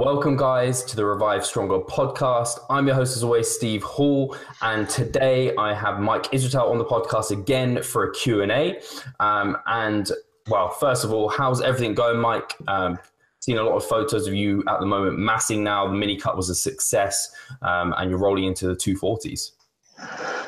Welcome, 0.00 0.34
guys, 0.34 0.82
to 0.84 0.96
the 0.96 1.04
Revive 1.04 1.44
Stronger 1.44 1.80
podcast. 1.80 2.58
I'm 2.70 2.86
your 2.86 2.96
host, 2.96 3.18
as 3.18 3.22
always, 3.22 3.50
Steve 3.50 3.82
Hall, 3.82 4.34
and 4.62 4.88
today 4.88 5.54
I 5.56 5.74
have 5.74 6.00
Mike 6.00 6.22
Israetel 6.32 6.70
on 6.70 6.78
the 6.78 6.86
podcast 6.86 7.32
again 7.32 7.82
for 7.82 8.04
a 8.04 8.14
Q&A. 8.14 8.80
Um, 9.20 9.58
and, 9.66 10.10
well, 10.48 10.70
first 10.70 11.04
of 11.04 11.12
all, 11.12 11.28
how's 11.28 11.60
everything 11.60 11.92
going, 11.92 12.18
Mike? 12.18 12.56
Um, 12.66 12.98
seen 13.40 13.58
a 13.58 13.62
lot 13.62 13.76
of 13.76 13.84
photos 13.84 14.26
of 14.26 14.32
you 14.32 14.64
at 14.68 14.80
the 14.80 14.86
moment 14.86 15.18
massing 15.18 15.62
now. 15.62 15.86
The 15.86 15.92
mini 15.92 16.16
cut 16.16 16.34
was 16.34 16.48
a 16.48 16.54
success, 16.54 17.30
um, 17.60 17.94
and 17.98 18.08
you're 18.08 18.18
rolling 18.18 18.44
into 18.44 18.68
the 18.68 18.76
240s. 18.76 19.50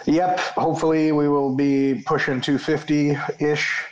Yep. 0.06 0.40
Hopefully, 0.56 1.12
we 1.12 1.28
will 1.28 1.54
be 1.54 2.02
pushing 2.06 2.40
250 2.40 3.18
ish 3.38 3.84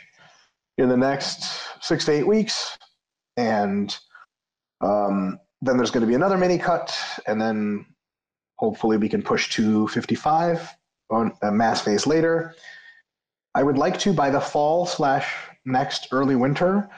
in 0.79 0.89
the 0.89 0.97
next 0.97 1.61
six 1.81 2.05
to 2.05 2.13
eight 2.13 2.25
weeks. 2.25 2.79
And 3.37 3.95
um, 4.81 5.37
then 5.61 5.77
there's 5.77 5.91
going 5.91 6.01
to 6.01 6.07
be 6.07 6.15
another 6.15 6.37
mini 6.37 6.57
cut, 6.57 6.97
and 7.27 7.39
then 7.39 7.85
hopefully 8.57 8.97
we 8.97 9.09
can 9.09 9.21
push 9.21 9.49
to 9.55 9.87
55 9.89 10.75
on 11.09 11.33
a 11.41 11.51
mass 11.51 11.81
phase 11.81 12.07
later. 12.07 12.55
I 13.53 13.63
would 13.63 13.77
like 13.77 13.99
to 13.99 14.13
by 14.13 14.29
the 14.29 14.39
fall 14.39 14.85
slash 14.85 15.33
next 15.65 16.07
early 16.11 16.35
winter 16.35 16.89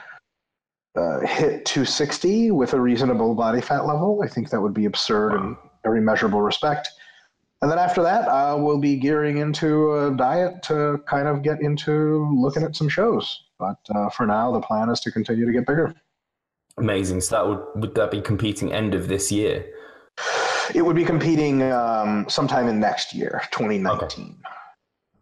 uh, 0.96 1.20
hit 1.20 1.64
260 1.64 2.52
with 2.52 2.72
a 2.72 2.80
reasonable 2.80 3.34
body 3.34 3.60
fat 3.60 3.86
level. 3.86 4.20
I 4.22 4.28
think 4.28 4.50
that 4.50 4.60
would 4.60 4.74
be 4.74 4.84
absurd 4.84 5.32
wow. 5.32 5.42
in 5.42 5.56
every 5.84 6.00
measurable 6.00 6.40
respect. 6.40 6.88
And 7.62 7.70
then 7.70 7.78
after 7.78 8.02
that, 8.02 8.28
uh, 8.28 8.56
we'll 8.58 8.78
be 8.78 8.96
gearing 8.96 9.38
into 9.38 9.94
a 9.94 10.14
diet 10.14 10.62
to 10.64 11.02
kind 11.08 11.26
of 11.26 11.42
get 11.42 11.60
into 11.62 12.30
looking 12.36 12.62
at 12.62 12.76
some 12.76 12.88
shows. 12.88 13.44
But 13.58 13.78
uh, 13.94 14.10
for 14.10 14.26
now, 14.26 14.52
the 14.52 14.60
plan 14.60 14.90
is 14.90 15.00
to 15.00 15.10
continue 15.10 15.46
to 15.46 15.52
get 15.52 15.66
bigger. 15.66 15.94
Amazing. 16.78 17.20
So 17.20 17.36
that 17.36 17.48
would 17.48 17.82
would 17.82 17.94
that 17.94 18.10
be 18.10 18.20
competing 18.20 18.72
end 18.72 18.94
of 18.94 19.08
this 19.08 19.30
year? 19.30 19.66
It 20.74 20.82
would 20.82 20.96
be 20.96 21.04
competing 21.04 21.62
um, 21.62 22.26
sometime 22.28 22.68
in 22.68 22.80
next 22.80 23.14
year, 23.14 23.42
2019. 23.50 24.24
Okay. 24.24 24.32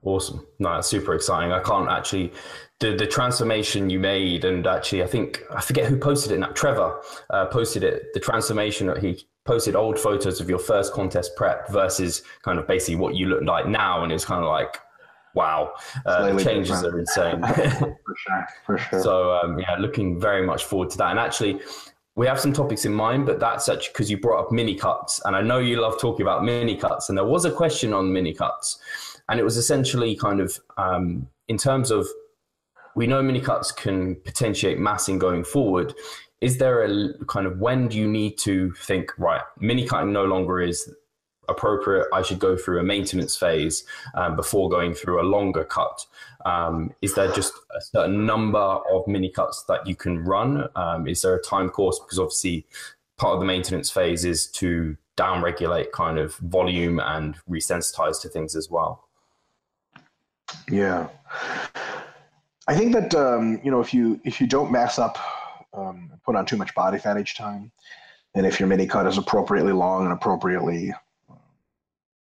Awesome. 0.05 0.47
No, 0.58 0.75
that's 0.75 0.89
super 0.89 1.14
exciting. 1.14 1.53
I 1.53 1.61
can't 1.61 1.89
actually 1.89 2.33
the 2.80 2.97
the 2.97 3.06
transformation 3.06 3.89
you 3.89 4.00
made, 4.00 4.45
and 4.45 4.67
actually, 4.67 5.03
I 5.03 5.06
think 5.06 5.42
I 5.55 5.61
forget 5.61 5.86
who 5.86 5.97
posted 5.97 6.33
it. 6.33 6.39
Now, 6.39 6.48
Trevor 6.48 7.00
uh, 7.30 7.47
posted 7.47 7.84
it. 7.84 8.12
The 8.12 8.20
transformation 8.20 8.89
that 8.89 8.98
he 8.98 9.25
posted 9.45 9.75
old 9.75 9.98
photos 9.98 10.41
of 10.41 10.48
your 10.50 10.58
first 10.58 10.92
contest 10.92 11.34
prep 11.36 11.69
versus 11.70 12.23
kind 12.42 12.58
of 12.58 12.67
basically 12.67 12.97
what 12.97 13.14
you 13.14 13.27
look 13.27 13.45
like 13.45 13.67
now, 13.67 14.03
and 14.03 14.12
it's 14.12 14.25
kind 14.25 14.42
of 14.42 14.48
like 14.48 14.78
wow, 15.34 15.72
uh, 16.06 16.33
the 16.33 16.44
changes 16.44 16.83
different. 16.83 16.94
are 16.94 17.00
insane. 17.00 17.41
for 18.05 18.16
sure, 18.16 18.47
for 18.66 18.78
sure. 18.78 19.02
So 19.02 19.33
um, 19.34 19.58
yeah, 19.58 19.77
looking 19.78 20.20
very 20.20 20.47
much 20.47 20.64
forward 20.64 20.91
to 20.91 20.98
that. 20.98 21.11
And 21.11 21.19
actually, 21.19 21.61
we 22.14 22.27
have 22.27 22.39
some 22.39 22.52
topics 22.52 22.84
in 22.84 22.92
mind, 22.92 23.27
but 23.27 23.41
that's 23.41 23.69
actually 23.69 23.92
because 23.92 24.11
you 24.11 24.19
brought 24.19 24.44
up 24.44 24.52
mini 24.52 24.74
cuts, 24.74 25.20
and 25.24 25.34
I 25.34 25.42
know 25.42 25.58
you 25.58 25.80
love 25.80 25.98
talking 26.00 26.22
about 26.22 26.44
mini 26.44 26.77
cuts. 26.77 27.08
And 27.08 27.16
there 27.16 27.24
was 27.24 27.44
a 27.44 27.50
question 27.50 27.92
on 27.92 28.12
mini 28.12 28.34
cuts, 28.34 28.78
and 29.28 29.41
it 29.41 29.44
was 29.44 29.56
essentially 29.56 30.16
kind 30.16 30.41
of 30.41 30.58
um, 30.77 31.28
in 31.48 31.56
terms 31.56 31.91
of 31.91 32.06
we 32.94 33.06
know 33.06 33.22
mini 33.22 33.41
cuts 33.41 33.72
can 33.72 34.17
potentiate 34.17 34.78
massing 34.78 35.19
going 35.19 35.44
forward. 35.44 35.94
Is 36.41 36.58
there 36.58 36.83
a 36.83 37.24
kind 37.27 37.46
of 37.46 37.58
when 37.61 37.89
do 37.89 37.96
you 37.96 38.08
need 38.08 38.36
to 38.39 38.72
think 38.72 39.12
right? 39.17 39.42
Mini 39.61 39.86
cutting 39.86 40.12
no 40.12 40.24
longer 40.24 40.61
is 40.61 40.92
appropriate, 41.53 42.06
I 42.12 42.22
should 42.22 42.39
go 42.39 42.56
through 42.56 42.81
a 42.81 42.83
maintenance 42.83 43.36
phase 43.36 43.84
um, 44.14 44.34
before 44.34 44.69
going 44.69 44.95
through 44.95 45.20
a 45.20 45.27
longer 45.27 45.64
cut? 45.64 46.06
Um, 46.45 46.92
is 47.03 47.14
there 47.14 47.31
just 47.33 47.53
a 47.77 47.81
certain 47.81 48.27
number 48.27 48.58
of 48.58 49.06
mini 49.06 49.28
cuts 49.28 49.64
that 49.69 49.86
you 49.86 49.95
can 49.95 50.25
run? 50.25 50.69
Um, 50.75 51.06
is 51.06 51.23
there 51.23 51.36
a 51.36 51.42
time 51.42 51.69
course? 51.69 52.00
Because 52.00 52.19
obviously, 52.19 52.67
part 53.17 53.34
of 53.34 53.41
the 53.41 53.47
maintenance 53.47 53.91
phase 53.91 54.24
is 54.24 54.46
to 54.48 54.96
downregulate 55.17 55.92
kind 55.92 56.18
of 56.18 56.36
volume 56.36 56.98
and 56.98 57.36
resensitize 57.48 58.20
to 58.23 58.29
things 58.29 58.57
as 58.57 58.70
well. 58.70 59.08
Yeah, 60.70 61.08
I 62.68 62.77
think 62.77 62.92
that 62.92 63.14
um, 63.14 63.61
you 63.64 63.70
know 63.70 63.80
if 63.80 63.92
you 63.95 64.20
if 64.24 64.41
you 64.41 64.46
don't 64.46 64.70
mess 64.70 64.98
up, 64.98 65.18
um, 65.74 66.11
put 66.24 66.36
on 66.36 66.46
too 66.46 66.57
much 66.57 66.74
body 66.74 66.98
fat 66.98 67.18
each 67.18 67.36
time, 67.36 67.73
and 68.35 68.46
if 68.46 68.61
your 68.61 68.68
mini 68.68 68.86
cut 68.86 69.07
is 69.07 69.18
appropriately 69.18 69.73
long 69.73 70.05
and 70.05 70.12
appropriately 70.12 70.92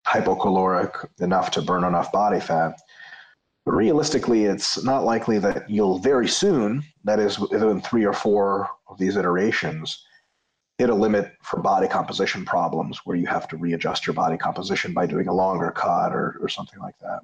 hypocaloric 0.06 1.08
enough 1.20 1.50
to 1.52 1.62
burn 1.62 1.84
enough 1.84 2.12
body 2.12 2.40
fat. 2.40 2.78
But 3.64 3.72
realistically, 3.72 4.44
it's 4.44 4.82
not 4.82 5.04
likely 5.04 5.38
that 5.38 5.70
you'll 5.70 5.98
very 5.98 6.28
soon, 6.28 6.82
that 7.04 7.20
is 7.20 7.38
within 7.38 7.80
three 7.80 8.04
or 8.04 8.12
four 8.12 8.68
of 8.88 8.98
these 8.98 9.16
iterations, 9.16 10.04
hit 10.78 10.90
a 10.90 10.94
limit 10.94 11.32
for 11.42 11.60
body 11.60 11.86
composition 11.86 12.44
problems 12.44 13.00
where 13.04 13.16
you 13.16 13.26
have 13.26 13.46
to 13.48 13.56
readjust 13.56 14.06
your 14.06 14.14
body 14.14 14.36
composition 14.36 14.92
by 14.92 15.06
doing 15.06 15.28
a 15.28 15.34
longer 15.34 15.70
cut 15.70 16.12
or, 16.12 16.38
or 16.40 16.48
something 16.48 16.80
like 16.80 16.98
that. 17.00 17.20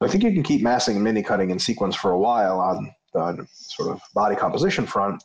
I 0.00 0.08
think 0.08 0.22
you 0.22 0.32
can 0.32 0.42
keep 0.42 0.62
massing 0.62 0.94
and 0.94 1.04
mini 1.04 1.22
cutting 1.22 1.50
in 1.50 1.58
sequence 1.58 1.96
for 1.96 2.12
a 2.12 2.18
while 2.18 2.60
on 2.60 2.94
the 3.12 3.46
sort 3.52 3.90
of 3.90 4.00
body 4.14 4.36
composition 4.36 4.86
front. 4.86 5.22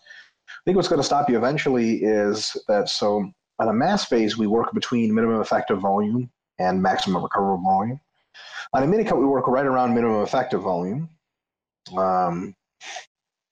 I 0.50 0.62
think 0.66 0.76
what's 0.76 0.90
going 0.90 1.00
to 1.00 1.06
stop 1.06 1.30
you 1.30 1.38
eventually 1.38 1.98
is 2.04 2.58
that 2.68 2.90
so 2.90 3.32
on 3.60 3.70
a 3.70 3.74
mass 3.74 4.06
phase, 4.06 4.38
we 4.38 4.48
work 4.48 4.74
between 4.74 5.14
minimum 5.14 5.40
effective 5.40 5.80
volume 5.80 6.30
and 6.60 6.82
maximum 6.82 7.24
recoverable 7.24 7.64
volume. 7.64 8.00
On 8.74 8.84
a 8.84 8.88
mini 8.88 9.04
cut, 9.04 9.20
we 9.20 9.26
work 9.26 9.48
right 9.48 9.66
around 9.66 9.94
minimum 9.94 10.24
effective 10.24 10.62
volume. 10.62 11.10
Um, 11.96 12.56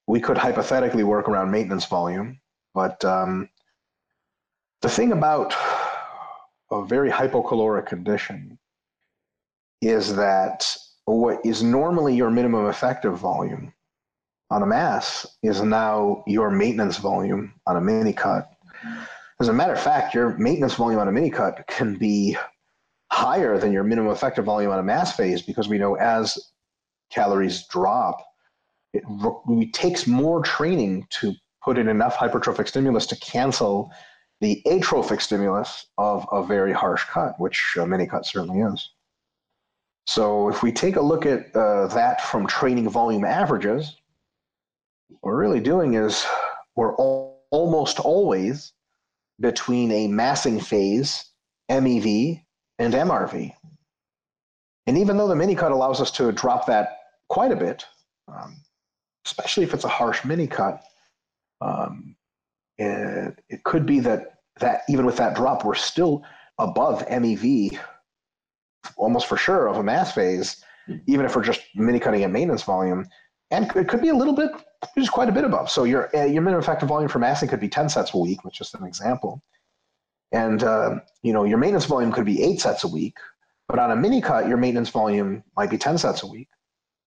we 0.08 0.20
could 0.20 0.38
hypothetically 0.38 1.04
work 1.04 1.30
around 1.30 1.52
maintenance 1.52 1.86
volume, 1.86 2.40
but 2.74 3.04
um, 3.06 3.50
the 4.82 4.90
thing 4.90 5.12
about 5.12 5.54
a 6.72 6.84
very 6.86 7.12
hypocaloric 7.12 7.86
condition 7.86 8.58
is 9.82 10.16
that 10.16 10.76
what 11.06 11.40
is 11.46 11.62
normally 11.62 12.16
your 12.16 12.30
minimum 12.30 12.68
effective 12.68 13.18
volume 13.18 13.74
on 14.50 14.64
a 14.64 14.66
mass 14.66 15.26
is 15.44 15.62
now 15.62 16.24
your 16.28 16.50
maintenance 16.50 16.98
volume 16.98 17.54
on 17.68 17.78
a 17.78 17.82
mini 17.82 18.14
cut. 18.14 18.52
As 19.40 19.48
a 19.48 19.54
matter 19.54 19.74
of 19.74 19.82
fact, 19.82 20.14
your 20.14 20.38
maintenance 20.38 20.76
volume 20.76 21.00
on 21.00 21.08
a 21.08 21.12
mini 21.12 21.30
cut 21.30 21.66
can 21.68 21.96
be 21.96 22.38
higher 23.12 23.58
than 23.58 23.74
your 23.74 23.84
minimum 23.84 24.12
effective 24.12 24.46
volume 24.46 24.72
on 24.72 24.80
a 24.80 24.84
mass 24.84 25.16
phase 25.16 25.42
because 25.42 25.68
we 25.68 25.78
know 25.78 25.96
as 25.96 26.38
calories 27.12 27.68
drop, 27.68 28.18
it, 28.94 29.04
it 29.50 29.74
takes 29.74 30.08
more 30.08 30.42
training 30.42 31.06
to 31.10 31.34
put 31.64 31.78
in 31.78 31.90
enough 31.90 32.16
hypertrophic 32.16 32.68
stimulus 32.68 33.06
to 33.06 33.16
cancel 33.18 33.92
the 34.40 34.64
atrophic 34.66 35.22
stimulus 35.22 35.86
of 35.98 36.26
a 36.32 36.44
very 36.44 36.74
harsh 36.74 37.04
cut, 37.04 37.40
which 37.40 37.76
a 37.78 37.86
mini 37.86 38.08
cut 38.08 38.26
certainly 38.26 38.62
is. 38.62 38.90
So 40.08 40.50
if 40.50 40.64
we 40.64 40.72
take 40.72 40.96
a 40.96 41.02
look 41.02 41.26
at 41.26 41.56
uh, 41.56 41.88
that 41.88 42.22
from 42.22 42.48
training 42.48 42.90
volume 42.90 43.24
averages, 43.24 43.98
what 45.10 45.20
we're 45.22 45.40
really 45.40 45.60
doing 45.60 45.94
is 45.94 46.26
we're 46.76 46.96
all, 46.96 47.46
almost 47.52 48.00
always 48.00 48.74
between 49.40 49.92
a 49.92 50.08
massing 50.08 50.60
phase, 50.60 51.24
MEV, 51.70 52.42
and 52.82 52.94
MRV. 52.94 53.54
And 54.88 54.98
even 54.98 55.18
though 55.18 55.28
the 55.28 55.36
mini 55.36 55.56
cut 55.56 55.72
allows 55.72 56.02
us 56.02 56.10
to 56.12 56.32
drop 56.32 56.66
that 56.66 56.98
quite 57.30 57.52
a 57.52 57.56
bit, 57.56 57.86
um, 58.28 58.58
especially 59.26 59.64
if 59.64 59.74
it's 59.74 59.84
a 59.84 59.90
harsh 59.90 60.26
mini 60.26 60.48
cut, 60.48 60.82
um, 61.62 62.16
it, 62.80 63.40
it 63.50 63.64
could 63.64 63.86
be 63.86 64.00
that 64.00 64.40
that 64.60 64.82
even 64.90 65.06
with 65.06 65.18
that 65.18 65.36
drop, 65.36 65.64
we're 65.64 65.76
still 65.76 66.24
above 66.58 67.08
MEV, 67.08 67.78
almost 68.98 69.28
for 69.28 69.38
sure, 69.38 69.68
of 69.68 69.78
a 69.78 69.84
mass 69.84 70.14
phase, 70.14 70.64
even 71.08 71.26
if 71.26 71.36
we're 71.36 71.44
just 71.44 71.62
mini 71.76 72.00
cutting 72.00 72.24
at 72.24 72.32
maintenance 72.32 72.64
volume. 72.64 73.06
And 73.52 73.72
it 73.76 73.88
could 73.88 74.02
be 74.02 74.10
a 74.10 74.16
little 74.16 74.34
bit, 74.34 74.52
just 74.98 75.12
quite 75.12 75.30
a 75.30 75.32
bit 75.32 75.44
above. 75.44 75.70
So 75.70 75.84
your 75.84 76.16
uh, 76.16 76.26
your 76.26 76.42
minimum 76.42 76.64
effective 76.64 76.90
volume 76.90 77.10
for 77.10 77.20
massing 77.20 77.48
could 77.48 77.60
be 77.60 77.70
10 77.70 77.90
sets 77.90 78.14
a 78.14 78.18
week, 78.18 78.44
which 78.44 78.56
is 78.60 78.70
just 78.72 78.82
an 78.82 78.88
example. 78.88 79.44
And 80.32 80.64
uh, 80.64 81.00
you 81.24 81.34
know, 81.34 81.44
your 81.44 81.58
maintenance 81.58 81.86
volume 81.86 82.12
could 82.12 82.26
be 82.26 82.42
eight 82.42 82.62
sets 82.62 82.84
a 82.84 82.88
week, 82.88 83.18
but 83.68 83.80
on 83.80 83.92
a 83.92 83.96
mini 83.96 84.22
cut, 84.22 84.48
your 84.48 84.58
maintenance 84.58 84.90
volume 84.90 85.44
might 85.58 85.70
be 85.70 85.78
10 85.78 85.98
sets 85.98 86.24
a 86.24 86.28
week. 86.28 86.48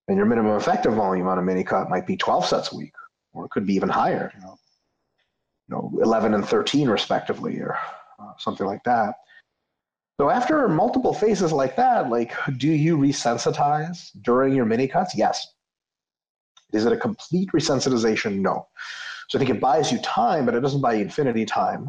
And 0.08 0.18
your 0.18 0.26
minimum 0.26 0.56
effective 0.56 0.92
volume 0.92 1.26
on 1.28 1.38
a 1.38 1.42
mini 1.42 1.64
cut 1.64 1.88
might 1.88 2.06
be 2.06 2.16
12 2.16 2.44
sets 2.44 2.72
a 2.72 2.76
week, 2.76 2.92
or 3.32 3.46
it 3.46 3.50
could 3.50 3.66
be 3.66 3.74
even 3.74 3.88
higher, 3.88 4.30
you 4.34 4.40
know, 4.42 4.56
you 5.68 5.74
know 5.74 5.98
11 6.02 6.34
and 6.34 6.46
13 6.46 6.90
respectively, 6.90 7.58
or 7.58 7.78
uh, 8.18 8.32
something 8.38 8.66
like 8.66 8.84
that. 8.84 9.14
So 10.20 10.30
after 10.30 10.68
multiple 10.68 11.12
phases 11.12 11.52
like 11.52 11.74
that, 11.76 12.10
like 12.10 12.34
do 12.58 12.68
you 12.68 12.96
resensitize 12.96 14.10
during 14.22 14.54
your 14.54 14.64
mini 14.64 14.86
cuts? 14.86 15.16
Yes. 15.16 15.46
Is 16.72 16.84
it 16.84 16.92
a 16.92 16.96
complete 16.96 17.50
resensitization? 17.54 18.40
No. 18.40 18.68
So 19.28 19.38
I 19.38 19.40
think 19.40 19.50
it 19.50 19.60
buys 19.60 19.90
you 19.90 19.98
time, 19.98 20.44
but 20.44 20.54
it 20.54 20.60
doesn't 20.60 20.80
buy 20.80 20.94
you 20.94 21.02
infinity 21.02 21.44
time. 21.44 21.88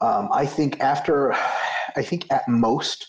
Um, 0.00 0.28
I 0.32 0.46
think 0.46 0.80
after, 0.80 1.32
I 1.96 2.02
think 2.02 2.30
at 2.30 2.48
most 2.48 3.06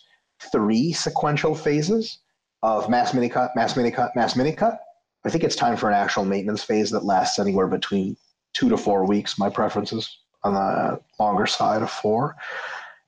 three 0.52 0.94
sequential 0.94 1.56
phases 1.56 2.20
of 2.64 2.90
mass 2.90 3.14
mini 3.14 3.30
cut, 3.30 3.52
mass 3.56 3.76
mini 3.76 3.92
cut, 3.92 4.16
mass 4.16 4.36
mini 4.36 4.52
cut, 4.52 4.80
I 5.26 5.30
think 5.30 5.44
it's 5.44 5.56
time 5.56 5.76
for 5.76 5.90
an 5.90 5.96
actual 5.96 6.26
maintenance 6.26 6.64
phase 6.64 6.90
that 6.92 7.04
lasts 7.04 7.40
anywhere 7.40 7.68
between 7.68 8.16
two 8.54 8.70
to 8.70 8.78
four 8.78 9.06
weeks. 9.06 9.38
My 9.38 9.50
preference 9.50 9.92
is 9.92 10.10
on 10.44 10.54
the 10.54 11.02
longer 11.20 11.46
side 11.46 11.82
of 11.82 11.92
four. 11.92 12.36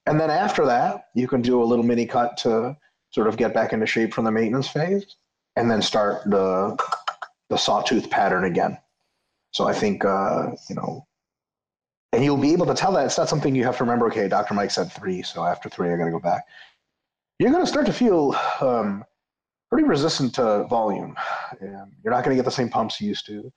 And 0.05 0.19
then 0.19 0.29
after 0.29 0.65
that, 0.65 1.05
you 1.15 1.27
can 1.27 1.41
do 1.41 1.61
a 1.61 1.65
little 1.65 1.85
mini 1.85 2.05
cut 2.05 2.35
to 2.37 2.75
sort 3.11 3.27
of 3.27 3.37
get 3.37 3.53
back 3.53 3.73
into 3.73 3.85
shape 3.85 4.13
from 4.13 4.25
the 4.25 4.31
maintenance 4.31 4.67
phase 4.67 5.15
and 5.55 5.69
then 5.69 5.81
start 5.81 6.23
the, 6.25 6.77
the 7.49 7.57
sawtooth 7.57 8.09
pattern 8.09 8.45
again. 8.45 8.77
So 9.51 9.67
I 9.67 9.73
think, 9.73 10.05
uh, 10.05 10.51
you 10.69 10.75
know, 10.75 11.07
and 12.13 12.23
you'll 12.23 12.38
be 12.38 12.53
able 12.53 12.65
to 12.65 12.73
tell 12.73 12.91
that 12.94 13.06
it's 13.06 13.17
not 13.17 13.29
something 13.29 13.56
you 13.56 13.63
have 13.63 13.77
to 13.77 13.83
remember. 13.83 14.07
Okay, 14.07 14.27
Dr. 14.27 14.53
Mike 14.53 14.71
said 14.71 14.91
three, 14.91 15.21
so 15.21 15.44
after 15.44 15.69
three, 15.69 15.91
I 15.91 15.97
got 15.97 16.06
to 16.06 16.11
go 16.11 16.19
back. 16.19 16.45
You're 17.38 17.51
going 17.51 17.63
to 17.63 17.69
start 17.69 17.85
to 17.85 17.94
feel 17.94 18.35
um, 18.61 19.03
pretty 19.69 19.88
resistant 19.88 20.35
to 20.35 20.65
volume. 20.65 21.15
And 21.61 21.94
you're 22.03 22.13
not 22.13 22.23
going 22.23 22.35
to 22.35 22.41
get 22.41 22.45
the 22.45 22.51
same 22.51 22.69
pumps 22.69 23.00
you 23.00 23.07
used 23.07 23.25
to. 23.27 23.51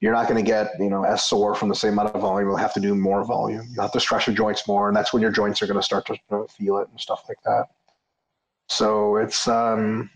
You're 0.00 0.12
not 0.12 0.28
going 0.28 0.44
to 0.44 0.48
get 0.48 0.72
you 0.80 0.90
know 0.90 1.04
as 1.04 1.22
sore 1.22 1.54
from 1.54 1.68
the 1.68 1.76
same 1.76 1.92
amount 1.92 2.14
of 2.14 2.20
volume. 2.20 2.48
You'll 2.48 2.56
have 2.56 2.74
to 2.74 2.80
do 2.80 2.94
more 2.94 3.24
volume. 3.24 3.68
You'll 3.72 3.82
have 3.82 3.92
to 3.92 4.00
stress 4.00 4.26
your 4.26 4.34
joints 4.34 4.66
more, 4.66 4.88
and 4.88 4.96
that's 4.96 5.12
when 5.12 5.22
your 5.22 5.30
joints 5.30 5.62
are 5.62 5.66
going 5.68 5.78
to 5.78 5.82
start 5.82 6.06
to 6.06 6.16
feel 6.48 6.78
it 6.78 6.88
and 6.90 7.00
stuff 7.00 7.22
like 7.28 7.38
that. 7.44 7.66
So 8.68 9.16
it's 9.16 9.46
um, 9.46 10.10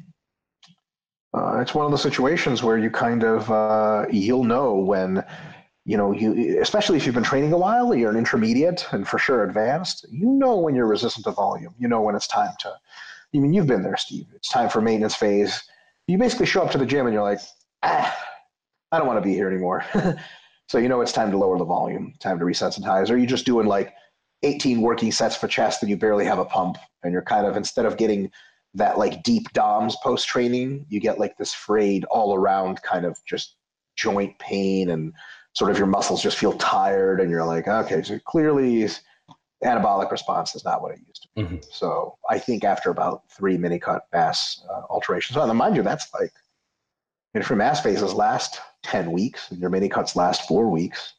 uh, 1.33 1.61
it's 1.61 1.73
one 1.73 1.87
of 1.87 1.93
the 1.93 1.99
situations 1.99 2.65
where 2.65 2.79
you 2.79 2.91
kind 2.91 3.23
of 3.23 3.49
uh, 3.49 4.06
you'll 4.11 4.44
know 4.44 4.75
when 4.75 5.25
you 5.87 5.97
know, 5.97 6.11
you 6.11 6.61
especially 6.61 6.97
if 6.97 7.06
you've 7.06 7.15
been 7.15 7.25
training 7.25 7.53
a 7.53 7.56
while, 7.56 7.94
you're 7.94 8.11
an 8.11 8.17
intermediate 8.17 8.85
and 8.91 9.06
for 9.06 9.19
sure 9.19 9.44
advanced. 9.44 10.05
You 10.11 10.27
know 10.27 10.56
when 10.56 10.75
you're 10.75 10.87
resistant 10.87 11.25
to 11.25 11.31
volume. 11.31 11.75
You 11.79 11.87
know 11.87 12.03
when 12.03 12.17
it's 12.17 12.27
time 12.27 12.50
to. 12.61 12.71
I 12.71 13.38
mean, 13.38 13.53
you've 13.53 13.69
been 13.69 13.83
there, 13.83 13.97
Steve. 13.97 14.27
It's 14.35 14.49
time 14.49 14.69
for 14.69 14.81
maintenance 14.81 15.15
phase. 15.15 15.62
You 16.09 16.19
basically 16.19 16.47
show 16.47 16.62
up 16.62 16.73
to 16.73 16.79
the 16.79 16.87
gym 16.87 17.06
and 17.06 17.15
you're 17.15 17.23
like, 17.23 17.38
ah, 17.85 18.17
I 18.91 18.99
don't 18.99 19.06
want 19.06 19.19
to 19.19 19.29
be 19.29 19.33
here 19.33 19.49
anymore. 19.49 19.85
so 20.69 20.79
you 20.79 20.88
know 20.88 21.00
it's 21.03 21.12
time 21.12 21.31
to 21.31 21.38
lower 21.38 21.56
the 21.56 21.65
volume, 21.65 22.15
time 22.19 22.41
to 22.41 22.44
resensitize. 22.44 23.09
Or 23.09 23.17
you're 23.17 23.27
just 23.27 23.47
doing 23.47 23.69
like 23.69 23.94
18 24.43 24.81
working 24.81 25.12
sets 25.12 25.37
for 25.37 25.47
chest 25.47 25.83
and 25.83 25.91
you 25.91 25.97
barely 25.97 26.25
have 26.25 26.41
a 26.41 26.44
pump, 26.44 26.79
and 27.05 27.12
you're 27.12 27.23
kind 27.23 27.47
of 27.47 27.56
instead 27.56 27.87
of 27.87 27.97
getting 27.97 28.29
that 28.75 28.99
like 28.99 29.23
deep 29.23 29.53
DOMs 29.53 29.97
post 30.03 30.27
training, 30.27 30.85
you 30.88 30.99
get 30.99 31.21
like 31.21 31.37
this 31.37 31.53
frayed 31.53 32.05
all 32.06 32.35
around 32.35 32.83
kind 32.83 33.06
of 33.06 33.19
just 33.25 33.55
joint 33.94 34.38
pain 34.38 34.91
and 34.91 35.12
sort 35.56 35.70
of 35.70 35.79
your 35.79 35.87
muscles 35.87 36.23
just 36.23 36.37
feel 36.37 36.53
tired 36.55 37.19
and 37.19 37.31
you're 37.31 37.44
like, 37.44 37.67
okay, 37.67 38.03
so 38.03 38.19
clearly 38.26 38.87
anabolic 39.64 40.11
response 40.11 40.55
is 40.55 40.67
not 40.67 40.82
what 40.82 40.93
it 40.93 40.99
used 41.08 41.23
to 41.23 41.29
be. 41.35 41.43
Mm-hmm. 41.43 41.56
So 41.70 42.19
I 42.29 42.38
think 42.38 42.62
after 42.62 42.91
about 42.91 43.23
three 43.31 43.56
mini 43.56 43.79
cut 43.79 44.06
mass 44.12 44.62
uh, 44.69 44.82
alterations, 44.91 45.35
and 45.38 45.58
mind 45.58 45.75
you, 45.75 45.82
that's 45.82 46.12
like, 46.12 46.31
if 47.32 47.49
your 47.49 47.56
mass 47.56 47.82
phases 47.82 48.12
last 48.12 48.61
10 48.82 49.11
weeks 49.12 49.50
and 49.50 49.58
your 49.58 49.70
mini 49.70 49.88
cuts 49.88 50.14
last 50.14 50.47
four 50.47 50.69
weeks, 50.69 51.14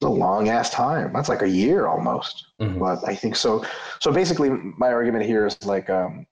it's 0.00 0.06
a 0.06 0.08
long 0.08 0.48
ass 0.48 0.70
time. 0.70 1.12
That's 1.12 1.28
like 1.28 1.42
a 1.42 1.48
year 1.48 1.88
almost. 1.88 2.46
Mm-hmm. 2.60 2.78
But 2.78 3.00
I 3.08 3.16
think 3.16 3.34
so. 3.34 3.64
So 4.00 4.12
basically, 4.12 4.50
my 4.78 4.92
argument 4.92 5.24
here 5.24 5.46
is 5.46 5.60
like, 5.64 5.90
um, 5.90 6.26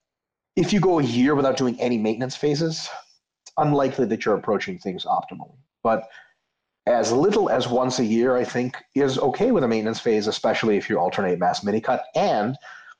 if 0.55 0.71
you 0.71 0.79
go 0.79 0.99
a 0.99 1.03
year 1.03 1.35
without 1.35 1.57
doing 1.57 1.77
any 1.81 1.97
maintenance 1.97 2.37
phases, 2.37 2.89
it's 3.43 3.51
unlikely 3.57 4.05
that 4.05 4.23
you're 4.23 4.35
approaching 4.35 4.79
things 4.79 5.03
optimally. 5.03 5.57
But 5.83 6.07
as 6.85 7.11
little 7.11 7.49
as 7.49 7.67
once 7.67 7.99
a 7.99 8.05
year, 8.05 8.35
I 8.35 8.43
think, 8.43 8.75
is 8.95 9.17
okay 9.17 9.51
with 9.51 9.63
a 9.63 9.67
maintenance 9.67 9.99
phase, 9.99 10.27
especially 10.27 10.77
if 10.77 10.89
you 10.89 10.99
alternate 10.99 11.39
mass 11.39 11.63
mini 11.63 11.79
cut. 11.79 12.05
And 12.15 12.57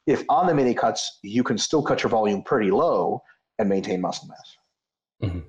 if 0.08 0.24
on 0.30 0.48
the 0.48 0.54
mini 0.54 0.74
cuts, 0.74 1.20
you 1.22 1.44
can 1.44 1.58
still 1.58 1.84
cut 1.84 2.04
your 2.04 2.10
volume 2.10 2.44
pretty 2.44 2.72
low 2.72 3.22
and 3.60 3.70
maintain 3.70 4.02
muscle 4.02 4.28
mass. 4.28 4.58
Mm-hmm. 5.30 5.48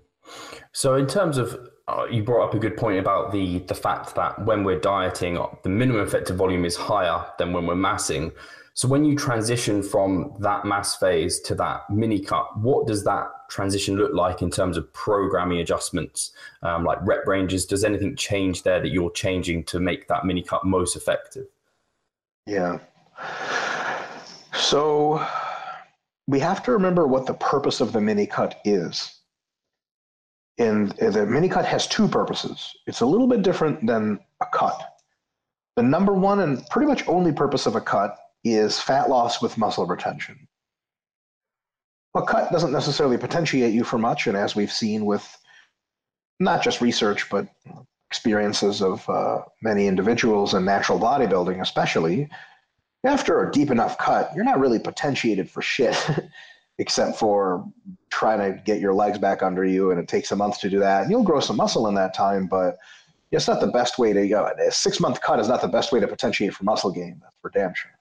So, 0.72 0.94
in 0.94 1.06
terms 1.06 1.38
of, 1.38 1.68
uh, 1.86 2.06
you 2.10 2.22
brought 2.22 2.48
up 2.48 2.54
a 2.54 2.58
good 2.58 2.76
point 2.76 2.98
about 2.98 3.30
the 3.30 3.58
the 3.60 3.74
fact 3.74 4.14
that 4.14 4.44
when 4.44 4.64
we're 4.64 4.80
dieting, 4.80 5.38
the 5.62 5.68
minimum 5.68 6.02
effective 6.02 6.36
volume 6.36 6.64
is 6.64 6.76
higher 6.76 7.24
than 7.38 7.52
when 7.52 7.66
we're 7.66 7.74
massing. 7.74 8.32
So 8.76 8.88
when 8.88 9.04
you 9.04 9.14
transition 9.14 9.84
from 9.84 10.34
that 10.40 10.64
mass 10.64 10.96
phase 10.96 11.38
to 11.42 11.54
that 11.54 11.88
mini 11.88 12.18
cut, 12.18 12.58
what 12.58 12.88
does 12.88 13.04
that 13.04 13.28
transition 13.48 13.96
look 13.96 14.12
like 14.12 14.42
in 14.42 14.50
terms 14.50 14.76
of 14.76 14.92
programming 14.92 15.60
adjustments, 15.60 16.32
um, 16.62 16.84
like 16.84 16.98
rep 17.02 17.24
ranges? 17.24 17.66
Does 17.66 17.84
anything 17.84 18.16
change 18.16 18.64
there 18.64 18.80
that 18.80 18.88
you're 18.88 19.12
changing 19.12 19.62
to 19.64 19.78
make 19.78 20.08
that 20.08 20.26
mini 20.26 20.42
cut 20.42 20.64
most 20.64 20.96
effective? 20.96 21.46
Yeah. 22.46 22.80
So 24.52 25.24
we 26.26 26.40
have 26.40 26.60
to 26.64 26.72
remember 26.72 27.06
what 27.06 27.26
the 27.26 27.34
purpose 27.34 27.80
of 27.80 27.92
the 27.92 28.00
mini 28.00 28.26
cut 28.26 28.60
is. 28.64 29.20
And 30.58 30.90
the 30.92 31.26
mini 31.26 31.48
cut 31.48 31.64
has 31.64 31.86
two 31.86 32.08
purposes. 32.08 32.74
It's 32.88 33.02
a 33.02 33.06
little 33.06 33.28
bit 33.28 33.42
different 33.42 33.86
than 33.86 34.18
a 34.40 34.46
cut. 34.52 34.98
The 35.76 35.82
number 35.84 36.12
one 36.12 36.40
and 36.40 36.66
pretty 36.70 36.88
much 36.88 37.06
only 37.06 37.30
purpose 37.30 37.66
of 37.66 37.76
a 37.76 37.80
cut 37.80 38.16
is 38.44 38.78
fat 38.78 39.08
loss 39.08 39.40
with 39.42 39.58
muscle 39.58 39.86
retention. 39.86 40.46
A 42.14 42.22
cut 42.22 42.52
doesn't 42.52 42.72
necessarily 42.72 43.18
potentiate 43.18 43.74
you 43.74 43.82
for 43.82 43.98
much, 43.98 44.26
and 44.26 44.36
as 44.36 44.54
we've 44.54 44.72
seen 44.72 45.04
with 45.04 45.26
not 46.38 46.62
just 46.62 46.80
research, 46.80 47.28
but 47.28 47.48
experiences 48.10 48.82
of 48.82 49.08
uh, 49.08 49.40
many 49.62 49.86
individuals 49.86 50.54
in 50.54 50.64
natural 50.64 51.00
bodybuilding, 51.00 51.60
especially, 51.60 52.28
after 53.04 53.46
a 53.46 53.50
deep 53.50 53.70
enough 53.70 53.98
cut, 53.98 54.30
you're 54.34 54.44
not 54.44 54.60
really 54.60 54.78
potentiated 54.78 55.50
for 55.50 55.62
shit, 55.62 55.96
except 56.78 57.18
for 57.18 57.64
trying 58.10 58.38
to 58.38 58.60
get 58.62 58.80
your 58.80 58.94
legs 58.94 59.18
back 59.18 59.42
under 59.42 59.64
you, 59.64 59.90
and 59.90 59.98
it 59.98 60.08
takes 60.08 60.30
a 60.30 60.36
month 60.36 60.60
to 60.60 60.70
do 60.70 60.78
that. 60.78 61.02
And 61.02 61.10
you'll 61.10 61.24
grow 61.24 61.40
some 61.40 61.56
muscle 61.56 61.88
in 61.88 61.94
that 61.94 62.14
time, 62.14 62.46
but 62.46 62.76
it's 63.32 63.48
not 63.48 63.60
the 63.60 63.66
best 63.66 63.98
way 63.98 64.12
to 64.12 64.28
go. 64.28 64.48
A 64.58 64.70
six 64.70 65.00
month 65.00 65.20
cut 65.20 65.40
is 65.40 65.48
not 65.48 65.60
the 65.60 65.68
best 65.68 65.92
way 65.92 66.00
to 66.00 66.06
potentiate 66.06 66.54
for 66.54 66.64
muscle 66.64 66.92
gain. 66.92 67.18
That's 67.20 67.36
for 67.42 67.50
damn 67.50 67.74
sure. 67.74 67.93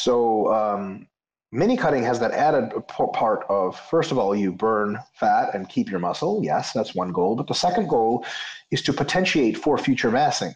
So 0.00 0.52
um, 0.52 1.06
mini 1.52 1.76
cutting 1.76 2.02
has 2.04 2.18
that 2.20 2.32
added 2.32 2.72
part 2.88 3.44
of 3.50 3.78
first 3.78 4.10
of 4.10 4.18
all 4.18 4.34
you 4.34 4.50
burn 4.52 4.98
fat 5.14 5.54
and 5.54 5.68
keep 5.68 5.90
your 5.90 6.00
muscle. 6.00 6.40
Yes, 6.42 6.72
that's 6.72 6.94
one 6.94 7.12
goal. 7.12 7.36
But 7.36 7.48
the 7.48 7.54
second 7.54 7.88
goal 7.88 8.24
is 8.70 8.82
to 8.82 8.92
potentiate 8.92 9.58
for 9.58 9.76
future 9.76 10.10
massing. 10.10 10.54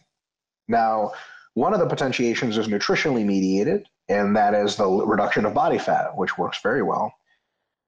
Now, 0.67 1.13
one 1.53 1.75
of 1.75 1.81
the 1.81 1.87
potentiations 1.87 2.57
is 2.57 2.69
nutritionally 2.69 3.25
mediated, 3.25 3.87
and 4.09 4.35
that 4.35 4.55
is 4.55 4.77
the 4.77 4.89
reduction 4.89 5.45
of 5.45 5.53
body 5.53 5.79
fat, 5.79 6.17
which 6.17 6.39
works 6.39 6.59
very 6.63 6.83
well. 6.83 7.13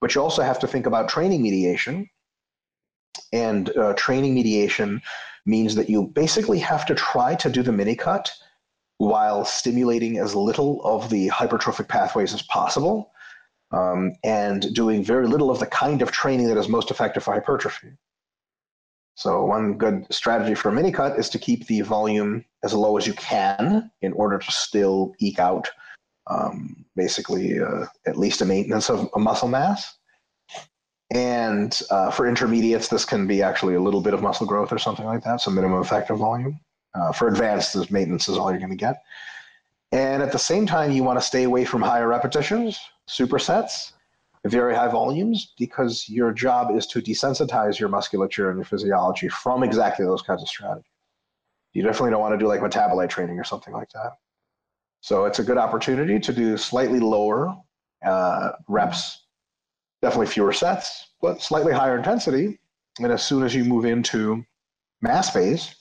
But 0.01 0.15
you 0.15 0.23
also 0.23 0.43
have 0.43 0.59
to 0.61 0.67
think 0.67 0.85
about 0.85 1.09
training 1.09 1.43
mediation. 1.43 2.09
And 3.33 3.75
uh, 3.77 3.95
training 3.95 4.35
mediation 4.35 5.01
means 5.47 5.75
that 5.75 5.89
you 5.89 6.09
basically 6.09 6.59
have 6.59 6.85
to 6.87 6.95
try 6.95 7.35
to 7.37 7.49
do 7.49 7.63
the 7.63 7.73
mini 7.73 7.97
cut 7.97 8.31
while 8.99 9.45
stimulating 9.45 10.19
as 10.19 10.35
little 10.35 10.83
of 10.85 11.11
the 11.11 11.29
hypertrophic 11.29 11.89
pathways 11.89 12.33
as 12.33 12.43
possible 12.43 13.13
um, 13.73 14.13
and 14.25 14.73
doing 14.75 15.05
very 15.05 15.27
little 15.27 15.51
of 15.51 15.59
the 15.59 15.67
kind 15.67 16.03
of 16.03 16.11
training 16.11 16.49
that 16.49 16.57
is 16.57 16.69
most 16.69 16.91
effective 16.91 17.23
for 17.23 17.35
hypertrophy. 17.35 17.89
So 19.17 19.45
one 19.45 19.79
good 19.79 20.07
strategy 20.11 20.55
for 20.55 20.69
a 20.69 20.73
mini 20.73 20.93
cut 20.93 21.19
is 21.19 21.31
to 21.31 21.39
keep 21.39 21.67
the 21.67 21.81
volume 21.81 22.45
as 22.63 22.75
low 22.75 22.97
as 22.97 23.07
you 23.07 23.15
can 23.15 23.91
in 24.03 24.13
order 24.13 24.39
to 24.39 24.53
still 24.53 25.15
eke 25.19 25.39
out 25.39 25.71
um, 26.29 26.85
basically 26.97 27.61
uh, 27.61 27.87
at 28.07 28.19
least 28.19 28.43
a 28.43 28.45
maintenance 28.45 28.91
of 28.91 29.09
a 29.15 29.19
muscle 29.19 29.49
mass. 29.49 29.97
And 31.15 31.81
uh, 31.91 32.11
for 32.11 32.27
intermediates, 32.27 32.89
this 32.89 33.05
can 33.05 33.27
be 33.27 33.43
actually 33.43 33.75
a 33.75 33.81
little 33.81 34.01
bit 34.01 34.13
of 34.13 34.23
muscle 34.23 34.47
growth 34.47 34.73
or 34.73 34.79
something 34.79 35.07
like 35.07 35.23
that, 35.23 35.41
so 35.41 35.51
minimum 35.51 35.81
effective 35.81 36.19
volume. 36.19 36.61
Uh, 36.97 37.13
for 37.13 37.29
advanced, 37.29 37.91
maintenance 37.91 38.29
is 38.29 38.39
all 38.39 38.51
you're 38.51 38.59
going 38.59 38.71
to 38.71 38.77
get. 38.77 39.03
And 39.93 40.23
at 40.23 40.33
the 40.33 40.39
same 40.39 40.67
time, 40.67 40.93
you 40.93 41.05
want 41.05 41.19
to 41.19 41.25
stay 41.25 41.45
away 41.45 41.65
from 41.65 41.83
higher 41.83 42.09
repetitions, 42.09 42.79
supersets, 43.09 43.93
very 44.45 44.75
high 44.75 44.89
volumes, 44.89 45.53
because 45.59 46.09
your 46.09 46.33
job 46.33 46.75
is 46.77 46.87
to 46.87 47.01
desensitize 47.01 47.79
your 47.79 47.89
musculature 47.89 48.51
and 48.51 48.59
your 48.59 48.65
physiology 48.65 49.29
from 49.29 49.63
exactly 49.63 50.05
those 50.05 50.23
kinds 50.23 50.43
of 50.43 50.49
strategies. 50.49 50.91
You 51.73 51.83
definitely 51.83 52.11
don't 52.11 52.21
want 52.21 52.35
to 52.35 52.39
do 52.39 52.47
like 52.47 52.61
metabolite 52.61 53.11
training 53.11 53.39
or 53.39 53.45
something 53.45 53.75
like 53.75 53.91
that. 53.91 54.13
So 55.01 55.25
it's 55.27 55.39
a 55.39 55.45
good 55.45 55.59
opportunity 55.59 56.19
to 56.19 56.33
do 56.33 56.57
slightly 56.57 57.01
lower 57.01 57.55
uh, 58.05 58.53
reps, 58.69 59.25
definitely 60.01 60.27
fewer 60.27 60.53
sets, 60.53 61.09
but 61.21 61.43
slightly 61.43 61.73
higher 61.73 61.97
intensity. 61.97 62.59
And 62.99 63.13
as 63.13 63.25
soon 63.25 63.43
as 63.43 63.55
you 63.55 63.65
move 63.65 63.85
into 63.85 64.45
mass 65.03 65.31
phase, 65.31 65.75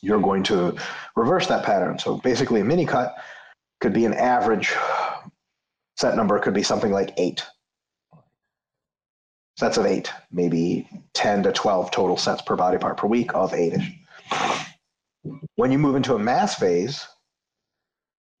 you're 0.00 0.20
going 0.20 0.42
to 0.44 0.76
reverse 1.16 1.46
that 1.48 1.64
pattern. 1.64 1.98
So 1.98 2.18
basically, 2.18 2.60
a 2.60 2.64
mini 2.64 2.86
cut 2.86 3.14
could 3.80 3.92
be 3.92 4.04
an 4.04 4.14
average 4.14 4.74
set 5.96 6.16
number, 6.16 6.38
could 6.38 6.54
be 6.54 6.62
something 6.62 6.92
like 6.92 7.14
eight 7.16 7.44
sets 9.58 9.76
of 9.76 9.86
eight, 9.86 10.12
maybe 10.30 10.88
10 11.14 11.42
to 11.42 11.52
12 11.52 11.90
total 11.90 12.16
sets 12.16 12.42
per 12.42 12.54
body 12.54 12.78
part 12.78 12.96
per 12.96 13.08
week 13.08 13.34
of 13.34 13.52
eight 13.52 13.72
ish. 13.72 13.92
When 15.56 15.72
you 15.72 15.78
move 15.78 15.96
into 15.96 16.14
a 16.14 16.18
mass 16.18 16.54
phase, 16.54 17.06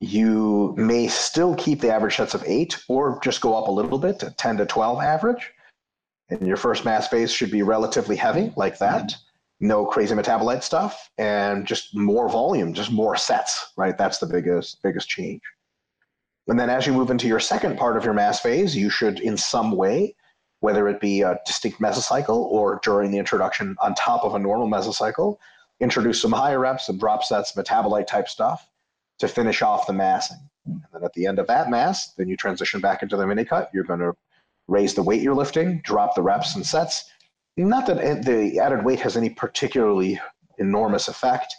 you 0.00 0.74
may 0.76 1.08
still 1.08 1.56
keep 1.56 1.80
the 1.80 1.92
average 1.92 2.16
sets 2.16 2.34
of 2.34 2.44
eight 2.46 2.80
or 2.88 3.18
just 3.24 3.40
go 3.40 3.56
up 3.56 3.66
a 3.66 3.72
little 3.72 3.98
bit 3.98 4.20
to 4.20 4.30
10 4.30 4.58
to 4.58 4.66
12 4.66 5.02
average. 5.02 5.50
And 6.30 6.46
your 6.46 6.56
first 6.56 6.84
mass 6.84 7.08
phase 7.08 7.32
should 7.32 7.50
be 7.50 7.62
relatively 7.62 8.14
heavy, 8.14 8.52
like 8.54 8.78
that 8.78 9.16
no 9.60 9.84
crazy 9.84 10.14
metabolite 10.14 10.62
stuff, 10.62 11.10
and 11.18 11.66
just 11.66 11.94
more 11.96 12.28
volume, 12.28 12.72
just 12.72 12.92
more 12.92 13.16
sets, 13.16 13.72
right? 13.76 13.98
That's 13.98 14.18
the 14.18 14.26
biggest 14.26 14.82
biggest 14.82 15.08
change. 15.08 15.42
And 16.46 16.58
then 16.58 16.70
as 16.70 16.86
you 16.86 16.92
move 16.92 17.10
into 17.10 17.28
your 17.28 17.40
second 17.40 17.76
part 17.76 17.96
of 17.96 18.04
your 18.04 18.14
mass 18.14 18.40
phase, 18.40 18.74
you 18.74 18.88
should 18.88 19.20
in 19.20 19.36
some 19.36 19.72
way, 19.72 20.14
whether 20.60 20.88
it 20.88 21.00
be 21.00 21.22
a 21.22 21.38
distinct 21.44 21.80
mesocycle 21.80 22.36
or 22.36 22.80
during 22.82 23.10
the 23.10 23.18
introduction 23.18 23.76
on 23.82 23.94
top 23.94 24.24
of 24.24 24.34
a 24.34 24.38
normal 24.38 24.68
mesocycle, 24.68 25.36
introduce 25.80 26.22
some 26.22 26.32
higher 26.32 26.58
reps, 26.58 26.86
some 26.86 26.98
drop 26.98 27.22
sets, 27.22 27.52
metabolite 27.52 28.06
type 28.06 28.28
stuff 28.28 28.68
to 29.18 29.28
finish 29.28 29.60
off 29.62 29.86
the 29.86 29.92
massing. 29.92 30.38
And 30.64 30.82
then 30.92 31.04
at 31.04 31.12
the 31.12 31.26
end 31.26 31.38
of 31.38 31.46
that 31.48 31.70
mass, 31.70 32.14
then 32.14 32.28
you 32.28 32.36
transition 32.36 32.80
back 32.80 33.02
into 33.02 33.16
the 33.16 33.26
mini 33.26 33.44
cut. 33.44 33.70
You're 33.74 33.84
going 33.84 34.00
to 34.00 34.14
raise 34.68 34.94
the 34.94 35.02
weight 35.02 35.22
you're 35.22 35.34
lifting, 35.34 35.80
drop 35.82 36.14
the 36.14 36.22
reps 36.22 36.54
and 36.54 36.64
sets. 36.64 37.10
Not 37.58 37.86
that 37.86 38.24
the 38.24 38.60
added 38.60 38.84
weight 38.84 39.00
has 39.00 39.16
any 39.16 39.30
particularly 39.30 40.20
enormous 40.58 41.08
effect. 41.08 41.54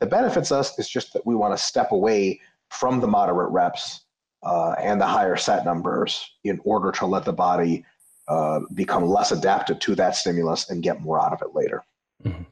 The 0.00 0.06
benefits 0.06 0.50
us 0.50 0.78
is 0.78 0.88
just 0.88 1.12
that 1.12 1.26
we 1.26 1.34
want 1.34 1.56
to 1.56 1.62
step 1.62 1.92
away 1.92 2.40
from 2.70 3.00
the 3.00 3.06
moderate 3.06 3.50
reps 3.50 4.00
uh, 4.42 4.72
and 4.80 5.00
the 5.00 5.06
higher 5.06 5.36
set 5.36 5.64
numbers 5.64 6.26
in 6.42 6.58
order 6.64 6.90
to 6.92 7.06
let 7.06 7.26
the 7.26 7.34
body 7.34 7.84
uh, 8.28 8.60
become 8.72 9.04
less 9.04 9.30
adapted 9.30 9.80
to 9.82 9.94
that 9.94 10.16
stimulus 10.16 10.70
and 10.70 10.82
get 10.82 11.02
more 11.02 11.22
out 11.22 11.32
of 11.32 11.42
it 11.42 11.54
later. 11.54 11.84
Mm-hmm. 12.24 12.42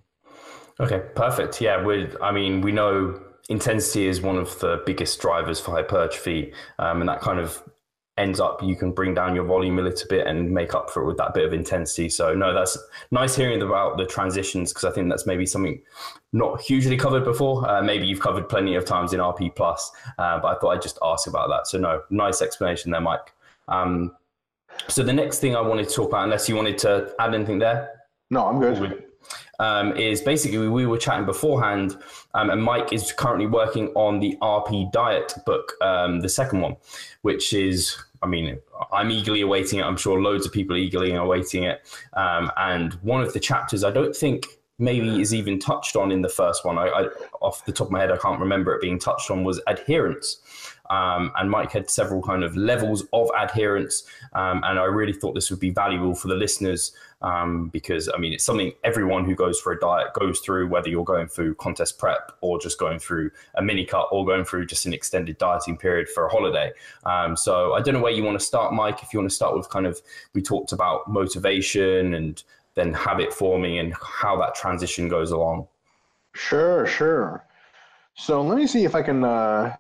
Okay, 0.78 1.02
perfect. 1.14 1.61
Yeah, 1.61 1.83
we 1.83 2.09
I 2.23 2.33
mean, 2.33 2.61
we 2.61 2.71
know 2.71 3.19
intensity 3.49 4.07
is 4.07 4.21
one 4.21 4.37
of 4.37 4.59
the 4.61 4.83
biggest 4.85 5.21
drivers 5.21 5.59
for 5.59 5.73
hypertrophy, 5.73 6.52
um, 6.78 7.00
and 7.00 7.09
that 7.09 7.21
kind 7.21 7.38
of 7.38 7.62
ends 8.20 8.38
up 8.38 8.62
you 8.62 8.76
can 8.76 8.92
bring 8.92 9.14
down 9.14 9.34
your 9.34 9.44
volume 9.44 9.78
a 9.78 9.82
little 9.82 10.06
bit 10.08 10.26
and 10.26 10.50
make 10.50 10.74
up 10.74 10.90
for 10.90 11.02
it 11.02 11.06
with 11.06 11.16
that 11.16 11.32
bit 11.32 11.44
of 11.44 11.52
intensity. 11.52 12.08
So 12.08 12.34
no, 12.34 12.52
that's 12.52 12.78
nice 13.10 13.34
hearing 13.34 13.62
about 13.62 13.96
the 13.96 14.04
transitions 14.04 14.72
because 14.72 14.84
I 14.84 14.92
think 14.92 15.08
that's 15.08 15.26
maybe 15.26 15.46
something 15.46 15.80
not 16.32 16.60
hugely 16.60 16.96
covered 16.96 17.24
before. 17.24 17.68
Uh, 17.68 17.82
maybe 17.82 18.06
you've 18.06 18.20
covered 18.20 18.48
plenty 18.48 18.74
of 18.74 18.84
times 18.84 19.14
in 19.14 19.20
RP 19.20 19.56
plus, 19.56 19.90
uh, 20.18 20.38
but 20.38 20.56
I 20.56 20.60
thought 20.60 20.70
I'd 20.70 20.82
just 20.82 20.98
ask 21.02 21.26
about 21.26 21.48
that. 21.48 21.66
So 21.66 21.78
no, 21.78 22.02
nice 22.10 22.42
explanation 22.42 22.90
there, 22.90 23.00
Mike. 23.00 23.32
Um, 23.68 24.14
so 24.86 25.02
the 25.02 25.12
next 25.12 25.38
thing 25.38 25.56
I 25.56 25.60
wanted 25.60 25.88
to 25.88 25.94
talk 25.94 26.10
about, 26.10 26.24
unless 26.24 26.48
you 26.48 26.56
wanted 26.56 26.78
to 26.78 27.14
add 27.18 27.34
anything 27.34 27.58
there. 27.58 27.90
No, 28.30 28.46
I'm 28.46 28.60
good 28.60 29.04
um, 29.60 29.94
is 29.96 30.22
basically 30.22 30.68
we 30.68 30.86
were 30.86 30.98
chatting 30.98 31.26
beforehand, 31.26 31.96
um, 32.34 32.50
and 32.50 32.62
Mike 32.62 32.92
is 32.92 33.12
currently 33.12 33.46
working 33.46 33.88
on 33.88 34.18
the 34.18 34.36
RP 34.40 34.90
Diet 34.90 35.34
book, 35.46 35.74
um, 35.82 36.20
the 36.20 36.28
second 36.28 36.62
one, 36.62 36.76
which 37.22 37.52
is, 37.52 37.96
I 38.22 38.26
mean, 38.26 38.58
I'm 38.92 39.10
eagerly 39.10 39.40
awaiting 39.40 39.78
it. 39.78 39.84
I'm 39.84 39.96
sure 39.96 40.20
loads 40.20 40.46
of 40.46 40.52
people 40.52 40.76
eagerly 40.76 41.14
awaiting 41.14 41.64
it. 41.64 41.80
Um, 42.12 42.50
and 42.56 42.94
one 42.94 43.22
of 43.22 43.32
the 43.32 43.40
chapters, 43.40 43.82
I 43.82 43.90
don't 43.90 44.14
think 44.14 44.46
maybe 44.78 45.20
is 45.20 45.34
even 45.34 45.58
touched 45.58 45.96
on 45.96 46.10
in 46.10 46.22
the 46.22 46.28
first 46.28 46.64
one. 46.64 46.78
I, 46.78 46.86
I, 46.88 47.04
off 47.40 47.64
the 47.64 47.72
top 47.72 47.88
of 47.88 47.92
my 47.92 48.00
head, 48.00 48.10
I 48.10 48.16
can't 48.16 48.40
remember 48.40 48.74
it 48.74 48.80
being 48.80 48.98
touched 48.98 49.30
on. 49.30 49.44
Was 49.44 49.60
adherence. 49.66 50.40
Um, 50.90 51.30
and 51.37 51.49
Mike 51.49 51.70
had 51.70 51.88
several 51.88 52.20
kind 52.20 52.42
of 52.42 52.56
levels 52.56 53.04
of 53.12 53.30
adherence. 53.38 54.04
Um, 54.32 54.62
and 54.64 54.78
I 54.78 54.85
really 54.85 55.12
thought 55.12 55.35
this 55.35 55.49
would 55.50 55.61
be 55.61 55.70
valuable 55.70 56.16
for 56.16 56.26
the 56.26 56.35
listeners 56.35 56.92
um, 57.23 57.68
because, 57.68 58.11
I 58.12 58.18
mean, 58.18 58.32
it's 58.32 58.44
something 58.44 58.73
everyone 58.82 59.25
who 59.25 59.37
goes 59.37 59.61
for 59.61 59.73
a 59.73 59.78
diet 59.78 60.09
goes 60.14 60.40
through, 60.40 60.68
whether 60.68 60.88
you're 60.88 61.04
going 61.04 61.28
through 61.28 61.54
contest 61.54 61.99
prep 61.99 62.32
or 62.40 62.59
just 62.61 62.78
going 62.78 62.99
through 62.99 63.30
a 63.54 63.62
mini 63.62 63.85
cut 63.85 64.09
or 64.11 64.26
going 64.26 64.44
through 64.44 64.66
just 64.66 64.85
an 64.85 64.92
extended 64.92 65.38
dieting 65.38 65.76
period 65.76 66.09
for 66.09 66.26
a 66.26 66.28
holiday. 66.28 66.73
Um, 67.04 67.37
so 67.37 67.75
I 67.75 67.82
don't 67.82 67.94
know 67.94 68.00
where 68.00 68.12
you 68.12 68.25
want 68.25 68.38
to 68.40 68.44
start, 68.44 68.75
Mike. 68.75 69.02
If 69.02 69.12
you 69.12 69.20
want 69.20 69.30
to 69.30 69.37
start 69.37 69.56
with 69.56 69.68
kind 69.70 69.87
of, 69.87 70.00
we 70.35 70.42
talked 70.42 70.73
about 70.73 71.09
motivation 71.09 72.14
and 72.14 72.42
then 72.75 72.92
habit 72.92 73.32
forming 73.32 73.78
and 73.78 73.94
how 73.94 74.37
that 74.38 74.56
transition 74.56 75.09
goes 75.09 75.30
along. 75.30 75.68
Sure, 76.35 76.85
sure. 76.87 77.44
So 78.14 78.42
let 78.42 78.59
me 78.59 78.66
see 78.66 78.85
if 78.85 78.97
I 78.97 79.02
can. 79.02 79.23
Uh 79.23 79.76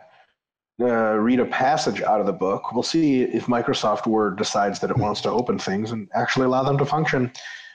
uh, 0.80 1.14
read 1.16 1.40
a 1.40 1.46
passage 1.46 2.02
out 2.02 2.20
of 2.20 2.26
the 2.26 2.32
book. 2.32 2.72
We'll 2.72 2.82
see 2.82 3.22
if 3.22 3.46
Microsoft 3.46 4.06
Word 4.06 4.36
decides 4.36 4.78
that 4.80 4.90
it 4.90 4.96
wants 4.96 5.20
to 5.22 5.30
open 5.30 5.58
things 5.58 5.92
and 5.92 6.08
actually 6.14 6.46
allow 6.46 6.62
them 6.62 6.78
to 6.78 6.86
function. 6.86 7.32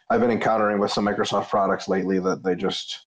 I've 0.09 0.21
been 0.21 0.31
encountering 0.31 0.79
with 0.79 0.91
some 0.91 1.05
Microsoft 1.05 1.49
products 1.49 1.87
lately 1.87 2.19
that 2.19 2.43
they 2.43 2.55
just 2.55 3.05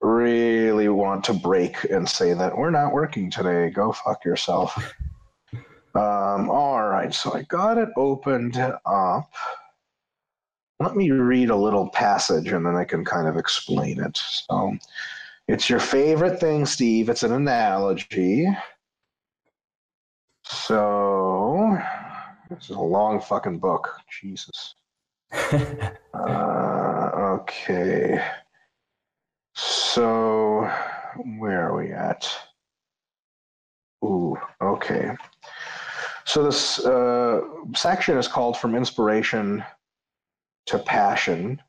really 0.00 0.88
want 0.88 1.24
to 1.24 1.34
break 1.34 1.84
and 1.84 2.08
say 2.08 2.32
that 2.32 2.56
we're 2.56 2.70
not 2.70 2.92
working 2.92 3.30
today. 3.30 3.70
Go 3.70 3.92
fuck 3.92 4.24
yourself. 4.24 4.94
Um, 5.92 6.48
all 6.48 6.86
right, 6.86 7.12
so 7.12 7.34
I 7.34 7.42
got 7.42 7.76
it 7.76 7.88
opened 7.96 8.56
up. 8.56 9.32
Let 10.78 10.94
me 10.94 11.10
read 11.10 11.50
a 11.50 11.56
little 11.56 11.88
passage 11.88 12.52
and 12.52 12.64
then 12.64 12.76
I 12.76 12.84
can 12.84 13.04
kind 13.04 13.26
of 13.26 13.36
explain 13.36 13.98
it. 13.98 14.16
So, 14.16 14.78
it's 15.48 15.68
your 15.68 15.80
favorite 15.80 16.38
thing, 16.38 16.64
Steve. 16.64 17.08
It's 17.08 17.24
an 17.24 17.32
analogy. 17.32 18.46
So, 20.52 21.78
this 22.48 22.70
is 22.70 22.76
a 22.76 22.80
long 22.80 23.20
fucking 23.20 23.60
book. 23.60 23.88
Jesus. 24.10 24.74
uh, 26.12 27.10
okay. 27.14 28.20
So, 29.54 30.68
where 31.38 31.68
are 31.68 31.76
we 31.76 31.92
at? 31.92 32.28
Ooh, 34.04 34.36
okay. 34.60 35.16
So, 36.24 36.42
this 36.42 36.84
uh, 36.84 37.42
section 37.76 38.18
is 38.18 38.26
called 38.26 38.56
From 38.56 38.74
Inspiration 38.74 39.62
to 40.66 40.80
Passion. 40.80 41.62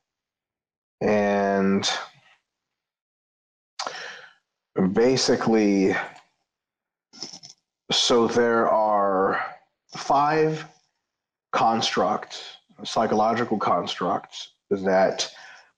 And 1.01 1.87
basically, 4.91 5.95
so 7.91 8.27
there 8.27 8.69
are 8.69 9.43
five 9.95 10.65
constructs, 11.51 12.57
psychological 12.83 13.57
constructs, 13.57 14.53
that 14.69 15.29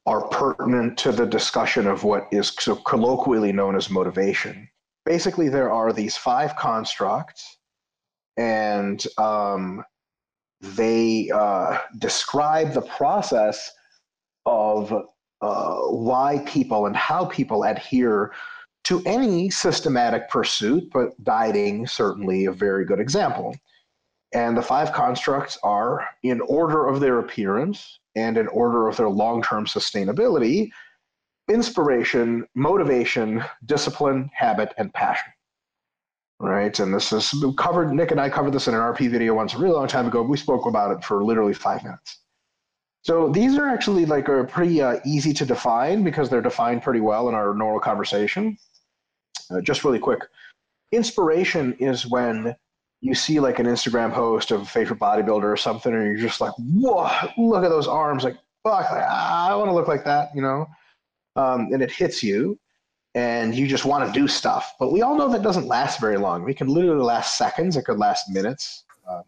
are 0.06 0.28
pertinent 0.28 0.98
to 1.00 1.12
the 1.12 1.26
discussion 1.26 1.88
of 1.88 2.04
what 2.04 2.28
is 2.32 2.54
so 2.60 2.76
colloquially 2.76 3.52
known 3.52 3.76
as 3.76 3.90
motivation. 3.90 4.70
Basically, 5.06 5.50
there 5.50 5.72
are 5.72 5.92
these 5.92 6.16
five 6.16 6.56
constructs, 6.56 7.58
and 8.38 9.04
um, 9.18 9.84
they 10.62 11.30
uh, 11.34 11.80
describe 11.98 12.74
the 12.74 12.82
process 12.82 13.72
of 14.46 14.94
uh, 15.42 15.76
why 15.90 16.42
people 16.46 16.86
and 16.86 16.96
how 16.96 17.26
people 17.26 17.64
adhere 17.64 18.32
to 18.86 19.02
any 19.06 19.50
systematic 19.50 20.30
pursuit, 20.30 20.90
but 20.92 21.12
dieting 21.24 21.88
certainly 21.88 22.46
a 22.46 22.52
very 22.52 22.86
good 22.86 23.00
example. 23.00 23.56
And 24.34 24.58
the 24.58 24.62
five 24.62 24.92
constructs 24.92 25.58
are 25.64 26.08
in 26.24 26.42
order 26.42 26.88
of 26.88 27.00
their 27.00 27.20
appearance 27.20 28.00
and 28.16 28.38
in 28.38 28.48
order 28.48 28.88
of 28.88 28.98
their 28.98 29.10
long 29.10 29.42
term 29.42 29.66
sustainability 29.66 30.72
inspiration, 31.50 32.48
motivation, 32.56 33.44
discipline, 33.66 34.30
habit, 34.34 34.74
and 34.78 34.94
passion. 34.94 35.32
Right. 36.40 36.78
And 36.80 36.94
this 36.94 37.14
is 37.14 37.34
covered, 37.58 37.94
Nick 37.94 38.12
and 38.12 38.20
I 38.20 38.30
covered 38.30 38.54
this 38.54 38.68
in 38.68 38.74
an 38.74 38.82
RP 38.82 39.10
video 39.10 39.34
once 39.34 39.54
a 39.54 39.58
really 39.58 39.76
long 39.76 39.88
time 39.88 40.08
ago. 40.08 40.22
We 40.22 40.38
spoke 40.38 40.66
about 40.66 40.92
it 40.92 41.04
for 41.04 41.24
literally 41.24 41.54
five 41.54 41.84
minutes. 41.84 42.20
So 43.04 43.30
these 43.30 43.58
are 43.58 43.68
actually 43.68 44.06
like 44.06 44.30
are 44.30 44.46
pretty 44.46 44.82
uh, 44.82 45.00
easy 45.06 45.34
to 45.34 45.46
define 45.46 46.04
because 46.04 46.30
they're 46.30 46.42
defined 46.42 46.84
pretty 46.84 47.02
well 47.02 47.30
in 47.30 47.36
our 47.36 47.54
normal 47.54 47.80
conversation. 47.80 48.58
Uh, 49.52 49.62
just 49.62 49.84
really 49.84 50.00
quick, 50.00 50.22
inspiration 50.92 51.74
is 51.80 52.06
when 52.08 52.56
you 53.02 53.14
see 53.14 53.40
like 53.40 53.60
an 53.60 53.66
Instagram 53.66 54.14
post 54.14 54.52
of 54.52 54.62
a 54.62 54.66
favorite 54.66 55.00
bodybuilder 55.00 55.44
or 55.44 55.58
something, 55.58 55.94
and 55.94 56.04
you're 56.06 56.28
just 56.28 56.40
like, 56.40 56.54
whoa, 56.58 57.10
look 57.38 57.64
at 57.64 57.70
those 57.70 57.88
arms. 57.88 58.24
Like, 58.24 58.38
fuck, 58.64 58.90
I 58.92 59.54
want 59.56 59.70
to 59.70 59.74
look 59.74 59.90
like 59.90 60.06
that, 60.06 60.30
you 60.34 60.42
know? 60.42 60.68
Um, 61.36 61.70
and 61.74 61.82
it 61.82 61.92
hits 61.92 62.24
you, 62.24 62.58
and 63.16 63.54
you 63.54 63.68
just 63.68 63.86
want 63.86 64.06
to 64.08 64.20
do 64.20 64.28
stuff. 64.28 64.76
But 64.80 64.92
we 64.92 65.02
all 65.02 65.18
know 65.18 65.30
that 65.30 65.42
doesn't 65.42 65.68
last 65.68 66.00
very 66.00 66.18
long. 66.18 66.50
It 66.50 66.58
can 66.58 66.68
literally 66.68 67.04
last 67.04 67.38
seconds, 67.38 67.76
it 67.76 67.84
could 67.84 67.98
last 67.98 68.30
minutes, 68.30 68.86
um, 69.10 69.24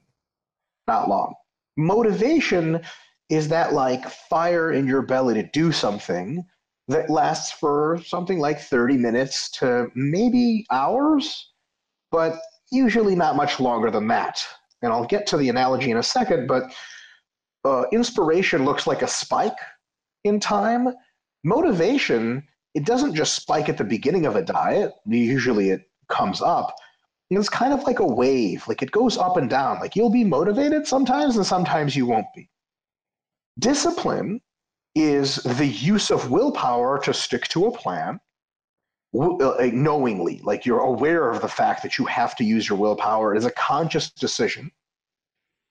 not 0.88 1.10
long. 1.10 1.34
Motivation 1.75 2.81
is 3.29 3.48
that 3.50 3.74
like 3.74 4.07
fire 4.07 4.72
in 4.72 4.88
your 4.88 5.01
belly 5.01 5.34
to 5.34 5.43
do 5.43 5.72
something 5.72 6.45
that 6.88 7.10
lasts 7.10 7.51
for 7.51 8.00
something 8.06 8.39
like 8.39 8.60
30 8.60 8.98
minutes 8.98 9.50
to 9.51 9.88
maybe 9.96 10.65
hours, 10.72 11.51
but 12.12 12.38
usually 12.72 13.15
not 13.15 13.36
much 13.36 13.60
longer 13.60 13.89
than 13.89 14.08
that. 14.08 14.46
And 14.82 14.94
I'll 14.94 15.06
get 15.06 15.25
to 15.27 15.38
the 15.38 15.50
analogy 15.50 15.92
in 15.92 15.98
a 15.98 16.04
second, 16.04 16.48
but 16.48 16.74
uh, 17.63 17.86
inspiration 17.92 18.65
looks 18.65 18.86
like 18.86 19.01
a 19.01 19.08
spike 19.08 19.58
in 20.24 20.39
time. 20.39 20.94
Motivation, 21.44 22.44
it 22.75 22.86
doesn't 22.86 23.15
just 23.15 23.36
spike 23.36 23.70
at 23.70 23.77
the 23.77 23.84
beginning 23.84 24.25
of 24.25 24.36
a 24.36 24.44
diet, 24.44 24.92
usually 25.06 25.70
it 25.70 25.82
comes 26.10 26.42
up. 26.42 26.75
It's 27.32 27.50
kind 27.50 27.74
of 27.74 27.84
like 27.84 28.00
a 28.00 28.06
wave, 28.06 28.68
like 28.68 28.84
it 28.84 28.92
goes 28.92 29.18
up 29.18 29.38
and 29.38 29.50
down. 29.50 29.80
Like 29.80 29.96
you'll 29.96 30.12
be 30.12 30.24
motivated 30.24 30.86
sometimes, 30.86 31.38
and 31.38 31.46
sometimes 31.46 31.96
you 31.96 32.06
won't 32.06 32.27
be. 32.36 32.50
Discipline 33.58 34.42
is 34.96 35.36
the 35.36 35.66
use 35.66 36.10
of 36.10 36.32
willpower 36.32 36.98
to 37.00 37.14
stick 37.14 37.48
to 37.50 37.66
a 37.66 37.78
plan 37.78 38.20
uh, 39.14 39.70
knowingly 39.72 40.42
like 40.44 40.66
you're 40.66 40.80
aware 40.80 41.30
of 41.30 41.42
the 41.42 41.48
fact 41.48 41.84
that 41.84 41.98
you 41.98 42.06
have 42.06 42.36
to 42.36 42.44
use 42.44 42.68
your 42.68 42.78
willpower 42.78 43.34
it 43.34 43.38
is 43.38 43.46
a 43.46 43.52
conscious 43.52 44.12
decision. 44.12 44.72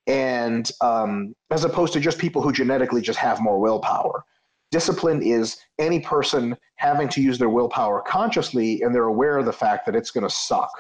And 0.07 0.71
um, 0.83 1.35
as 1.51 1.65
opposed 1.65 1.95
to 1.95 2.01
just 2.01 2.19
people 2.19 2.43
who 2.43 2.53
genetically 2.53 3.01
just 3.01 3.19
have 3.19 3.41
more 3.41 3.59
willpower. 3.59 4.25
Discipline 4.71 5.23
is 5.23 5.57
any 5.79 6.01
person 6.01 6.57
having 6.77 7.09
to 7.11 7.23
use 7.23 7.39
their 7.39 7.49
willpower 7.49 8.03
consciously 8.03 8.83
and 8.83 8.95
they're 8.95 9.05
aware 9.05 9.39
of 9.39 9.47
the 9.47 9.53
fact 9.53 9.87
that 9.87 9.97
it's 9.97 10.11
going 10.11 10.27
to 10.27 10.35
suck 10.35 10.71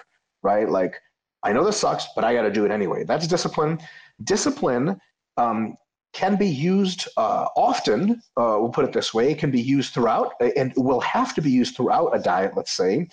right? 0.43 0.69
Like 0.69 1.01
i 1.43 1.53
know 1.53 1.65
this 1.65 1.77
sucks 1.79 2.07
but 2.15 2.25
i 2.25 2.33
got 2.33 2.43
to 2.43 2.53
do 2.53 2.65
it 2.65 2.71
anyway. 2.71 3.03
That's 3.05 3.27
discipline. 3.27 3.81
Discipline 4.23 5.01
um, 5.37 5.77
can 6.14 6.37
be 6.37 6.47
used 6.47 7.09
uh, 7.16 7.47
often, 7.56 8.23
uh, 8.37 8.56
we'll 8.59 8.71
put 8.71 8.85
it 8.85 8.92
this 8.92 9.12
way, 9.12 9.33
it 9.33 9.38
can 9.38 9.50
be 9.50 9.61
used 9.61 9.92
throughout 9.92 10.33
and 10.56 10.73
will 10.76 11.00
have 11.00 11.35
to 11.35 11.42
be 11.42 11.50
used 11.50 11.76
throughout 11.76 12.16
a 12.16 12.21
diet, 12.21 12.52
let's 12.56 12.73
say. 12.73 13.06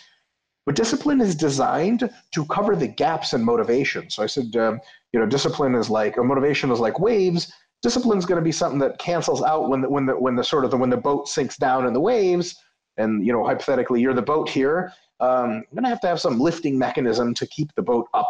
But 0.66 0.76
discipline 0.76 1.20
is 1.20 1.36
designed 1.36 2.10
to 2.34 2.46
cover 2.46 2.76
the 2.76 2.88
gaps 2.88 3.34
in 3.34 3.44
motivation. 3.44 4.10
So 4.12 4.22
I 4.22 4.28
said, 4.28 4.56
um, 4.56 4.80
you 5.12 5.20
know, 5.20 5.26
discipline 5.26 5.74
is 5.74 5.90
like, 5.90 6.18
or 6.18 6.24
motivation 6.24 6.72
is 6.72 6.80
like 6.80 7.00
waves. 7.00 7.52
Discipline 7.82 8.20
is 8.20 8.28
going 8.28 8.40
to 8.40 8.46
be 8.46 8.52
something 8.52 8.80
that 8.80 9.00
cancels 9.00 9.42
out 9.42 9.70
when 9.70 9.82
the, 9.82 9.90
when 9.90 10.06
the, 10.06 10.14
when 10.14 10.36
the 10.36 10.44
sort 10.44 10.64
of 10.64 10.70
the, 10.70 10.78
when 10.78 10.92
the 10.92 10.98
boat 10.98 11.28
sinks 11.28 11.58
down 11.58 11.88
in 11.88 11.94
the 11.94 12.00
waves. 12.00 12.56
And, 12.98 13.26
you 13.26 13.34
know, 13.34 13.44
hypothetically, 13.44 14.02
you're 14.02 14.14
the 14.14 14.22
boat 14.22 14.48
here. 14.48 14.94
Um, 15.20 15.54
you're 15.54 15.82
going 15.82 15.84
to 15.84 15.90
have 15.90 16.02
to 16.02 16.08
have 16.08 16.22
some 16.22 16.40
lifting 16.40 16.78
mechanism 16.78 17.34
to 17.34 17.48
keep 17.48 17.74
the 17.76 17.82
boat 17.82 18.08
up, 18.14 18.30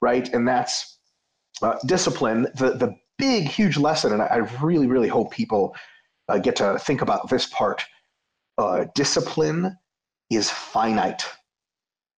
right? 0.00 0.32
And 0.32 0.46
that's 0.46 0.98
uh, 1.60 1.74
discipline. 1.86 2.42
The, 2.54 2.76
the 2.76 2.96
big, 3.18 3.44
huge 3.44 3.76
lesson, 3.76 4.12
and 4.12 4.22
I 4.22 4.36
really, 4.62 4.86
really 4.86 5.08
hope 5.08 5.32
people 5.32 5.74
uh, 6.28 6.38
get 6.38 6.56
to 6.56 6.78
think 6.78 7.02
about 7.02 7.28
this 7.28 7.46
part. 7.46 7.84
Uh, 8.58 8.86
discipline 8.94 9.76
is 10.30 10.50
finite, 10.50 11.24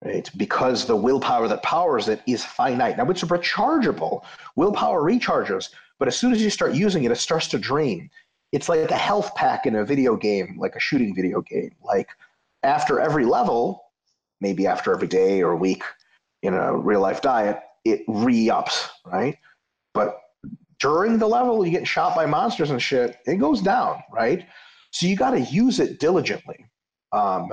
right? 0.04 0.30
Because 0.36 0.86
the 0.86 0.96
willpower 0.96 1.48
that 1.48 1.62
powers 1.62 2.08
it 2.08 2.22
is 2.26 2.44
finite. 2.44 2.96
Now 2.96 3.08
it's 3.10 3.22
rechargeable. 3.22 4.24
Willpower 4.54 5.02
recharges, 5.02 5.70
but 5.98 6.08
as 6.08 6.16
soon 6.16 6.32
as 6.32 6.42
you 6.42 6.50
start 6.50 6.74
using 6.74 7.04
it, 7.04 7.10
it 7.10 7.16
starts 7.16 7.48
to 7.48 7.58
drain. 7.58 8.10
It's 8.52 8.68
like 8.68 8.90
a 8.90 8.96
health 8.96 9.34
pack 9.34 9.66
in 9.66 9.76
a 9.76 9.84
video 9.84 10.16
game, 10.16 10.56
like 10.58 10.76
a 10.76 10.80
shooting 10.80 11.14
video 11.14 11.40
game. 11.40 11.74
Like 11.82 12.08
after 12.62 13.00
every 13.00 13.24
level, 13.24 13.82
maybe 14.40 14.66
after 14.66 14.92
every 14.92 15.08
day 15.08 15.42
or 15.42 15.56
week 15.56 15.82
in 16.42 16.54
a 16.54 16.76
real 16.76 17.00
life 17.00 17.20
diet, 17.20 17.60
it 17.84 18.02
re 18.06 18.50
ups, 18.50 18.88
right? 19.04 19.36
But 19.94 20.18
during 20.86 21.18
the 21.18 21.26
level, 21.26 21.66
you 21.66 21.72
get 21.72 21.84
shot 21.84 22.14
by 22.14 22.26
monsters 22.26 22.70
and 22.70 22.80
shit, 22.80 23.16
it 23.26 23.38
goes 23.38 23.60
down, 23.60 24.00
right? 24.12 24.46
So 24.92 25.06
you 25.06 25.16
got 25.16 25.32
to 25.32 25.40
use 25.40 25.80
it 25.80 25.98
diligently. 25.98 26.64
Um, 27.10 27.52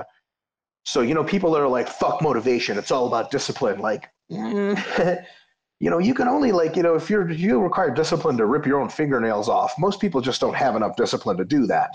so, 0.84 1.00
you 1.00 1.14
know, 1.14 1.24
people 1.24 1.50
that 1.50 1.60
are 1.60 1.66
like, 1.66 1.88
fuck 1.88 2.22
motivation, 2.22 2.78
it's 2.78 2.92
all 2.92 3.08
about 3.08 3.32
discipline. 3.32 3.80
Like, 3.80 4.08
you 4.28 5.90
know, 5.90 5.98
you 5.98 6.14
can 6.14 6.28
only 6.28 6.52
like, 6.52 6.76
you 6.76 6.84
know, 6.84 6.94
if 6.94 7.10
you're, 7.10 7.28
you 7.28 7.60
require 7.60 7.90
discipline 7.90 8.36
to 8.36 8.46
rip 8.46 8.66
your 8.66 8.80
own 8.80 8.88
fingernails 8.88 9.48
off, 9.48 9.74
most 9.80 10.00
people 10.00 10.20
just 10.20 10.40
don't 10.40 10.54
have 10.54 10.76
enough 10.76 10.94
discipline 10.94 11.36
to 11.38 11.44
do 11.44 11.66
that. 11.66 11.90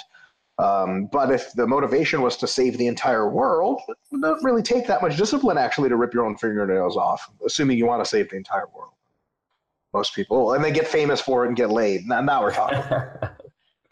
Um, 0.57 1.07
but 1.09 1.31
if 1.31 1.53
the 1.53 1.65
motivation 1.65 2.21
was 2.21 2.35
to 2.35 2.47
save 2.47 2.77
the 2.77 2.87
entire 2.87 3.29
world, 3.29 3.79
it 3.87 4.21
doesn't 4.21 4.43
really 4.43 4.61
take 4.61 4.87
that 4.87 5.01
much 5.01 5.15
discipline 5.15 5.57
actually 5.57 5.87
to 5.87 5.95
rip 5.95 6.13
your 6.13 6.25
own 6.25 6.35
fingernails 6.35 6.97
off, 6.97 7.29
assuming 7.45 7.77
you 7.77 7.85
want 7.85 8.03
to 8.03 8.09
save 8.09 8.29
the 8.29 8.35
entire 8.35 8.67
world 8.75 8.91
most 9.93 10.13
people, 10.13 10.53
and 10.53 10.63
they 10.63 10.71
get 10.71 10.87
famous 10.87 11.21
for 11.21 11.45
it 11.45 11.49
and 11.49 11.57
get 11.57 11.69
laid. 11.69 12.05
Now, 12.05 12.21
now 12.21 12.41
we're 12.41 12.53
talking. 12.53 12.83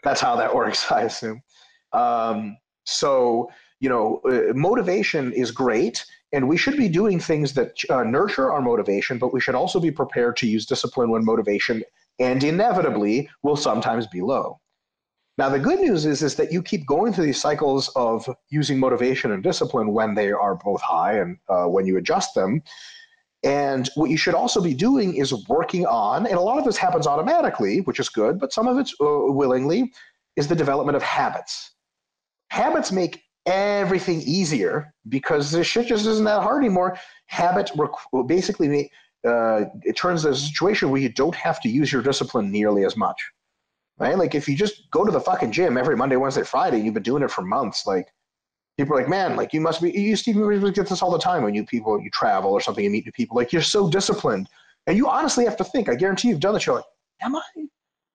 That's 0.04 0.20
how 0.20 0.36
that 0.36 0.54
works, 0.54 0.90
I 0.90 1.02
assume. 1.02 1.42
Um, 1.92 2.56
so, 2.84 3.50
you 3.80 3.88
know, 3.88 4.20
uh, 4.30 4.52
motivation 4.54 5.32
is 5.32 5.50
great, 5.50 6.04
and 6.32 6.48
we 6.48 6.56
should 6.56 6.76
be 6.76 6.88
doing 6.88 7.18
things 7.18 7.54
that 7.54 7.72
uh, 7.90 8.04
nurture 8.04 8.52
our 8.52 8.60
motivation, 8.60 9.18
but 9.18 9.32
we 9.32 9.40
should 9.40 9.54
also 9.54 9.80
be 9.80 9.90
prepared 9.90 10.36
to 10.36 10.46
use 10.46 10.66
discipline 10.66 11.10
when 11.10 11.24
motivation 11.24 11.82
and 12.18 12.42
inevitably 12.42 13.28
will 13.42 13.56
sometimes 13.56 14.06
be 14.06 14.20
low. 14.20 14.60
Now, 15.38 15.48
the 15.48 15.58
good 15.58 15.78
news 15.78 16.04
is, 16.04 16.22
is 16.22 16.34
that 16.34 16.52
you 16.52 16.62
keep 16.62 16.84
going 16.86 17.12
through 17.12 17.26
these 17.26 17.40
cycles 17.40 17.88
of 17.90 18.28
using 18.50 18.78
motivation 18.78 19.30
and 19.30 19.40
discipline 19.40 19.92
when 19.92 20.14
they 20.14 20.32
are 20.32 20.56
both 20.56 20.80
high 20.80 21.18
and 21.18 21.38
uh, 21.48 21.66
when 21.66 21.86
you 21.86 21.96
adjust 21.96 22.34
them. 22.34 22.60
And 23.44 23.88
what 23.94 24.10
you 24.10 24.16
should 24.16 24.34
also 24.34 24.60
be 24.60 24.74
doing 24.74 25.14
is 25.16 25.32
working 25.48 25.86
on, 25.86 26.26
and 26.26 26.36
a 26.36 26.40
lot 26.40 26.58
of 26.58 26.64
this 26.64 26.76
happens 26.76 27.06
automatically, 27.06 27.80
which 27.82 28.00
is 28.00 28.08
good, 28.08 28.40
but 28.40 28.52
some 28.52 28.66
of 28.66 28.78
it's 28.78 28.92
uh, 29.00 29.32
willingly, 29.32 29.92
is 30.36 30.48
the 30.48 30.56
development 30.56 30.96
of 30.96 31.02
habits. 31.02 31.72
Habits 32.50 32.90
make 32.90 33.22
everything 33.46 34.20
easier 34.22 34.92
because 35.08 35.50
this 35.50 35.66
shit 35.66 35.86
just 35.86 36.06
isn't 36.06 36.24
that 36.24 36.42
hard 36.42 36.64
anymore. 36.64 36.98
Habit 37.26 37.70
rec- 37.76 38.26
basically 38.26 38.90
uh, 39.26 39.64
it 39.82 39.96
turns 39.96 40.24
a 40.24 40.34
situation 40.34 40.90
where 40.90 41.00
you 41.00 41.08
don't 41.08 41.34
have 41.34 41.60
to 41.60 41.68
use 41.68 41.92
your 41.92 42.02
discipline 42.02 42.50
nearly 42.50 42.84
as 42.84 42.96
much. 42.96 43.20
Right? 43.98 44.16
Like 44.16 44.34
if 44.34 44.48
you 44.48 44.56
just 44.56 44.90
go 44.92 45.04
to 45.04 45.10
the 45.10 45.20
fucking 45.20 45.50
gym 45.50 45.76
every 45.76 45.96
Monday, 45.96 46.16
Wednesday, 46.16 46.44
Friday, 46.44 46.80
you've 46.80 46.94
been 46.94 47.02
doing 47.02 47.22
it 47.22 47.30
for 47.30 47.42
months, 47.42 47.86
like 47.86 48.06
people 48.78 48.94
are 48.94 49.00
like, 49.00 49.08
man, 49.08 49.36
like 49.36 49.52
you 49.52 49.60
must 49.60 49.82
be, 49.82 49.90
you 49.90 50.14
Stephen 50.16 50.72
get 50.72 50.88
this 50.88 51.02
all 51.02 51.10
the 51.10 51.18
time 51.18 51.42
when 51.42 51.54
you 51.54 51.64
people, 51.64 52.00
you 52.00 52.08
travel 52.10 52.52
or 52.52 52.60
something, 52.60 52.84
you 52.84 52.90
meet 52.90 53.04
new 53.04 53.12
people, 53.12 53.36
like 53.36 53.52
you're 53.52 53.60
so 53.60 53.90
disciplined. 53.90 54.48
And 54.86 54.96
you 54.96 55.08
honestly 55.08 55.44
have 55.44 55.56
to 55.58 55.64
think, 55.64 55.88
I 55.88 55.96
guarantee 55.96 56.28
you've 56.28 56.40
done 56.40 56.54
the 56.54 56.60
show. 56.60 56.74
Like, 56.74 56.84
am 57.20 57.36
I? 57.36 57.42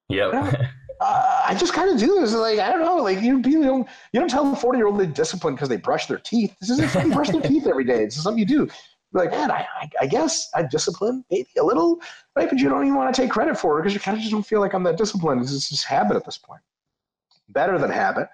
Yep. 0.09 0.33
uh, 1.01 1.41
I 1.45 1.53
just 1.59 1.73
kind 1.73 1.91
of 1.91 1.99
do 1.99 2.19
this. 2.19 2.33
Like, 2.33 2.59
I 2.59 2.71
don't 2.71 2.81
know. 2.81 2.95
Like 2.95 3.21
you, 3.21 3.41
people 3.41 3.63
don't, 3.63 3.87
you 4.13 4.19
don't 4.19 4.29
tell 4.29 4.51
a 4.51 4.55
40 4.55 4.77
year 4.77 4.87
old 4.87 4.99
they're 4.99 5.05
disciplined 5.05 5.57
because 5.57 5.69
they 5.69 5.77
brush 5.77 6.07
their 6.07 6.17
teeth. 6.17 6.55
This 6.61 6.69
isn't 6.71 6.89
something 6.89 7.11
brush 7.11 7.29
their 7.29 7.41
teeth 7.41 7.67
every 7.67 7.83
day. 7.83 8.05
It's 8.05 8.15
something 8.15 8.39
you 8.39 8.45
do. 8.45 8.67
You're 9.13 9.25
like, 9.25 9.31
man, 9.31 9.51
I, 9.51 9.67
I, 9.81 9.89
I 10.01 10.07
guess 10.07 10.49
I'm 10.55 10.67
disciplined, 10.69 11.25
maybe 11.29 11.49
a 11.59 11.63
little, 11.63 12.01
right? 12.35 12.49
But 12.49 12.57
you 12.57 12.69
don't 12.69 12.83
even 12.83 12.95
want 12.95 13.13
to 13.13 13.21
take 13.21 13.29
credit 13.29 13.57
for 13.59 13.77
it 13.77 13.83
because 13.83 13.93
you 13.93 13.99
kind 13.99 14.17
of 14.17 14.21
just 14.21 14.31
don't 14.31 14.45
feel 14.45 14.61
like 14.61 14.73
I'm 14.73 14.83
that 14.83 14.97
disciplined. 14.97 15.41
It's 15.41 15.69
just 15.69 15.85
habit 15.85 16.15
at 16.15 16.25
this 16.25 16.37
point. 16.37 16.61
Better 17.49 17.77
than 17.77 17.91
habit. 17.91 18.29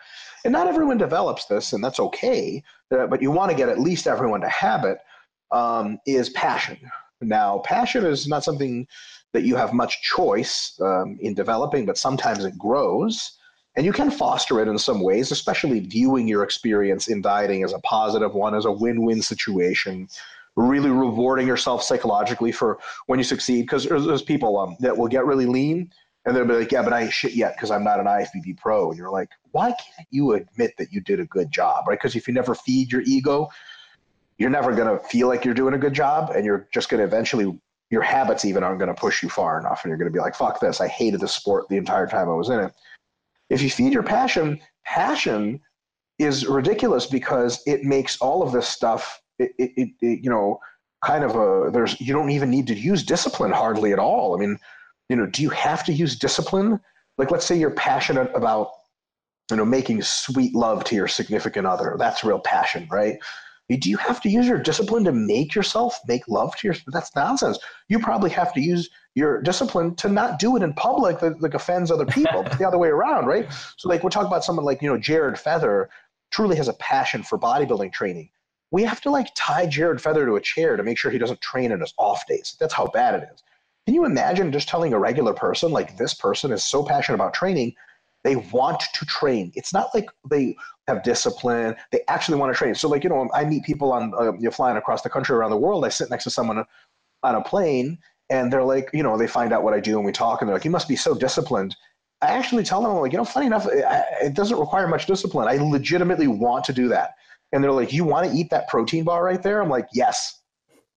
And 0.46 0.52
not 0.52 0.68
everyone 0.68 0.98
develops 0.98 1.46
this, 1.46 1.74
and 1.74 1.84
that's 1.84 2.00
okay. 2.00 2.64
Uh, 2.92 3.08
but 3.08 3.22
you 3.22 3.32
want 3.32 3.52
to 3.52 3.58
get 3.58 3.70
at 3.70 3.80
least 3.80 4.08
everyone 4.08 4.42
to 4.42 4.50
habit 4.50 5.00
um, 5.52 6.00
is 6.06 6.30
passion. 6.30 6.78
Now, 7.22 7.60
passion 7.60 8.06
is 8.06 8.28
not 8.28 8.44
something 8.44 8.88
that 9.34 9.44
you 9.44 9.56
have 9.56 9.74
much 9.74 10.02
choice 10.02 10.80
um, 10.82 11.18
in 11.22 11.34
developing, 11.34 11.86
but 11.86 11.98
sometimes 11.98 12.46
it 12.46 12.58
grows. 12.58 13.38
And 13.76 13.86
you 13.86 13.94
can 13.94 14.10
foster 14.12 14.60
it 14.62 14.68
in 14.68 14.78
some 14.78 15.02
ways, 15.02 15.32
especially 15.32 15.80
viewing 15.82 16.28
your 16.28 16.44
experience 16.44 17.08
in 17.08 17.22
dieting 17.22 17.64
as 17.64 17.74
a 17.74 17.80
positive 17.80 18.34
one, 18.34 18.56
as 18.56 18.66
a 18.66 18.72
win 18.72 19.04
win 19.04 19.22
situation, 19.22 20.08
really 20.56 20.90
rewarding 20.90 21.48
yourself 21.48 21.84
psychologically 21.84 22.52
for 22.52 22.80
when 23.06 23.20
you 23.20 23.24
succeed. 23.24 23.62
Because 23.62 23.86
there's, 23.86 24.06
there's, 24.06 24.22
people 24.22 24.58
um, 24.58 24.76
that 24.80 24.98
will 24.98 25.08
get 25.08 25.26
really 25.26 25.46
lean 25.46 25.92
and 26.26 26.36
they'll 26.36 26.46
be 26.46 26.54
like, 26.54 26.72
yeah, 26.72 26.84
but 26.84 26.94
I 26.94 27.04
ain't 27.04 27.14
shit 27.14 27.34
yet 27.34 27.56
because 27.56 27.72
I'm 27.72 27.84
not 27.84 28.00
an 28.00 28.06
IFBB 28.06 28.58
pro. 28.58 28.90
And 28.90 28.98
you're 28.98 29.12
like, 29.12 29.30
why 29.52 29.70
can't 29.70 30.08
you 30.12 30.34
admit 30.34 30.74
that 30.78 30.92
you 30.92 31.02
did 31.02 31.20
a 31.20 31.26
good 31.26 31.52
job, 31.52 31.88
right? 31.88 31.98
Because 31.98 32.16
if 32.16 32.28
you 32.28 32.34
never 32.34 32.54
feed 32.54 32.92
your 32.92 33.02
ego, 33.02 33.48
you're 34.38 34.50
never 34.50 34.74
going 34.76 34.88
to 34.88 35.04
feel 35.08 35.28
like 35.28 35.46
you're 35.46 35.54
doing 35.54 35.74
a 35.74 35.78
good 35.78 35.94
job. 35.94 36.32
And 36.32 36.46
you're 36.46 36.68
just 36.74 36.90
going 36.90 37.00
to 37.00 37.06
eventually, 37.06 37.58
your 37.90 38.02
habits 38.02 38.46
even 38.46 38.64
aren't 38.64 38.80
going 38.80 38.94
to 38.94 39.00
push 39.00 39.24
you 39.24 39.30
far 39.30 39.60
enough. 39.60 39.82
And 39.84 39.90
you're 39.90 39.98
going 39.98 40.12
to 40.12 40.14
be 40.14 40.20
like, 40.20 40.36
fuck 40.36 40.60
this. 40.60 40.82
I 40.82 40.88
hated 40.88 41.22
the 41.22 41.28
sport 41.28 41.68
the 41.70 41.78
entire 41.78 42.06
time 42.06 42.30
I 42.30 42.34
was 42.34 42.50
in 42.50 42.60
it. 42.60 42.74
If 43.50 43.62
you 43.62 43.70
feed 43.70 43.94
your 43.94 44.04
passion, 44.04 44.60
passion 44.86 45.60
is 46.20 46.46
ridiculous 46.46 47.06
because 47.06 47.64
it 47.66 47.84
makes 47.84 48.20
all 48.20 48.44
of 48.44 48.52
this 48.52 48.68
stuff, 48.68 49.22
it, 49.40 49.52
it, 49.58 49.90
it, 50.02 50.24
you 50.24 50.30
know, 50.30 50.60
kind 51.04 51.24
of 51.24 51.36
a, 51.36 51.72
there's, 51.72 52.00
you 52.02 52.14
don't 52.14 52.30
even 52.30 52.50
need 52.50 52.68
to 52.68 52.76
use 52.76 53.04
discipline 53.04 53.52
hardly 53.52 53.94
at 53.94 54.00
all. 54.00 54.36
I 54.36 54.40
mean, 54.40 54.60
you 55.10 55.16
know, 55.16 55.26
do 55.26 55.42
you 55.42 55.50
have 55.50 55.84
to 55.86 55.94
use 55.94 56.18
discipline? 56.18 56.80
Like, 57.18 57.32
let's 57.32 57.46
say 57.46 57.58
you're 57.58 57.72
passionate 57.72 58.32
about, 58.36 58.72
you 59.52 59.58
know, 59.58 59.66
making 59.66 60.02
sweet 60.04 60.56
love 60.56 60.84
to 60.86 60.96
your 60.96 61.08
significant 61.08 61.68
other. 61.68 61.96
That's 61.98 62.24
real 62.24 62.40
passion, 62.40 62.88
right? 62.90 63.18
Do 63.68 63.90
you 63.90 63.98
have 63.98 64.20
to 64.22 64.30
use 64.30 64.48
your 64.48 64.58
discipline 64.58 65.04
to 65.04 65.12
make 65.12 65.54
yourself 65.54 66.00
make 66.08 66.28
love 66.28 66.56
to 66.58 66.68
your? 66.68 66.76
That's 66.88 67.16
nonsense. 67.16 67.60
You 67.88 68.00
probably 68.00 68.32
have 68.32 68.52
to 68.54 68.62
use 68.62 68.90
your 69.14 69.42
discipline 69.44 69.96
to 69.98 70.10
not 70.10 70.40
do 70.40 70.56
it 70.56 70.64
in 70.64 70.74
public 70.74 71.20
that 71.20 71.40
like 71.40 71.54
offends 71.54 71.92
other 71.92 72.06
people. 72.06 72.42
But 72.44 72.58
the 72.58 72.68
other 72.68 72.80
way 72.80 72.88
around, 72.88 73.28
right? 73.28 73.48
So, 73.78 73.88
like, 73.88 74.04
we're 74.04 74.10
talking 74.10 74.28
about 74.28 74.44
someone 74.44 74.66
like 74.66 74.82
you 74.82 74.90
know 74.90 74.98
Jared 74.98 75.38
Feather, 75.38 75.90
truly 76.32 76.56
has 76.56 76.68
a 76.68 76.74
passion 76.74 77.22
for 77.22 77.38
bodybuilding 77.38 77.94
training. 77.94 78.30
We 78.72 78.84
have 78.84 79.02
to 79.02 79.12
like 79.12 79.28
tie 79.36 79.68
Jared 79.68 80.02
Feather 80.02 80.26
to 80.26 80.36
a 80.36 80.42
chair 80.42 80.76
to 80.76 80.84
make 80.84 80.98
sure 80.98 81.12
he 81.12 81.18
doesn't 81.18 81.42
train 81.42 81.72
in 81.72 81.80
his 81.80 81.94
off 81.98 82.26
days. 82.28 82.56
That's 82.60 82.74
how 82.74 82.88
bad 82.88 83.16
it 83.16 83.30
is. 83.34 83.44
Can 83.90 83.96
you 83.96 84.06
imagine 84.06 84.52
just 84.52 84.70
telling 84.70 84.94
a 84.94 85.00
regular 85.00 85.34
person, 85.34 85.72
like 85.72 85.98
this 85.98 86.14
person 86.14 86.52
is 86.52 86.64
so 86.64 86.84
passionate 86.84 87.16
about 87.16 87.34
training, 87.34 87.74
they 88.24 88.36
want 88.36 88.84
to 88.94 89.04
train. 89.08 89.52
It's 89.56 89.74
not 89.74 89.90
like 89.96 90.06
they 90.30 90.56
have 90.88 91.02
discipline. 91.02 91.76
They 91.92 92.02
actually 92.08 92.38
want 92.38 92.54
to 92.54 92.56
train. 92.56 92.76
So, 92.76 92.88
like, 92.88 93.04
you 93.04 93.10
know, 93.10 93.28
I 93.34 93.46
meet 93.46 93.64
people 93.64 93.92
on, 93.92 94.14
uh, 94.16 94.34
you're 94.34 94.52
flying 94.52 94.78
across 94.78 95.02
the 95.02 95.10
country 95.10 95.36
around 95.36 95.50
the 95.50 95.58
world. 95.58 95.86
I 95.86 95.90
sit 95.90 96.12
next 96.12 96.26
to 96.26 96.30
someone 96.30 96.64
on 97.24 97.34
a 97.34 97.42
plane 97.42 97.98
and 98.30 98.54
they're 98.54 98.64
like, 98.64 98.92
you 98.94 99.02
know, 99.02 99.18
they 99.18 99.26
find 99.26 99.52
out 99.52 99.64
what 99.64 99.74
I 99.74 99.80
do 99.80 99.98
and 99.98 100.06
we 100.06 100.12
talk 100.12 100.44
and 100.44 100.48
they're 100.48 100.56
like, 100.56 100.66
you 100.66 100.70
must 100.70 100.88
be 100.88 100.96
so 100.96 101.16
disciplined. 101.16 101.76
I 102.22 102.28
actually 102.28 102.66
tell 102.66 102.84
them, 102.84 102.92
I'm 102.92 102.98
like, 102.98 103.12
you 103.12 103.18
know, 103.18 103.26
funny 103.26 103.48
enough, 103.48 103.66
it 103.72 104.36
doesn't 104.36 104.60
require 104.60 104.88
much 104.88 105.08
discipline. 105.08 105.48
I 105.48 105.56
legitimately 105.56 106.28
want 106.28 106.64
to 106.66 106.74
do 106.74 106.90
that. 106.90 107.16
And 107.54 107.64
they're 107.64 107.72
like, 107.72 107.92
you 107.92 108.04
want 108.04 108.30
to 108.30 108.38
eat 108.38 108.52
that 108.52 108.68
protein 108.68 109.04
bar 109.04 109.24
right 109.24 109.42
there? 109.42 109.64
I'm 109.64 109.70
like, 109.70 109.88
yes. 109.94 110.44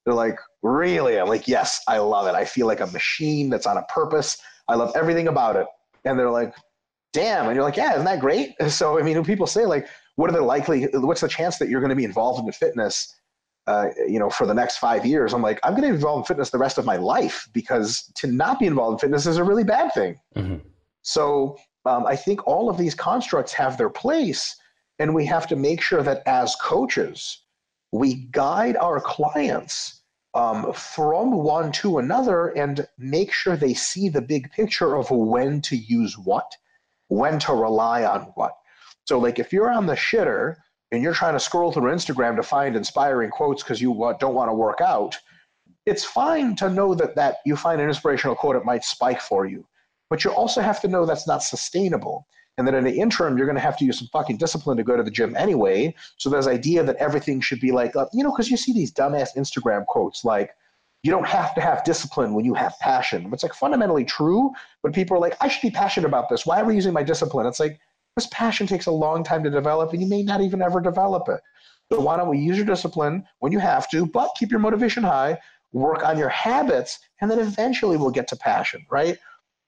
They're 0.04 0.12
like, 0.12 0.36
really? 0.62 1.18
I'm 1.18 1.28
like, 1.28 1.48
yes, 1.48 1.82
I 1.88 1.98
love 1.98 2.26
it. 2.26 2.34
I 2.34 2.44
feel 2.44 2.66
like 2.66 2.80
a 2.80 2.86
machine 2.88 3.50
that's 3.50 3.66
on 3.66 3.76
a 3.76 3.82
purpose. 3.84 4.38
I 4.68 4.74
love 4.74 4.92
everything 4.94 5.28
about 5.28 5.56
it. 5.56 5.66
And 6.04 6.18
they're 6.18 6.30
like, 6.30 6.54
damn. 7.12 7.46
And 7.46 7.54
you're 7.54 7.64
like, 7.64 7.76
yeah, 7.76 7.92
isn't 7.92 8.04
that 8.04 8.20
great? 8.20 8.54
So, 8.68 8.98
I 8.98 9.02
mean, 9.02 9.16
when 9.16 9.24
people 9.24 9.46
say 9.46 9.66
like, 9.66 9.88
what 10.16 10.30
are 10.30 10.32
the 10.32 10.42
likely, 10.42 10.84
what's 10.94 11.20
the 11.20 11.28
chance 11.28 11.58
that 11.58 11.68
you're 11.68 11.80
going 11.80 11.90
to 11.90 11.96
be 11.96 12.04
involved 12.04 12.44
in 12.44 12.52
fitness, 12.52 13.14
uh, 13.66 13.86
you 14.08 14.18
know, 14.18 14.30
for 14.30 14.46
the 14.46 14.54
next 14.54 14.78
five 14.78 15.04
years? 15.04 15.32
I'm 15.32 15.42
like, 15.42 15.58
I'm 15.64 15.72
going 15.72 15.82
to 15.82 15.88
be 15.88 15.94
involved 15.94 16.24
in 16.24 16.26
fitness 16.26 16.50
the 16.50 16.58
rest 16.58 16.78
of 16.78 16.84
my 16.84 16.96
life 16.96 17.48
because 17.52 18.10
to 18.16 18.26
not 18.26 18.58
be 18.58 18.66
involved 18.66 18.94
in 19.02 19.08
fitness 19.08 19.26
is 19.26 19.38
a 19.38 19.44
really 19.44 19.64
bad 19.64 19.92
thing. 19.92 20.18
Mm-hmm. 20.36 20.56
So 21.02 21.58
um, 21.84 22.06
I 22.06 22.16
think 22.16 22.46
all 22.46 22.70
of 22.70 22.78
these 22.78 22.94
constructs 22.94 23.52
have 23.54 23.76
their 23.76 23.90
place, 23.90 24.54
and 24.98 25.14
we 25.14 25.26
have 25.26 25.46
to 25.48 25.56
make 25.56 25.80
sure 25.80 26.02
that 26.02 26.22
as 26.26 26.54
coaches, 26.56 27.42
we 27.90 28.26
guide 28.30 28.76
our 28.76 29.00
clients 29.00 30.01
um, 30.34 30.72
from 30.72 31.32
one 31.32 31.72
to 31.72 31.98
another 31.98 32.48
and 32.48 32.86
make 32.98 33.32
sure 33.32 33.56
they 33.56 33.74
see 33.74 34.08
the 34.08 34.22
big 34.22 34.50
picture 34.50 34.96
of 34.96 35.10
when 35.10 35.60
to 35.62 35.76
use 35.76 36.16
what, 36.16 36.56
when 37.08 37.38
to 37.40 37.52
rely 37.52 38.04
on 38.04 38.32
what. 38.34 38.52
So, 39.06 39.18
like 39.18 39.38
if 39.38 39.52
you're 39.52 39.70
on 39.70 39.86
the 39.86 39.94
shitter 39.94 40.56
and 40.90 41.02
you're 41.02 41.14
trying 41.14 41.34
to 41.34 41.40
scroll 41.40 41.72
through 41.72 41.92
Instagram 41.92 42.36
to 42.36 42.42
find 42.42 42.76
inspiring 42.76 43.30
quotes 43.30 43.62
because 43.62 43.80
you 43.80 43.94
don't 44.20 44.34
want 44.34 44.48
to 44.48 44.54
work 44.54 44.80
out, 44.80 45.18
it's 45.84 46.04
fine 46.04 46.54
to 46.56 46.70
know 46.70 46.94
that 46.94 47.16
that 47.16 47.38
you 47.44 47.56
find 47.56 47.80
an 47.80 47.88
inspirational 47.88 48.36
quote 48.36 48.56
it 48.56 48.64
might 48.64 48.84
spike 48.84 49.20
for 49.20 49.46
you 49.46 49.66
but 50.12 50.24
you 50.24 50.30
also 50.30 50.60
have 50.60 50.78
to 50.78 50.88
know 50.88 51.06
that's 51.06 51.26
not 51.26 51.42
sustainable. 51.42 52.26
And 52.58 52.66
then 52.66 52.74
in 52.74 52.84
the 52.84 52.98
interim, 52.98 53.36
you're 53.36 53.46
going 53.46 53.56
to 53.56 53.62
have 53.62 53.78
to 53.78 53.84
use 53.84 53.98
some 53.98 54.08
fucking 54.12 54.36
discipline 54.36 54.76
to 54.76 54.84
go 54.84 54.96
to 54.96 55.02
the 55.02 55.10
gym 55.10 55.34
anyway. 55.36 55.94
So 56.18 56.28
this 56.28 56.46
idea 56.46 56.82
that 56.84 56.96
everything 56.96 57.40
should 57.40 57.60
be 57.60 57.72
like, 57.72 57.96
uh, 57.96 58.06
you 58.12 58.22
know, 58.22 58.30
because 58.30 58.50
you 58.50 58.56
see 58.56 58.72
these 58.72 58.92
dumbass 58.92 59.36
Instagram 59.36 59.86
quotes 59.86 60.24
like, 60.24 60.50
you 61.02 61.10
don't 61.10 61.26
have 61.26 61.54
to 61.54 61.60
have 61.60 61.82
discipline 61.82 62.34
when 62.34 62.44
you 62.44 62.54
have 62.54 62.78
passion. 62.78 63.28
It's 63.32 63.42
like 63.42 63.54
fundamentally 63.54 64.04
true, 64.04 64.52
but 64.82 64.92
people 64.92 65.16
are 65.16 65.20
like, 65.20 65.36
I 65.40 65.48
should 65.48 65.62
be 65.62 65.70
passionate 65.70 66.06
about 66.06 66.28
this. 66.28 66.46
Why 66.46 66.60
are 66.60 66.64
we 66.64 66.74
using 66.74 66.92
my 66.92 67.02
discipline? 67.02 67.46
It's 67.46 67.58
like, 67.58 67.80
this 68.16 68.28
passion 68.30 68.66
takes 68.66 68.86
a 68.86 68.92
long 68.92 69.24
time 69.24 69.42
to 69.42 69.50
develop 69.50 69.92
and 69.92 70.02
you 70.02 70.08
may 70.08 70.22
not 70.22 70.42
even 70.42 70.62
ever 70.62 70.80
develop 70.80 71.28
it. 71.28 71.40
So 71.90 72.00
why 72.00 72.16
don't 72.16 72.28
we 72.28 72.38
use 72.38 72.56
your 72.56 72.66
discipline 72.66 73.24
when 73.40 73.52
you 73.52 73.58
have 73.58 73.90
to, 73.90 74.06
but 74.06 74.30
keep 74.38 74.50
your 74.50 74.60
motivation 74.60 75.02
high, 75.02 75.38
work 75.72 76.04
on 76.04 76.18
your 76.18 76.28
habits, 76.28 77.00
and 77.20 77.30
then 77.30 77.38
eventually 77.38 77.96
we'll 77.96 78.10
get 78.10 78.28
to 78.28 78.36
passion, 78.36 78.84
right? 78.90 79.18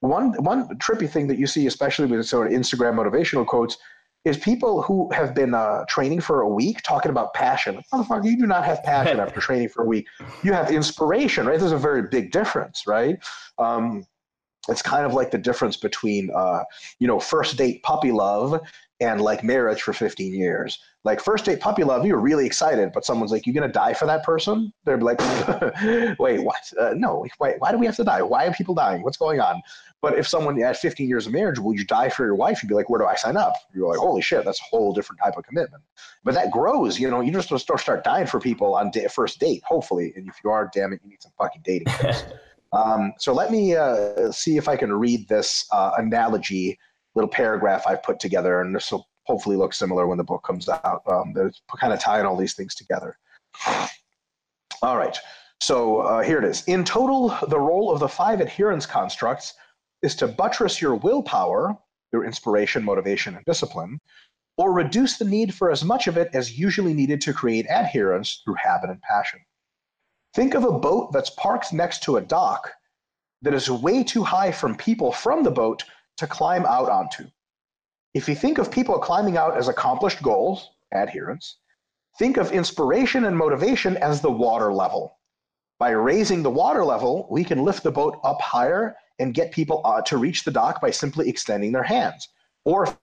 One 0.08 0.32
one 0.42 0.68
trippy 0.78 1.08
thing 1.08 1.26
that 1.28 1.38
you 1.38 1.46
see, 1.46 1.66
especially 1.66 2.06
with 2.06 2.26
sort 2.26 2.52
of 2.52 2.58
Instagram 2.58 2.94
motivational 2.94 3.46
quotes, 3.46 3.76
is 4.24 4.38
people 4.38 4.82
who 4.82 5.10
have 5.12 5.34
been 5.34 5.54
uh, 5.54 5.84
training 5.86 6.20
for 6.20 6.40
a 6.40 6.48
week 6.48 6.80
talking 6.82 7.10
about 7.10 7.34
passion. 7.34 7.82
Motherfucker, 7.92 8.24
you 8.24 8.38
do 8.38 8.46
not 8.46 8.64
have 8.64 8.82
passion 8.82 9.20
after 9.20 9.40
training 9.48 9.68
for 9.68 9.82
a 9.82 9.86
week. 9.86 10.06
You 10.42 10.52
have 10.52 10.70
inspiration, 10.70 11.46
right? 11.46 11.58
There's 11.58 11.72
a 11.72 11.78
very 11.78 12.02
big 12.08 12.32
difference, 12.32 12.86
right? 12.86 13.18
Um, 13.58 14.06
it's 14.68 14.80
kind 14.80 15.04
of 15.04 15.12
like 15.12 15.30
the 15.30 15.38
difference 15.38 15.76
between, 15.76 16.30
uh, 16.34 16.64
you 16.98 17.06
know, 17.06 17.20
first 17.20 17.58
date 17.58 17.82
puppy 17.82 18.12
love 18.12 18.60
and 19.00 19.20
like 19.20 19.44
marriage 19.44 19.82
for 19.82 19.92
15 19.92 20.32
years. 20.32 20.78
Like 21.04 21.20
first 21.20 21.44
date 21.44 21.60
puppy 21.60 21.84
love, 21.84 22.06
you're 22.06 22.18
really 22.18 22.46
excited, 22.46 22.90
but 22.92 23.04
someone's 23.04 23.30
like, 23.30 23.46
"You're 23.46 23.54
gonna 23.54 23.72
die 23.72 23.92
for 23.92 24.06
that 24.06 24.24
person?" 24.24 24.72
They're 24.84 24.98
like, 24.98 25.20
"Wait, 26.18 26.42
what? 26.42 26.72
Uh, 26.80 26.94
no, 26.96 27.26
wait, 27.38 27.56
why 27.58 27.72
do 27.72 27.78
we 27.78 27.86
have 27.86 27.96
to 27.96 28.04
die? 28.04 28.22
Why 28.22 28.46
are 28.46 28.52
people 28.52 28.74
dying? 28.74 29.02
What's 29.02 29.18
going 29.18 29.40
on?" 29.40 29.62
But 30.04 30.18
if 30.18 30.28
someone 30.28 30.62
at 30.62 30.76
15 30.76 31.08
years 31.08 31.26
of 31.26 31.32
marriage, 31.32 31.58
will 31.58 31.74
you 31.74 31.82
die 31.82 32.10
for 32.10 32.26
your 32.26 32.34
wife? 32.34 32.62
You'd 32.62 32.68
be 32.68 32.74
like, 32.74 32.90
where 32.90 33.00
do 33.00 33.06
I 33.06 33.14
sign 33.14 33.38
up? 33.38 33.54
You're 33.74 33.88
like, 33.88 33.96
holy 33.96 34.20
shit, 34.20 34.44
that's 34.44 34.60
a 34.60 34.64
whole 34.64 34.92
different 34.92 35.18
type 35.24 35.38
of 35.38 35.46
commitment. 35.46 35.82
But 36.24 36.34
that 36.34 36.50
grows, 36.50 37.00
you 37.00 37.08
know, 37.10 37.22
you 37.22 37.32
just 37.32 37.48
start 37.58 37.80
start 37.80 38.04
dying 38.04 38.26
for 38.26 38.38
people 38.38 38.74
on 38.74 38.90
day, 38.90 39.06
first 39.08 39.40
date, 39.40 39.62
hopefully. 39.64 40.12
And 40.14 40.28
if 40.28 40.36
you 40.44 40.50
are, 40.50 40.70
damn 40.74 40.92
it, 40.92 41.00
you 41.02 41.08
need 41.08 41.22
some 41.22 41.32
fucking 41.38 41.62
dating 41.64 41.86
um, 42.74 43.14
so 43.18 43.32
let 43.32 43.50
me 43.50 43.76
uh, 43.76 44.30
see 44.30 44.58
if 44.58 44.68
I 44.68 44.76
can 44.76 44.92
read 44.92 45.26
this 45.26 45.66
uh, 45.72 45.92
analogy, 45.96 46.78
little 47.14 47.30
paragraph 47.30 47.86
I've 47.86 48.02
put 48.02 48.20
together, 48.20 48.60
and 48.60 48.76
this 48.76 48.92
will 48.92 49.08
hopefully 49.24 49.56
look 49.56 49.72
similar 49.72 50.06
when 50.06 50.18
the 50.18 50.24
book 50.24 50.42
comes 50.44 50.68
out. 50.68 51.02
Um, 51.06 51.32
there's 51.34 51.62
kind 51.78 51.92
of 51.92 52.00
tying 52.00 52.26
all 52.26 52.36
these 52.36 52.54
things 52.54 52.74
together. 52.74 53.18
All 54.82 54.96
right. 54.96 55.16
So 55.60 56.00
uh, 56.00 56.22
here 56.22 56.38
it 56.38 56.44
is. 56.44 56.62
In 56.66 56.84
total, 56.84 57.36
the 57.48 57.58
role 57.58 57.90
of 57.90 58.00
the 58.00 58.08
five 58.08 58.40
adherence 58.40 58.86
constructs 58.86 59.54
is 60.02 60.14
to 60.16 60.28
buttress 60.28 60.82
your 60.82 60.96
willpower, 60.96 61.76
your 62.12 62.24
inspiration, 62.24 62.84
motivation, 62.84 63.34
and 63.34 63.44
discipline, 63.46 63.98
or 64.56 64.72
reduce 64.72 65.16
the 65.16 65.24
need 65.24 65.54
for 65.54 65.70
as 65.70 65.84
much 65.84 66.06
of 66.06 66.16
it 66.16 66.30
as 66.34 66.58
usually 66.58 66.92
needed 66.94 67.20
to 67.22 67.32
create 67.32 67.66
adherence 67.70 68.42
through 68.44 68.56
habit 68.62 68.90
and 68.90 69.00
passion. 69.00 69.40
Think 70.34 70.54
of 70.54 70.64
a 70.64 70.78
boat 70.78 71.12
that's 71.12 71.30
parked 71.30 71.72
next 71.72 72.02
to 72.04 72.16
a 72.16 72.20
dock 72.20 72.70
that 73.42 73.54
is 73.54 73.70
way 73.70 74.04
too 74.04 74.22
high 74.22 74.52
from 74.52 74.76
people 74.76 75.12
from 75.12 75.42
the 75.42 75.50
boat 75.50 75.84
to 76.16 76.26
climb 76.26 76.64
out 76.66 76.88
onto. 76.88 77.24
If 78.14 78.28
you 78.28 78.36
think 78.36 78.58
of 78.58 78.70
people 78.70 78.96
climbing 79.00 79.36
out 79.36 79.56
as 79.56 79.66
accomplished 79.66 80.22
goals, 80.22 80.70
adherence, 80.92 81.58
think 82.16 82.36
of 82.36 82.52
inspiration 82.52 83.24
and 83.24 83.36
motivation 83.36 83.96
as 83.96 84.20
the 84.20 84.30
water 84.30 84.72
level. 84.72 85.18
By 85.80 85.90
raising 85.90 86.44
the 86.44 86.50
water 86.50 86.84
level, 86.84 87.26
we 87.28 87.42
can 87.42 87.64
lift 87.64 87.82
the 87.82 87.90
boat 87.90 88.20
up 88.22 88.40
higher 88.40 88.94
and 89.18 89.34
get 89.34 89.50
people 89.50 89.80
uh, 89.84 90.00
to 90.02 90.16
reach 90.16 90.44
the 90.44 90.52
dock 90.52 90.80
by 90.80 90.92
simply 90.92 91.28
extending 91.28 91.72
their 91.72 91.82
hands, 91.82 92.28
or 92.64 92.96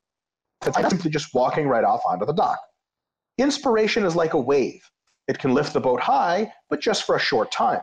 simply 0.63 1.11
just 1.11 1.33
walking 1.33 1.67
right 1.67 1.83
off 1.83 2.01
onto 2.05 2.25
the 2.25 2.33
dock. 2.33 2.59
Inspiration 3.37 4.05
is 4.05 4.15
like 4.15 4.33
a 4.33 4.39
wave. 4.39 4.89
It 5.27 5.39
can 5.39 5.53
lift 5.53 5.73
the 5.73 5.81
boat 5.81 5.99
high, 5.99 6.53
but 6.69 6.79
just 6.79 7.03
for 7.03 7.17
a 7.17 7.19
short 7.19 7.51
time. 7.51 7.81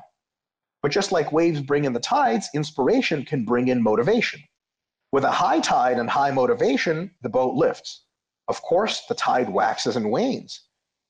But 0.83 0.93
just 0.93 1.13
like 1.13 1.31
waves 1.31 1.61
bring 1.61 1.85
in 1.85 1.93
the 1.93 2.01
tides, 2.01 2.49
inspiration 2.55 3.27
can 3.27 3.45
bring 3.45 3.69
in 3.69 3.83
motivation. 3.83 4.41
With 5.11 5.25
a 5.25 5.31
high 5.31 5.61
tide 5.61 5.99
and 5.99 6.11
high 6.11 6.31
motivation, 6.31 7.15
the 7.23 7.31
boat 7.31 7.55
lifts. 7.55 8.05
Of 8.47 8.61
course, 8.61 9.07
the 9.09 9.15
tide 9.15 9.49
waxes 9.49 9.97
and 9.97 10.11
wanes. 10.11 10.69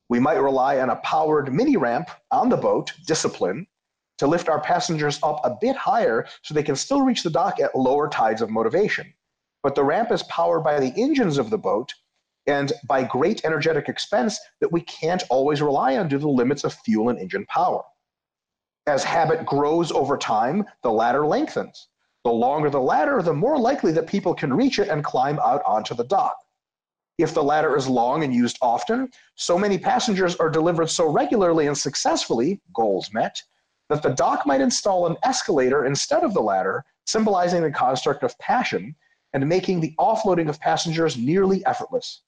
We 0.08 0.20
might 0.20 0.40
rely 0.40 0.78
on 0.78 0.90
a 0.90 0.96
powered 0.96 1.52
mini 1.52 1.76
ramp 1.76 2.08
on 2.30 2.48
the 2.48 2.56
boat, 2.56 2.92
discipline, 3.06 3.66
to 4.18 4.26
lift 4.26 4.48
our 4.48 4.60
passengers 4.60 5.18
up 5.22 5.40
a 5.44 5.56
bit 5.60 5.76
higher 5.76 6.26
so 6.42 6.54
they 6.54 6.62
can 6.62 6.76
still 6.76 7.02
reach 7.02 7.22
the 7.22 7.30
dock 7.30 7.60
at 7.60 7.74
lower 7.74 8.08
tides 8.08 8.40
of 8.40 8.50
motivation. 8.50 9.12
But 9.62 9.74
the 9.74 9.84
ramp 9.84 10.12
is 10.12 10.22
powered 10.24 10.62
by 10.62 10.78
the 10.78 10.92
engines 10.96 11.36
of 11.36 11.50
the 11.50 11.58
boat 11.58 11.92
and 12.46 12.72
by 12.86 13.02
great 13.04 13.44
energetic 13.44 13.88
expense 13.88 14.38
that 14.60 14.72
we 14.72 14.80
can't 14.82 15.24
always 15.28 15.60
rely 15.60 15.96
on 15.96 16.08
due 16.08 16.18
to 16.18 16.22
the 16.22 16.28
limits 16.28 16.64
of 16.64 16.72
fuel 16.72 17.08
and 17.08 17.18
engine 17.18 17.46
power. 17.46 17.82
As 18.86 19.04
habit 19.04 19.44
grows 19.44 19.92
over 19.92 20.16
time, 20.16 20.64
the 20.82 20.90
ladder 20.90 21.26
lengthens. 21.26 21.87
The 22.24 22.32
longer 22.32 22.70
the 22.70 22.80
ladder, 22.80 23.22
the 23.22 23.32
more 23.32 23.58
likely 23.58 23.92
that 23.92 24.06
people 24.06 24.34
can 24.34 24.52
reach 24.52 24.78
it 24.78 24.88
and 24.88 25.04
climb 25.04 25.38
out 25.38 25.62
onto 25.64 25.94
the 25.94 26.04
dock. 26.04 26.36
If 27.18 27.34
the 27.34 27.42
ladder 27.42 27.76
is 27.76 27.88
long 27.88 28.22
and 28.22 28.32
used 28.34 28.58
often, 28.62 29.10
so 29.34 29.58
many 29.58 29.78
passengers 29.78 30.36
are 30.36 30.50
delivered 30.50 30.88
so 30.88 31.08
regularly 31.10 31.66
and 31.66 31.76
successfully, 31.76 32.60
goals 32.72 33.12
met, 33.12 33.42
that 33.88 34.02
the 34.02 34.10
dock 34.10 34.46
might 34.46 34.60
install 34.60 35.06
an 35.06 35.16
escalator 35.24 35.84
instead 35.86 36.22
of 36.22 36.34
the 36.34 36.40
ladder, 36.40 36.84
symbolizing 37.06 37.62
the 37.62 37.70
construct 37.70 38.22
of 38.22 38.38
passion 38.38 38.94
and 39.32 39.48
making 39.48 39.80
the 39.80 39.94
offloading 39.98 40.48
of 40.48 40.60
passengers 40.60 41.16
nearly 41.16 41.64
effortless. 41.66 42.22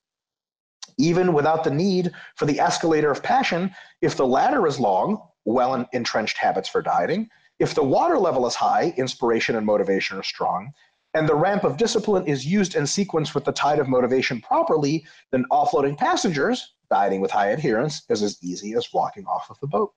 Even 0.99 1.33
without 1.33 1.65
the 1.65 1.71
need 1.71 2.11
for 2.35 2.47
the 2.47 2.61
escalator 2.61 3.11
of 3.11 3.23
passion, 3.23 3.75
if 4.03 4.17
the 4.17 4.27
ladder 4.27 4.67
is 4.67 4.81
long, 4.81 5.23
well 5.45 5.87
entrenched 5.93 6.37
habits 6.37 6.69
for 6.69 6.83
dieting, 6.83 7.29
if 7.61 7.75
the 7.75 7.85
water 7.85 8.19
level 8.19 8.47
is 8.47 8.55
high, 8.55 8.93
inspiration 8.97 9.55
and 9.55 9.65
motivation 9.65 10.19
are 10.19 10.23
strong, 10.23 10.73
and 11.15 11.29
the 11.29 11.35
ramp 11.35 11.63
of 11.63 11.77
discipline 11.77 12.27
is 12.27 12.47
used 12.47 12.75
in 12.75 12.87
sequence 12.87 13.35
with 13.35 13.45
the 13.45 13.53
tide 13.53 13.79
of 13.79 13.89
motivation 13.89 14.41
properly, 14.41 15.05
then 15.31 15.45
offloading 15.53 15.97
passengers, 15.97 16.75
dieting 16.91 17.21
with 17.21 17.31
high 17.31 17.49
adherence, 17.49 18.03
is 18.09 18.23
as 18.23 18.39
easy 18.43 18.75
as 18.75 18.89
walking 18.93 19.27
off 19.27 19.51
of 19.51 19.59
the 19.61 19.67
boat. 19.67 19.93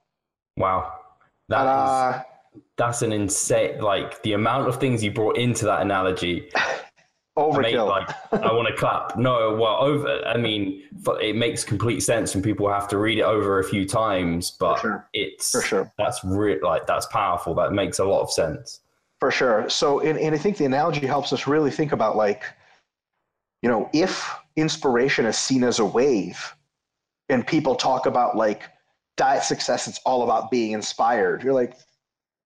Wow. 0.57 0.93
That 1.49 1.65
uh, 1.65 2.21
is, 2.55 2.61
that's 2.77 3.01
an 3.01 3.13
insane 3.13 3.79
like 3.79 4.21
the 4.23 4.33
amount 4.33 4.67
of 4.67 4.79
things 4.79 5.03
you 5.03 5.11
brought 5.11 5.37
into 5.37 5.65
that 5.65 5.81
analogy. 5.81 6.51
Overkill. 7.37 7.87
like, 7.87 8.09
I 8.31 8.53
want 8.53 8.67
to 8.67 8.75
clap. 8.75 9.17
No, 9.17 9.55
well, 9.55 9.77
over. 9.81 10.21
I 10.25 10.37
mean, 10.37 10.83
it 11.19 11.35
makes 11.35 11.63
complete 11.63 12.01
sense 12.01 12.35
when 12.35 12.43
people 12.43 12.69
have 12.69 12.87
to 12.89 12.97
read 12.99 13.17
it 13.17 13.23
over 13.23 13.59
a 13.59 13.63
few 13.63 13.87
times, 13.87 14.51
but 14.51 14.75
For 14.75 14.81
sure. 14.81 15.09
it's 15.13 15.51
For 15.51 15.61
sure. 15.61 15.93
That's 15.97 16.23
re- 16.23 16.61
like 16.61 16.85
that's 16.85 17.07
powerful. 17.07 17.55
That 17.55 17.73
makes 17.73 17.97
a 17.99 18.05
lot 18.05 18.21
of 18.21 18.31
sense. 18.31 18.81
For 19.19 19.31
sure. 19.31 19.67
So, 19.69 20.01
and, 20.01 20.19
and 20.19 20.35
I 20.35 20.37
think 20.37 20.57
the 20.57 20.65
analogy 20.65 21.07
helps 21.07 21.33
us 21.33 21.47
really 21.47 21.71
think 21.71 21.91
about 21.91 22.15
like, 22.15 22.43
you 23.61 23.69
know, 23.69 23.89
if 23.93 24.29
inspiration 24.55 25.25
is 25.25 25.37
seen 25.37 25.63
as 25.63 25.79
a 25.79 25.85
wave, 25.85 26.53
and 27.29 27.47
people 27.47 27.73
talk 27.75 28.05
about 28.05 28.35
like 28.35 28.63
diet 29.17 29.43
success, 29.43 29.87
it's 29.87 29.99
all 30.05 30.23
about 30.23 30.51
being 30.51 30.73
inspired. 30.73 31.41
You're 31.41 31.53
like, 31.53 31.77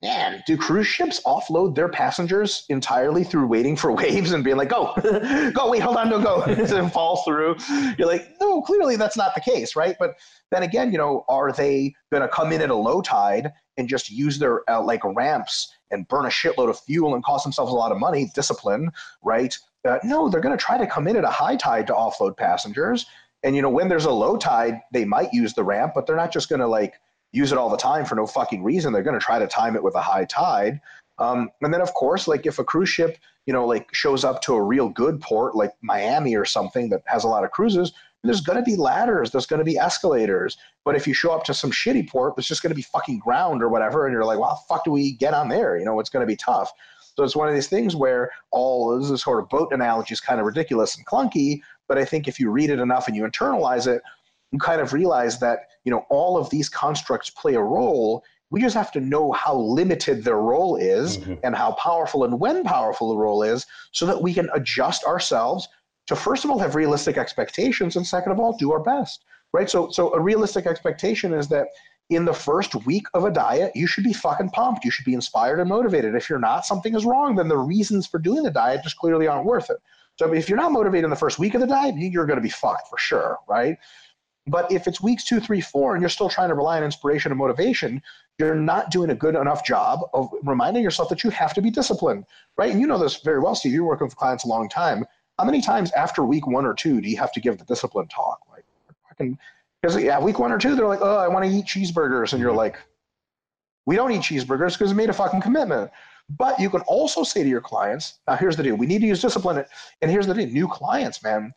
man, 0.01 0.43
do 0.45 0.55
cruise 0.55 0.87
ships 0.87 1.21
offload 1.25 1.75
their 1.75 1.89
passengers 1.89 2.65
entirely 2.69 3.23
through 3.23 3.47
waiting 3.47 3.75
for 3.75 3.91
waves 3.95 4.31
and 4.31 4.43
being 4.43 4.57
like, 4.57 4.69
go, 4.69 4.93
go, 5.53 5.69
wait, 5.69 5.81
hold 5.81 5.97
on, 5.97 6.09
don't 6.09 6.23
go, 6.23 6.41
and 6.43 6.91
fall 6.91 7.23
through? 7.23 7.55
You're 7.97 8.07
like, 8.07 8.27
no, 8.39 8.61
clearly 8.61 8.95
that's 8.95 9.17
not 9.17 9.33
the 9.33 9.41
case, 9.41 9.75
right? 9.75 9.95
But 9.99 10.15
then 10.51 10.63
again, 10.63 10.91
you 10.91 10.97
know, 10.97 11.25
are 11.27 11.51
they 11.51 11.93
going 12.11 12.21
to 12.21 12.29
come 12.29 12.51
in 12.51 12.61
at 12.61 12.69
a 12.69 12.75
low 12.75 13.01
tide 13.01 13.51
and 13.77 13.87
just 13.87 14.09
use 14.09 14.39
their 14.39 14.69
uh, 14.69 14.81
like 14.81 15.03
ramps 15.03 15.71
and 15.91 16.07
burn 16.07 16.25
a 16.25 16.29
shitload 16.29 16.69
of 16.69 16.79
fuel 16.79 17.15
and 17.15 17.23
cost 17.23 17.43
themselves 17.43 17.71
a 17.71 17.75
lot 17.75 17.91
of 17.91 17.99
money? 17.99 18.31
Discipline, 18.35 18.91
right? 19.23 19.57
Uh, 19.87 19.99
no, 20.03 20.29
they're 20.29 20.41
going 20.41 20.57
to 20.57 20.63
try 20.63 20.77
to 20.77 20.87
come 20.87 21.07
in 21.07 21.15
at 21.15 21.23
a 21.23 21.29
high 21.29 21.55
tide 21.55 21.87
to 21.87 21.93
offload 21.93 22.37
passengers. 22.37 23.05
And 23.43 23.55
you 23.55 23.61
know, 23.61 23.69
when 23.69 23.87
there's 23.87 24.05
a 24.05 24.11
low 24.11 24.37
tide, 24.37 24.81
they 24.91 25.05
might 25.05 25.33
use 25.33 25.53
the 25.53 25.63
ramp, 25.63 25.93
but 25.95 26.05
they're 26.05 26.15
not 26.15 26.31
just 26.31 26.49
going 26.49 26.59
to 26.59 26.67
like 26.67 26.95
use 27.37 27.51
it 27.51 27.57
all 27.57 27.69
the 27.69 27.77
time 27.77 28.05
for 28.05 28.15
no 28.15 28.27
fucking 28.27 28.63
reason. 28.63 28.91
They're 28.91 29.03
going 29.03 29.19
to 29.19 29.23
try 29.23 29.39
to 29.39 29.47
time 29.47 29.75
it 29.75 29.83
with 29.83 29.95
a 29.95 30.01
high 30.01 30.25
tide. 30.25 30.81
Um, 31.19 31.49
and 31.61 31.73
then, 31.73 31.81
of 31.81 31.93
course, 31.93 32.27
like 32.27 32.45
if 32.45 32.59
a 32.59 32.63
cruise 32.63 32.89
ship, 32.89 33.17
you 33.45 33.53
know, 33.53 33.65
like 33.65 33.87
shows 33.93 34.23
up 34.23 34.41
to 34.43 34.53
a 34.55 34.61
real 34.61 34.89
good 34.89 35.21
port 35.21 35.55
like 35.55 35.71
Miami 35.81 36.35
or 36.35 36.45
something 36.45 36.89
that 36.89 37.01
has 37.05 37.23
a 37.23 37.27
lot 37.27 37.43
of 37.43 37.51
cruises, 37.51 37.93
there's 38.23 38.41
going 38.41 38.57
to 38.57 38.63
be 38.63 38.75
ladders, 38.75 39.31
there's 39.31 39.45
going 39.45 39.59
to 39.59 39.65
be 39.65 39.77
escalators. 39.77 40.57
But 40.83 40.95
if 40.95 41.07
you 41.07 41.13
show 41.13 41.31
up 41.31 41.43
to 41.45 41.53
some 41.53 41.71
shitty 41.71 42.09
port, 42.09 42.35
there's 42.35 42.47
just 42.47 42.61
going 42.61 42.71
to 42.71 42.75
be 42.75 42.81
fucking 42.81 43.19
ground 43.19 43.63
or 43.63 43.69
whatever, 43.69 44.05
and 44.05 44.13
you're 44.13 44.25
like, 44.25 44.39
well, 44.39 44.63
fuck 44.67 44.83
do 44.83 44.91
we 44.91 45.13
get 45.13 45.33
on 45.33 45.49
there? 45.49 45.77
You 45.77 45.85
know, 45.85 45.99
it's 45.99 46.09
going 46.09 46.21
to 46.21 46.27
be 46.27 46.35
tough. 46.35 46.71
So 47.15 47.23
it's 47.23 47.35
one 47.35 47.47
of 47.47 47.55
these 47.55 47.67
things 47.67 47.95
where 47.95 48.31
all 48.51 48.99
this 48.99 49.21
sort 49.21 49.41
of 49.41 49.49
boat 49.49 49.69
analogy 49.71 50.13
is 50.13 50.21
kind 50.21 50.39
of 50.39 50.45
ridiculous 50.45 50.95
and 50.95 51.05
clunky, 51.05 51.61
but 51.87 51.97
I 51.97 52.05
think 52.05 52.27
if 52.27 52.39
you 52.39 52.51
read 52.51 52.69
it 52.69 52.79
enough 52.79 53.07
and 53.07 53.15
you 53.15 53.23
internalize 53.23 53.87
it, 53.87 54.01
you 54.57 54.59
kind 54.59 54.81
of 54.81 54.91
realize 54.91 55.39
that 55.39 55.59
you 55.83 55.91
know 55.91 56.05
all 56.09 56.37
of 56.37 56.49
these 56.49 56.67
constructs 56.67 57.29
play 57.29 57.53
a 57.53 57.61
role. 57.61 58.23
We 58.49 58.61
just 58.61 58.75
have 58.75 58.91
to 58.93 59.01
know 59.01 59.33
how 59.33 59.55
limited 59.55 60.23
their 60.23 60.37
role 60.37 60.77
is 60.77 61.17
mm-hmm. 61.17 61.33
and 61.43 61.53
how 61.55 61.73
powerful 61.73 62.23
and 62.23 62.39
when 62.39 62.63
powerful 62.63 63.09
the 63.09 63.17
role 63.17 63.43
is 63.43 63.65
so 63.91 64.05
that 64.05 64.21
we 64.21 64.33
can 64.33 64.49
adjust 64.53 65.03
ourselves 65.03 65.67
to 66.07 66.15
first 66.15 66.45
of 66.45 66.51
all 66.51 66.59
have 66.59 66.73
realistic 66.73 67.17
expectations 67.17 67.97
and 67.97 68.07
second 68.07 68.31
of 68.31 68.39
all 68.39 68.55
do 68.57 68.71
our 68.71 68.79
best 68.79 69.25
right? 69.53 69.69
So 69.69 69.89
so 69.91 70.13
a 70.13 70.19
realistic 70.19 70.65
expectation 70.65 71.33
is 71.33 71.47
that 71.49 71.67
in 72.09 72.25
the 72.25 72.33
first 72.33 72.73
week 72.85 73.05
of 73.13 73.25
a 73.25 73.31
diet 73.31 73.71
you 73.75 73.87
should 73.87 74.03
be 74.03 74.13
fucking 74.13 74.49
pumped. 74.49 74.85
You 74.85 74.91
should 74.91 75.05
be 75.05 75.13
inspired 75.13 75.59
and 75.59 75.69
motivated. 75.69 76.15
If 76.15 76.29
you're 76.29 76.39
not 76.39 76.65
something 76.65 76.95
is 76.95 77.05
wrong 77.05 77.35
then 77.35 77.47
the 77.47 77.57
reasons 77.57 78.07
for 78.07 78.19
doing 78.19 78.43
the 78.43 78.51
diet 78.51 78.83
just 78.83 78.97
clearly 78.97 79.27
aren't 79.27 79.45
worth 79.45 79.69
it. 79.69 79.77
So 80.17 80.33
if 80.33 80.49
you're 80.49 80.57
not 80.57 80.71
motivated 80.71 81.03
in 81.03 81.09
the 81.11 81.15
first 81.15 81.37
week 81.37 81.53
of 81.53 81.61
the 81.61 81.67
diet 81.67 81.95
you're 81.97 82.25
going 82.25 82.37
to 82.37 82.43
be 82.43 82.49
fucked 82.49 82.87
for 82.87 82.97
sure 82.97 83.37
right 83.47 83.77
but 84.47 84.71
if 84.71 84.87
it's 84.87 85.01
weeks 85.01 85.25
two, 85.25 85.39
three, 85.39 85.61
four, 85.61 85.93
and 85.93 86.01
you're 86.01 86.09
still 86.09 86.29
trying 86.29 86.49
to 86.49 86.55
rely 86.55 86.77
on 86.77 86.83
inspiration 86.83 87.31
and 87.31 87.37
motivation, 87.37 88.01
you're 88.39 88.55
not 88.55 88.91
doing 88.91 89.09
a 89.09 89.15
good 89.15 89.35
enough 89.35 89.65
job 89.65 89.99
of 90.13 90.29
reminding 90.43 90.83
yourself 90.83 91.09
that 91.09 91.23
you 91.23 91.29
have 91.29 91.53
to 91.53 91.61
be 91.61 91.69
disciplined, 91.69 92.25
right? 92.57 92.71
And 92.71 92.79
you 92.79 92.87
know 92.87 92.97
this 92.97 93.17
very 93.17 93.39
well, 93.39 93.55
Steve. 93.55 93.73
You're 93.73 93.83
working 93.83 94.07
with 94.07 94.15
clients 94.15 94.45
a 94.45 94.47
long 94.47 94.69
time. 94.69 95.05
How 95.37 95.45
many 95.45 95.61
times 95.61 95.91
after 95.91 96.23
week 96.23 96.47
one 96.47 96.65
or 96.65 96.73
two 96.73 97.01
do 97.01 97.09
you 97.09 97.17
have 97.17 97.31
to 97.33 97.39
give 97.39 97.57
the 97.57 97.65
discipline 97.65 98.07
talk? 98.07 98.39
Like, 98.49 99.33
because 99.81 100.01
yeah, 100.01 100.19
week 100.19 100.39
one 100.39 100.51
or 100.51 100.57
two, 100.57 100.75
they're 100.75 100.87
like, 100.87 101.01
oh, 101.01 101.17
I 101.17 101.27
want 101.27 101.45
to 101.45 101.51
eat 101.51 101.65
cheeseburgers, 101.65 102.31
and 102.31 102.41
you're 102.41 102.51
mm-hmm. 102.51 102.57
like, 102.57 102.77
we 103.85 103.95
don't 103.95 104.11
eat 104.11 104.21
cheeseburgers 104.21 104.73
because 104.73 104.91
we 104.91 104.97
made 104.97 105.09
a 105.09 105.13
fucking 105.13 105.41
commitment. 105.41 105.91
But 106.29 106.59
you 106.59 106.69
can 106.69 106.81
also 106.81 107.23
say 107.23 107.41
to 107.43 107.49
your 107.49 107.61
clients, 107.61 108.19
now 108.27 108.35
here's 108.35 108.55
the 108.55 108.63
deal: 108.63 108.75
we 108.75 108.85
need 108.85 108.99
to 108.99 109.07
use 109.07 109.21
discipline. 109.21 109.63
And 110.01 110.11
here's 110.11 110.27
the 110.27 110.33
deal: 110.33 110.47
new 110.47 110.67
clients, 110.67 111.21
man 111.23 111.53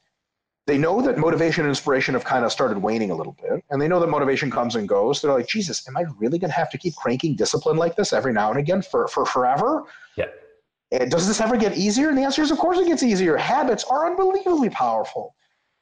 they 0.67 0.79
know 0.79 1.01
that 1.03 1.19
motivation 1.19 1.65
and 1.65 1.69
inspiration 1.69 2.15
have 2.15 2.25
kind 2.25 2.45
of 2.45 2.53
started 2.53 2.79
waning 2.79 3.11
a 3.11 3.15
little 3.15 3.37
bit, 3.41 3.65
and 3.71 3.81
they 3.81 3.89
know 3.89 3.99
that 3.99 4.09
motivation 4.09 4.51
comes 4.51 4.77
and 4.77 4.89
goes. 4.89 5.21
They're 5.21 5.33
like, 5.33 5.49
Jesus, 5.49 5.87
am 5.89 5.97
I 5.97 6.05
really 6.19 6.39
going 6.39 6.51
to 6.51 6.57
have 6.57 6.71
to 6.71 6.79
keep 6.79 6.95
cranking 6.95 7.35
discipline 7.35 7.77
like 7.77 7.97
this 7.97 8.13
every 8.13 8.33
now 8.33 8.51
and 8.51 8.59
again 8.59 8.83
for, 8.83 9.09
for 9.09 9.27
forever? 9.27 9.85
Yeah. 10.17 10.27
And 10.93 11.11
does 11.11 11.27
this 11.27 11.41
ever 11.41 11.57
get 11.57 11.77
easier? 11.77 12.09
And 12.09 12.19
the 12.19 12.23
answer 12.23 12.43
is, 12.43 12.51
of 12.51 12.59
course, 12.59 12.79
it 12.79 12.87
gets 12.87 13.03
easier. 13.03 13.37
Habits 13.37 13.85
are 13.85 14.07
unbelievably 14.07 14.71
powerful. 14.71 15.35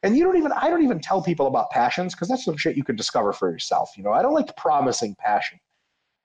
And 0.02 0.16
you 0.16 0.22
don't 0.22 0.36
even, 0.36 0.52
I 0.52 0.70
don't 0.70 0.84
even 0.84 1.00
tell 1.00 1.22
people 1.22 1.46
about 1.48 1.70
passions 1.70 2.14
because 2.14 2.28
that's 2.28 2.44
some 2.44 2.56
shit 2.56 2.76
you 2.76 2.84
can 2.84 2.94
discover 2.94 3.32
for 3.32 3.50
yourself. 3.50 3.90
You 3.96 4.04
know, 4.04 4.12
I 4.12 4.22
don't 4.22 4.34
like 4.34 4.54
promising 4.56 5.16
passion. 5.18 5.58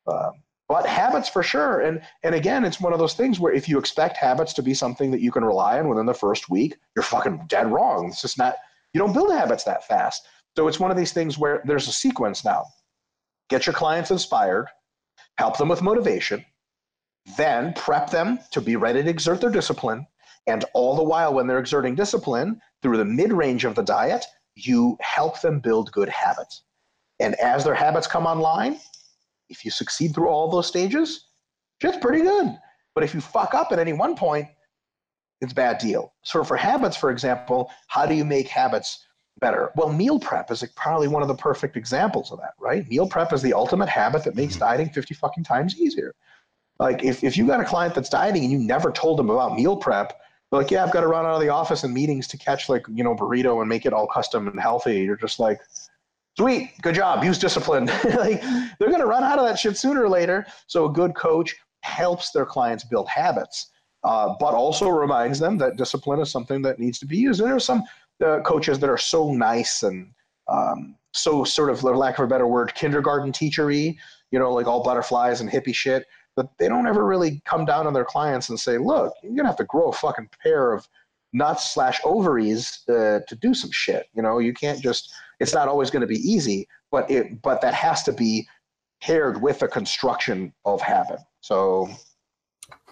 Um, 0.05 0.33
but 0.73 0.87
habits 0.87 1.29
for 1.29 1.43
sure. 1.43 1.81
And 1.81 2.01
and 2.23 2.33
again 2.33 2.65
it's 2.65 2.81
one 2.81 2.93
of 2.93 2.99
those 2.99 3.13
things 3.13 3.39
where 3.39 3.53
if 3.53 3.69
you 3.69 3.77
expect 3.77 4.17
habits 4.17 4.53
to 4.53 4.63
be 4.63 4.73
something 4.73 5.11
that 5.11 5.21
you 5.21 5.29
can 5.29 5.45
rely 5.45 5.77
on 5.77 5.87
within 5.87 6.07
the 6.07 6.15
first 6.15 6.49
week 6.49 6.77
you're 6.95 7.03
fucking 7.03 7.43
dead 7.47 7.71
wrong. 7.71 8.07
It's 8.07 8.23
just 8.23 8.39
not 8.39 8.55
you 8.91 8.99
don't 8.99 9.13
build 9.13 9.31
habits 9.31 9.63
that 9.65 9.85
fast. 9.85 10.23
So 10.57 10.67
it's 10.67 10.79
one 10.79 10.89
of 10.89 10.97
these 10.97 11.13
things 11.13 11.37
where 11.37 11.61
there's 11.63 11.87
a 11.87 11.91
sequence 11.91 12.43
now. 12.43 12.65
Get 13.51 13.67
your 13.67 13.75
clients 13.75 14.09
inspired 14.09 14.65
help 15.37 15.59
them 15.59 15.69
with 15.69 15.83
motivation 15.83 16.43
then 17.37 17.73
prep 17.73 18.09
them 18.09 18.39
to 18.49 18.59
be 18.59 18.75
ready 18.75 19.03
to 19.03 19.09
exert 19.09 19.41
their 19.41 19.51
discipline. 19.51 20.07
And 20.47 20.65
all 20.73 20.95
the 20.95 21.03
while 21.03 21.35
when 21.35 21.45
they're 21.45 21.59
exerting 21.59 21.93
discipline 21.93 22.59
through 22.81 22.97
the 22.97 23.05
mid-range 23.05 23.63
of 23.63 23.75
the 23.75 23.83
diet 23.83 24.25
you 24.55 24.97
help 25.01 25.39
them 25.41 25.59
build 25.59 25.91
good 25.91 26.09
habits. 26.09 26.63
And 27.19 27.35
as 27.35 27.63
their 27.63 27.75
habits 27.75 28.07
come 28.07 28.25
online 28.25 28.79
if 29.53 29.63
you 29.63 29.71
succeed 29.71 30.13
through 30.13 30.27
all 30.27 30.49
those 30.49 30.67
stages, 30.67 31.27
it's 31.79 31.97
pretty 31.97 32.23
good. 32.23 32.57
But 32.95 33.03
if 33.03 33.13
you 33.13 33.21
fuck 33.21 33.53
up 33.53 33.71
at 33.71 33.79
any 33.79 33.93
one 33.93 34.15
point, 34.15 34.47
it's 35.41 35.51
a 35.51 35.55
bad 35.55 35.77
deal. 35.77 36.13
So 36.23 36.43
for 36.43 36.57
habits, 36.57 36.97
for 36.97 37.11
example, 37.11 37.71
how 37.87 38.05
do 38.05 38.15
you 38.15 38.25
make 38.25 38.47
habits 38.47 39.05
better? 39.39 39.71
Well, 39.75 39.91
meal 39.91 40.19
prep 40.19 40.51
is 40.51 40.61
like 40.61 40.75
probably 40.75 41.07
one 41.07 41.21
of 41.21 41.27
the 41.27 41.35
perfect 41.35 41.77
examples 41.77 42.31
of 42.31 42.39
that, 42.39 42.53
right? 42.59 42.87
Meal 42.89 43.07
prep 43.07 43.31
is 43.33 43.41
the 43.41 43.53
ultimate 43.53 43.89
habit 43.89 44.23
that 44.23 44.35
makes 44.35 44.53
mm-hmm. 44.53 44.65
dieting 44.65 44.89
50 44.89 45.13
fucking 45.13 45.43
times 45.43 45.79
easier. 45.79 46.13
Like 46.79 47.03
if, 47.03 47.23
if 47.23 47.37
you 47.37 47.45
got 47.45 47.59
a 47.59 47.65
client 47.65 47.93
that's 47.93 48.09
dieting 48.09 48.43
and 48.43 48.51
you 48.51 48.59
never 48.59 48.91
told 48.91 49.19
them 49.19 49.29
about 49.29 49.55
meal 49.55 49.77
prep, 49.77 50.19
they're 50.49 50.61
like, 50.61 50.71
yeah, 50.71 50.83
I've 50.83 50.93
got 50.93 51.01
to 51.01 51.07
run 51.07 51.25
out 51.25 51.35
of 51.35 51.41
the 51.41 51.49
office 51.49 51.83
and 51.83 51.93
meetings 51.93 52.27
to 52.27 52.37
catch 52.37 52.69
like, 52.69 52.85
you 52.87 53.03
know, 53.03 53.15
burrito 53.15 53.59
and 53.59 53.69
make 53.69 53.85
it 53.85 53.93
all 53.93 54.07
custom 54.07 54.47
and 54.47 54.59
healthy. 54.59 55.01
You're 55.01 55.17
just 55.17 55.39
like, 55.39 55.59
Sweet, 56.37 56.71
good 56.81 56.95
job. 56.95 57.23
Use 57.23 57.37
discipline. 57.37 57.85
like 58.15 58.41
they're 58.79 58.89
going 58.89 58.99
to 58.99 59.05
run 59.05 59.23
out 59.23 59.37
of 59.37 59.45
that 59.45 59.59
shit 59.59 59.77
sooner 59.77 60.03
or 60.03 60.09
later. 60.09 60.45
So 60.67 60.85
a 60.85 60.91
good 60.91 61.15
coach 61.15 61.55
helps 61.81 62.31
their 62.31 62.45
clients 62.45 62.83
build 62.83 63.07
habits, 63.07 63.69
uh, 64.03 64.33
but 64.39 64.53
also 64.55 64.89
reminds 64.89 65.39
them 65.39 65.57
that 65.59 65.77
discipline 65.77 66.19
is 66.19 66.31
something 66.31 66.61
that 66.63 66.79
needs 66.79 66.97
to 66.99 67.05
be 67.05 67.17
used. 67.17 67.39
And 67.39 67.47
there 67.47 67.55
are 67.55 67.59
some 67.59 67.83
uh, 68.25 68.39
coaches 68.39 68.79
that 68.79 68.89
are 68.89 68.97
so 68.97 69.31
nice 69.31 69.83
and 69.83 70.11
um, 70.47 70.95
so 71.13 71.43
sort 71.43 71.69
of, 71.69 71.81
for 71.81 71.95
lack 71.95 72.17
of 72.17 72.25
a 72.25 72.27
better 72.27 72.47
word, 72.47 72.73
kindergarten 72.73 73.31
teachery. 73.31 73.95
You 74.31 74.39
know, 74.39 74.51
like 74.51 74.65
all 74.65 74.81
butterflies 74.81 75.41
and 75.41 75.49
hippie 75.49 75.75
shit. 75.75 76.05
But 76.35 76.49
they 76.57 76.67
don't 76.67 76.87
ever 76.87 77.05
really 77.05 77.43
come 77.45 77.63
down 77.63 77.85
on 77.85 77.93
their 77.93 78.05
clients 78.05 78.49
and 78.49 78.59
say, 78.59 78.79
"Look, 78.79 79.13
you're 79.21 79.35
gonna 79.35 79.49
have 79.49 79.57
to 79.57 79.65
grow 79.65 79.89
a 79.89 79.93
fucking 79.93 80.29
pair 80.41 80.73
of 80.73 80.87
nuts 81.31 81.75
slash 81.75 81.99
ovaries 82.03 82.79
uh, 82.89 83.19
to 83.27 83.35
do 83.39 83.53
some 83.53 83.69
shit." 83.69 84.07
You 84.15 84.23
know, 84.23 84.39
you 84.39 84.51
can't 84.51 84.81
just 84.81 85.13
it's 85.43 85.53
not 85.53 85.67
always 85.67 85.91
going 85.91 86.01
to 86.01 86.07
be 86.07 86.17
easy, 86.19 86.67
but 86.91 87.09
it 87.11 87.41
but 87.41 87.61
that 87.61 87.73
has 87.73 88.01
to 88.03 88.13
be 88.13 88.47
paired 89.01 89.41
with 89.41 89.61
a 89.61 89.67
construction 89.67 90.53
of 90.65 90.81
habit. 90.81 91.19
So 91.41 91.89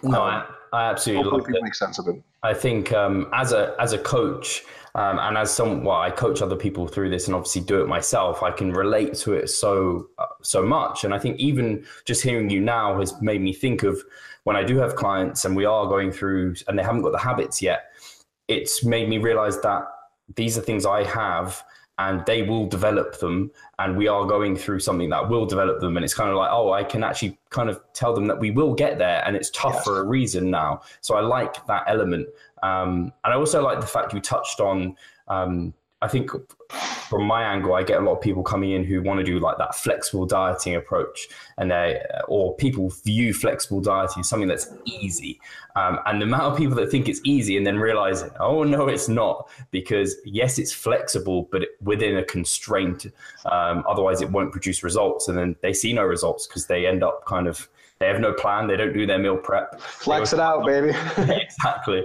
no, 0.02 0.22
um, 0.22 0.44
I, 0.72 0.78
I, 0.78 0.90
absolutely 0.90 1.30
love 1.30 1.48
it. 1.48 1.62
Make 1.62 1.74
sense 1.74 1.98
of 1.98 2.06
it. 2.08 2.22
I 2.42 2.54
think 2.54 2.92
um, 2.92 3.28
as 3.32 3.52
a 3.52 3.74
as 3.80 3.92
a 3.92 3.98
coach 3.98 4.62
um, 4.94 5.18
and 5.18 5.38
as 5.38 5.50
some, 5.50 5.84
well, 5.84 5.96
I 5.96 6.10
coach 6.10 6.42
other 6.42 6.56
people 6.56 6.86
through 6.86 7.08
this 7.08 7.26
and 7.26 7.34
obviously 7.34 7.62
do 7.62 7.80
it 7.80 7.88
myself. 7.88 8.42
I 8.42 8.50
can 8.50 8.72
relate 8.72 9.14
to 9.14 9.32
it 9.32 9.48
so 9.48 10.08
uh, 10.18 10.26
so 10.42 10.62
much, 10.62 11.04
and 11.04 11.14
I 11.14 11.18
think 11.18 11.40
even 11.40 11.84
just 12.04 12.22
hearing 12.22 12.50
you 12.50 12.60
now 12.60 12.98
has 13.00 13.20
made 13.22 13.40
me 13.40 13.52
think 13.52 13.82
of 13.82 14.02
when 14.44 14.56
I 14.56 14.64
do 14.64 14.76
have 14.78 14.96
clients 14.96 15.44
and 15.44 15.56
we 15.56 15.64
are 15.64 15.86
going 15.86 16.12
through 16.12 16.56
and 16.68 16.78
they 16.78 16.82
haven't 16.82 17.02
got 17.02 17.12
the 17.12 17.18
habits 17.18 17.62
yet. 17.62 17.84
It's 18.48 18.84
made 18.84 19.08
me 19.08 19.18
realize 19.18 19.60
that 19.62 19.84
these 20.34 20.58
are 20.58 20.60
things 20.60 20.84
I 20.84 21.04
have 21.04 21.62
and 21.98 22.24
they 22.26 22.42
will 22.42 22.66
develop 22.66 23.18
them 23.18 23.50
and 23.78 23.96
we 23.96 24.08
are 24.08 24.24
going 24.26 24.56
through 24.56 24.80
something 24.80 25.10
that 25.10 25.28
will 25.28 25.44
develop 25.44 25.80
them 25.80 25.96
and 25.96 26.04
it's 26.04 26.14
kind 26.14 26.30
of 26.30 26.36
like 26.36 26.50
oh 26.50 26.72
i 26.72 26.82
can 26.82 27.04
actually 27.04 27.38
kind 27.50 27.68
of 27.68 27.80
tell 27.92 28.14
them 28.14 28.26
that 28.26 28.38
we 28.38 28.50
will 28.50 28.74
get 28.74 28.98
there 28.98 29.22
and 29.26 29.36
it's 29.36 29.50
tough 29.50 29.74
yes. 29.74 29.84
for 29.84 30.00
a 30.00 30.04
reason 30.04 30.50
now 30.50 30.80
so 31.00 31.14
i 31.14 31.20
like 31.20 31.64
that 31.66 31.84
element 31.86 32.26
um, 32.62 33.12
and 33.24 33.32
i 33.32 33.36
also 33.36 33.62
like 33.62 33.80
the 33.80 33.86
fact 33.86 34.12
you 34.12 34.20
touched 34.20 34.60
on 34.60 34.96
um, 35.28 35.72
I 36.02 36.08
think 36.08 36.30
from 37.08 37.24
my 37.24 37.42
angle, 37.44 37.74
I 37.74 37.82
get 37.82 38.00
a 38.00 38.04
lot 38.04 38.14
of 38.16 38.20
people 38.20 38.42
coming 38.42 38.72
in 38.72 38.84
who 38.84 39.02
want 39.02 39.18
to 39.18 39.24
do 39.24 39.38
like 39.38 39.56
that 39.58 39.74
flexible 39.74 40.26
dieting 40.26 40.74
approach, 40.74 41.28
and 41.58 41.70
they 41.70 42.02
or 42.26 42.56
people 42.56 42.90
view 43.04 43.32
flexible 43.32 43.80
dieting 43.80 44.20
as 44.20 44.28
something 44.28 44.48
that's 44.48 44.68
easy. 44.84 45.40
Um, 45.76 46.00
and 46.06 46.20
the 46.20 46.24
amount 46.24 46.44
of 46.44 46.58
people 46.58 46.74
that 46.76 46.90
think 46.90 47.08
it's 47.08 47.20
easy 47.24 47.56
and 47.56 47.66
then 47.66 47.78
realize, 47.78 48.24
oh 48.40 48.62
no, 48.64 48.88
it's 48.88 49.08
not, 49.08 49.48
because 49.70 50.16
yes, 50.24 50.58
it's 50.58 50.72
flexible, 50.72 51.48
but 51.52 51.62
within 51.80 52.16
a 52.16 52.24
constraint. 52.24 53.06
Um, 53.50 53.84
otherwise, 53.88 54.20
it 54.20 54.30
won't 54.30 54.50
produce 54.50 54.82
results, 54.82 55.28
and 55.28 55.38
then 55.38 55.56
they 55.62 55.72
see 55.72 55.92
no 55.92 56.02
results 56.02 56.46
because 56.46 56.66
they 56.66 56.86
end 56.86 57.04
up 57.04 57.24
kind 57.26 57.46
of 57.46 57.68
they 58.02 58.08
have 58.08 58.20
no 58.20 58.32
plan. 58.32 58.66
They 58.66 58.76
don't 58.76 58.92
do 58.92 59.06
their 59.06 59.18
meal 59.18 59.36
prep. 59.36 59.80
Flex 59.80 60.32
it 60.32 60.40
out, 60.40 60.66
baby. 60.66 60.88
exactly. 61.18 62.04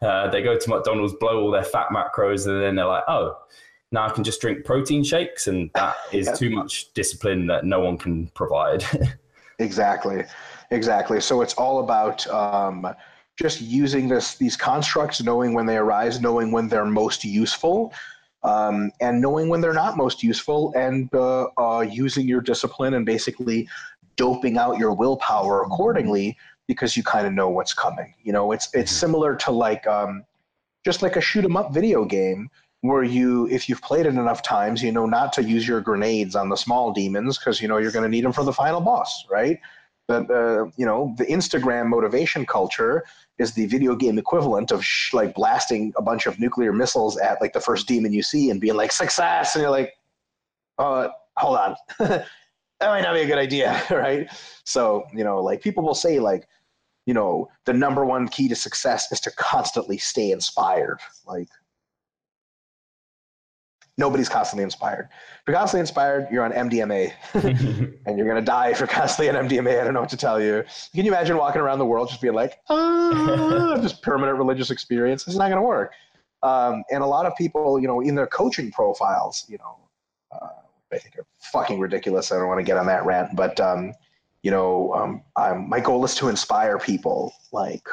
Uh, 0.00 0.30
they 0.30 0.40
go 0.40 0.56
to 0.56 0.70
McDonald's, 0.70 1.14
blow 1.14 1.42
all 1.42 1.50
their 1.50 1.64
fat 1.64 1.88
macros, 1.88 2.46
and 2.46 2.62
then 2.62 2.76
they're 2.76 2.86
like, 2.86 3.04
oh, 3.08 3.36
now 3.90 4.06
I 4.06 4.10
can 4.10 4.22
just 4.22 4.40
drink 4.40 4.64
protein 4.64 5.02
shakes. 5.02 5.48
And 5.48 5.70
that 5.74 5.96
is 6.12 6.30
too 6.38 6.50
much 6.50 6.92
discipline 6.94 7.48
that 7.48 7.64
no 7.64 7.80
one 7.80 7.98
can 7.98 8.28
provide. 8.28 8.84
exactly. 9.58 10.24
exactly. 10.70 11.20
So 11.20 11.42
it's 11.42 11.54
all 11.54 11.80
about 11.80 12.24
um, 12.28 12.86
just 13.36 13.60
using 13.60 14.08
this 14.08 14.36
these 14.36 14.56
constructs, 14.56 15.20
knowing 15.22 15.54
when 15.54 15.66
they 15.66 15.76
arise, 15.76 16.20
knowing 16.20 16.52
when 16.52 16.68
they're 16.68 16.84
most 16.84 17.24
useful, 17.24 17.92
um, 18.44 18.92
and 19.00 19.20
knowing 19.20 19.48
when 19.48 19.60
they're 19.60 19.72
not 19.72 19.96
most 19.96 20.22
useful, 20.22 20.72
and 20.76 21.12
uh, 21.14 21.48
uh, 21.58 21.80
using 21.80 22.28
your 22.28 22.40
discipline 22.40 22.94
and 22.94 23.04
basically 23.04 23.68
doping 24.16 24.58
out 24.58 24.78
your 24.78 24.92
willpower 24.92 25.62
accordingly 25.62 26.36
because 26.68 26.96
you 26.96 27.02
kind 27.02 27.26
of 27.26 27.32
know 27.32 27.48
what's 27.48 27.74
coming. 27.74 28.14
You 28.22 28.32
know, 28.32 28.52
it's 28.52 28.66
it's 28.74 28.92
mm-hmm. 28.92 29.00
similar 29.00 29.36
to 29.36 29.50
like 29.50 29.86
um, 29.86 30.24
just 30.84 31.02
like 31.02 31.16
a 31.16 31.20
shoot 31.20 31.44
'em 31.44 31.56
up 31.56 31.72
video 31.72 32.04
game 32.04 32.50
where 32.82 33.04
you 33.04 33.48
if 33.48 33.68
you've 33.68 33.82
played 33.82 34.06
it 34.06 34.10
enough 34.10 34.42
times, 34.42 34.82
you 34.82 34.92
know 34.92 35.06
not 35.06 35.32
to 35.34 35.42
use 35.42 35.66
your 35.66 35.80
grenades 35.80 36.34
on 36.34 36.48
the 36.48 36.56
small 36.56 36.92
demons 36.92 37.38
because 37.38 37.60
you 37.60 37.68
know 37.68 37.78
you're 37.78 37.92
going 37.92 38.04
to 38.04 38.08
need 38.08 38.24
them 38.24 38.32
for 38.32 38.44
the 38.44 38.52
final 38.52 38.80
boss, 38.80 39.24
right? 39.30 39.58
But 40.08 40.30
uh, 40.30 40.66
you 40.76 40.86
know 40.86 41.14
the 41.16 41.26
Instagram 41.26 41.88
motivation 41.88 42.44
culture 42.46 43.04
is 43.38 43.54
the 43.54 43.66
video 43.66 43.94
game 43.96 44.18
equivalent 44.18 44.70
of 44.70 44.84
sh- 44.84 45.14
like 45.14 45.34
blasting 45.34 45.92
a 45.96 46.02
bunch 46.02 46.26
of 46.26 46.38
nuclear 46.38 46.72
missiles 46.72 47.16
at 47.18 47.40
like 47.40 47.52
the 47.52 47.60
first 47.60 47.88
demon 47.88 48.12
you 48.12 48.22
see 48.22 48.50
and 48.50 48.60
being 48.60 48.76
like 48.76 48.92
success, 48.92 49.54
and 49.54 49.62
you're 49.62 49.70
like, 49.70 49.94
uh, 50.78 51.08
hold 51.36 51.58
on. 51.58 51.76
that 52.82 52.88
might 52.88 53.02
not 53.02 53.14
be 53.14 53.20
a 53.20 53.26
good 53.26 53.38
idea, 53.38 53.80
right? 53.90 54.28
So, 54.64 55.06
you 55.14 55.22
know, 55.22 55.40
like 55.40 55.62
people 55.62 55.84
will 55.84 55.94
say, 55.94 56.18
like, 56.18 56.48
you 57.06 57.14
know, 57.14 57.48
the 57.64 57.72
number 57.72 58.04
one 58.04 58.28
key 58.28 58.48
to 58.48 58.56
success 58.56 59.10
is 59.12 59.20
to 59.20 59.30
constantly 59.32 59.98
stay 59.98 60.32
inspired. 60.32 60.98
Like, 61.26 61.48
nobody's 63.98 64.28
constantly 64.28 64.64
inspired. 64.64 65.08
If 65.12 65.42
you're 65.46 65.56
constantly 65.56 65.80
inspired, 65.80 66.26
you're 66.30 66.44
on 66.44 66.52
MDMA 66.52 67.12
and 68.06 68.18
you're 68.18 68.26
going 68.26 68.36
to 68.36 68.44
die 68.44 68.70
if 68.70 68.80
you're 68.80 68.88
constantly 68.88 69.36
on 69.36 69.48
MDMA. 69.48 69.80
I 69.80 69.84
don't 69.84 69.94
know 69.94 70.00
what 70.00 70.10
to 70.10 70.16
tell 70.16 70.40
you. 70.40 70.64
Can 70.94 71.04
you 71.04 71.12
imagine 71.12 71.36
walking 71.36 71.60
around 71.60 71.78
the 71.78 71.86
world 71.86 72.08
just 72.08 72.20
being 72.20 72.34
like, 72.34 72.58
ah, 72.68 73.78
just 73.80 74.02
permanent 74.02 74.38
religious 74.38 74.70
experience? 74.70 75.26
It's 75.26 75.36
not 75.36 75.48
going 75.48 75.62
to 75.62 75.66
work. 75.66 75.92
Um, 76.42 76.82
and 76.90 77.04
a 77.04 77.06
lot 77.06 77.26
of 77.26 77.36
people, 77.36 77.78
you 77.78 77.86
know, 77.86 78.00
in 78.00 78.16
their 78.16 78.26
coaching 78.26 78.72
profiles, 78.72 79.44
you 79.48 79.58
know, 79.58 79.78
uh, 80.32 80.61
I 80.92 80.98
think 80.98 81.18
are 81.18 81.26
fucking 81.52 81.78
ridiculous. 81.78 82.30
I 82.32 82.36
don't 82.36 82.48
want 82.48 82.60
to 82.60 82.64
get 82.64 82.76
on 82.76 82.86
that 82.86 83.04
rant, 83.04 83.34
but 83.34 83.58
um, 83.60 83.92
you 84.42 84.50
know, 84.50 84.92
um, 84.94 85.22
I'm, 85.36 85.68
my 85.68 85.80
goal 85.80 86.04
is 86.04 86.14
to 86.16 86.28
inspire 86.28 86.78
people. 86.78 87.32
Like, 87.52 87.86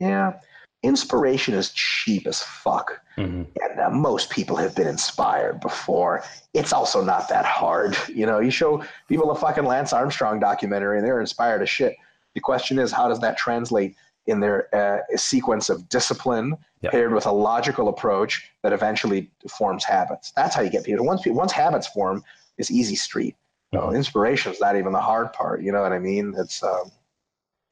yeah, 0.00 0.34
inspiration 0.82 1.54
is 1.54 1.72
cheap 1.72 2.26
as 2.26 2.42
fuck, 2.42 3.00
mm-hmm. 3.16 3.42
and 3.62 3.80
uh, 3.80 3.90
most 3.90 4.30
people 4.30 4.56
have 4.56 4.74
been 4.74 4.88
inspired 4.88 5.60
before. 5.60 6.24
It's 6.54 6.72
also 6.72 7.04
not 7.04 7.28
that 7.28 7.44
hard. 7.44 7.96
You 8.08 8.26
know, 8.26 8.40
you 8.40 8.50
show 8.50 8.84
people 9.08 9.30
a 9.30 9.36
fucking 9.36 9.64
Lance 9.64 9.92
Armstrong 9.92 10.40
documentary, 10.40 10.98
and 10.98 11.06
they're 11.06 11.20
inspired 11.20 11.62
as 11.62 11.70
shit. 11.70 11.96
The 12.34 12.40
question 12.40 12.78
is, 12.78 12.92
how 12.92 13.08
does 13.08 13.20
that 13.20 13.38
translate 13.38 13.96
in 14.26 14.40
their 14.40 14.74
uh, 14.74 15.16
sequence 15.16 15.68
of 15.68 15.88
discipline 15.88 16.56
yep. 16.80 16.92
paired 16.92 17.12
with 17.12 17.26
a 17.26 17.32
logical 17.32 17.88
approach 17.88 18.50
that 18.62 18.72
eventually 18.72 19.30
forms 19.48 19.84
habits. 19.84 20.32
That's 20.36 20.54
how 20.54 20.62
you 20.62 20.70
get 20.70 20.84
people. 20.84 21.04
Once 21.04 21.24
once 21.26 21.52
habits 21.52 21.86
form, 21.86 22.22
it's 22.58 22.70
easy 22.70 22.96
street. 22.96 23.36
You 23.72 23.78
know, 23.78 23.86
mm-hmm. 23.86 23.96
inspiration 23.96 24.52
is 24.52 24.60
not 24.60 24.76
even 24.76 24.92
the 24.92 25.00
hard 25.00 25.32
part. 25.32 25.62
You 25.62 25.72
know 25.72 25.82
what 25.82 25.92
I 25.92 25.98
mean? 25.98 26.34
It's 26.36 26.62
um, 26.62 26.90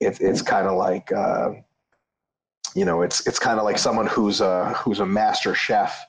it, 0.01 0.21
it's 0.21 0.43
kind 0.43 0.67
of 0.67 0.77
like 0.77 1.13
uh, 1.13 1.53
you 2.75 2.85
know, 2.85 3.03
it's 3.03 3.27
it's 3.27 3.39
kind 3.39 3.59
of 3.59 3.65
like 3.65 3.79
someone 3.79 4.07
who's 4.07 4.41
a 4.41 4.73
who's 4.75 5.01
a 5.01 5.07
master 5.07 5.55
chef. 5.55 6.07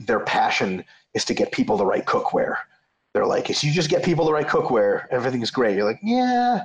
Their 0.00 0.20
passion 0.20 0.84
is 1.14 1.24
to 1.26 1.34
get 1.34 1.52
people 1.52 1.76
the 1.76 1.86
right 1.86 2.04
cookware. 2.04 2.56
They're 3.14 3.26
like, 3.26 3.48
if 3.48 3.64
you 3.64 3.72
just 3.72 3.88
get 3.88 4.02
people 4.02 4.26
the 4.26 4.32
right 4.32 4.46
cookware, 4.46 5.06
everything's 5.10 5.50
great. 5.50 5.76
You're 5.76 5.86
like, 5.86 6.00
yeah, 6.02 6.64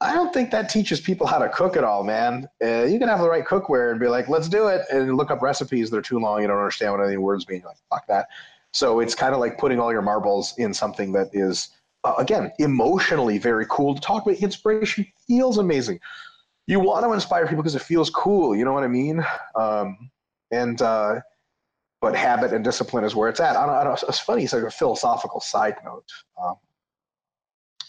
I 0.00 0.14
don't 0.14 0.32
think 0.32 0.52
that 0.52 0.68
teaches 0.68 1.00
people 1.00 1.26
how 1.26 1.38
to 1.38 1.48
cook 1.48 1.76
at 1.76 1.82
all, 1.82 2.04
man. 2.04 2.48
Uh, 2.62 2.84
you 2.84 3.00
can 3.00 3.08
have 3.08 3.20
the 3.20 3.28
right 3.28 3.44
cookware 3.44 3.90
and 3.90 3.98
be 3.98 4.06
like, 4.06 4.28
let's 4.28 4.48
do 4.48 4.68
it, 4.68 4.82
and 4.92 5.16
look 5.16 5.30
up 5.30 5.42
recipes. 5.42 5.90
that 5.90 5.96
are 5.96 6.02
too 6.02 6.20
long. 6.20 6.40
You 6.40 6.46
don't 6.46 6.58
understand 6.58 6.92
what 6.92 7.04
any 7.04 7.16
words 7.16 7.48
mean. 7.48 7.60
You're 7.60 7.70
like, 7.70 7.78
fuck 7.90 8.06
that. 8.06 8.28
So 8.72 9.00
it's 9.00 9.14
kind 9.14 9.34
of 9.34 9.40
like 9.40 9.58
putting 9.58 9.80
all 9.80 9.92
your 9.92 10.02
marbles 10.02 10.54
in 10.58 10.72
something 10.72 11.12
that 11.12 11.30
is, 11.32 11.70
uh, 12.04 12.14
again, 12.18 12.52
emotionally 12.60 13.38
very 13.38 13.66
cool 13.68 13.94
to 13.94 14.00
talk 14.00 14.24
about. 14.24 14.38
Inspiration 14.38 15.06
feels 15.26 15.58
amazing. 15.58 15.98
You 16.68 16.78
want 16.78 17.04
to 17.04 17.12
inspire 17.12 17.46
people 17.46 17.62
because 17.62 17.74
it 17.74 17.82
feels 17.82 18.10
cool. 18.10 18.54
You 18.54 18.64
know 18.64 18.72
what 18.72 18.84
I 18.84 18.88
mean? 18.88 19.24
Um, 19.56 20.10
and 20.52 20.80
uh, 20.80 21.20
but 22.00 22.14
habit 22.14 22.52
and 22.52 22.62
discipline 22.62 23.04
is 23.04 23.16
where 23.16 23.28
it's 23.28 23.40
at. 23.40 23.56
I 23.56 23.66
don't, 23.66 23.74
I 23.74 23.84
don't, 23.84 24.02
it's 24.08 24.20
funny. 24.20 24.44
It's 24.44 24.52
like 24.52 24.62
a 24.62 24.70
philosophical 24.70 25.40
side 25.40 25.76
note. 25.84 26.06
Um, 26.40 26.54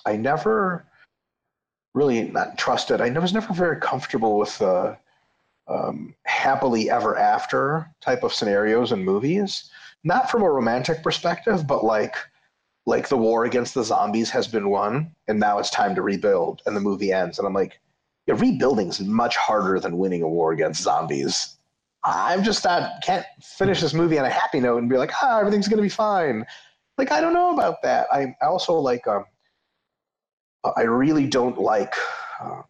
I 0.06 0.16
never 0.16 0.88
really 1.94 2.24
not 2.24 2.58
trusted. 2.58 3.02
I 3.02 3.10
was 3.10 3.34
never 3.34 3.54
very 3.54 3.80
comfortable 3.80 4.38
with 4.38 4.58
the 4.60 4.98
um, 5.68 6.16
happily 6.24 6.90
ever 6.90 7.18
after 7.18 7.90
type 8.02 8.24
of 8.24 8.34
scenarios 8.34 8.92
in 8.92 9.04
movies. 9.04 9.70
Not 10.04 10.32
from 10.32 10.42
a 10.44 10.50
romantic 10.50 11.04
perspective, 11.04 11.68
but 11.68 11.84
like 11.84 12.16
like 12.86 13.08
the 13.08 13.18
war 13.18 13.46
against 13.46 13.76
the 13.76 13.84
zombies 13.84 14.30
has 14.32 14.48
been 14.48 14.70
won, 14.70 15.14
and 15.28 15.40
now 15.40 15.60
it's 15.60 15.70
time 15.70 15.94
to 15.96 16.02
rebuild, 16.02 16.62
and 16.66 16.76
the 16.76 16.82
movie 16.82 17.12
ends, 17.12 17.38
and 17.38 17.48
I'm 17.48 17.54
like, 17.54 17.80
yeah, 18.26 18.36
rebuilding 18.38 18.88
is 18.88 19.00
much 19.02 19.36
harder 19.36 19.80
than 19.80 19.98
winning 19.98 20.24
a 20.24 20.28
war 20.28 20.54
against 20.54 20.82
zombies. 20.82 21.58
I'm 22.04 22.44
just 22.44 22.64
not 22.64 23.02
can't 23.04 23.26
finish 23.42 23.82
this 23.82 23.94
movie 23.94 24.18
on 24.18 24.26
a 24.26 24.30
happy 24.30 24.60
note 24.60 24.78
and 24.78 24.90
be 24.90 24.98
like, 24.98 25.12
ah, 25.22 25.40
everything's 25.40 25.68
gonna 25.68 25.82
be 25.82 25.90
fine. 25.90 26.46
Like 26.98 27.12
I 27.12 27.22
don't 27.22 27.34
know 27.34 27.54
about 27.54 27.82
that. 27.84 28.08
I 28.12 28.36
also 28.42 28.74
like 28.74 29.06
um, 29.08 29.26
I 30.64 30.82
really 30.82 31.26
don't 31.26 31.58
like 31.58 31.94
uh, 32.42 32.62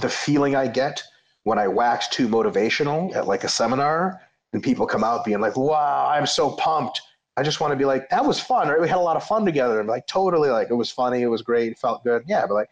the 0.00 0.08
feeling 0.08 0.56
I 0.56 0.66
get 0.66 1.02
when 1.44 1.58
I 1.58 1.68
wax 1.68 2.08
too 2.08 2.28
motivational 2.28 3.14
at 3.14 3.26
like 3.26 3.44
a 3.44 3.48
seminar 3.48 4.20
and 4.52 4.62
people 4.62 4.86
come 4.86 5.04
out 5.04 5.24
being 5.24 5.40
like, 5.40 5.56
wow, 5.56 6.06
I'm 6.06 6.26
so 6.26 6.50
pumped. 6.50 7.00
I 7.36 7.42
just 7.42 7.60
want 7.60 7.72
to 7.72 7.76
be 7.76 7.84
like, 7.84 8.08
that 8.10 8.24
was 8.24 8.38
fun, 8.38 8.68
right? 8.68 8.80
We 8.80 8.88
had 8.88 8.98
a 8.98 9.00
lot 9.00 9.16
of 9.16 9.24
fun 9.24 9.44
together. 9.44 9.80
And 9.80 9.88
like, 9.88 10.06
totally, 10.06 10.50
like, 10.50 10.70
it 10.70 10.74
was 10.74 10.90
funny, 10.90 11.22
it 11.22 11.26
was 11.26 11.42
great, 11.42 11.72
it 11.72 11.78
felt 11.78 12.04
good. 12.04 12.22
Yeah, 12.26 12.46
but 12.46 12.54
like, 12.54 12.68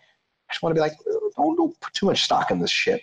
I 0.49 0.53
just 0.53 0.62
want 0.62 0.75
to 0.75 0.75
be 0.75 0.81
like, 0.81 0.93
don't, 1.37 1.57
don't 1.57 1.81
put 1.81 1.93
too 1.95 2.07
much 2.07 2.23
stock 2.23 2.51
in 2.51 2.61
this 2.61 2.71
shit. 2.71 3.03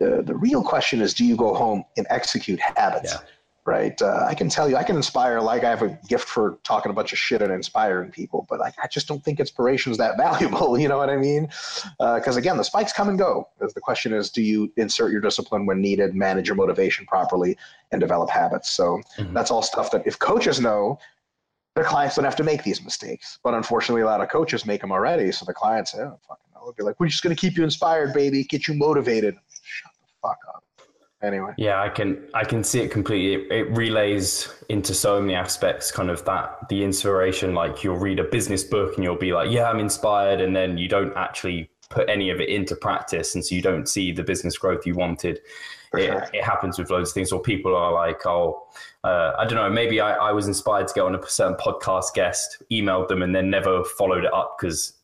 The, 0.00 0.22
the 0.22 0.34
real 0.36 0.62
question 0.62 1.00
is, 1.00 1.14
do 1.14 1.24
you 1.24 1.36
go 1.36 1.54
home 1.54 1.84
and 1.96 2.06
execute 2.10 2.60
habits? 2.60 3.14
Yeah 3.14 3.20
right? 3.68 4.00
Uh, 4.00 4.24
I 4.26 4.34
can 4.34 4.48
tell 4.48 4.66
you, 4.68 4.76
I 4.76 4.82
can 4.82 4.96
inspire. 4.96 5.42
Like 5.42 5.62
I 5.62 5.68
have 5.68 5.82
a 5.82 5.98
gift 6.08 6.26
for 6.26 6.58
talking 6.64 6.90
a 6.90 6.94
bunch 6.94 7.12
of 7.12 7.18
shit 7.18 7.42
and 7.42 7.52
inspiring 7.52 8.10
people, 8.10 8.46
but 8.48 8.58
like 8.58 8.74
I 8.82 8.88
just 8.88 9.06
don't 9.06 9.22
think 9.22 9.38
inspiration 9.38 9.92
is 9.92 9.98
that 9.98 10.16
valuable. 10.26 10.78
You 10.78 10.88
know 10.88 10.96
what 10.96 11.10
I 11.10 11.18
mean? 11.18 11.48
Because 11.98 12.36
uh, 12.36 12.40
again, 12.40 12.56
the 12.56 12.64
spikes 12.64 12.94
come 12.94 13.10
and 13.10 13.18
go. 13.18 13.46
The 13.60 13.80
question 13.80 14.14
is, 14.14 14.30
do 14.30 14.40
you 14.40 14.72
insert 14.78 15.12
your 15.12 15.20
discipline 15.20 15.66
when 15.66 15.82
needed, 15.82 16.14
manage 16.14 16.48
your 16.48 16.56
motivation 16.56 17.04
properly, 17.04 17.58
and 17.92 18.00
develop 18.00 18.30
habits? 18.30 18.70
So 18.70 19.02
mm-hmm. 19.18 19.34
that's 19.34 19.50
all 19.50 19.62
stuff 19.62 19.90
that 19.92 20.06
if 20.06 20.18
coaches 20.18 20.60
know. 20.60 20.98
Their 21.74 21.84
clients 21.84 22.16
don't 22.16 22.24
have 22.24 22.34
to 22.34 22.42
make 22.42 22.64
these 22.64 22.82
mistakes, 22.82 23.38
but 23.44 23.54
unfortunately, 23.54 24.02
a 24.02 24.06
lot 24.06 24.20
of 24.20 24.28
coaches 24.28 24.66
make 24.66 24.80
them 24.80 24.90
already. 24.90 25.30
So 25.30 25.44
the 25.44 25.54
clients, 25.54 25.94
oh, 25.94 26.18
fucking, 26.26 26.50
I'll 26.56 26.72
be 26.72 26.82
like, 26.82 26.98
"We're 26.98 27.06
just 27.06 27.22
going 27.22 27.36
to 27.36 27.40
keep 27.40 27.56
you 27.56 27.62
inspired, 27.62 28.12
baby, 28.14 28.42
get 28.42 28.66
you 28.66 28.74
motivated." 28.74 29.36
Shut 29.62 29.92
the 30.00 30.08
fuck 30.20 30.38
up 30.48 30.57
anyway. 31.22 31.52
Yeah 31.56 31.80
i 31.82 31.88
can 31.88 32.28
i 32.34 32.44
can 32.44 32.62
see 32.62 32.80
it 32.80 32.90
completely. 32.90 33.44
It, 33.46 33.52
it, 33.52 33.76
relays 33.76 34.48
into 34.68 34.94
so 34.94 35.20
many 35.20 35.34
aspects 35.34 35.90
kind 35.90 36.10
of 36.10 36.24
that 36.24 36.68
the 36.68 36.84
inspiration 36.84 37.54
like 37.54 37.82
you'll 37.82 37.98
read 37.98 38.18
a 38.18 38.24
business 38.24 38.64
book 38.64 38.94
and 38.96 39.04
you'll 39.04 39.16
be 39.16 39.32
like 39.32 39.50
yeah 39.50 39.68
i'm 39.68 39.78
inspired 39.78 40.40
and 40.40 40.54
then 40.54 40.78
you 40.78 40.88
don't 40.88 41.16
actually 41.16 41.70
put 41.90 42.08
any 42.08 42.30
of 42.30 42.40
it 42.40 42.48
into 42.48 42.76
practice 42.76 43.34
and 43.34 43.44
so 43.44 43.54
you 43.54 43.62
don't 43.62 43.88
see 43.88 44.12
the 44.12 44.22
business 44.22 44.58
growth 44.58 44.86
you 44.86 44.94
wanted. 44.94 45.40
It, 45.94 46.06
sure. 46.06 46.26
it, 46.34 46.44
happens 46.44 46.78
with 46.78 46.90
loads 46.90 47.10
of 47.10 47.14
things 47.14 47.32
or 47.32 47.40
people 47.40 47.74
are 47.74 47.90
like 47.90 48.26
oh 48.26 48.66
uh, 49.04 49.32
i 49.38 49.46
don't 49.46 49.54
know 49.54 49.70
maybe 49.70 50.02
I, 50.02 50.16
I 50.16 50.32
was 50.32 50.46
inspired 50.46 50.86
to 50.88 50.94
go 50.94 51.06
on 51.06 51.14
a 51.14 51.26
certain 51.26 51.56
podcast 51.56 52.12
guest 52.12 52.62
emailed 52.70 53.08
them 53.08 53.22
and 53.22 53.34
then 53.34 53.48
never 53.48 53.82
followed 53.84 54.24
it 54.24 54.34
up 54.34 54.56
because 54.60 54.98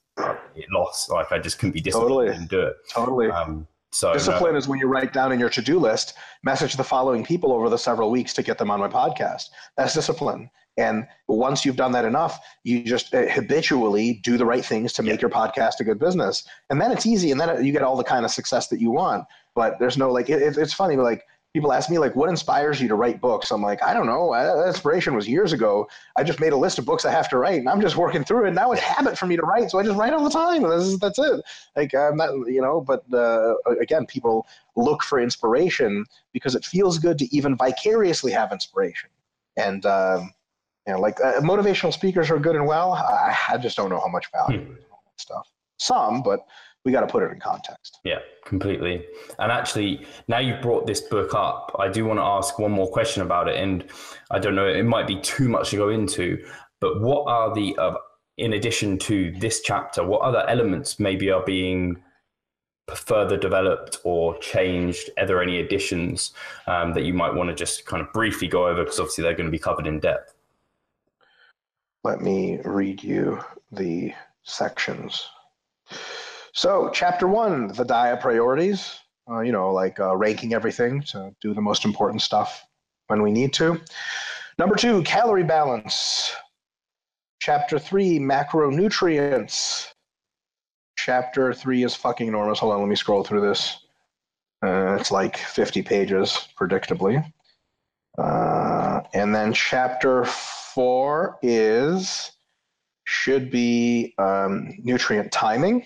it 0.55 0.67
lost. 0.71 1.11
Like 1.11 1.33
i 1.33 1.39
just 1.39 1.59
couldn't 1.59 1.73
be 1.73 1.81
disciplined 1.81 2.11
totally. 2.11 2.29
and 2.37 2.49
do 2.49 2.61
it. 2.61 2.77
Totally. 2.91 3.31
Um, 3.31 3.67
so 3.95 4.13
discipline 4.13 4.53
no. 4.53 4.59
is 4.59 4.67
when 4.67 4.81
you 4.81 4.87
write 4.87 5.13
down 5.13 5.31
in 5.31 5.39
your 5.39 5.49
to-do 5.49 5.79
list, 5.79 6.15
message 6.43 6.75
the 6.75 6.85
following 6.85 7.25
people 7.25 7.53
over 7.53 7.69
the 7.71 7.79
several 7.79 8.11
weeks 8.11 8.33
to 8.35 8.43
get 8.43 8.59
them 8.59 8.71
on 8.71 8.81
my 8.81 8.89
podcast. 8.89 9.51
That's 9.77 9.95
discipline. 9.95 10.51
And 10.77 11.07
once 11.29 11.65
you've 11.65 11.77
done 11.77 11.93
that 11.93 12.05
enough, 12.05 12.41
you 12.65 12.83
just 12.83 13.15
uh, 13.15 13.27
habitually 13.31 14.21
do 14.25 14.37
the 14.37 14.45
right 14.45 14.65
things 14.65 14.93
to 14.95 15.05
make 15.05 15.21
your 15.21 15.31
podcast 15.31 15.79
a 15.79 15.85
good 15.85 16.01
business. 16.01 16.45
And 16.69 16.81
then 16.81 16.91
it's 16.91 17.07
easy. 17.07 17.31
And 17.31 17.41
then 17.41 17.65
you 17.65 17.73
get 17.73 17.83
all 17.83 17.97
the 17.97 18.03
kind 18.03 18.25
of 18.25 18.33
success 18.33 18.67
that 18.69 18.81
you 18.81 18.91
want. 18.91 19.25
But 19.55 19.79
there's 19.79 19.97
no 19.97 20.11
like, 20.11 20.29
it, 20.29 20.59
it's 20.59 20.75
funny, 20.75 20.97
but 20.97 21.05
like 21.05 21.23
people 21.55 21.73
ask 21.73 21.89
me 21.89 21.99
like 21.99 22.17
what 22.17 22.29
inspires 22.29 22.81
you 22.83 22.89
to 22.89 22.97
write 22.97 23.21
books? 23.21 23.51
I'm 23.51 23.63
like 23.63 23.83
i 23.83 23.95
don't 23.95 24.07
know. 24.07 24.35
Inspiration 24.67 25.15
was 25.15 25.27
years 25.27 25.53
ago. 25.53 25.89
I 26.17 26.25
just 26.25 26.41
made 26.41 26.53
a 26.53 26.57
list 26.57 26.79
of 26.79 26.85
books 26.85 27.05
i 27.05 27.13
have 27.13 27.29
to 27.31 27.39
write 27.39 27.61
and 27.61 27.69
i'm 27.69 27.81
just 27.81 27.97
working 27.97 28.25
through 28.25 28.45
it. 28.45 28.49
And 28.49 28.57
now 28.57 28.73
it's 28.73 28.83
habit 28.83 29.17
for 29.17 29.27
me 29.27 29.37
to 29.37 29.43
write 29.43 29.71
so 29.71 29.79
i 29.79 29.83
just 29.85 29.97
write 29.97 30.13
all 30.13 30.25
the 30.25 30.31
time. 30.31 30.63
That's, 30.63 30.99
that's 30.99 31.19
it. 31.19 31.41
Like 31.77 31.95
i'm 31.95 32.17
not 32.17 32.31
you 32.47 32.61
know 32.61 32.81
but 32.81 33.05
uh, 33.15 33.55
again 33.81 34.05
people 34.05 34.47
look 34.77 35.03
for 35.03 35.21
inspiration 35.21 36.05
because 36.33 36.55
it 36.57 36.65
feels 36.65 36.99
good 36.99 37.19
to 37.19 37.35
even 37.35 37.57
vicariously 37.57 38.33
have 38.33 38.53
inspiration. 38.53 39.09
And 39.57 39.87
um, 39.87 40.35
you 40.87 40.93
know 40.93 41.01
like 41.01 41.21
uh, 41.21 41.41
motivational 41.41 41.93
speakers 41.93 42.31
are 42.31 42.39
good 42.41 42.57
and 42.57 42.67
well. 42.67 42.95
I, 42.95 43.37
I, 43.51 43.57
just 43.59 43.77
don't 43.77 43.91
know 43.91 44.01
how 44.01 44.09
much 44.09 44.27
value 44.33 44.65
hmm. 44.65 44.75
stuff. 45.17 45.49
Some, 45.79 46.23
but 46.23 46.41
we 46.85 46.93
got 46.93 47.01
to 47.01 47.07
put 47.07 47.23
it 47.23 47.33
in 47.33 47.41
context. 47.41 48.01
Yeah, 48.05 48.19
completely. 48.45 49.05
And 49.39 49.51
actually, 49.51 50.07
now 50.29 50.39
you've 50.39 50.61
brought 50.61 50.87
this 50.87 51.01
book 51.01 51.35
up, 51.35 51.75
I 51.79 51.89
do 51.89 52.05
want 52.05 52.19
to 52.19 52.25
ask 52.25 52.59
one 52.59 52.73
more 52.73 52.91
question 52.91 53.23
about 53.23 53.49
it. 53.49 53.57
And 53.57 53.85
I 54.31 54.39
don't 54.39 54.55
know, 54.55 54.69
it 54.69 54.85
might 54.85 55.07
be 55.07 55.19
too 55.21 55.49
much 55.49 55.71
to 55.71 55.77
go 55.77 55.89
into, 55.89 56.45
but 56.81 57.01
what 57.01 57.27
are 57.27 57.55
the, 57.55 57.75
uh, 57.79 57.95
in 58.37 58.53
addition 58.53 58.99
to 58.99 59.33
this 59.39 59.63
chapter, 59.63 60.05
what 60.05 60.21
other 60.21 60.47
elements 60.49 61.01
maybe 61.01 61.31
are 61.31 61.45
being 61.45 62.03
further 62.95 63.39
developed 63.39 63.99
or 64.05 64.37
changed? 64.39 65.09
Are 65.17 65.25
there 65.27 65.43
any 65.43 65.61
additions 65.61 66.35
um, 66.67 66.93
that 66.93 67.05
you 67.05 67.15
might 67.15 67.33
want 67.33 67.49
to 67.49 67.55
just 67.55 67.87
kind 67.87 68.03
of 68.03 68.13
briefly 68.13 68.47
go 68.47 68.69
over? 68.69 68.85
Because 68.85 69.01
obviously 69.01 69.23
they're 69.23 69.35
going 69.35 69.47
to 69.47 69.53
be 69.53 69.59
covered 69.59 69.87
in 69.87 70.01
depth. 70.01 70.35
Let 72.03 72.21
me 72.21 72.59
read 72.63 73.03
you 73.03 73.41
the 73.73 74.13
sections. 74.43 75.27
So, 76.57 76.89
chapter 76.95 77.27
one, 77.27 77.67
the 77.67 77.85
diet 77.85 78.21
priorities, 78.21 79.01
uh, 79.29 79.41
you 79.41 79.51
know, 79.51 79.73
like 79.73 79.99
uh, 79.99 80.17
ranking 80.17 80.55
everything 80.55 81.03
to 81.09 81.35
do 81.41 81.53
the 81.53 81.61
most 81.61 81.85
important 81.85 82.23
stuff 82.23 82.65
when 83.09 83.23
we 83.23 83.33
need 83.33 83.53
to. 83.55 83.81
Number 84.57 84.77
two, 84.77 85.03
calorie 85.03 85.43
balance. 85.43 86.33
Chapter 87.41 87.81
three, 87.81 88.21
macronutrients. 88.21 89.89
Chapter 90.97 91.53
three 91.53 91.83
is 91.83 91.97
fucking 91.97 92.29
enormous. 92.29 92.61
Hold 92.61 92.75
on, 92.75 92.81
let 92.81 92.89
me 92.89 92.95
scroll 92.95 93.25
through 93.25 93.41
this. 93.41 93.77
Uh, 94.65 94.97
it's 94.99 95.11
like 95.11 95.37
50 95.37 95.83
pages, 95.83 96.49
predictably. 96.57 97.25
Uh, 98.17 99.01
and 99.13 99.35
then 99.35 99.53
chapter 99.53 100.25
four 100.25 101.37
is 101.43 102.31
should 103.03 103.51
be 103.51 104.15
um, 104.19 104.73
nutrient 104.85 105.33
timing. 105.33 105.85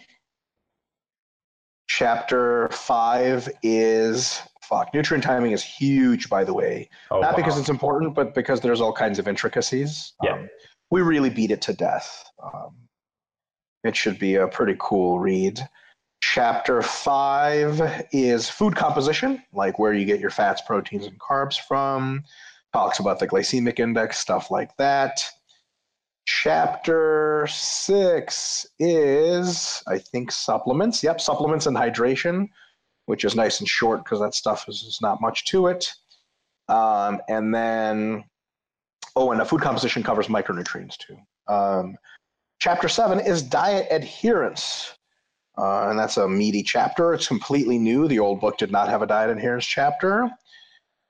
Chapter 1.99 2.69
five 2.69 3.49
is 3.65 4.41
fuck. 4.63 4.95
Nutrient 4.95 5.25
timing 5.25 5.51
is 5.51 5.65
huge, 5.65 6.31
by 6.31 6.45
the 6.45 6.55
way. 6.55 6.89
Oh, 7.11 7.19
Not 7.19 7.33
wow. 7.33 7.37
because 7.37 7.59
it's 7.59 7.69
important, 7.69 8.15
but 8.15 8.37
because 8.37 8.61
there's 8.61 8.81
all 8.81 8.93
kinds 8.93 9.19
of 9.19 9.27
intricacies. 9.27 10.13
Yeah. 10.23 10.35
Um, 10.35 10.49
we 10.93 11.03
really 11.03 11.29
beat 11.29 11.51
it 11.51 11.61
to 11.63 11.73
death. 11.73 12.31
Um, 12.41 12.77
it 13.83 13.97
should 13.97 14.17
be 14.21 14.37
a 14.37 14.47
pretty 14.47 14.77
cool 14.79 15.19
read. 15.19 15.59
Chapter 16.23 16.83
five 16.83 18.07
is 18.13 18.49
food 18.49 18.77
composition, 18.77 19.43
like 19.53 19.81
where 19.81 19.93
you 19.93 20.05
get 20.05 20.21
your 20.21 20.31
fats, 20.31 20.63
proteins, 20.65 21.05
and 21.05 21.19
carbs 21.19 21.59
from. 21.59 22.23
Talks 22.73 23.01
about 23.01 23.19
the 23.19 23.27
glycemic 23.27 23.81
index, 23.81 24.19
stuff 24.19 24.53
like 24.53 24.71
that. 24.77 25.25
Chapter 26.31 27.47
six 27.51 28.67
is, 28.79 29.83
I 29.89 29.97
think, 29.97 30.31
supplements. 30.31 31.03
Yep, 31.03 31.23
supplements 31.23 31.65
and 31.65 31.75
hydration, 31.75 32.51
which 33.07 33.25
is 33.25 33.35
nice 33.35 33.61
and 33.61 33.69
short 33.69 34.05
because 34.05 34.21
that 34.21 34.35
stuff 34.35 34.69
is, 34.69 34.83
is, 34.83 34.99
not 35.01 35.23
much 35.23 35.47
to 35.47 35.69
it. 35.69 35.91
Um, 36.69 37.23
and 37.31 37.55
then, 37.55 38.25
oh, 39.17 39.31
and 39.31 39.41
the 39.41 39.47
food 39.47 39.63
composition 39.63 40.03
covers 40.03 40.27
micronutrients 40.27 40.99
too. 40.99 41.17
Um, 41.51 41.97
chapter 42.61 42.91
seven 42.91 43.21
is 43.21 43.43
diet 43.43 43.87
adherence. 43.91 44.93
Uh, 45.57 45.89
and 45.89 45.99
that's 45.99 46.19
a 46.19 46.29
meaty 46.29 46.63
chapter. 46.63 47.15
It's 47.15 47.27
completely 47.27 47.79
new. 47.79 48.07
The 48.07 48.19
old 48.19 48.39
book 48.39 48.59
did 48.59 48.71
not 48.71 48.91
have 48.91 49.01
a 49.01 49.07
diet 49.07 49.31
adherence 49.31 49.65
chapter. 49.65 50.29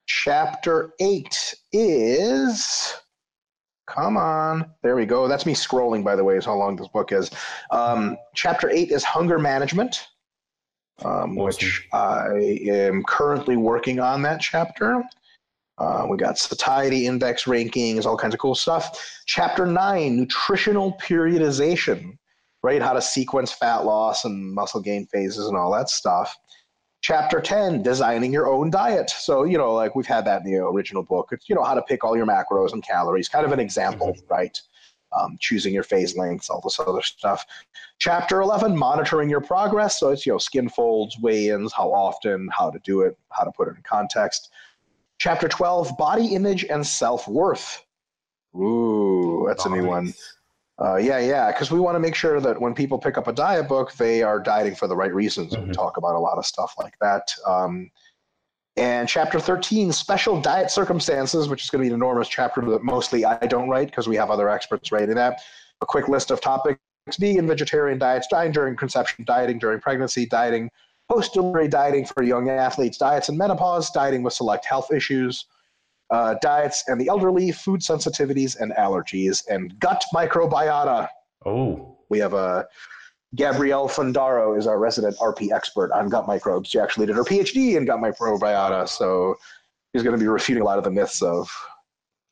Chapter 0.06 0.92
eight 1.00 1.56
is 1.72 2.94
Come 3.88 4.18
on. 4.18 4.70
There 4.82 4.96
we 4.96 5.06
go. 5.06 5.26
That's 5.28 5.46
me 5.46 5.54
scrolling, 5.54 6.04
by 6.04 6.14
the 6.14 6.22
way, 6.22 6.36
is 6.36 6.44
how 6.44 6.54
long 6.54 6.76
this 6.76 6.88
book 6.88 7.10
is. 7.10 7.30
Um, 7.70 8.18
chapter 8.34 8.68
eight 8.68 8.90
is 8.90 9.02
hunger 9.02 9.38
management, 9.38 10.08
um, 11.04 11.36
which 11.36 11.88
I 11.92 12.60
am 12.68 13.02
currently 13.04 13.56
working 13.56 13.98
on 13.98 14.20
that 14.22 14.40
chapter. 14.40 15.02
Uh, 15.78 16.06
we 16.10 16.18
got 16.18 16.36
satiety 16.38 17.06
index 17.06 17.44
rankings, 17.44 18.04
all 18.04 18.16
kinds 18.16 18.34
of 18.34 18.40
cool 18.40 18.54
stuff. 18.54 19.22
Chapter 19.26 19.64
nine, 19.64 20.16
nutritional 20.16 20.98
periodization, 21.00 22.18
right? 22.62 22.82
How 22.82 22.92
to 22.92 23.00
sequence 23.00 23.52
fat 23.52 23.84
loss 23.84 24.24
and 24.24 24.52
muscle 24.54 24.82
gain 24.82 25.06
phases 25.06 25.46
and 25.46 25.56
all 25.56 25.72
that 25.72 25.88
stuff. 25.88 26.36
Chapter 27.00 27.40
10, 27.40 27.82
designing 27.82 28.32
your 28.32 28.48
own 28.48 28.70
diet. 28.70 29.10
So, 29.10 29.44
you 29.44 29.56
know, 29.56 29.72
like 29.72 29.94
we've 29.94 30.06
had 30.06 30.24
that 30.24 30.44
in 30.44 30.52
the 30.52 30.58
original 30.58 31.02
book. 31.02 31.28
It's, 31.30 31.48
you 31.48 31.54
know, 31.54 31.62
how 31.62 31.74
to 31.74 31.82
pick 31.82 32.02
all 32.02 32.16
your 32.16 32.26
macros 32.26 32.72
and 32.72 32.82
calories, 32.82 33.28
kind 33.28 33.46
of 33.46 33.52
an 33.52 33.60
example, 33.60 34.08
mm-hmm. 34.08 34.32
right? 34.32 34.60
Um, 35.18 35.38
choosing 35.40 35.72
your 35.72 35.84
phase 35.84 36.16
lengths, 36.16 36.50
all 36.50 36.60
this 36.60 36.78
other 36.80 37.02
stuff. 37.02 37.46
Chapter 37.98 38.40
11, 38.40 38.76
monitoring 38.76 39.30
your 39.30 39.40
progress. 39.40 40.00
So 40.00 40.10
it's, 40.10 40.26
you 40.26 40.32
know, 40.32 40.38
skin 40.38 40.68
folds, 40.68 41.18
weigh 41.20 41.48
ins, 41.48 41.72
how 41.72 41.92
often, 41.92 42.48
how 42.52 42.70
to 42.70 42.78
do 42.80 43.02
it, 43.02 43.16
how 43.30 43.44
to 43.44 43.52
put 43.52 43.68
it 43.68 43.76
in 43.76 43.82
context. 43.84 44.50
Chapter 45.18 45.48
12, 45.48 45.96
body 45.96 46.34
image 46.34 46.64
and 46.64 46.86
self 46.86 47.26
worth. 47.28 47.84
Ooh, 48.56 49.44
that's 49.48 49.64
nice. 49.66 49.78
a 49.78 49.80
new 49.80 49.86
one. 49.88 50.14
Uh, 50.80 50.96
yeah, 50.96 51.18
yeah, 51.18 51.50
because 51.50 51.70
we 51.72 51.80
want 51.80 51.96
to 51.96 52.00
make 52.00 52.14
sure 52.14 52.40
that 52.40 52.60
when 52.60 52.72
people 52.72 52.98
pick 52.98 53.18
up 53.18 53.26
a 53.26 53.32
diet 53.32 53.66
book, 53.66 53.92
they 53.94 54.22
are 54.22 54.38
dieting 54.38 54.76
for 54.76 54.86
the 54.86 54.94
right 54.94 55.12
reasons. 55.12 55.54
Mm-hmm. 55.54 55.68
We 55.68 55.72
talk 55.72 55.96
about 55.96 56.14
a 56.14 56.20
lot 56.20 56.38
of 56.38 56.46
stuff 56.46 56.74
like 56.78 56.94
that. 57.00 57.32
Um, 57.46 57.90
and 58.76 59.08
chapter 59.08 59.40
13, 59.40 59.90
special 59.90 60.40
diet 60.40 60.70
circumstances, 60.70 61.48
which 61.48 61.64
is 61.64 61.70
going 61.70 61.82
to 61.82 61.88
be 61.88 61.88
an 61.88 61.94
enormous 61.94 62.28
chapter 62.28 62.60
that 62.60 62.84
mostly 62.84 63.24
I 63.24 63.44
don't 63.46 63.68
write 63.68 63.88
because 63.88 64.06
we 64.06 64.14
have 64.16 64.30
other 64.30 64.48
experts 64.48 64.92
writing 64.92 65.16
that. 65.16 65.40
A 65.80 65.86
quick 65.86 66.08
list 66.08 66.30
of 66.30 66.40
topics 66.40 66.78
vegan, 67.18 67.48
vegetarian 67.48 67.98
diets, 67.98 68.28
dieting 68.30 68.52
during 68.52 68.76
conception, 68.76 69.24
dieting 69.24 69.58
during 69.58 69.80
pregnancy, 69.80 70.26
dieting 70.26 70.70
post 71.10 71.32
delivery, 71.32 71.66
dieting 71.66 72.04
for 72.04 72.22
young 72.22 72.50
athletes, 72.50 72.98
diets 72.98 73.28
in 73.28 73.36
menopause, 73.36 73.90
dieting 73.90 74.22
with 74.22 74.34
select 74.34 74.64
health 74.64 74.92
issues 74.92 75.46
uh, 76.10 76.34
diets 76.40 76.84
and 76.86 77.00
the 77.00 77.08
elderly, 77.08 77.52
food 77.52 77.80
sensitivities 77.80 78.58
and 78.60 78.72
allergies, 78.72 79.44
and 79.48 79.78
gut 79.78 80.04
microbiota. 80.14 81.08
Oh. 81.44 81.96
We 82.08 82.18
have 82.18 82.34
a 82.34 82.66
Gabrielle 83.34 83.88
Fundaro 83.88 84.56
is 84.56 84.66
our 84.66 84.78
resident 84.78 85.16
RP 85.18 85.52
expert 85.52 85.92
on 85.92 86.08
gut 86.08 86.26
microbes. 86.26 86.70
She 86.70 86.78
actually 86.78 87.06
did 87.06 87.16
her 87.16 87.24
PhD 87.24 87.76
in 87.76 87.84
gut 87.84 88.00
microbiota, 88.00 88.88
so 88.88 89.36
she's 89.92 90.02
going 90.02 90.16
to 90.16 90.20
be 90.22 90.28
refuting 90.28 90.62
a 90.62 90.64
lot 90.64 90.78
of 90.78 90.84
the 90.84 90.90
myths 90.90 91.20
of, 91.20 91.50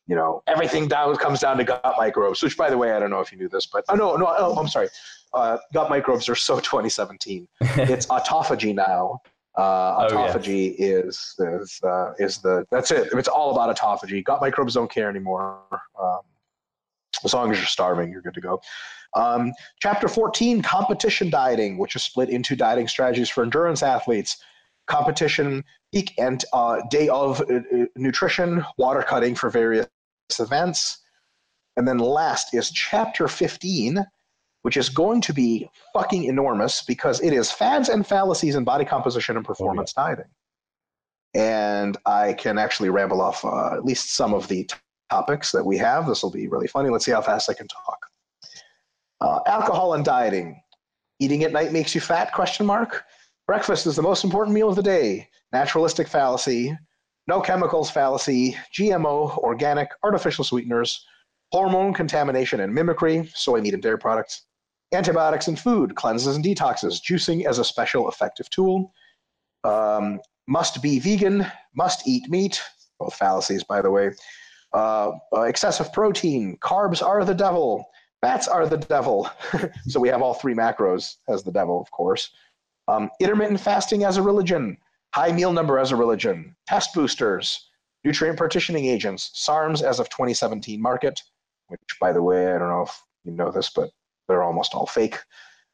you 0.07 0.15
know, 0.15 0.41
everything 0.47 0.87
down 0.87 1.15
comes 1.17 1.39
down 1.39 1.57
to 1.57 1.63
gut 1.63 1.95
microbes. 1.97 2.41
Which, 2.41 2.57
by 2.57 2.71
the 2.71 2.77
way, 2.77 2.93
I 2.93 2.99
don't 2.99 3.11
know 3.11 3.19
if 3.19 3.31
you 3.31 3.37
knew 3.37 3.49
this, 3.49 3.67
but 3.67 3.85
oh 3.89 3.95
no, 3.95 4.15
no, 4.15 4.33
oh, 4.37 4.55
I'm 4.55 4.67
sorry. 4.67 4.89
Uh, 5.33 5.57
gut 5.71 5.89
microbes 5.89 6.27
are 6.29 6.35
so 6.35 6.59
2017. 6.59 7.47
it's 7.61 8.07
autophagy 8.07 8.73
now. 8.73 9.21
Uh, 9.57 10.07
autophagy 10.07 10.75
oh, 10.79 10.83
yeah. 10.83 10.99
is 10.99 11.35
is 11.39 11.79
uh, 11.83 12.13
is 12.19 12.37
the 12.37 12.63
that's 12.69 12.91
it. 12.91 13.09
It's 13.13 13.27
all 13.27 13.51
about 13.51 13.75
autophagy. 13.75 14.23
Gut 14.23 14.39
microbes 14.39 14.75
don't 14.75 14.91
care 14.91 15.09
anymore. 15.09 15.59
Um, 15.99 16.19
as 17.25 17.33
long 17.33 17.51
as 17.51 17.57
you're 17.57 17.65
starving, 17.65 18.11
you're 18.11 18.21
good 18.21 18.35
to 18.35 18.41
go. 18.41 18.61
Um, 19.15 19.53
chapter 19.79 20.07
14, 20.07 20.61
competition 20.61 21.31
dieting, 21.31 21.79
which 21.79 21.95
is 21.95 22.03
split 22.03 22.29
into 22.29 22.55
dieting 22.55 22.87
strategies 22.87 23.29
for 23.29 23.43
endurance 23.43 23.81
athletes, 23.81 24.37
competition, 24.85 25.63
peak 25.93 26.13
and 26.17 26.43
uh, 26.53 26.81
day 26.91 27.09
of 27.09 27.41
uh, 27.41 27.55
uh, 27.55 27.85
nutrition, 27.95 28.63
water 28.77 29.01
cutting 29.01 29.33
for 29.33 29.49
various 29.49 29.87
events. 30.39 30.99
And 31.77 31.87
then 31.87 31.97
last 31.97 32.53
is 32.53 32.71
chapter 32.71 33.27
15, 33.27 34.05
which 34.67 34.75
is 34.75 34.89
going 34.89 35.21
to 35.21 35.33
be 35.33 35.69
fucking 35.93 36.25
enormous 36.25 36.83
because 36.83 37.21
it 37.21 37.31
is 37.31 37.49
fads 37.49 37.87
and 37.87 38.05
fallacies 38.05 38.53
in 38.53 38.65
body 38.65 38.83
composition 38.83 39.37
and 39.37 39.45
performance 39.45 39.93
oh, 39.95 40.01
yeah. 40.01 40.07
dieting. 40.09 40.31
And 41.33 41.97
I 42.05 42.33
can 42.33 42.57
actually 42.57 42.89
ramble 42.89 43.21
off 43.21 43.45
uh, 43.45 43.75
at 43.75 43.85
least 43.85 44.13
some 44.13 44.33
of 44.33 44.49
the 44.49 44.65
t- 44.65 44.75
topics 45.09 45.53
that 45.53 45.65
we 45.65 45.77
have. 45.77 46.05
This 46.05 46.21
will 46.21 46.31
be 46.31 46.49
really 46.49 46.67
funny. 46.67 46.89
Let's 46.89 47.05
see 47.05 47.13
how 47.13 47.21
fast 47.21 47.49
I 47.49 47.53
can 47.53 47.69
talk. 47.69 47.97
Uh, 49.21 49.39
alcohol 49.47 49.93
and 49.93 50.03
dieting. 50.03 50.61
Eating 51.21 51.45
at 51.45 51.53
night 51.53 51.71
makes 51.71 51.95
you 51.95 52.01
fat? 52.01 52.33
Question 52.33 52.65
mark. 52.65 53.05
Breakfast 53.47 53.87
is 53.87 53.95
the 53.95 54.01
most 54.01 54.25
important 54.25 54.53
meal 54.53 54.67
of 54.67 54.75
the 54.75 54.83
day. 54.83 55.29
Naturalistic 55.53 56.09
fallacy. 56.09 56.77
No 57.25 57.39
chemicals 57.39 57.89
fallacy. 57.89 58.57
GMO, 58.77 59.37
organic, 59.37 59.91
artificial 60.03 60.43
sweeteners, 60.43 61.05
hormone 61.51 61.93
contamination 61.93 62.59
and 62.59 62.73
mimicry, 62.73 63.29
soy 63.33 63.61
meat 63.61 63.73
and 63.73 63.81
dairy 63.81 63.97
products, 63.97 64.45
antibiotics 64.93 65.47
in 65.47 65.55
food, 65.55 65.95
cleanses 65.95 66.35
and 66.35 66.45
detoxes, 66.45 67.01
juicing 67.01 67.45
as 67.45 67.59
a 67.59 67.63
special 67.65 68.07
effective 68.09 68.49
tool. 68.49 68.93
Um, 69.63 70.19
must 70.47 70.81
be 70.81 70.99
vegan, 70.99 71.45
must 71.75 72.07
eat 72.07 72.29
meat, 72.29 72.61
both 72.99 73.13
fallacies, 73.13 73.63
by 73.63 73.81
the 73.81 73.91
way. 73.91 74.11
Uh, 74.73 75.11
uh, 75.33 75.41
excessive 75.41 75.91
protein, 75.93 76.57
carbs 76.57 77.05
are 77.05 77.23
the 77.25 77.33
devil, 77.33 77.85
fats 78.21 78.47
are 78.47 78.67
the 78.67 78.77
devil. 78.77 79.29
so 79.87 79.99
we 79.99 80.09
have 80.09 80.21
all 80.21 80.33
three 80.33 80.53
macros 80.53 81.15
as 81.27 81.43
the 81.43 81.51
devil, 81.51 81.81
of 81.81 81.91
course. 81.91 82.29
Um, 82.87 83.09
intermittent 83.19 83.59
fasting 83.59 84.03
as 84.03 84.17
a 84.17 84.21
religion, 84.21 84.77
high 85.13 85.31
meal 85.31 85.51
number 85.51 85.77
as 85.77 85.91
a 85.91 85.95
religion, 85.95 86.55
test 86.67 86.93
boosters, 86.93 87.69
nutrient 88.03 88.37
partitioning 88.37 88.85
agents, 88.85 89.31
SARMs 89.35 89.81
as 89.81 89.99
of 89.99 90.09
2017 90.09 90.81
market, 90.81 91.21
which, 91.67 91.81
by 91.99 92.13
the 92.13 92.21
way, 92.21 92.53
I 92.53 92.57
don't 92.57 92.69
know 92.69 92.83
if 92.83 93.01
you 93.25 93.33
know 93.33 93.51
this, 93.51 93.69
but 93.69 93.89
they're 94.27 94.43
almost 94.43 94.73
all 94.73 94.85
fake. 94.85 95.17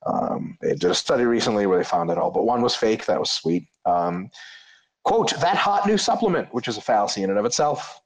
Um, 0.05 0.57
they 0.61 0.75
did 0.75 0.91
a 0.91 0.95
study 0.95 1.23
recently 1.23 1.65
where 1.65 1.77
they 1.77 1.83
found 1.83 2.09
it 2.09 2.17
all, 2.17 2.31
but 2.31 2.45
one 2.45 2.61
was 2.61 2.75
fake. 2.75 3.05
That 3.05 3.19
was 3.19 3.31
sweet. 3.31 3.67
Um, 3.85 4.29
quote, 5.05 5.31
that 5.39 5.55
hot 5.55 5.87
new 5.87 5.97
supplement, 5.97 6.53
which 6.53 6.67
is 6.67 6.77
a 6.77 6.81
fallacy 6.81 7.23
in 7.23 7.29
and 7.29 7.39
of 7.39 7.45
itself. 7.45 7.99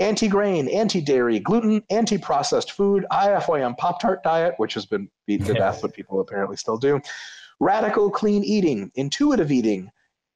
Anti 0.00 0.26
grain, 0.26 0.68
anti 0.68 1.00
dairy, 1.00 1.38
gluten, 1.38 1.82
anti 1.90 2.18
processed 2.18 2.72
food, 2.72 3.06
IFYM 3.12 3.76
Pop 3.76 4.00
Tart 4.00 4.22
diet, 4.24 4.54
which 4.56 4.74
has 4.74 4.86
been 4.86 5.08
beaten 5.26 5.46
to 5.46 5.54
death, 5.54 5.80
but 5.82 5.92
people 5.94 6.20
apparently 6.20 6.56
still 6.56 6.76
do. 6.76 7.00
Radical 7.60 8.10
clean 8.10 8.42
eating, 8.42 8.90
intuitive 8.96 9.52
eating, 9.52 9.90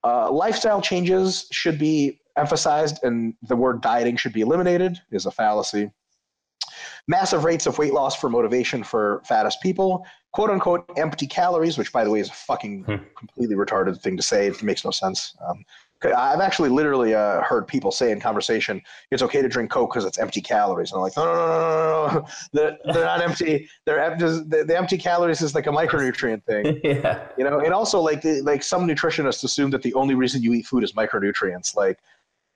uh, 0.05 0.31
lifestyle 0.31 0.81
changes 0.81 1.47
should 1.51 1.79
be 1.79 2.21
emphasized, 2.37 3.03
and 3.03 3.35
the 3.43 3.57
word 3.57 3.81
dieting 3.81 4.17
should 4.17 4.33
be 4.33 4.43
eliminated, 4.43 5.01
is 5.11 5.27
a 5.27 5.31
fallacy 5.31 5.91
massive 7.09 7.45
rates 7.45 7.67
of 7.67 7.79
weight 7.79 7.93
loss 7.93 8.15
for 8.15 8.31
motivation 8.31 8.85
for 8.85 9.23
fattest 9.27 9.61
people, 9.63 10.05
quote 10.33 10.51
unquote 10.51 10.85
empty 10.97 11.27
calories, 11.27 11.77
which 11.77 11.93
by 11.93 12.05
the 12.05 12.11
way 12.11 12.21
is 12.21 12.29
a 12.29 12.33
fucking 12.33 12.85
hmm. 12.85 12.97
completely 13.17 13.57
retarded 13.57 14.01
thing 14.01 14.17
to 14.17 14.23
say. 14.23 14.47
It 14.47 14.63
makes 14.63 14.85
no 14.85 14.91
sense. 14.91 15.37
Um, 15.49 15.65
I've 16.05 16.41
actually 16.41 16.69
literally 16.69 17.15
uh, 17.15 17.43
heard 17.43 17.67
people 17.67 17.91
say 17.91 18.13
in 18.13 18.21
conversation, 18.21 18.81
it's 19.11 19.23
okay 19.23 19.43
to 19.43 19.49
drink 19.49 19.71
Coke 19.71 19.91
because 19.91 20.05
it's 20.05 20.19
empty 20.19 20.41
calories. 20.41 20.93
And 20.93 20.99
I'm 20.99 21.03
like, 21.03 21.17
no, 21.17 21.25
no, 21.25 21.35
no, 21.35 21.47
no, 21.47 22.15
no, 22.15 22.21
no. 22.21 22.27
They're, 22.53 22.79
they're 22.85 23.05
not 23.05 23.21
empty. 23.21 23.69
They're 23.85 24.17
the, 24.17 24.65
the 24.65 24.79
empty 24.79 24.97
calories 24.97 25.43
is 25.43 25.57
like 25.57 25.67
a 25.67 25.71
micronutrient 25.71 26.45
thing. 26.45 26.81
yeah. 26.85 27.27
You 27.37 27.43
know, 27.43 27.59
and 27.59 27.75
also 27.75 28.01
like 28.01 28.23
the, 28.23 28.43
like 28.43 28.63
some 28.63 28.87
nutritionists 28.87 29.43
assume 29.43 29.71
that 29.71 29.83
the 29.83 29.93
only 29.95 30.15
reason 30.15 30.41
you 30.41 30.55
eat 30.55 30.67
food 30.67 30.85
is 30.85 30.93
micronutrients. 30.93 31.75
Like 31.75 31.99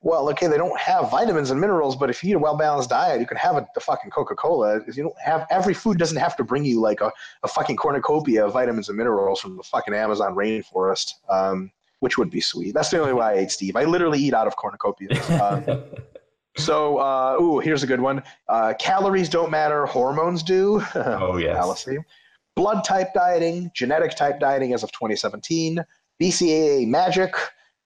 well, 0.02 0.28
okay, 0.30 0.48
they 0.48 0.56
don't 0.56 0.78
have 0.78 1.10
vitamins 1.10 1.50
and 1.50 1.60
minerals, 1.60 1.94
but 1.94 2.10
if 2.10 2.22
you 2.22 2.30
eat 2.30 2.34
a 2.34 2.38
well 2.38 2.56
balanced 2.56 2.90
diet, 2.90 3.20
you 3.20 3.26
can 3.26 3.36
have 3.36 3.56
a, 3.56 3.66
the 3.74 3.80
fucking 3.80 4.10
Coca 4.10 4.34
Cola. 4.34 4.80
You 4.92 5.04
don't 5.04 5.20
have 5.20 5.46
every 5.48 5.74
food 5.74 5.96
doesn't 5.96 6.16
have 6.16 6.36
to 6.36 6.44
bring 6.44 6.64
you 6.64 6.80
like 6.80 7.00
a, 7.00 7.12
a 7.44 7.48
fucking 7.48 7.76
cornucopia 7.76 8.44
of 8.44 8.52
vitamins 8.52 8.88
and 8.88 8.98
minerals 8.98 9.40
from 9.40 9.56
the 9.56 9.62
fucking 9.62 9.94
Amazon 9.94 10.34
rainforest, 10.34 11.14
um, 11.30 11.70
which 12.00 12.18
would 12.18 12.30
be 12.30 12.40
sweet. 12.40 12.74
That's 12.74 12.90
the 12.90 13.00
only 13.00 13.12
way 13.12 13.24
I 13.24 13.32
ate 13.34 13.52
Steve. 13.52 13.76
I 13.76 13.84
literally 13.84 14.18
eat 14.18 14.34
out 14.34 14.48
of 14.48 14.56
cornucopias. 14.56 15.30
Um, 15.40 15.84
so, 16.56 16.98
uh, 16.98 17.36
ooh, 17.40 17.60
here's 17.60 17.84
a 17.84 17.86
good 17.86 18.00
one. 18.00 18.24
Uh, 18.48 18.74
calories 18.80 19.28
don't 19.28 19.52
matter, 19.52 19.86
hormones 19.86 20.42
do. 20.42 20.82
Oh 20.94 21.36
yes. 21.36 21.56
Fallacy. 21.56 21.98
Blood 22.56 22.82
type 22.84 23.14
dieting, 23.14 23.70
genetic 23.72 24.16
type 24.16 24.40
dieting 24.40 24.74
as 24.74 24.82
of 24.82 24.90
2017, 24.92 25.82
BCAA 26.20 26.86
magic, 26.88 27.34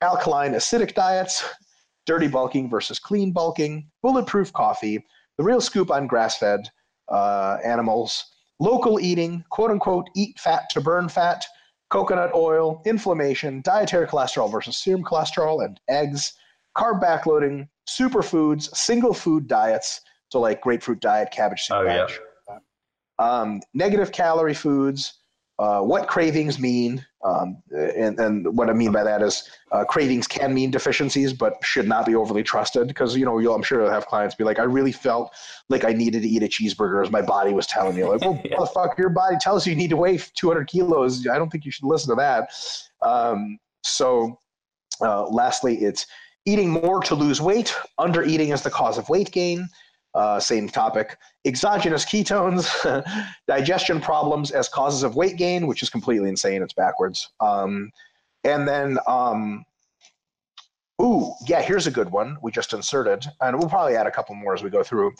alkaline 0.00 0.54
acidic 0.54 0.92
diets, 0.94 1.44
dirty 2.06 2.28
bulking 2.28 2.70
versus 2.70 2.98
clean 2.98 3.32
bulking, 3.32 3.88
bulletproof 4.02 4.52
coffee, 4.52 5.04
the 5.38 5.44
real 5.44 5.60
scoop 5.60 5.90
on 5.90 6.06
grass 6.06 6.38
fed 6.38 6.68
uh, 7.08 7.58
animals, 7.64 8.24
local 8.58 8.98
eating, 9.00 9.44
quote 9.50 9.70
unquote, 9.70 10.08
eat 10.16 10.38
fat 10.38 10.64
to 10.70 10.80
burn 10.80 11.08
fat, 11.08 11.44
coconut 11.90 12.32
oil, 12.34 12.82
inflammation, 12.86 13.60
dietary 13.62 14.06
cholesterol 14.06 14.50
versus 14.50 14.76
serum 14.76 15.04
cholesterol, 15.04 15.64
and 15.64 15.78
eggs, 15.88 16.34
carb 16.76 17.00
backloading, 17.02 17.68
superfoods, 17.88 18.74
single 18.74 19.14
food 19.14 19.46
diets, 19.46 20.00
so 20.28 20.40
like 20.40 20.60
grapefruit 20.60 21.00
diet, 21.00 21.30
cabbage 21.30 21.62
soup, 21.62 21.76
oh, 21.78 21.82
yeah. 22.48 22.58
um, 23.18 23.60
negative 23.74 24.10
calorie 24.12 24.54
foods, 24.54 25.20
uh, 25.58 25.80
what 25.80 26.06
cravings 26.06 26.58
mean. 26.58 27.04
Um, 27.24 27.62
and, 27.70 28.18
and 28.20 28.56
what 28.56 28.68
I 28.68 28.72
mean 28.72 28.92
by 28.92 29.02
that 29.02 29.22
is 29.22 29.48
uh, 29.72 29.84
cravings 29.84 30.28
can 30.28 30.54
mean 30.54 30.70
deficiencies, 30.70 31.32
but 31.32 31.54
should 31.64 31.88
not 31.88 32.06
be 32.06 32.14
overly 32.14 32.42
trusted 32.42 32.86
because, 32.86 33.16
you 33.16 33.24
know, 33.24 33.38
you'll, 33.38 33.54
I'm 33.54 33.62
sure 33.62 33.80
you'll 33.80 33.90
have 33.90 34.06
clients 34.06 34.34
be 34.34 34.44
like, 34.44 34.58
I 34.58 34.64
really 34.64 34.92
felt 34.92 35.34
like 35.68 35.84
I 35.84 35.92
needed 35.92 36.22
to 36.22 36.28
eat 36.28 36.42
a 36.42 36.46
cheeseburger 36.46 37.04
as 37.04 37.10
my 37.10 37.22
body 37.22 37.52
was 37.52 37.66
telling 37.66 37.96
me. 37.96 38.04
Like, 38.04 38.20
well, 38.22 38.40
yeah. 38.44 38.56
motherfucker, 38.56 38.98
your 38.98 39.08
body 39.08 39.36
tells 39.40 39.66
you 39.66 39.72
you 39.72 39.78
need 39.78 39.90
to 39.90 39.96
weigh 39.96 40.18
200 40.18 40.68
kilos. 40.68 41.26
I 41.26 41.38
don't 41.38 41.50
think 41.50 41.64
you 41.64 41.72
should 41.72 41.86
listen 41.86 42.10
to 42.10 42.16
that. 42.16 42.50
Um, 43.02 43.58
so, 43.82 44.38
uh, 45.00 45.26
lastly, 45.28 45.78
it's 45.78 46.06
eating 46.44 46.70
more 46.70 47.00
to 47.02 47.14
lose 47.14 47.40
weight. 47.40 47.74
Under 47.98 48.22
eating 48.22 48.50
is 48.50 48.62
the 48.62 48.70
cause 48.70 48.98
of 48.98 49.08
weight 49.08 49.32
gain 49.32 49.68
uh, 50.16 50.40
same 50.40 50.68
topic. 50.68 51.18
Exogenous 51.46 52.04
ketones, 52.04 52.66
digestion 53.48 54.00
problems 54.00 54.50
as 54.50 54.68
causes 54.68 55.02
of 55.04 55.14
weight 55.14 55.36
gain, 55.36 55.66
which 55.66 55.82
is 55.82 55.88
completely 55.88 56.28
insane. 56.28 56.62
It's 56.62 56.74
backwards. 56.74 57.30
Um, 57.40 57.92
and 58.42 58.66
then, 58.66 58.98
um, 59.06 59.64
ooh, 61.00 61.32
yeah, 61.46 61.62
here's 61.62 61.86
a 61.86 61.90
good 61.90 62.10
one 62.10 62.36
we 62.42 62.50
just 62.50 62.72
inserted, 62.72 63.24
and 63.40 63.58
we'll 63.58 63.68
probably 63.68 63.96
add 63.96 64.06
a 64.06 64.10
couple 64.10 64.34
more 64.34 64.54
as 64.54 64.62
we 64.62 64.70
go 64.70 64.82
through. 64.82 65.12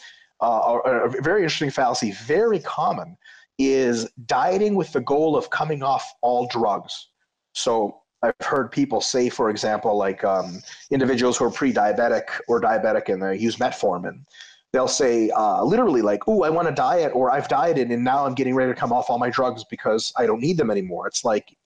Uh, 0.43 0.81
a, 0.85 0.91
a 1.05 1.23
very 1.23 1.43
interesting 1.43 1.71
fallacy, 1.71 2.13
very 2.13 2.59
common, 2.59 3.17
is 3.59 4.11
dieting 4.27 4.75
with 4.75 4.93
the 4.93 5.01
goal 5.01 5.37
of 5.37 5.49
coming 5.51 5.83
off 5.83 6.13
all 6.23 6.47
drugs. 6.49 7.09
So 7.55 8.01
I've 8.23 8.35
heard 8.41 8.71
people 8.73 9.01
say, 9.01 9.29
for 9.29 9.49
example, 9.49 9.97
like 9.97 10.25
um, 10.25 10.61
individuals 10.91 11.37
who 11.37 11.45
are 11.45 11.51
pre-diabetic 11.51 12.25
or 12.49 12.61
diabetic 12.61 13.13
and 13.13 13.23
they 13.23 13.39
use 13.39 13.57
metformin 13.57 14.25
they'll 14.77 14.87
say 14.87 15.31
uh, 15.31 15.65
literally 15.65 16.03
like, 16.03 16.29
"Oh, 16.29 16.43
I 16.43 16.51
want 16.51 16.69
to 16.69 16.75
diet," 16.75 17.13
or 17.15 17.31
"I've 17.31 17.49
dieted 17.49 17.91
and 17.91 18.05
now 18.05 18.27
I'm 18.27 18.35
getting 18.35 18.55
ready 18.55 18.71
to 18.71 18.79
come 18.79 18.93
off 18.93 19.09
all 19.09 19.19
my 19.19 19.31
drugs 19.31 19.65
because 19.65 20.13
I 20.19 20.27
don't 20.27 20.41
need 20.41 20.59
them 20.59 20.71
anymore." 20.71 21.07
It's 21.07 21.25
like 21.25 21.57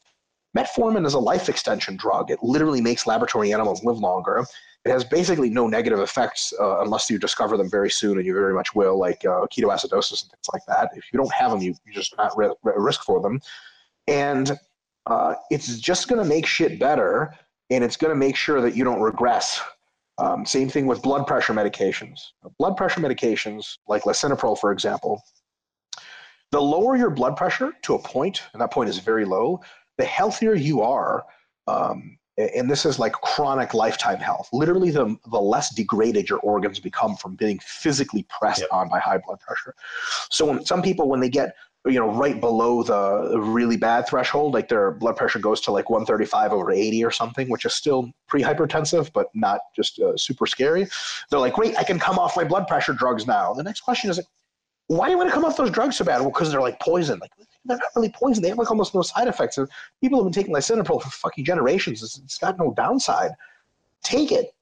metformin 0.57 1.05
is 1.05 1.15
a 1.15 1.19
life 1.19 1.49
extension 1.49 1.97
drug. 1.97 2.31
It 2.31 2.39
literally 2.41 2.81
makes 2.81 3.09
laboratory 3.09 3.53
animals 3.53 3.83
live 3.83 3.99
longer. 3.99 4.47
It 4.85 4.93
has 4.93 5.05
basically 5.05 5.51
no 5.51 5.67
negative 5.67 5.99
effects 5.99 6.55
uh, 6.61 6.83
unless 6.83 7.11
you 7.11 7.19
discover 7.19 7.57
them 7.57 7.69
very 7.69 7.91
soon, 7.91 8.17
and 8.17 8.25
you 8.25 8.33
very 8.33 8.55
much 8.55 8.77
will, 8.77 8.97
like 8.97 9.25
uh, 9.25 9.45
ketoacidosis 9.53 10.23
and 10.23 10.31
things 10.31 10.49
like 10.53 10.63
that. 10.69 10.91
If 10.95 11.05
you 11.13 11.19
don't 11.19 11.33
have 11.33 11.51
them, 11.51 11.61
you, 11.61 11.75
you're 11.85 11.95
just 11.95 12.17
not 12.17 12.33
re- 12.37 12.55
risk 12.63 13.03
for 13.03 13.21
them. 13.21 13.41
And 14.07 14.57
uh, 15.07 15.35
it's 15.51 15.81
just 15.81 16.07
going 16.07 16.23
to 16.23 16.29
make 16.29 16.47
shit 16.47 16.79
better, 16.79 17.35
and 17.71 17.83
it's 17.83 17.97
going 17.97 18.13
to 18.13 18.17
make 18.27 18.37
sure 18.37 18.61
that 18.61 18.77
you 18.77 18.85
don't 18.85 19.01
regress 19.01 19.61
um, 20.21 20.45
same 20.45 20.68
thing 20.68 20.87
with 20.87 21.01
blood 21.01 21.27
pressure 21.27 21.55
medications. 21.55 22.21
Blood 22.59 22.77
pressure 22.77 23.01
medications, 23.01 23.79
like 23.89 24.03
lisinopril, 24.03 24.59
for 24.59 24.71
example, 24.71 25.23
the 26.53 26.61
lower 26.61 26.97
your 26.97 27.11
blood 27.11 27.37
pressure 27.37 27.73
to 27.83 27.95
a 27.95 27.99
point, 27.99 28.43
and 28.53 28.61
that 28.61 28.71
point 28.71 28.91
is 28.91 28.99
very 28.99 29.25
low, 29.25 29.61
the 29.97 30.05
healthier 30.05 30.55
you 30.55 30.83
are. 30.83 31.25
Um, 31.66 32.18
and 32.37 32.71
this 32.71 32.87
is 32.87 32.99
like 32.99 33.12
chronic 33.12 33.75
lifetime 33.75 34.18
health. 34.18 34.49
Literally, 34.53 34.91
the, 34.91 35.16
the 35.31 35.41
less 35.41 35.75
degraded 35.75 36.29
your 36.29 36.39
organs 36.41 36.81
become 36.81 37.16
from 37.16 37.35
being 37.35 37.59
physically 37.62 38.27
pressed 38.29 38.62
yep. 38.62 38.71
on 38.73 38.89
by 38.89 38.99
high 38.99 39.18
blood 39.18 39.41
pressure. 39.41 39.75
So, 40.31 40.47
when 40.47 40.64
some 40.64 40.81
people, 40.81 41.09
when 41.09 41.21
they 41.21 41.29
get 41.29 41.55
you 41.87 41.99
know 41.99 42.11
right 42.11 42.41
below 42.41 42.83
the 42.83 43.41
really 43.41 43.76
bad 43.76 44.07
threshold 44.07 44.53
like 44.53 44.68
their 44.68 44.91
blood 44.91 45.16
pressure 45.16 45.39
goes 45.39 45.61
to 45.62 45.72
like 45.72 45.89
135 45.89 46.53
over 46.53 46.70
80 46.70 47.05
or 47.05 47.11
something 47.11 47.49
which 47.49 47.64
is 47.64 47.74
still 47.74 48.11
pre-hypertensive 48.28 49.11
but 49.14 49.28
not 49.35 49.61
just 49.74 49.99
uh, 50.01 50.16
super 50.16 50.47
scary. 50.47 50.87
They're 51.31 51.41
like 51.41 51.55
great 51.55 51.76
i 51.78 51.85
can 51.85 51.99
come 51.99 52.18
off 52.18 52.37
my 52.37 52.45
blood 52.45 52.66
pressure 52.66 52.93
drugs 52.93 53.26
now. 53.26 53.55
The 53.55 53.62
next 53.62 53.81
question 53.81 54.11
is 54.11 54.18
like 54.18 54.26
why 54.89 55.07
do 55.07 55.12
you 55.12 55.18
want 55.18 55.31
to 55.31 55.35
come 55.35 55.45
off 55.45 55.57
those 55.57 55.70
drugs 55.70 55.97
so 55.97 56.05
bad? 56.05 56.20
Well 56.20 56.31
because 56.31 56.51
they're 56.51 56.61
like 56.61 56.81
poison. 56.81 57.18
Like 57.20 57.31
they're 57.64 57.76
not 57.76 57.87
really 57.95 58.11
poison. 58.11 58.43
They 58.43 58.49
have 58.49 58.59
like 58.59 58.70
almost 58.70 58.95
no 58.95 59.03
side 59.03 59.28
effects. 59.28 59.57
And 59.57 59.68
people 60.01 60.18
have 60.18 60.24
been 60.24 60.33
taking 60.33 60.53
lisinopril 60.53 61.01
for 61.01 61.11
fucking 61.11 61.45
generations. 61.45 62.03
It's, 62.03 62.18
it's 62.18 62.39
got 62.39 62.59
no 62.59 62.74
downside. 62.76 63.31
Take 64.03 64.33
it. 64.33 64.53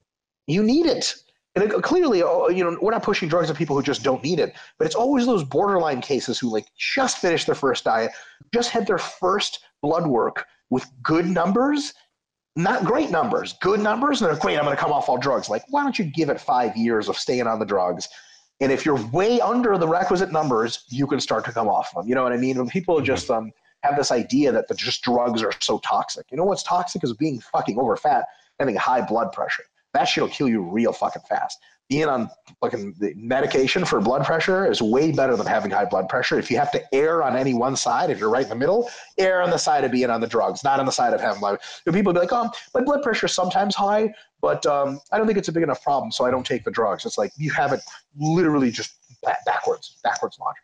You 0.46 0.62
need 0.62 0.84
it 0.84 1.14
and 1.54 1.64
it, 1.64 1.82
clearly, 1.82 2.22
oh, 2.22 2.48
you 2.48 2.62
know, 2.62 2.76
we're 2.80 2.92
not 2.92 3.02
pushing 3.02 3.28
drugs 3.28 3.50
on 3.50 3.56
people 3.56 3.74
who 3.74 3.82
just 3.82 4.02
don't 4.02 4.22
need 4.22 4.38
it, 4.38 4.54
but 4.78 4.86
it's 4.86 4.94
always 4.94 5.26
those 5.26 5.42
borderline 5.42 6.00
cases 6.00 6.38
who 6.38 6.50
like 6.50 6.66
just 6.76 7.18
finished 7.18 7.46
their 7.46 7.54
first 7.54 7.84
diet, 7.84 8.12
just 8.52 8.70
had 8.70 8.86
their 8.86 8.98
first 8.98 9.60
blood 9.82 10.06
work 10.06 10.46
with 10.70 10.86
good 11.02 11.26
numbers, 11.26 11.94
not 12.54 12.84
great 12.84 13.10
numbers, 13.10 13.54
good 13.60 13.80
numbers, 13.80 14.20
and 14.20 14.30
they're 14.30 14.38
great. 14.38 14.58
I'm 14.58 14.64
going 14.64 14.76
to 14.76 14.80
come 14.80 14.92
off 14.92 15.08
all 15.08 15.18
drugs. 15.18 15.48
Like, 15.48 15.64
why 15.68 15.82
don't 15.82 15.98
you 15.98 16.04
give 16.04 16.28
it 16.28 16.40
five 16.40 16.76
years 16.76 17.08
of 17.08 17.16
staying 17.16 17.46
on 17.46 17.58
the 17.58 17.66
drugs? 17.66 18.08
And 18.60 18.72
if 18.72 18.84
you're 18.84 19.00
way 19.10 19.40
under 19.40 19.78
the 19.78 19.88
requisite 19.88 20.32
numbers, 20.32 20.84
you 20.88 21.06
can 21.06 21.20
start 21.20 21.44
to 21.46 21.52
come 21.52 21.68
off 21.68 21.94
them. 21.94 22.06
You 22.06 22.14
know 22.14 22.22
what 22.22 22.32
I 22.32 22.36
mean? 22.36 22.58
When 22.58 22.68
people 22.68 22.96
mm-hmm. 22.96 23.04
just 23.04 23.30
um, 23.30 23.52
have 23.82 23.96
this 23.96 24.10
idea 24.10 24.52
that 24.52 24.68
the 24.68 24.74
just 24.74 25.02
drugs 25.02 25.42
are 25.42 25.52
so 25.60 25.78
toxic. 25.78 26.26
You 26.30 26.36
know 26.36 26.44
what's 26.44 26.64
toxic 26.64 27.04
is 27.04 27.14
being 27.14 27.40
fucking 27.40 27.78
over 27.78 27.96
fat, 27.96 28.26
having 28.58 28.74
high 28.76 29.00
blood 29.00 29.32
pressure 29.32 29.64
that 29.98 30.04
shit 30.04 30.22
will 30.22 30.30
kill 30.30 30.48
you 30.48 30.62
real 30.62 30.92
fucking 30.92 31.22
fast. 31.28 31.58
Being 31.88 32.06
on 32.06 32.30
fucking 32.60 32.94
the 33.00 33.14
medication 33.16 33.84
for 33.84 34.00
blood 34.00 34.24
pressure 34.24 34.70
is 34.70 34.80
way 34.80 35.10
better 35.10 35.36
than 35.36 35.46
having 35.46 35.70
high 35.70 35.86
blood 35.86 36.08
pressure. 36.08 36.38
If 36.38 36.50
you 36.50 36.58
have 36.58 36.70
to 36.72 36.94
err 36.94 37.22
on 37.22 37.34
any 37.34 37.54
one 37.54 37.74
side, 37.76 38.10
if 38.10 38.20
you're 38.20 38.30
right 38.30 38.44
in 38.44 38.48
the 38.50 38.54
middle, 38.54 38.90
err 39.18 39.42
on 39.42 39.50
the 39.50 39.58
side 39.58 39.84
of 39.84 39.90
being 39.90 40.10
on 40.10 40.20
the 40.20 40.26
drugs, 40.26 40.62
not 40.62 40.78
on 40.78 40.86
the 40.86 40.92
side 40.92 41.14
of 41.14 41.20
having 41.20 41.40
blood. 41.40 41.58
People 41.90 42.12
be 42.12 42.20
like, 42.20 42.32
"Oh, 42.32 42.50
my 42.74 42.82
blood 42.82 43.02
pressure 43.02 43.26
is 43.26 43.34
sometimes 43.34 43.74
high, 43.74 44.12
but 44.40 44.64
um, 44.66 45.00
I 45.10 45.18
don't 45.18 45.26
think 45.26 45.38
it's 45.38 45.48
a 45.48 45.52
big 45.52 45.62
enough 45.62 45.82
problem, 45.82 46.12
so 46.12 46.24
I 46.24 46.30
don't 46.30 46.46
take 46.46 46.62
the 46.62 46.70
drugs." 46.70 47.04
It's 47.06 47.18
like 47.18 47.32
you 47.36 47.50
have 47.52 47.72
it 47.72 47.80
literally 48.16 48.70
just 48.70 48.94
backwards, 49.46 49.96
backwards 50.04 50.38
logic. 50.38 50.62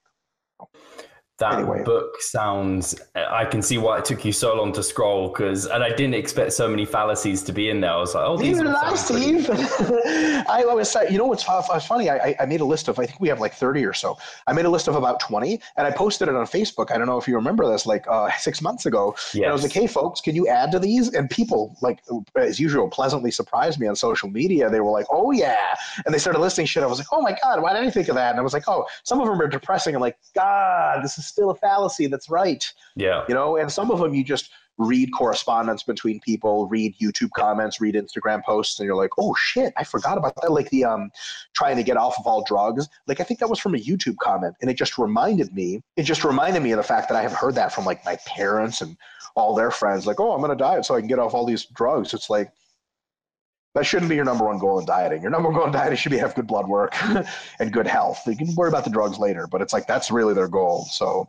That 1.38 1.54
anyway. 1.54 1.82
book 1.82 2.20
sounds 2.20 2.94
i 3.16 3.44
can 3.44 3.60
see 3.60 3.76
why 3.76 3.98
it 3.98 4.04
took 4.04 4.24
you 4.24 4.30
so 4.30 4.54
long 4.54 4.72
to 4.72 4.82
scroll 4.84 5.28
because 5.28 5.66
and 5.66 5.82
i 5.82 5.88
didn't 5.88 6.14
expect 6.14 6.52
so 6.52 6.68
many 6.68 6.84
fallacies 6.84 7.42
to 7.42 7.52
be 7.52 7.70
in 7.70 7.80
there. 7.80 7.90
I 7.90 7.96
was 7.96 8.14
like 8.14 8.24
oh 8.24 8.36
these 8.36 8.60
are 8.60 8.64
nice 8.64 9.06
steve. 9.06 9.50
I 9.50 10.62
was 10.64 10.96
you 11.10 11.18
know 11.18 11.26
what's 11.26 11.42
funny? 11.42 12.08
I, 12.08 12.36
I 12.38 12.46
made 12.46 12.60
a 12.60 12.64
list 12.64 12.86
of 12.86 12.98
i 13.00 13.06
think 13.06 13.20
we 13.20 13.28
have 13.28 13.40
like 13.40 13.54
30 13.54 13.84
or 13.84 13.92
so. 13.92 14.16
I 14.46 14.52
made 14.52 14.64
a 14.64 14.70
list 14.70 14.86
of 14.86 14.94
about 14.94 15.18
20 15.20 15.60
and 15.76 15.86
i 15.86 15.90
posted 15.90 16.28
it 16.28 16.34
on 16.36 16.46
facebook. 16.46 16.92
I 16.92 16.98
don't 16.98 17.06
know 17.06 17.18
if 17.18 17.26
you 17.26 17.34
remember 17.34 17.70
this 17.70 17.84
like 17.84 18.06
uh, 18.08 18.30
six 18.38 18.62
months 18.62 18.86
ago. 18.86 19.14
Yes. 19.32 19.42
and 19.42 19.46
i 19.46 19.52
was 19.52 19.62
like 19.62 19.72
hey 19.72 19.88
folks 19.88 20.20
can 20.20 20.36
you 20.36 20.46
add 20.46 20.70
to 20.72 20.78
these? 20.78 21.14
And 21.14 21.28
people 21.28 21.76
like 21.82 22.00
as 22.36 22.60
usual 22.60 22.88
pleasantly 22.88 23.32
surprised 23.32 23.80
me 23.80 23.88
on 23.88 23.96
social 23.96 24.30
media. 24.30 24.70
They 24.70 24.80
were 24.80 24.90
like 24.92 25.06
oh 25.10 25.32
yeah. 25.32 25.74
And 26.04 26.14
they 26.14 26.18
started 26.18 26.38
listing 26.38 26.66
shit. 26.66 26.84
I 26.84 26.86
was 26.86 26.98
like 26.98 27.08
oh 27.12 27.22
my 27.22 27.36
god 27.42 27.60
why 27.60 27.72
didn't 27.72 27.88
i 27.88 27.90
think 27.90 28.08
of 28.08 28.14
that? 28.14 28.30
And 28.30 28.38
i 28.38 28.42
was 28.42 28.52
like 28.52 28.68
oh 28.68 28.86
some 29.02 29.20
of 29.20 29.26
them 29.26 29.40
are 29.40 29.48
depressing. 29.48 29.96
And 29.96 30.02
like 30.02 30.16
god 30.34 31.02
this 31.02 31.18
is 31.18 31.23
still 31.26 31.50
a 31.50 31.54
fallacy 31.54 32.06
that's 32.06 32.28
right. 32.30 32.64
Yeah. 32.96 33.24
You 33.28 33.34
know, 33.34 33.56
and 33.56 33.70
some 33.70 33.90
of 33.90 33.98
them 33.98 34.14
you 34.14 34.24
just 34.24 34.50
read 34.78 35.10
correspondence 35.16 35.82
between 35.82 36.20
people, 36.20 36.66
read 36.66 36.94
YouTube 36.98 37.30
comments, 37.36 37.80
read 37.80 37.94
Instagram 37.94 38.42
posts, 38.42 38.78
and 38.78 38.86
you're 38.86 38.96
like, 38.96 39.10
oh 39.18 39.34
shit, 39.38 39.72
I 39.76 39.84
forgot 39.84 40.18
about 40.18 40.34
that. 40.42 40.50
Like 40.50 40.70
the 40.70 40.84
um 40.84 41.10
trying 41.54 41.76
to 41.76 41.82
get 41.82 41.96
off 41.96 42.16
of 42.18 42.26
all 42.26 42.44
drugs. 42.44 42.88
Like 43.06 43.20
I 43.20 43.24
think 43.24 43.40
that 43.40 43.48
was 43.48 43.58
from 43.58 43.74
a 43.74 43.78
YouTube 43.78 44.16
comment. 44.16 44.54
And 44.60 44.70
it 44.70 44.74
just 44.74 44.98
reminded 44.98 45.52
me, 45.54 45.82
it 45.96 46.02
just 46.02 46.24
reminded 46.24 46.62
me 46.62 46.72
of 46.72 46.78
the 46.78 46.82
fact 46.82 47.08
that 47.08 47.16
I 47.16 47.22
have 47.22 47.32
heard 47.32 47.54
that 47.54 47.72
from 47.72 47.84
like 47.84 48.04
my 48.04 48.16
parents 48.26 48.80
and 48.80 48.96
all 49.36 49.54
their 49.54 49.70
friends, 49.70 50.06
like, 50.06 50.20
oh, 50.20 50.32
I'm 50.32 50.40
gonna 50.40 50.56
diet 50.56 50.84
so 50.84 50.94
I 50.94 51.00
can 51.00 51.08
get 51.08 51.18
off 51.18 51.34
all 51.34 51.46
these 51.46 51.66
drugs. 51.66 52.14
It's 52.14 52.30
like 52.30 52.50
that 53.74 53.84
shouldn't 53.84 54.08
be 54.08 54.14
your 54.14 54.24
number 54.24 54.44
one 54.44 54.58
goal 54.58 54.78
in 54.78 54.86
dieting. 54.86 55.20
Your 55.22 55.30
number 55.30 55.48
one 55.48 55.58
goal 55.58 55.66
in 55.66 55.72
dieting 55.72 55.96
should 55.96 56.12
be 56.12 56.18
have 56.18 56.34
good 56.34 56.46
blood 56.46 56.66
work 56.68 56.94
and 57.58 57.72
good 57.72 57.86
health. 57.86 58.20
You 58.26 58.36
can 58.36 58.54
worry 58.54 58.68
about 58.68 58.84
the 58.84 58.90
drugs 58.90 59.18
later, 59.18 59.46
but 59.46 59.60
it's 59.60 59.72
like 59.72 59.86
that's 59.86 60.10
really 60.10 60.34
their 60.34 60.48
goal. 60.48 60.86
So, 60.90 61.28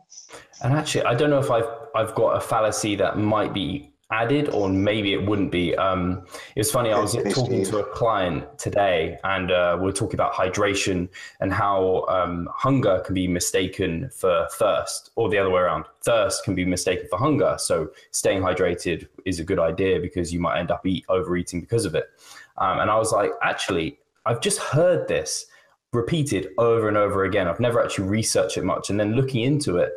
and 0.62 0.72
actually, 0.72 1.04
I 1.04 1.14
don't 1.14 1.30
know 1.30 1.40
if 1.40 1.50
I've 1.50 1.68
I've 1.94 2.14
got 2.14 2.36
a 2.36 2.40
fallacy 2.40 2.94
that 2.96 3.18
might 3.18 3.52
be 3.52 3.92
added 4.12 4.48
or 4.50 4.68
maybe 4.68 5.12
it 5.12 5.26
wouldn't 5.26 5.50
be. 5.50 5.74
Um, 5.76 6.24
it 6.54 6.60
was 6.60 6.70
funny. 6.70 6.92
I 6.92 6.98
was 6.98 7.14
talking 7.34 7.64
to 7.64 7.78
a 7.78 7.84
client 7.84 8.58
today, 8.58 9.18
and 9.24 9.50
uh, 9.50 9.78
we 9.80 9.88
are 9.88 9.92
talking 9.92 10.14
about 10.14 10.32
hydration 10.32 11.08
and 11.40 11.52
how 11.52 12.04
um, 12.08 12.48
hunger 12.52 13.02
can 13.04 13.14
be 13.14 13.26
mistaken 13.26 14.10
for 14.14 14.46
thirst, 14.52 15.10
or 15.16 15.28
the 15.28 15.38
other 15.38 15.50
way 15.50 15.60
around. 15.60 15.86
Thirst 16.04 16.44
can 16.44 16.54
be 16.54 16.64
mistaken 16.64 17.06
for 17.10 17.18
hunger. 17.18 17.56
So 17.58 17.90
staying 18.12 18.42
hydrated 18.42 19.08
is 19.24 19.40
a 19.40 19.44
good 19.44 19.58
idea 19.58 20.00
because 20.00 20.32
you 20.32 20.40
might 20.40 20.58
end 20.58 20.70
up 20.70 20.86
eat 20.86 21.04
overeating 21.08 21.60
because 21.60 21.84
of 21.84 21.94
it. 21.94 22.10
Um, 22.58 22.80
and 22.80 22.90
I 22.90 22.96
was 22.96 23.12
like, 23.12 23.30
actually, 23.42 23.98
I've 24.24 24.40
just 24.40 24.58
heard 24.58 25.08
this 25.08 25.46
repeated 25.92 26.48
over 26.58 26.88
and 26.88 26.96
over 26.96 27.24
again. 27.24 27.48
I've 27.48 27.60
never 27.60 27.82
actually 27.82 28.08
researched 28.08 28.56
it 28.56 28.64
much. 28.64 28.90
And 28.90 28.98
then 28.98 29.14
looking 29.14 29.42
into 29.42 29.78
it, 29.78 29.92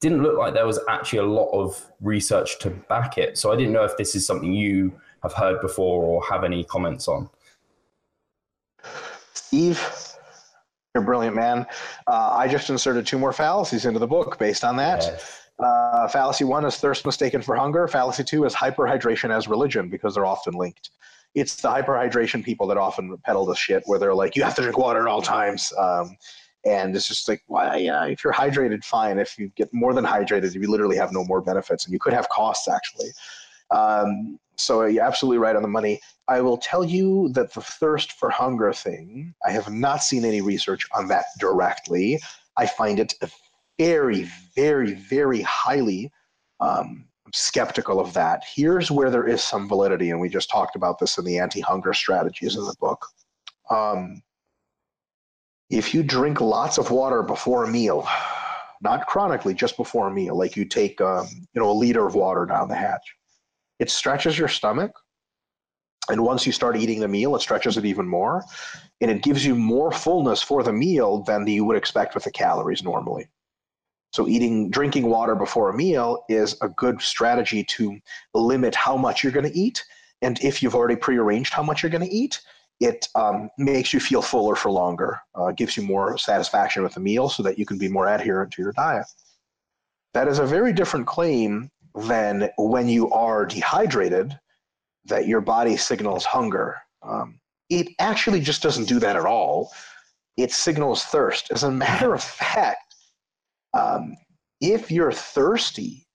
didn't 0.00 0.22
look 0.22 0.38
like 0.38 0.54
there 0.54 0.66
was 0.66 0.80
actually 0.88 1.18
a 1.18 1.24
lot 1.26 1.50
of 1.52 1.84
research 2.00 2.58
to 2.60 2.70
back 2.70 3.18
it. 3.18 3.36
So 3.36 3.52
I 3.52 3.56
didn't 3.56 3.72
know 3.72 3.84
if 3.84 3.96
this 3.96 4.14
is 4.14 4.26
something 4.26 4.52
you 4.52 4.92
have 5.22 5.34
heard 5.34 5.60
before 5.60 6.02
or 6.02 6.22
have 6.26 6.44
any 6.44 6.64
comments 6.64 7.06
on. 7.06 7.28
Steve, 9.34 9.78
you're 10.94 11.02
a 11.02 11.06
brilliant 11.06 11.36
man. 11.36 11.66
Uh, 12.06 12.30
I 12.32 12.48
just 12.48 12.70
inserted 12.70 13.06
two 13.06 13.18
more 13.18 13.32
fallacies 13.32 13.84
into 13.84 13.98
the 13.98 14.06
book 14.06 14.38
based 14.38 14.64
on 14.64 14.76
that. 14.76 15.02
Yes. 15.02 15.36
Uh, 15.58 16.08
fallacy 16.08 16.44
one 16.44 16.64
is 16.64 16.76
thirst 16.76 17.04
mistaken 17.04 17.42
for 17.42 17.54
hunger. 17.54 17.86
Fallacy 17.86 18.24
two 18.24 18.44
is 18.44 18.54
hyperhydration 18.54 19.30
as 19.30 19.46
religion 19.48 19.90
because 19.90 20.14
they're 20.14 20.24
often 20.24 20.54
linked 20.54 20.90
it's 21.34 21.56
the 21.56 21.68
hyperhydration 21.68 22.44
people 22.44 22.66
that 22.66 22.76
often 22.76 23.16
peddle 23.24 23.46
the 23.46 23.54
shit 23.54 23.82
where 23.86 23.98
they're 23.98 24.14
like, 24.14 24.36
you 24.36 24.42
have 24.42 24.54
to 24.56 24.62
drink 24.62 24.78
water 24.78 25.00
at 25.00 25.06
all 25.06 25.22
times. 25.22 25.72
Um, 25.78 26.16
and 26.66 26.94
it's 26.94 27.08
just 27.08 27.28
like, 27.28 27.42
well, 27.48 27.78
yeah, 27.78 28.04
if 28.04 28.22
you're 28.22 28.32
hydrated, 28.32 28.84
fine. 28.84 29.18
If 29.18 29.38
you 29.38 29.50
get 29.56 29.72
more 29.72 29.94
than 29.94 30.04
hydrated, 30.04 30.54
you 30.54 30.70
literally 30.70 30.96
have 30.96 31.12
no 31.12 31.24
more 31.24 31.40
benefits, 31.40 31.84
and 31.86 31.92
you 31.92 31.98
could 31.98 32.12
have 32.12 32.28
costs 32.28 32.68
actually. 32.68 33.10
Um, 33.70 34.38
so 34.56 34.84
you're 34.84 35.04
absolutely 35.04 35.38
right 35.38 35.56
on 35.56 35.62
the 35.62 35.68
money. 35.68 36.00
I 36.28 36.42
will 36.42 36.58
tell 36.58 36.84
you 36.84 37.30
that 37.30 37.54
the 37.54 37.62
thirst 37.62 38.12
for 38.12 38.28
hunger 38.28 38.72
thing, 38.72 39.34
I 39.46 39.52
have 39.52 39.72
not 39.72 40.02
seen 40.02 40.24
any 40.24 40.42
research 40.42 40.86
on 40.92 41.08
that 41.08 41.26
directly. 41.38 42.20
I 42.58 42.66
find 42.66 42.98
it 43.00 43.14
very, 43.78 44.28
very, 44.54 44.92
very 44.92 45.40
highly 45.42 46.12
um, 46.60 47.06
skeptical 47.34 48.00
of 48.00 48.12
that. 48.14 48.42
Here's 48.54 48.90
where 48.90 49.10
there 49.10 49.26
is 49.26 49.42
some 49.42 49.68
validity, 49.68 50.10
and 50.10 50.20
we 50.20 50.28
just 50.28 50.50
talked 50.50 50.76
about 50.76 50.98
this 50.98 51.18
in 51.18 51.24
the 51.24 51.38
anti-hunger 51.38 51.92
strategies 51.92 52.56
in 52.56 52.64
the 52.64 52.74
book. 52.80 53.06
Um, 53.70 54.22
if 55.70 55.94
you 55.94 56.02
drink 56.02 56.40
lots 56.40 56.78
of 56.78 56.90
water 56.90 57.22
before 57.22 57.64
a 57.64 57.68
meal, 57.68 58.06
not 58.82 59.06
chronically, 59.06 59.54
just 59.54 59.76
before 59.76 60.08
a 60.08 60.10
meal, 60.10 60.36
like 60.36 60.56
you 60.56 60.64
take 60.64 61.00
um, 61.00 61.28
you 61.54 61.60
know 61.60 61.70
a 61.70 61.72
liter 61.72 62.06
of 62.06 62.14
water 62.14 62.46
down 62.46 62.68
the 62.68 62.74
hatch, 62.74 63.14
it 63.78 63.90
stretches 63.90 64.38
your 64.38 64.48
stomach. 64.48 64.92
And 66.08 66.24
once 66.24 66.44
you 66.44 66.50
start 66.50 66.76
eating 66.76 66.98
the 66.98 67.06
meal, 67.06 67.36
it 67.36 67.40
stretches 67.40 67.76
it 67.76 67.84
even 67.84 68.08
more, 68.08 68.42
and 69.00 69.10
it 69.10 69.22
gives 69.22 69.44
you 69.44 69.54
more 69.54 69.92
fullness 69.92 70.42
for 70.42 70.64
the 70.64 70.72
meal 70.72 71.22
than 71.22 71.46
you 71.46 71.64
would 71.64 71.76
expect 71.76 72.14
with 72.14 72.24
the 72.24 72.32
calories 72.32 72.82
normally. 72.82 73.28
So 74.12 74.26
eating, 74.26 74.70
drinking 74.70 75.06
water 75.06 75.34
before 75.34 75.70
a 75.70 75.76
meal 75.76 76.24
is 76.28 76.56
a 76.62 76.68
good 76.68 77.00
strategy 77.00 77.64
to 77.64 77.98
limit 78.34 78.74
how 78.74 78.96
much 78.96 79.22
you're 79.22 79.32
going 79.32 79.50
to 79.50 79.58
eat. 79.58 79.84
And 80.22 80.38
if 80.42 80.62
you've 80.62 80.74
already 80.74 80.96
prearranged 80.96 81.52
how 81.52 81.62
much 81.62 81.82
you're 81.82 81.90
going 81.90 82.08
to 82.08 82.14
eat, 82.14 82.40
it 82.80 83.08
um, 83.14 83.50
makes 83.58 83.92
you 83.92 84.00
feel 84.00 84.22
fuller 84.22 84.56
for 84.56 84.70
longer, 84.70 85.20
uh, 85.34 85.52
gives 85.52 85.76
you 85.76 85.82
more 85.82 86.16
satisfaction 86.18 86.82
with 86.82 86.94
the 86.94 87.00
meal 87.00 87.28
so 87.28 87.42
that 87.42 87.58
you 87.58 87.66
can 87.66 87.78
be 87.78 87.88
more 87.88 88.08
adherent 88.08 88.52
to 88.52 88.62
your 88.62 88.72
diet. 88.72 89.06
That 90.14 90.28
is 90.28 90.38
a 90.38 90.46
very 90.46 90.72
different 90.72 91.06
claim 91.06 91.70
than 91.94 92.50
when 92.56 92.88
you 92.88 93.10
are 93.10 93.44
dehydrated, 93.44 94.38
that 95.04 95.28
your 95.28 95.40
body 95.40 95.76
signals 95.76 96.24
hunger. 96.24 96.76
Um, 97.02 97.40
it 97.68 97.88
actually 97.98 98.40
just 98.40 98.62
doesn't 98.62 98.88
do 98.88 98.98
that 98.98 99.16
at 99.16 99.24
all. 99.24 99.72
It 100.36 100.52
signals 100.52 101.04
thirst. 101.04 101.50
As 101.52 101.62
a 101.62 101.70
matter 101.70 102.14
of 102.14 102.22
fact, 102.22 102.89
um, 103.74 104.16
if 104.60 104.90
you're 104.90 105.12
thirsty, 105.12 106.06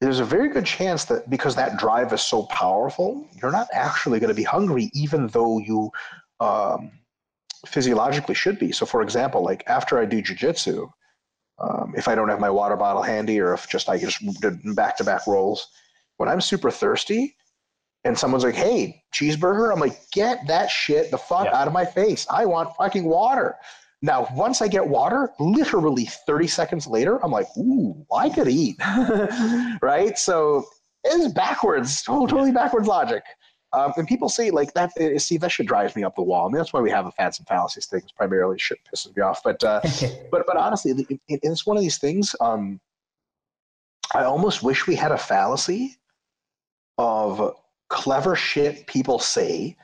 there's 0.00 0.20
a 0.20 0.24
very 0.24 0.48
good 0.48 0.66
chance 0.66 1.04
that 1.06 1.30
because 1.30 1.54
that 1.56 1.78
drive 1.78 2.12
is 2.12 2.22
so 2.22 2.44
powerful, 2.44 3.26
you're 3.40 3.52
not 3.52 3.68
actually 3.72 4.20
going 4.20 4.28
to 4.28 4.34
be 4.34 4.42
hungry, 4.42 4.90
even 4.92 5.28
though 5.28 5.58
you 5.58 5.90
um, 6.40 6.90
physiologically 7.66 8.34
should 8.34 8.58
be. 8.58 8.72
So, 8.72 8.86
for 8.86 9.02
example, 9.02 9.42
like 9.42 9.64
after 9.66 9.98
I 9.98 10.04
do 10.04 10.22
jujitsu, 10.22 10.90
um, 11.58 11.94
if 11.96 12.08
I 12.08 12.14
don't 12.14 12.28
have 12.28 12.40
my 12.40 12.50
water 12.50 12.76
bottle 12.76 13.02
handy, 13.02 13.40
or 13.40 13.54
if 13.54 13.68
just 13.68 13.88
I 13.88 13.98
just 13.98 14.18
did 14.40 14.74
back 14.74 14.96
to 14.98 15.04
back 15.04 15.26
rolls, 15.26 15.68
when 16.16 16.28
I'm 16.28 16.40
super 16.40 16.70
thirsty, 16.70 17.36
and 18.04 18.18
someone's 18.18 18.44
like, 18.44 18.56
"Hey, 18.56 19.02
cheeseburger," 19.14 19.72
I'm 19.72 19.80
like, 19.80 19.98
"Get 20.10 20.46
that 20.48 20.68
shit 20.68 21.10
the 21.10 21.18
fuck 21.18 21.46
yeah. 21.46 21.56
out 21.56 21.68
of 21.68 21.72
my 21.72 21.84
face! 21.84 22.26
I 22.28 22.44
want 22.44 22.74
fucking 22.76 23.04
water." 23.04 23.56
Now, 24.04 24.28
once 24.34 24.60
I 24.60 24.68
get 24.68 24.86
water, 24.86 25.30
literally 25.40 26.04
30 26.04 26.46
seconds 26.46 26.86
later, 26.86 27.24
I'm 27.24 27.30
like, 27.30 27.46
ooh, 27.56 28.04
I 28.14 28.28
could 28.28 28.48
eat. 28.48 28.76
right? 29.80 30.18
So 30.18 30.66
it's 31.04 31.32
backwards, 31.32 32.02
totally 32.02 32.52
backwards 32.52 32.86
logic. 32.86 33.22
Um, 33.72 33.94
and 33.96 34.06
people 34.06 34.28
say 34.28 34.50
like 34.50 34.74
that. 34.74 34.92
See, 35.16 35.38
that 35.38 35.50
shit 35.50 35.66
drives 35.66 35.96
me 35.96 36.04
up 36.04 36.16
the 36.16 36.22
wall. 36.22 36.46
I 36.46 36.48
mean, 36.48 36.58
that's 36.58 36.74
why 36.74 36.82
we 36.82 36.90
have 36.90 37.06
the 37.06 37.12
fads 37.12 37.38
and 37.38 37.48
fallacies 37.48 37.86
things. 37.86 38.12
Primarily, 38.12 38.58
shit 38.58 38.78
pisses 38.84 39.16
me 39.16 39.22
off. 39.22 39.40
But 39.42 39.64
uh, 39.64 39.80
but 40.30 40.44
but 40.46 40.58
honestly, 40.58 40.90
it, 40.90 41.20
it, 41.28 41.40
it's 41.42 41.64
one 41.64 41.78
of 41.78 41.82
these 41.82 41.96
things. 41.96 42.36
Um, 42.42 42.78
I 44.14 44.24
almost 44.24 44.62
wish 44.62 44.86
we 44.86 44.96
had 44.96 45.12
a 45.12 45.18
fallacy 45.18 45.96
of 46.98 47.56
clever 47.88 48.36
shit 48.36 48.86
people 48.86 49.18
say 49.18 49.76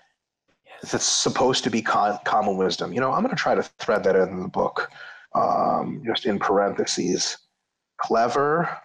that's 0.83 1.05
supposed 1.05 1.64
to 1.64 1.70
be 1.70 1.83
con- 1.83 2.18
common 2.24 2.57
wisdom. 2.57 2.93
You 2.93 3.01
know, 3.01 3.12
I'm 3.12 3.22
going 3.22 3.35
to 3.35 3.41
try 3.41 3.55
to 3.55 3.62
thread 3.62 4.05
that 4.05 4.16
in 4.16 4.43
the 4.43 4.49
book, 4.49 4.91
um, 5.35 6.03
just 6.07 6.26
in 6.26 6.39
parentheses. 6.39 7.37
Clever, 8.01 8.78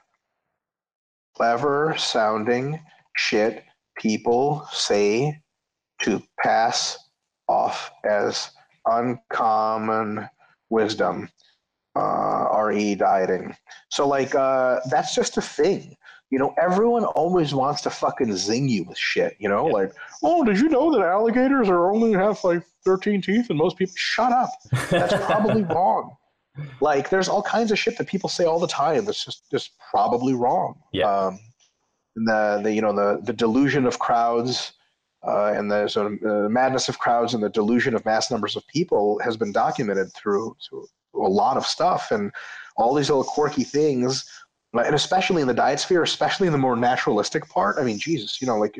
clever 1.36 1.96
sounding 1.98 2.80
shit 3.16 3.64
people 3.98 4.68
say 4.72 5.39
to 6.02 6.22
pass 6.43 6.98
off 7.48 7.91
as 8.04 8.52
uncommon 8.86 10.28
wisdom. 10.70 11.30
Uh, 11.96 12.50
re 12.66 12.93
dieting. 12.96 13.56
So 13.89 14.06
like 14.06 14.36
uh, 14.36 14.82
that's 14.89 15.16
just 15.16 15.38
a 15.38 15.41
thing. 15.41 15.96
You 16.36 16.40
know, 16.40 16.54
everyone 16.62 17.06
always 17.06 17.54
wants 17.54 17.80
to 17.84 17.90
fucking 17.90 18.36
zing 18.36 18.68
you 18.68 18.84
with 18.84 18.98
shit. 18.98 19.38
You 19.40 19.48
know, 19.48 19.68
yeah. 19.68 19.74
like, 19.74 19.94
oh, 20.22 20.44
did 20.44 20.60
you 20.60 20.68
know 20.68 20.92
that 20.92 21.00
alligators 21.00 21.70
are 21.70 21.90
only 21.90 22.12
have 22.12 22.44
like 22.44 22.62
13 22.84 23.22
teeth 23.22 23.50
and 23.50 23.58
most 23.58 23.78
people 23.78 23.94
shut 23.96 24.34
up? 24.34 24.50
That's 24.90 25.14
probably 25.26 25.64
wrong. 25.64 26.18
Like, 26.82 27.10
there's 27.10 27.30
all 27.30 27.42
kinds 27.42 27.72
of 27.72 27.80
shit 27.80 27.98
that 27.98 28.08
people 28.08 28.28
say 28.28 28.44
all 28.44 28.60
the 28.60 28.68
time 28.68 29.06
that's 29.06 29.24
just 29.24 29.50
just 29.50 29.72
probably 29.92 30.34
wrong. 30.34 30.76
Yeah. 30.92 31.10
Um, 31.10 31.40
the, 32.18 32.60
the 32.64 32.74
you 32.74 32.82
know 32.82 32.92
the 32.92 33.22
the 33.24 33.32
delusion 33.32 33.86
of 33.86 34.00
crowds 34.00 34.74
uh, 35.26 35.54
and 35.56 35.72
the 35.72 35.88
sort 35.88 36.12
of 36.12 36.20
uh, 36.24 36.50
madness 36.50 36.90
of 36.90 37.00
crowds 37.00 37.34
and 37.34 37.42
the 37.42 37.50
delusion 37.50 37.96
of 37.96 38.04
mass 38.04 38.30
numbers 38.30 38.58
of 38.58 38.68
people 38.68 39.22
has 39.24 39.38
been 39.38 39.54
documented 39.54 40.12
through, 40.14 40.54
through 40.68 40.86
a 41.16 41.30
lot 41.30 41.56
of 41.56 41.66
stuff 41.66 42.12
and 42.12 42.30
all 42.76 42.94
these 42.94 43.10
little 43.10 43.24
quirky 43.24 43.64
things 43.64 44.30
and 44.78 44.95
especially 44.95 45.41
in 45.41 45.47
the 45.47 45.53
diet 45.53 45.80
sphere 45.80 46.03
especially 46.03 46.47
in 46.47 46.53
the 46.53 46.59
more 46.59 46.76
naturalistic 46.76 47.47
part 47.49 47.78
i 47.80 47.84
mean 47.84 47.97
jesus 47.97 48.41
you 48.41 48.47
know 48.47 48.57
like 48.57 48.78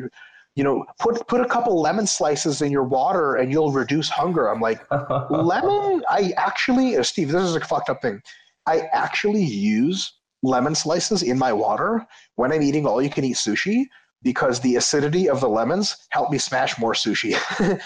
you 0.56 0.64
know 0.64 0.86
put 1.00 1.28
put 1.28 1.42
a 1.42 1.46
couple 1.46 1.80
lemon 1.82 2.08
slices 2.08 2.62
in 2.62 2.72
your 2.72 2.84
water 2.84 3.36
and 3.36 3.52
you'll 3.52 3.72
reduce 3.72 4.10
hunger. 4.10 4.48
I'm 4.48 4.62
like 4.62 4.80
lemon? 5.30 6.04
I 6.10 6.34
actually 6.38 6.98
uh, 6.98 7.04
steve 7.04 7.32
this 7.32 7.44
is 7.44 7.56
a 7.56 7.60
fucked 7.60 7.90
up 7.90 8.02
thing. 8.02 8.22
I 8.68 8.82
actually 8.94 9.44
use 9.44 10.14
lemon 10.44 10.76
slices 10.76 11.24
in 11.24 11.38
my 11.38 11.52
water 11.52 12.06
when 12.36 12.52
i'm 12.52 12.62
eating 12.62 12.86
all 12.86 13.02
you 13.02 13.10
can 13.10 13.24
eat 13.24 13.36
sushi 13.36 13.86
because 14.22 14.60
the 14.60 14.76
acidity 14.76 15.30
of 15.30 15.40
the 15.40 15.50
lemons 15.50 15.96
help 16.10 16.32
me 16.32 16.38
smash 16.38 16.78
more 16.80 16.94
sushi. 16.94 17.36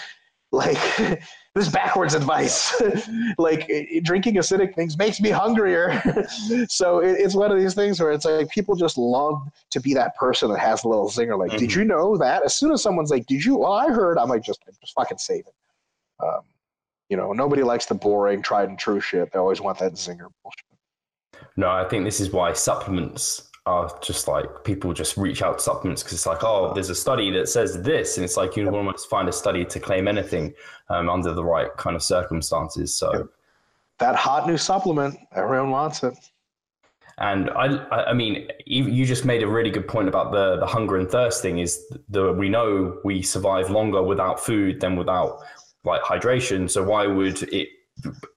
Like 0.52 0.78
this 1.54 1.68
backwards 1.68 2.14
advice. 2.14 2.80
like 3.38 3.70
drinking 4.02 4.34
acidic 4.36 4.74
things 4.74 4.96
makes 4.96 5.20
me 5.20 5.30
hungrier. 5.30 6.00
so 6.68 7.00
it, 7.00 7.16
it's 7.18 7.34
one 7.34 7.50
of 7.50 7.58
these 7.58 7.74
things 7.74 8.00
where 8.00 8.12
it's 8.12 8.24
like 8.24 8.48
people 8.50 8.76
just 8.76 8.96
love 8.96 9.42
to 9.70 9.80
be 9.80 9.94
that 9.94 10.16
person 10.16 10.50
that 10.50 10.60
has 10.60 10.84
a 10.84 10.88
little 10.88 11.08
zinger. 11.08 11.38
Like, 11.38 11.50
mm-hmm. 11.50 11.58
did 11.58 11.74
you 11.74 11.84
know 11.84 12.16
that? 12.16 12.44
As 12.44 12.54
soon 12.54 12.70
as 12.72 12.82
someone's 12.82 13.10
like, 13.10 13.26
"Did 13.26 13.44
you?" 13.44 13.56
Well, 13.56 13.72
I 13.72 13.88
heard. 13.88 14.18
I'm 14.18 14.28
like, 14.28 14.44
just 14.44 14.60
just 14.80 14.94
fucking 14.94 15.18
save 15.18 15.44
it. 15.46 15.54
Um, 16.22 16.42
you 17.08 17.16
know, 17.16 17.32
nobody 17.32 17.62
likes 17.62 17.86
the 17.86 17.94
boring, 17.94 18.42
tried 18.42 18.68
and 18.68 18.78
true 18.78 19.00
shit. 19.00 19.32
They 19.32 19.38
always 19.38 19.60
want 19.60 19.78
that 19.80 19.94
zinger 19.94 20.28
bullshit. 20.42 20.64
No, 21.56 21.68
I 21.68 21.88
think 21.88 22.04
this 22.04 22.20
is 22.20 22.30
why 22.30 22.52
supplements 22.52 23.49
are 23.66 23.96
just 24.02 24.26
like 24.26 24.64
people 24.64 24.92
just 24.92 25.16
reach 25.16 25.42
out 25.42 25.58
to 25.58 25.64
supplements 25.64 26.02
because 26.02 26.14
it's 26.14 26.26
like, 26.26 26.42
oh, 26.42 26.72
there's 26.74 26.90
a 26.90 26.94
study 26.94 27.30
that 27.32 27.48
says 27.48 27.82
this, 27.82 28.16
and 28.16 28.24
it's 28.24 28.36
like 28.36 28.56
you 28.56 28.68
almost 28.68 29.08
find 29.08 29.28
a 29.28 29.32
study 29.32 29.64
to 29.64 29.80
claim 29.80 30.08
anything 30.08 30.54
um, 30.88 31.08
under 31.08 31.32
the 31.32 31.44
right 31.44 31.74
kind 31.76 31.94
of 31.94 32.02
circumstances. 32.02 32.94
So 32.94 33.28
that 33.98 34.16
hot 34.16 34.46
new 34.46 34.56
supplement, 34.56 35.18
everyone 35.34 35.70
wants 35.70 36.02
it. 36.02 36.14
And 37.18 37.50
I, 37.50 37.84
I 38.06 38.14
mean, 38.14 38.48
you 38.64 39.04
just 39.04 39.26
made 39.26 39.42
a 39.42 39.46
really 39.46 39.70
good 39.70 39.86
point 39.86 40.08
about 40.08 40.32
the 40.32 40.56
the 40.56 40.66
hunger 40.66 40.96
and 40.96 41.08
thirst 41.08 41.42
thing. 41.42 41.58
Is 41.58 41.84
the 42.08 42.32
we 42.32 42.48
know 42.48 42.98
we 43.04 43.20
survive 43.20 43.68
longer 43.68 44.02
without 44.02 44.40
food 44.40 44.80
than 44.80 44.96
without 44.96 45.40
like 45.84 46.00
hydration. 46.00 46.68
So 46.70 46.82
why 46.82 47.06
would 47.06 47.42
it? 47.52 47.68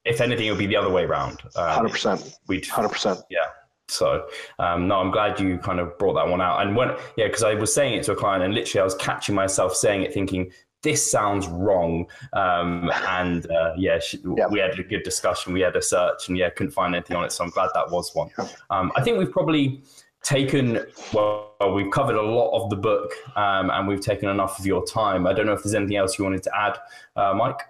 If 0.04 0.20
anything, 0.20 0.48
it 0.48 0.52
would 0.52 0.60
be 0.60 0.68
the 0.68 0.76
other 0.76 0.90
way 0.90 1.06
around. 1.06 1.40
Um, 1.56 1.70
hundred 1.70 1.92
percent. 1.92 2.38
We'd 2.48 2.66
hundred 2.68 2.90
percent. 2.90 3.22
Yeah. 3.30 3.40
So 3.88 4.26
um, 4.60 4.88
no, 4.88 4.96
I'm 4.96 5.12
glad 5.12 5.40
you 5.40 5.58
kind 5.58 5.80
of 5.80 5.98
brought 5.98 6.14
that 6.14 6.28
one 6.28 6.42
out. 6.42 6.66
And 6.66 6.76
when 6.76 6.90
yeah, 7.18 7.28
because 7.28 7.44
I 7.44 7.54
was 7.54 7.74
saying 7.74 7.94
it 7.96 8.04
to 8.04 8.14
a 8.14 8.16
client, 8.16 8.44
and 8.44 8.54
literally 8.54 8.82
I 8.82 8.86
was 8.86 8.96
catching 8.96 9.36
myself 9.36 9.76
saying 9.76 10.04
it, 10.04 10.14
thinking 10.14 10.52
this 10.84 11.10
sounds 11.10 11.48
wrong. 11.48 12.06
Um, 12.34 12.92
and 13.08 13.50
uh, 13.50 13.74
yeah, 13.78 14.00
she, 14.00 14.20
yeah, 14.38 14.48
we 14.48 14.60
had 14.60 14.78
a 14.78 14.84
good 14.84 15.04
discussion. 15.04 15.54
We 15.54 15.62
had 15.62 15.76
a 15.76 15.82
search, 15.82 16.28
and 16.28 16.38
yeah, 16.38 16.50
couldn't 16.50 16.72
find 16.72 16.94
anything 16.94 17.18
on 17.18 17.26
it. 17.26 17.32
So 17.32 17.44
I'm 17.44 17.50
glad 17.50 17.70
that 17.74 17.90
was 17.90 18.14
one. 18.14 18.30
Um, 18.70 18.92
I 18.96 19.02
think 19.02 19.18
we've 19.18 19.32
probably 19.32 19.82
taken 20.24 20.86
well, 21.14 21.52
we've 21.74 21.92
covered 21.92 22.16
a 22.16 22.22
lot 22.22 22.52
of 22.52 22.70
the 22.70 22.78
book, 22.78 23.14
um, 23.36 23.70
and 23.70 23.88
we've 23.88 24.02
taken 24.02 24.30
enough 24.30 24.60
of 24.60 24.66
your 24.66 24.86
time. 24.86 25.28
I 25.28 25.34
don't 25.34 25.46
know 25.46 25.54
if 25.54 25.64
there's 25.64 25.76
anything 25.76 25.98
else 25.98 26.18
you 26.18 26.24
wanted 26.24 26.44
to 26.44 26.58
add, 26.58 26.78
uh, 27.16 27.34
Mike. 27.34 27.62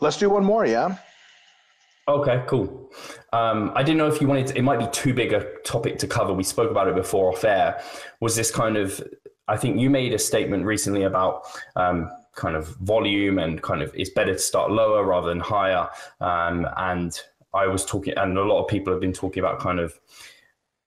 Let's 0.00 0.16
do 0.16 0.30
one 0.30 0.44
more. 0.44 0.66
Yeah. 0.66 0.96
Okay, 2.08 2.42
cool. 2.48 2.90
Um, 3.32 3.72
I 3.74 3.82
didn't 3.82 3.98
know 3.98 4.08
if 4.08 4.20
you 4.20 4.26
wanted 4.26 4.48
to, 4.48 4.58
it 4.58 4.62
might 4.62 4.78
be 4.78 4.88
too 4.88 5.14
big 5.14 5.32
a 5.32 5.44
topic 5.60 5.98
to 5.98 6.06
cover. 6.06 6.32
We 6.32 6.42
spoke 6.42 6.70
about 6.70 6.88
it 6.88 6.94
before 6.94 7.30
off 7.32 7.44
air. 7.44 7.80
Was 8.20 8.34
this 8.36 8.50
kind 8.50 8.76
of, 8.76 9.02
I 9.48 9.56
think 9.56 9.78
you 9.78 9.90
made 9.90 10.12
a 10.14 10.18
statement 10.18 10.64
recently 10.64 11.04
about 11.04 11.42
um, 11.76 12.10
kind 12.34 12.56
of 12.56 12.68
volume 12.78 13.38
and 13.38 13.62
kind 13.62 13.82
of 13.82 13.92
it's 13.94 14.10
better 14.10 14.32
to 14.32 14.38
start 14.38 14.70
lower 14.70 15.04
rather 15.04 15.28
than 15.28 15.40
higher. 15.40 15.88
Um, 16.20 16.66
and 16.76 17.20
I 17.54 17.66
was 17.66 17.84
talking, 17.84 18.14
and 18.16 18.36
a 18.38 18.42
lot 18.42 18.62
of 18.62 18.68
people 18.68 18.92
have 18.92 19.00
been 19.00 19.12
talking 19.12 19.42
about 19.42 19.58
kind 19.58 19.80
of 19.80 19.98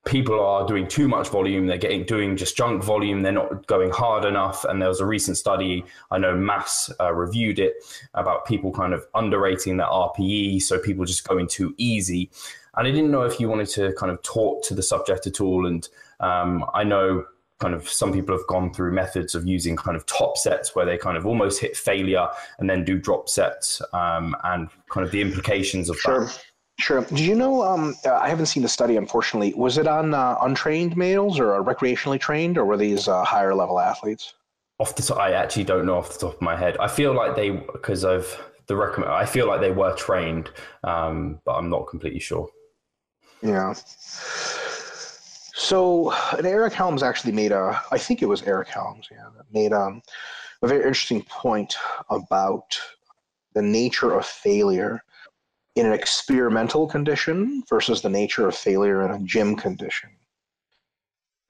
people 0.05 0.39
are 0.39 0.67
doing 0.67 0.85
too 0.87 1.07
much 1.07 1.29
volume 1.29 1.65
they're 1.65 1.77
getting 1.77 2.03
doing 2.03 2.35
just 2.35 2.57
junk 2.57 2.83
volume 2.83 3.21
they're 3.21 3.31
not 3.31 3.65
going 3.67 3.89
hard 3.91 4.25
enough. 4.25 4.65
And 4.65 4.81
there 4.81 4.89
was 4.89 4.99
a 4.99 5.05
recent 5.05 5.37
study 5.37 5.83
i 6.11 6.17
know 6.17 6.35
mass 6.35 6.91
uh, 6.99 7.13
reviewed 7.13 7.59
it 7.59 7.75
about 8.13 8.45
people 8.45 8.71
kind 8.71 8.93
of 8.93 9.05
underrating 9.15 9.77
their 9.77 9.87
rpe 9.87 10.61
so 10.61 10.79
people 10.79 11.05
just 11.05 11.27
going 11.27 11.47
too 11.47 11.73
easy. 11.77 12.29
And 12.75 12.87
i 12.87 12.91
didn't 12.91 13.11
know 13.11 13.23
if 13.23 13.39
you 13.39 13.47
wanted 13.49 13.69
to 13.69 13.93
kind 13.93 14.11
of 14.11 14.21
talk 14.23 14.63
to 14.63 14.75
the 14.75 14.83
subject 14.83 15.27
at 15.27 15.39
all. 15.39 15.65
And 15.65 15.87
um, 16.19 16.65
i 16.73 16.83
know 16.83 17.25
kind 17.59 17.73
of 17.73 17.87
some 17.87 18.11
people 18.11 18.35
have 18.37 18.45
gone 18.47 18.73
through 18.73 18.91
methods 18.91 19.35
of 19.35 19.47
using 19.47 19.77
kind 19.77 19.95
of 19.95 20.05
top 20.05 20.37
sets 20.37 20.75
where 20.75 20.85
they 20.85 20.97
kind 20.97 21.15
of 21.15 21.25
almost 21.25 21.61
hit 21.61 21.77
failure 21.77 22.27
and 22.59 22.69
then 22.69 22.83
do 22.83 22.99
drop 22.99 23.29
sets 23.29 23.81
um, 23.93 24.35
and 24.43 24.67
kind 24.89 25.05
of 25.05 25.11
the 25.11 25.21
implications 25.21 25.89
of 25.89 25.97
sure. 25.97 26.25
that 26.25 26.43
Sure. 26.79 27.01
Did 27.05 27.19
you 27.19 27.35
know? 27.35 27.63
Um, 27.63 27.95
I 28.09 28.27
haven't 28.27 28.47
seen 28.47 28.63
the 28.63 28.69
study, 28.69 28.97
unfortunately. 28.97 29.53
Was 29.55 29.77
it 29.77 29.87
on 29.87 30.13
uh, 30.13 30.37
untrained 30.41 30.97
males 30.97 31.39
or 31.39 31.63
recreationally 31.63 32.19
trained, 32.19 32.57
or 32.57 32.65
were 32.65 32.77
these 32.77 33.07
uh, 33.07 33.23
higher 33.23 33.53
level 33.53 33.79
athletes? 33.79 34.33
Off 34.79 34.95
the 34.95 35.03
top, 35.03 35.19
I 35.19 35.33
actually 35.33 35.65
don't 35.65 35.85
know 35.85 35.97
off 35.97 36.13
the 36.13 36.19
top 36.19 36.35
of 36.35 36.41
my 36.41 36.55
head. 36.55 36.75
I 36.79 36.87
feel 36.87 37.13
like 37.13 37.35
they 37.35 37.51
because 37.51 38.03
of 38.03 38.41
the 38.67 38.75
recommend. 38.75 39.11
I 39.11 39.25
feel 39.25 39.47
like 39.47 39.61
they 39.61 39.71
were 39.71 39.95
trained, 39.95 40.49
um, 40.83 41.39
but 41.45 41.53
I'm 41.53 41.69
not 41.69 41.87
completely 41.87 42.19
sure. 42.19 42.49
Yeah. 43.43 43.73
So, 45.55 46.11
and 46.35 46.47
Eric 46.47 46.73
Helms 46.73 47.03
actually 47.03 47.33
made 47.33 47.51
a. 47.51 47.79
I 47.91 47.99
think 47.99 48.23
it 48.23 48.25
was 48.25 48.41
Eric 48.43 48.69
Helms, 48.69 49.07
yeah, 49.11 49.27
that 49.37 49.45
made 49.53 49.73
um, 49.73 50.01
a 50.63 50.67
very 50.67 50.79
interesting 50.79 51.23
point 51.23 51.75
about 52.09 52.79
the 53.53 53.61
nature 53.61 54.13
of 54.13 54.25
failure 54.25 55.03
in 55.75 55.85
an 55.85 55.93
experimental 55.93 56.87
condition 56.87 57.63
versus 57.69 58.01
the 58.01 58.09
nature 58.09 58.47
of 58.47 58.55
failure 58.55 59.03
in 59.05 59.11
a 59.11 59.25
gym 59.25 59.55
condition. 59.55 60.09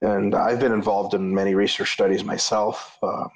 And 0.00 0.34
I've 0.34 0.60
been 0.60 0.72
involved 0.72 1.14
in 1.14 1.34
many 1.34 1.54
research 1.54 1.92
studies 1.92 2.24
myself 2.24 2.98
um, 3.02 3.30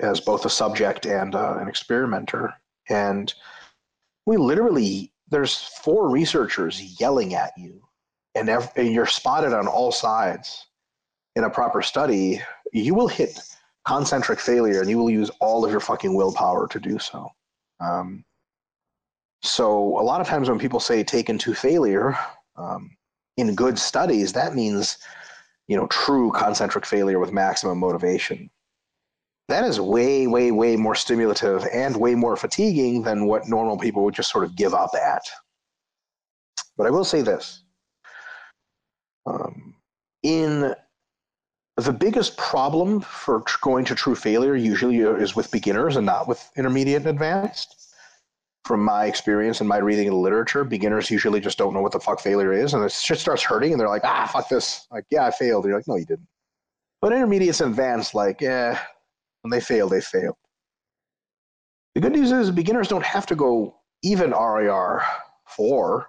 as 0.00 0.20
both 0.20 0.44
a 0.44 0.50
subject 0.50 1.06
and 1.06 1.34
uh, 1.34 1.56
an 1.58 1.68
experimenter. 1.68 2.54
And 2.88 3.32
we 4.26 4.36
literally, 4.36 5.12
there's 5.28 5.56
four 5.56 6.10
researchers 6.10 7.00
yelling 7.00 7.34
at 7.34 7.52
you, 7.56 7.80
and, 8.34 8.48
ev- 8.48 8.72
and 8.76 8.92
you're 8.92 9.06
spotted 9.06 9.52
on 9.52 9.66
all 9.66 9.92
sides 9.92 10.66
in 11.36 11.44
a 11.44 11.50
proper 11.50 11.82
study. 11.82 12.40
You 12.72 12.94
will 12.94 13.08
hit 13.08 13.38
concentric 13.86 14.40
failure 14.40 14.80
and 14.80 14.88
you 14.88 14.98
will 14.98 15.10
use 15.10 15.30
all 15.40 15.64
of 15.64 15.70
your 15.70 15.80
fucking 15.80 16.14
willpower 16.14 16.68
to 16.68 16.80
do 16.80 16.98
so. 16.98 17.28
Um, 17.80 18.24
so 19.42 20.00
a 20.00 20.02
lot 20.02 20.20
of 20.20 20.26
times 20.26 20.48
when 20.48 20.58
people 20.58 20.80
say 20.80 21.02
taken 21.02 21.36
to 21.38 21.54
failure 21.54 22.16
um, 22.56 22.96
in 23.36 23.54
good 23.54 23.78
studies, 23.78 24.32
that 24.32 24.54
means 24.54 24.98
you 25.68 25.76
know 25.76 25.86
true 25.88 26.30
concentric 26.32 26.86
failure 26.86 27.18
with 27.18 27.32
maximum 27.32 27.78
motivation. 27.78 28.50
That 29.48 29.64
is 29.64 29.80
way, 29.80 30.26
way, 30.28 30.50
way 30.52 30.76
more 30.76 30.94
stimulative 30.94 31.66
and 31.72 31.96
way 31.96 32.14
more 32.14 32.36
fatiguing 32.36 33.02
than 33.02 33.26
what 33.26 33.48
normal 33.48 33.76
people 33.76 34.04
would 34.04 34.14
just 34.14 34.30
sort 34.30 34.44
of 34.44 34.56
give 34.56 34.72
up 34.72 34.90
at. 34.94 35.22
But 36.76 36.86
I 36.86 36.90
will 36.90 37.04
say 37.04 37.22
this. 37.22 37.62
Um, 39.26 39.74
in 40.22 40.74
the 41.76 41.92
biggest 41.92 42.36
problem 42.36 43.00
for 43.00 43.44
going 43.60 43.84
to 43.86 43.94
true 43.94 44.14
failure 44.14 44.54
usually 44.54 44.98
is 44.98 45.34
with 45.34 45.50
beginners 45.50 45.96
and 45.96 46.06
not 46.06 46.28
with 46.28 46.48
intermediate 46.56 47.02
and 47.02 47.10
advanced 47.10 47.81
from 48.64 48.84
my 48.84 49.06
experience 49.06 49.60
and 49.60 49.68
my 49.68 49.78
reading 49.78 50.08
of 50.08 50.14
the 50.14 50.20
literature, 50.20 50.64
beginners 50.64 51.10
usually 51.10 51.40
just 51.40 51.58
don't 51.58 51.74
know 51.74 51.80
what 51.80 51.92
the 51.92 52.00
fuck 52.00 52.20
failure 52.20 52.52
is, 52.52 52.74
and 52.74 52.84
it 52.84 52.96
just 53.04 53.20
starts 53.20 53.42
hurting, 53.42 53.72
and 53.72 53.80
they're 53.80 53.88
like, 53.88 54.04
ah, 54.04 54.28
fuck 54.32 54.48
this. 54.48 54.86
Like, 54.90 55.04
yeah, 55.10 55.26
I 55.26 55.30
failed. 55.30 55.64
You're 55.64 55.76
like, 55.76 55.88
no, 55.88 55.96
you 55.96 56.04
didn't. 56.04 56.28
But 57.00 57.12
intermediates 57.12 57.60
and 57.60 57.70
advanced, 57.70 58.14
like, 58.14 58.40
yeah, 58.40 58.80
when 59.40 59.50
they 59.50 59.60
fail, 59.60 59.88
they 59.88 60.00
fail. 60.00 60.38
The 61.94 62.00
good 62.00 62.12
news 62.12 62.30
is 62.30 62.50
beginners 62.50 62.88
don't 62.88 63.04
have 63.04 63.26
to 63.26 63.34
go 63.34 63.76
even 64.02 64.30
RIR 64.30 65.02
four 65.48 66.08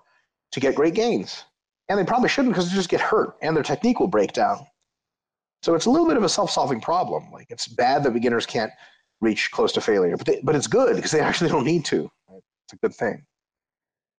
to 0.52 0.60
get 0.60 0.76
great 0.76 0.94
gains, 0.94 1.44
and 1.90 1.98
they 1.98 2.04
probably 2.04 2.30
shouldn't 2.30 2.54
because 2.54 2.70
they 2.70 2.76
just 2.76 2.90
get 2.90 3.02
hurt 3.02 3.36
and 3.42 3.56
their 3.56 3.64
technique 3.64 4.00
will 4.00 4.08
break 4.08 4.34
down. 4.34 4.66
So 5.64 5.74
it's 5.74 5.86
a 5.86 5.90
little 5.90 6.08
bit 6.08 6.18
of 6.18 6.24
a 6.24 6.30
self-solving 6.30 6.82
problem. 6.82 7.32
Like, 7.32 7.48
it's 7.50 7.68
bad 7.68 8.04
that 8.04 8.12
beginners 8.12 8.46
can't 8.46 8.72
reach 9.22 9.50
close 9.52 9.72
to 9.74 9.82
failure, 9.82 10.18
but 10.18 10.28
they, 10.28 10.42
but 10.44 10.56
it's 10.56 10.68
good 10.68 10.96
because 10.96 11.12
they 11.12 11.20
actually 11.22 11.50
don't 11.50 11.66
need 11.66 11.86
to. 11.86 12.12
It's 12.74 12.80
a 12.84 12.88
good 12.88 12.96
thing. 12.96 13.26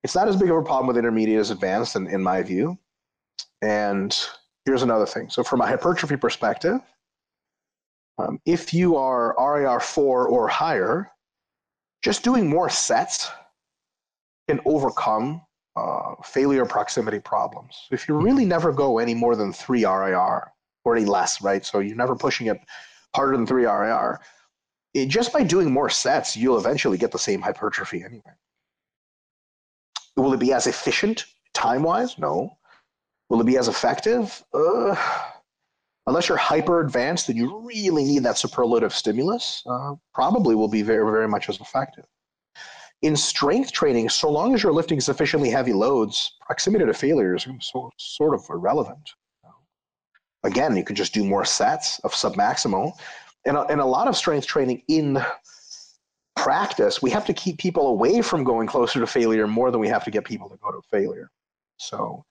It's 0.02 0.14
not 0.14 0.28
as 0.28 0.36
big 0.36 0.50
of 0.50 0.56
a 0.56 0.62
problem 0.62 0.86
with 0.86 0.96
intermediate 0.96 1.40
as 1.40 1.50
advanced, 1.50 1.96
in, 1.96 2.06
in 2.06 2.22
my 2.22 2.42
view. 2.42 2.78
And 3.62 4.16
here's 4.64 4.82
another 4.82 5.06
thing. 5.06 5.30
So, 5.30 5.42
from 5.42 5.60
a 5.60 5.66
hypertrophy 5.66 6.16
perspective, 6.16 6.80
um, 8.18 8.38
if 8.44 8.72
you 8.72 8.96
are 8.96 9.34
RIR4 9.36 9.98
or 9.98 10.48
higher, 10.48 11.10
just 12.02 12.22
doing 12.22 12.48
more 12.48 12.68
sets 12.68 13.30
can 14.48 14.60
overcome 14.66 15.40
uh, 15.74 16.14
failure 16.22 16.66
proximity 16.66 17.18
problems. 17.18 17.88
If 17.90 18.06
you 18.06 18.14
really 18.14 18.44
never 18.44 18.72
go 18.72 18.98
any 18.98 19.14
more 19.14 19.34
than 19.34 19.52
three 19.52 19.84
RIR 19.84 20.52
or 20.84 20.96
any 20.96 21.06
less, 21.06 21.42
right? 21.42 21.64
So 21.64 21.80
you're 21.80 21.96
never 21.96 22.14
pushing 22.14 22.46
it 22.48 22.58
harder 23.16 23.36
than 23.36 23.46
three 23.46 23.64
RIR, 23.64 24.20
it, 24.92 25.06
just 25.06 25.32
by 25.32 25.42
doing 25.42 25.72
more 25.72 25.88
sets, 25.88 26.36
you'll 26.36 26.58
eventually 26.58 26.98
get 26.98 27.10
the 27.10 27.18
same 27.18 27.40
hypertrophy 27.40 28.04
anyway. 28.04 28.22
Will 30.16 30.32
it 30.32 30.40
be 30.40 30.52
as 30.52 30.66
efficient 30.66 31.26
time 31.52 31.82
wise? 31.82 32.18
No. 32.18 32.56
Will 33.28 33.40
it 33.40 33.46
be 33.46 33.56
as 33.56 33.68
effective? 33.68 34.44
Uh, 34.52 34.94
unless 36.06 36.28
you're 36.28 36.38
hyper 36.38 36.80
advanced 36.80 37.28
and 37.28 37.38
you 37.38 37.58
really 37.60 38.04
need 38.04 38.22
that 38.22 38.38
superlative 38.38 38.94
stimulus, 38.94 39.62
uh, 39.66 39.94
probably 40.12 40.54
will 40.54 40.68
be 40.68 40.82
very, 40.82 41.04
very 41.10 41.28
much 41.28 41.48
as 41.48 41.60
effective. 41.60 42.04
In 43.02 43.16
strength 43.16 43.72
training, 43.72 44.08
so 44.08 44.30
long 44.30 44.54
as 44.54 44.62
you're 44.62 44.72
lifting 44.72 45.00
sufficiently 45.00 45.50
heavy 45.50 45.72
loads, 45.72 46.36
proximity 46.40 46.86
to 46.86 46.94
failure 46.94 47.34
is 47.34 47.46
so, 47.60 47.90
sort 47.98 48.34
of 48.34 48.44
irrelevant. 48.48 49.10
Again, 50.44 50.76
you 50.76 50.84
could 50.84 50.96
just 50.96 51.14
do 51.14 51.24
more 51.24 51.44
sets 51.44 51.98
of 52.00 52.12
submaximal. 52.12 52.92
And, 53.46 53.56
and 53.56 53.80
a 53.80 53.84
lot 53.84 54.08
of 54.08 54.16
strength 54.16 54.46
training 54.46 54.82
in 54.88 55.22
practice, 56.36 57.00
we 57.00 57.10
have 57.10 57.24
to 57.26 57.32
keep 57.32 57.58
people 57.58 57.86
away 57.88 58.20
from 58.22 58.44
going 58.44 58.66
closer 58.66 59.00
to 59.00 59.06
failure 59.06 59.46
more 59.46 59.70
than 59.70 59.80
we 59.80 59.88
have 59.88 60.04
to 60.04 60.10
get 60.10 60.24
people 60.24 60.48
to 60.48 60.56
go 60.56 60.70
to 60.70 60.80
failure. 60.90 61.30
So 61.76 62.24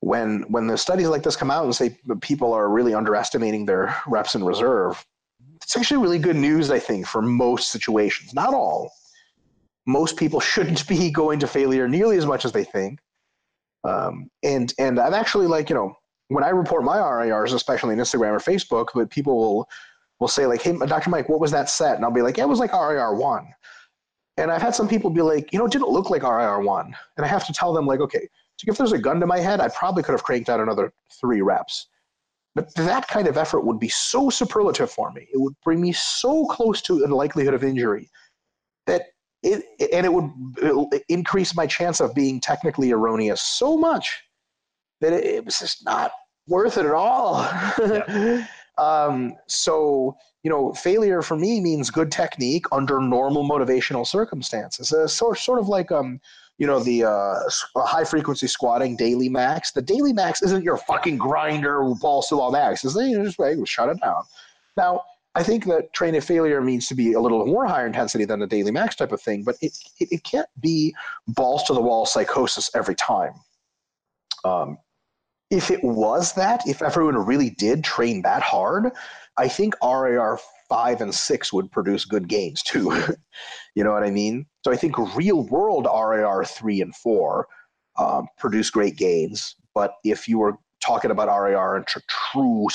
when 0.00 0.42
when 0.48 0.66
the 0.66 0.76
studies 0.76 1.08
like 1.08 1.22
this 1.22 1.36
come 1.36 1.50
out 1.50 1.64
and 1.64 1.74
say 1.74 1.96
people 2.20 2.52
are 2.52 2.68
really 2.68 2.94
underestimating 2.94 3.66
their 3.66 3.96
reps 4.06 4.34
in 4.34 4.44
reserve, 4.44 5.04
it's 5.62 5.76
actually 5.76 6.02
really 6.02 6.18
good 6.18 6.36
news, 6.36 6.70
I 6.70 6.78
think, 6.78 7.06
for 7.06 7.22
most 7.22 7.70
situations. 7.70 8.34
Not 8.34 8.52
all. 8.52 8.92
Most 9.86 10.16
people 10.16 10.40
shouldn't 10.40 10.86
be 10.94 11.10
going 11.10 11.38
to 11.40 11.46
failure 11.46 11.88
nearly 11.88 12.16
as 12.16 12.26
much 12.26 12.44
as 12.44 12.52
they 12.52 12.64
think. 12.64 13.00
Um, 13.84 14.28
and 14.42 14.72
and 14.78 14.98
I've 15.00 15.14
actually 15.14 15.46
like 15.46 15.68
you 15.68 15.74
know 15.74 15.94
when 16.28 16.44
I 16.44 16.48
report 16.48 16.84
my 16.84 16.98
RIRs, 16.98 17.52
especially 17.52 17.94
on 17.94 18.00
Instagram 18.00 18.32
or 18.32 18.38
Facebook, 18.38 18.88
but 18.94 19.10
people 19.10 19.36
will 19.36 19.68
will 20.22 20.28
say 20.28 20.46
like, 20.46 20.62
"Hey, 20.62 20.72
Dr. 20.72 21.10
Mike, 21.10 21.28
what 21.28 21.40
was 21.40 21.50
that 21.50 21.68
set?" 21.68 21.96
And 21.96 22.04
I'll 22.04 22.10
be 22.10 22.22
like, 22.22 22.38
"Yeah, 22.38 22.44
it 22.44 22.48
was 22.48 22.60
like 22.60 22.72
RIR 22.72 23.14
one." 23.14 23.54
And 24.38 24.50
I've 24.50 24.62
had 24.62 24.74
some 24.74 24.88
people 24.88 25.10
be 25.10 25.20
like, 25.20 25.52
"You 25.52 25.58
know, 25.58 25.66
it 25.66 25.72
didn't 25.72 25.90
look 25.90 26.08
like 26.08 26.22
RIR 26.22 26.60
one," 26.60 26.96
and 27.16 27.26
I 27.26 27.28
have 27.28 27.46
to 27.46 27.52
tell 27.52 27.72
them 27.74 27.86
like, 27.86 28.00
"Okay, 28.00 28.28
so 28.56 28.70
if 28.70 28.78
there's 28.78 28.92
a 28.92 28.98
gun 28.98 29.20
to 29.20 29.26
my 29.26 29.40
head, 29.40 29.60
I 29.60 29.68
probably 29.68 30.02
could 30.02 30.12
have 30.12 30.22
cranked 30.22 30.48
out 30.48 30.60
another 30.60 30.92
three 31.20 31.42
reps." 31.42 31.88
But 32.54 32.74
that 32.76 33.08
kind 33.08 33.28
of 33.28 33.36
effort 33.36 33.62
would 33.62 33.80
be 33.80 33.88
so 33.88 34.30
superlative 34.30 34.90
for 34.90 35.10
me. 35.12 35.26
It 35.32 35.40
would 35.40 35.54
bring 35.64 35.80
me 35.80 35.92
so 35.92 36.46
close 36.46 36.80
to 36.82 36.98
the 36.98 37.14
likelihood 37.14 37.54
of 37.54 37.64
injury 37.64 38.10
that 38.86 39.06
it, 39.42 39.64
and 39.92 40.06
it 40.06 40.12
would 40.12 41.02
increase 41.08 41.56
my 41.56 41.66
chance 41.66 42.00
of 42.00 42.14
being 42.14 42.40
technically 42.40 42.92
erroneous 42.92 43.42
so 43.42 43.76
much 43.76 44.22
that 45.00 45.12
it, 45.12 45.44
was 45.44 45.58
just 45.58 45.84
not 45.84 46.12
worth 46.46 46.76
it 46.76 46.86
at 46.86 46.92
all. 46.92 47.40
Yeah. 47.78 48.46
um, 48.78 49.34
so, 49.48 50.16
you 50.42 50.50
know, 50.50 50.72
failure 50.72 51.22
for 51.22 51.36
me 51.36 51.60
means 51.60 51.90
good 51.90 52.10
technique 52.10 52.66
under 52.72 53.00
normal 53.00 53.48
motivational 53.48 54.06
circumstances. 54.06 54.92
Uh, 54.92 55.06
so, 55.06 55.32
sort 55.32 55.58
of 55.58 55.68
like, 55.68 55.92
um, 55.92 56.20
you 56.58 56.66
know, 56.66 56.80
the 56.80 57.04
uh, 57.04 57.84
high 57.84 58.04
frequency 58.04 58.46
squatting 58.46 58.96
daily 58.96 59.28
max. 59.28 59.72
The 59.72 59.82
daily 59.82 60.12
max 60.12 60.42
isn't 60.42 60.62
your 60.62 60.76
fucking 60.76 61.18
grinder 61.18 61.82
who 61.82 61.98
balls 61.98 62.28
to 62.28 62.40
all 62.40 62.52
max. 62.52 62.84
It's 62.84 62.94
you 62.94 63.22
just 63.24 63.38
like, 63.38 63.56
shut 63.66 63.88
it 63.88 64.00
down. 64.00 64.22
Now, 64.76 65.02
I 65.34 65.42
think 65.42 65.64
that 65.64 65.92
train 65.94 66.14
of 66.14 66.24
failure 66.24 66.60
means 66.60 66.88
to 66.88 66.94
be 66.94 67.14
a 67.14 67.20
little 67.20 67.46
more 67.46 67.66
higher 67.66 67.86
intensity 67.86 68.26
than 68.26 68.42
a 68.42 68.46
daily 68.46 68.70
max 68.70 68.96
type 68.96 69.12
of 69.12 69.22
thing, 69.22 69.44
but 69.44 69.56
it, 69.62 69.76
it, 69.98 70.08
it 70.12 70.24
can't 70.24 70.48
be 70.60 70.94
balls 71.26 71.64
to 71.64 71.74
the 71.74 71.80
wall 71.80 72.04
psychosis 72.04 72.70
every 72.74 72.94
time. 72.94 73.32
Um, 74.44 74.76
if 75.52 75.70
it 75.70 75.84
was 75.84 76.32
that, 76.32 76.66
if 76.66 76.80
everyone 76.80 77.26
really 77.26 77.50
did 77.50 77.84
train 77.84 78.22
that 78.22 78.40
hard, 78.40 78.90
I 79.36 79.48
think 79.48 79.74
RIR 79.84 80.38
five 80.66 81.02
and 81.02 81.14
six 81.14 81.52
would 81.52 81.70
produce 81.70 82.06
good 82.06 82.26
gains 82.26 82.62
too. 82.62 82.90
you 83.74 83.84
know 83.84 83.92
what 83.92 84.02
I 84.02 84.10
mean? 84.10 84.46
So 84.64 84.72
I 84.72 84.76
think 84.76 84.96
real 85.14 85.46
world 85.48 85.86
RIR 85.86 86.46
three 86.46 86.80
and 86.80 86.96
four 86.96 87.48
um, 87.98 88.28
produce 88.38 88.70
great 88.70 88.96
gains. 88.96 89.54
But 89.74 89.96
if 90.04 90.26
you 90.26 90.38
were 90.38 90.54
talking 90.80 91.10
about 91.10 91.28
RIR 91.28 91.76
and 91.76 91.86
true 91.86 92.68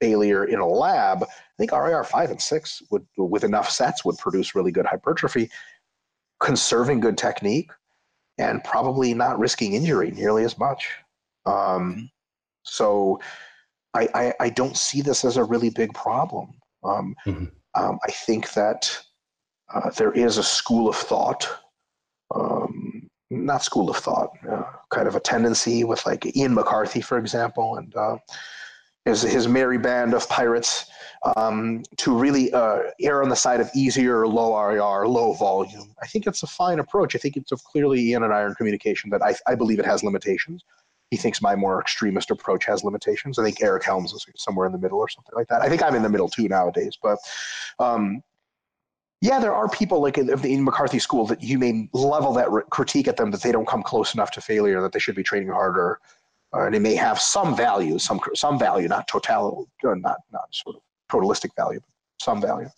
failure 0.00 0.46
in 0.46 0.58
a 0.58 0.66
lab, 0.66 1.22
I 1.22 1.56
think 1.58 1.70
RIR 1.70 2.04
five 2.04 2.30
and 2.30 2.40
six 2.40 2.82
would, 2.90 3.06
with 3.18 3.44
enough 3.44 3.70
sets, 3.70 4.06
would 4.06 4.16
produce 4.16 4.54
really 4.54 4.72
good 4.72 4.86
hypertrophy, 4.86 5.50
conserving 6.40 7.00
good 7.00 7.18
technique, 7.18 7.70
and 8.38 8.64
probably 8.64 9.12
not 9.12 9.38
risking 9.38 9.74
injury 9.74 10.12
nearly 10.12 10.44
as 10.44 10.56
much. 10.58 10.88
Um, 11.46 12.10
so 12.64 13.20
I, 13.94 14.08
I, 14.14 14.34
I, 14.40 14.50
don't 14.50 14.76
see 14.76 15.00
this 15.00 15.24
as 15.24 15.36
a 15.36 15.44
really 15.44 15.70
big 15.70 15.94
problem. 15.94 16.50
Um, 16.84 17.14
mm-hmm. 17.24 17.44
um, 17.74 17.98
I 18.06 18.10
think 18.10 18.52
that 18.52 18.98
uh, 19.72 19.90
there 19.90 20.12
is 20.12 20.38
a 20.38 20.42
school 20.42 20.88
of 20.88 20.96
thought, 20.96 21.48
um, 22.34 23.08
not 23.30 23.62
school 23.62 23.88
of 23.88 23.96
thought, 23.96 24.30
uh, 24.50 24.64
kind 24.90 25.08
of 25.08 25.16
a 25.16 25.20
tendency 25.20 25.84
with 25.84 26.04
like 26.04 26.36
Ian 26.36 26.54
McCarthy, 26.54 27.00
for 27.00 27.18
example, 27.18 27.76
and 27.76 27.94
uh, 27.96 28.18
his, 29.04 29.22
his 29.22 29.48
merry 29.48 29.78
band 29.78 30.14
of 30.14 30.28
pirates 30.28 30.86
um, 31.36 31.82
to 31.96 32.16
really 32.16 32.52
uh, 32.52 32.78
err 33.00 33.22
on 33.22 33.28
the 33.28 33.36
side 33.36 33.60
of 33.60 33.70
easier, 33.74 34.26
low 34.26 34.60
RIR, 34.60 35.08
low 35.08 35.32
volume. 35.32 35.94
I 36.02 36.06
think 36.06 36.26
it's 36.26 36.42
a 36.42 36.46
fine 36.46 36.80
approach. 36.80 37.14
I 37.14 37.18
think 37.18 37.36
it's 37.36 37.52
a 37.52 37.56
clearly 37.56 38.00
Ian 38.00 38.24
and 38.24 38.32
iron 38.32 38.54
communication, 38.56 39.10
but 39.10 39.22
I, 39.22 39.34
I 39.46 39.54
believe 39.54 39.78
it 39.78 39.86
has 39.86 40.02
limitations 40.02 40.64
he 41.10 41.16
thinks 41.16 41.40
my 41.40 41.54
more 41.54 41.80
extremist 41.80 42.30
approach 42.30 42.64
has 42.66 42.82
limitations. 42.82 43.38
I 43.38 43.44
think 43.44 43.62
Eric 43.62 43.84
Helms 43.84 44.12
is 44.12 44.26
somewhere 44.36 44.66
in 44.66 44.72
the 44.72 44.78
middle 44.78 44.98
or 44.98 45.08
something 45.08 45.34
like 45.34 45.48
that. 45.48 45.62
I 45.62 45.68
think 45.68 45.82
I'm 45.82 45.94
in 45.94 46.02
the 46.02 46.08
middle 46.08 46.28
too 46.28 46.48
nowadays. 46.48 46.98
But 47.00 47.18
um, 47.78 48.22
yeah, 49.20 49.38
there 49.38 49.54
are 49.54 49.68
people 49.68 50.02
like 50.02 50.18
in, 50.18 50.26
the 50.26 50.60
McCarthy 50.60 50.98
school 50.98 51.26
that 51.26 51.42
you 51.42 51.58
may 51.58 51.88
level 51.92 52.32
that 52.34 52.48
critique 52.70 53.08
at 53.08 53.16
them 53.16 53.30
that 53.30 53.42
they 53.42 53.52
don't 53.52 53.68
come 53.68 53.82
close 53.82 54.14
enough 54.14 54.30
to 54.32 54.40
failure, 54.40 54.80
that 54.82 54.92
they 54.92 54.98
should 54.98 55.14
be 55.14 55.22
training 55.22 55.48
harder, 55.48 56.00
uh, 56.54 56.66
and 56.66 56.74
it 56.74 56.80
may 56.80 56.94
have 56.94 57.20
some 57.20 57.56
value, 57.56 57.98
some 57.98 58.20
some 58.34 58.58
value, 58.58 58.88
not 58.88 59.06
total, 59.08 59.68
uh, 59.84 59.94
not 59.94 60.18
not 60.32 60.48
sort 60.52 60.76
of 60.76 60.82
totalistic 61.10 61.50
value, 61.56 61.80
but 61.80 62.24
some 62.24 62.40
value. 62.40 62.68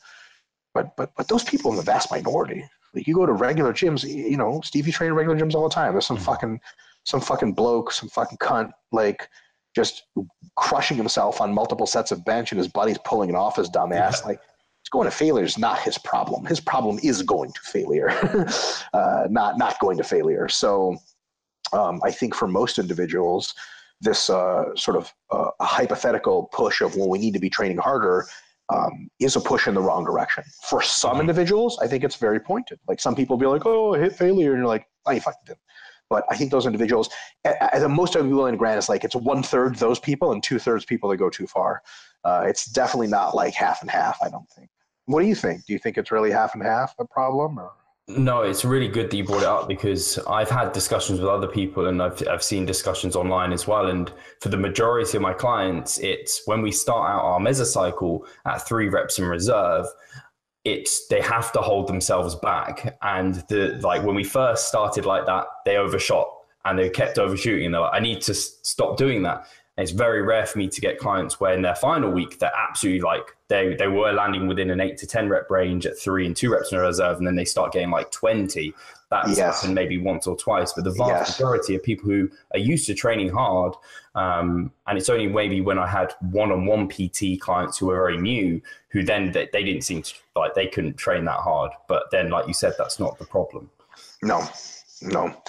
But 0.74 0.94
but 0.96 1.12
but 1.16 1.28
those 1.28 1.44
people 1.44 1.70
in 1.70 1.76
the 1.76 1.82
vast 1.82 2.10
minority. 2.10 2.64
Like 2.94 3.06
you 3.06 3.14
go 3.14 3.26
to 3.26 3.32
regular 3.32 3.74
gyms, 3.74 4.02
you 4.08 4.38
know, 4.38 4.62
Stevie 4.64 4.92
train 4.92 5.12
regular 5.12 5.38
gyms 5.38 5.54
all 5.54 5.68
the 5.68 5.74
time. 5.74 5.92
There's 5.92 6.06
some 6.06 6.16
mm-hmm. 6.16 6.24
fucking 6.24 6.60
some 7.04 7.20
fucking 7.20 7.52
bloke, 7.52 7.92
some 7.92 8.08
fucking 8.08 8.38
cunt, 8.38 8.70
like 8.92 9.28
just 9.74 10.04
crushing 10.56 10.96
himself 10.96 11.40
on 11.40 11.52
multiple 11.52 11.86
sets 11.86 12.10
of 12.10 12.24
bench 12.24 12.52
and 12.52 12.58
his 12.58 12.68
buddy's 12.68 12.98
pulling 13.04 13.30
it 13.30 13.34
off 13.34 13.56
his 13.56 13.68
dumb 13.68 13.92
ass. 13.92 14.20
Yeah. 14.22 14.28
Like, 14.28 14.40
it's 14.80 14.90
going 14.90 15.04
to 15.04 15.10
failure 15.10 15.44
is 15.44 15.58
not 15.58 15.78
his 15.80 15.98
problem. 15.98 16.46
His 16.46 16.60
problem 16.60 16.98
is 17.02 17.22
going 17.22 17.52
to 17.52 17.60
failure, 17.60 18.08
uh, 18.94 19.26
not 19.28 19.58
not 19.58 19.78
going 19.80 19.98
to 19.98 20.04
failure. 20.04 20.48
So, 20.48 20.96
um, 21.74 22.00
I 22.04 22.10
think 22.10 22.34
for 22.34 22.48
most 22.48 22.78
individuals, 22.78 23.54
this 24.00 24.30
uh, 24.30 24.74
sort 24.76 24.96
of 24.96 25.12
uh, 25.30 25.50
hypothetical 25.60 26.48
push 26.52 26.80
of 26.80 26.96
well, 26.96 27.10
we 27.10 27.18
need 27.18 27.34
to 27.34 27.40
be 27.40 27.50
training 27.50 27.78
harder 27.78 28.26
um, 28.70 29.10
is 29.20 29.36
a 29.36 29.40
push 29.40 29.66
in 29.66 29.74
the 29.74 29.80
wrong 29.80 30.04
direction. 30.04 30.44
For 30.68 30.82
some 30.82 31.12
mm-hmm. 31.12 31.20
individuals, 31.22 31.78
I 31.82 31.86
think 31.86 32.04
it's 32.04 32.16
very 32.16 32.40
pointed. 32.40 32.78
Like 32.88 33.00
some 33.00 33.14
people 33.14 33.36
be 33.36 33.46
like, 33.46 33.66
"Oh, 33.66 33.94
I 33.94 33.98
hit 33.98 34.14
failure," 34.14 34.52
and 34.52 34.60
you're 34.60 34.66
like, 34.66 34.86
"Oh, 35.06 35.12
you 35.12 35.20
fucking 35.20 35.40
did." 35.46 35.56
But 36.10 36.24
I 36.30 36.36
think 36.36 36.50
those 36.50 36.66
individuals, 36.66 37.10
as 37.44 37.86
most 37.88 38.16
of 38.16 38.26
willing 38.26 38.52
to 38.52 38.58
grant, 38.58 38.78
is 38.78 38.88
like 38.88 39.04
it's 39.04 39.16
one 39.16 39.42
third 39.42 39.76
those 39.76 39.98
people 39.98 40.32
and 40.32 40.42
two 40.42 40.58
thirds 40.58 40.84
people 40.84 41.10
that 41.10 41.16
go 41.18 41.30
too 41.30 41.46
far. 41.46 41.82
Uh, 42.24 42.44
it's 42.46 42.66
definitely 42.66 43.08
not 43.08 43.34
like 43.34 43.54
half 43.54 43.82
and 43.82 43.90
half. 43.90 44.18
I 44.22 44.28
don't 44.28 44.48
think. 44.50 44.70
What 45.06 45.22
do 45.22 45.26
you 45.26 45.34
think? 45.34 45.64
Do 45.66 45.72
you 45.72 45.78
think 45.78 45.98
it's 45.98 46.10
really 46.10 46.30
half 46.30 46.54
and 46.54 46.62
half 46.62 46.94
a 46.98 47.06
problem, 47.06 47.58
or? 47.58 47.72
No, 48.10 48.40
it's 48.40 48.64
really 48.64 48.88
good 48.88 49.10
that 49.10 49.16
you 49.18 49.24
brought 49.24 49.42
it 49.42 49.48
up 49.48 49.68
because 49.68 50.18
I've 50.20 50.48
had 50.48 50.72
discussions 50.72 51.20
with 51.20 51.28
other 51.28 51.46
people 51.46 51.88
and 51.88 52.02
I've, 52.02 52.26
I've 52.26 52.42
seen 52.42 52.64
discussions 52.64 53.14
online 53.14 53.52
as 53.52 53.66
well. 53.66 53.86
And 53.88 54.10
for 54.40 54.48
the 54.48 54.56
majority 54.56 55.18
of 55.18 55.22
my 55.22 55.34
clients, 55.34 55.98
it's 55.98 56.40
when 56.46 56.62
we 56.62 56.72
start 56.72 57.10
out 57.10 57.20
our 57.20 57.38
mesocycle 57.38 58.26
at 58.46 58.66
three 58.66 58.88
reps 58.88 59.18
in 59.18 59.26
reserve, 59.26 59.84
it's 60.64 61.06
they 61.08 61.20
have 61.20 61.52
to 61.52 61.60
hold 61.60 61.86
themselves 61.86 62.34
back. 62.34 62.98
And 63.02 63.36
the 63.48 63.78
like 63.82 64.02
when 64.02 64.14
we 64.14 64.24
first 64.24 64.68
started 64.68 65.06
like 65.06 65.26
that, 65.26 65.46
they 65.64 65.76
overshot 65.76 66.28
and 66.64 66.78
they 66.78 66.90
kept 66.90 67.18
overshooting. 67.18 67.66
And 67.66 67.74
they're 67.74 67.82
like, 67.82 67.94
I 67.94 68.00
need 68.00 68.20
to 68.22 68.34
stop 68.34 68.96
doing 68.96 69.22
that. 69.22 69.46
And 69.76 69.84
it's 69.84 69.92
very 69.92 70.22
rare 70.22 70.44
for 70.44 70.58
me 70.58 70.68
to 70.68 70.80
get 70.80 70.98
clients 70.98 71.38
where 71.38 71.54
in 71.54 71.62
their 71.62 71.76
final 71.76 72.10
week 72.10 72.40
they're 72.40 72.50
absolutely 72.68 73.00
like 73.00 73.36
they 73.46 73.76
they 73.76 73.86
were 73.86 74.12
landing 74.12 74.48
within 74.48 74.70
an 74.70 74.80
eight 74.80 74.98
to 74.98 75.06
ten 75.06 75.28
rep 75.28 75.48
range 75.50 75.86
at 75.86 75.96
three 75.96 76.26
and 76.26 76.34
two 76.34 76.52
reps 76.52 76.72
in 76.72 76.78
a 76.78 76.82
reserve, 76.82 77.18
and 77.18 77.26
then 77.26 77.36
they 77.36 77.44
start 77.44 77.72
getting 77.72 77.90
like 77.90 78.10
twenty. 78.10 78.74
That's 79.10 79.38
yes. 79.38 79.60
happened 79.60 79.74
maybe 79.74 79.96
once 79.96 80.26
or 80.26 80.36
twice, 80.36 80.72
but 80.74 80.84
the 80.84 80.90
vast 80.90 81.30
yes. 81.30 81.38
majority 81.38 81.74
of 81.76 81.82
people 81.82 82.10
who 82.10 82.28
are 82.52 82.58
used 82.58 82.86
to 82.88 82.94
training 82.94 83.30
hard, 83.30 83.72
um, 84.18 84.72
and 84.88 84.98
it's 84.98 85.08
only 85.08 85.28
maybe 85.28 85.60
when 85.60 85.78
I 85.78 85.86
had 85.86 86.12
one-on-one 86.32 86.88
PT 86.88 87.40
clients 87.40 87.78
who 87.78 87.86
were 87.86 87.94
very 87.94 88.18
new, 88.18 88.60
who 88.88 89.04
then 89.04 89.30
they, 89.30 89.48
they 89.52 89.62
didn't 89.62 89.82
seem 89.82 90.02
to, 90.02 90.14
like 90.34 90.54
they 90.54 90.66
couldn't 90.66 90.96
train 90.96 91.24
that 91.26 91.38
hard. 91.38 91.70
But 91.86 92.10
then, 92.10 92.28
like 92.28 92.48
you 92.48 92.52
said, 92.52 92.74
that's 92.76 92.98
not 92.98 93.16
the 93.20 93.24
problem. 93.26 93.70
No, 94.24 94.44
no. 95.02 95.40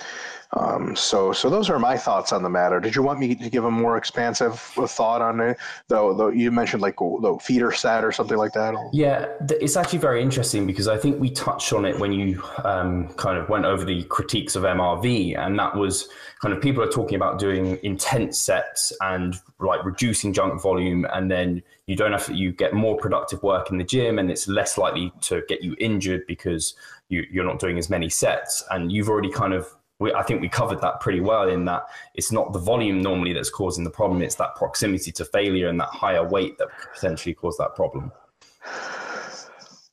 Um, 0.58 0.96
so, 0.96 1.32
so 1.32 1.50
those 1.50 1.70
are 1.70 1.78
my 1.78 1.96
thoughts 1.96 2.34
on 2.34 2.42
the 2.42 2.50
matter. 2.50 2.80
Did 2.80 2.96
you 2.96 3.04
want 3.04 3.20
me 3.20 3.36
to 3.36 3.50
give 3.50 3.66
a 3.66 3.72
more 3.72 3.98
expansive 3.98 4.60
thought 4.60 5.22
on 5.22 5.40
it? 5.40 5.58
Though, 5.90 6.14
though 6.14 6.30
you 6.30 6.52
mentioned 6.52 6.82
like 6.82 6.98
the 6.98 7.38
feeder 7.42 7.72
set 7.72 8.04
or 8.04 8.12
something 8.12 8.38
like 8.38 8.54
that. 8.54 8.74
Yeah, 8.92 9.28
it's 9.50 9.78
actually 9.78 10.00
very 10.00 10.24
interesting 10.24 10.66
because 10.66 10.88
I 10.88 10.98
think 10.98 11.20
we 11.20 11.30
touched 11.30 11.72
on 11.72 11.86
it 11.86 12.00
when 12.00 12.12
you 12.12 12.44
um, 12.64 13.10
kind 13.10 13.38
of 13.38 13.48
went 13.50 13.66
over 13.66 13.86
the 13.86 14.04
critiques 14.06 14.56
of 14.56 14.64
MRV, 14.64 15.38
and 15.38 15.58
that 15.60 15.76
was 15.76 16.10
kind 16.42 16.54
of 16.54 16.62
people 16.62 16.82
are 16.82 16.90
talking 16.90 17.16
about 17.16 17.38
doing 17.38 17.78
intense 17.84 18.40
sets 18.40 18.92
and 19.02 19.36
like 19.60 19.86
reducing 19.86 20.34
junk 20.34 20.60
volume, 20.62 21.06
and 21.14 21.30
then 21.30 21.62
you 21.86 21.96
don't 21.96 22.12
have 22.12 22.26
to, 22.26 22.34
you 22.34 22.52
get 22.52 22.74
more 22.74 22.98
productive 22.98 23.44
work 23.44 23.70
in 23.70 23.78
the 23.78 23.84
gym, 23.84 24.18
and 24.18 24.32
it's 24.32 24.48
less 24.48 24.80
likely 24.80 25.14
to 25.22 25.44
get 25.48 25.62
you 25.64 25.76
injured 25.80 26.26
because 26.28 26.74
you, 27.10 27.24
you're 27.32 27.46
not 27.46 27.60
doing 27.60 27.78
as 27.78 27.90
many 27.90 28.10
sets, 28.10 28.64
and 28.72 28.92
you've 28.92 29.10
already 29.10 29.30
kind 29.30 29.54
of 29.54 29.76
we, 30.00 30.14
I 30.14 30.24
think 30.24 30.42
we 30.42 30.50
covered 30.50 30.82
that 30.82 31.02
pretty 31.02 31.20
well 31.20 31.50
in 31.50 31.66
that 31.66 31.84
it's 32.16 32.32
not 32.32 32.54
the 32.54 32.60
volume 32.60 33.02
normally 33.02 33.34
that's 33.34 33.50
causing 33.50 33.84
the 33.84 33.90
problem, 33.90 34.22
it's 34.22 34.36
that 34.36 34.56
proximity 34.56 35.12
to 35.14 35.26
failure 35.26 35.68
and 35.68 35.80
that 35.80 35.90
higher 35.90 36.28
weight 36.28 36.58
that 36.58 36.70
potentially 36.94 37.34
cause 37.36 37.58
that 37.58 37.76
problem. 37.76 38.12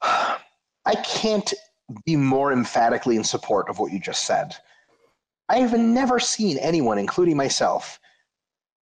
I 0.02 0.94
can't 1.04 1.52
be 2.04 2.16
more 2.16 2.52
emphatically 2.52 3.16
in 3.16 3.24
support 3.24 3.68
of 3.68 3.78
what 3.78 3.92
you 3.92 3.98
just 3.98 4.24
said. 4.24 4.54
I 5.48 5.58
have 5.58 5.78
never 5.78 6.18
seen 6.18 6.58
anyone, 6.58 6.98
including 6.98 7.36
myself, 7.36 8.00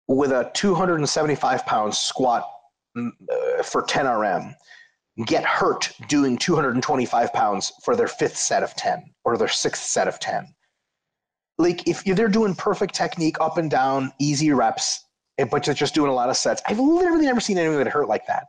with 0.07 0.32
a 0.32 0.51
275 0.53 1.65
pound 1.65 1.93
squat 1.93 2.47
mm, 2.97 3.09
uh, 3.32 3.63
for 3.63 3.84
10 3.84 4.07
RM 4.07 4.55
get 5.26 5.43
hurt 5.43 5.91
doing 6.07 6.38
225 6.38 7.34
pounds 7.34 7.74
for 7.84 7.95
their 7.95 8.07
fifth 8.07 8.38
set 8.38 8.63
of 8.63 8.76
10 8.76 9.03
or 9.26 9.38
their 9.38 9.47
sixth 9.47 9.84
set 9.84 10.07
of 10.07 10.19
10 10.19 10.53
like 11.57 11.87
if 11.87 12.03
they're 12.03 12.27
doing 12.27 12.55
perfect 12.55 12.95
technique 12.95 13.39
up 13.39 13.57
and 13.57 13.69
down, 13.69 14.11
easy 14.19 14.51
reps, 14.51 15.05
but 15.49 15.63
they're 15.63 15.73
just 15.73 15.93
doing 15.93 16.09
a 16.09 16.13
lot 16.13 16.29
of 16.29 16.37
sets, 16.37 16.61
I've 16.67 16.79
literally 16.79 17.25
never 17.25 17.39
seen 17.39 17.57
anyone 17.57 17.77
get 17.77 17.87
hurt 17.87 18.07
like 18.07 18.25
that. 18.27 18.47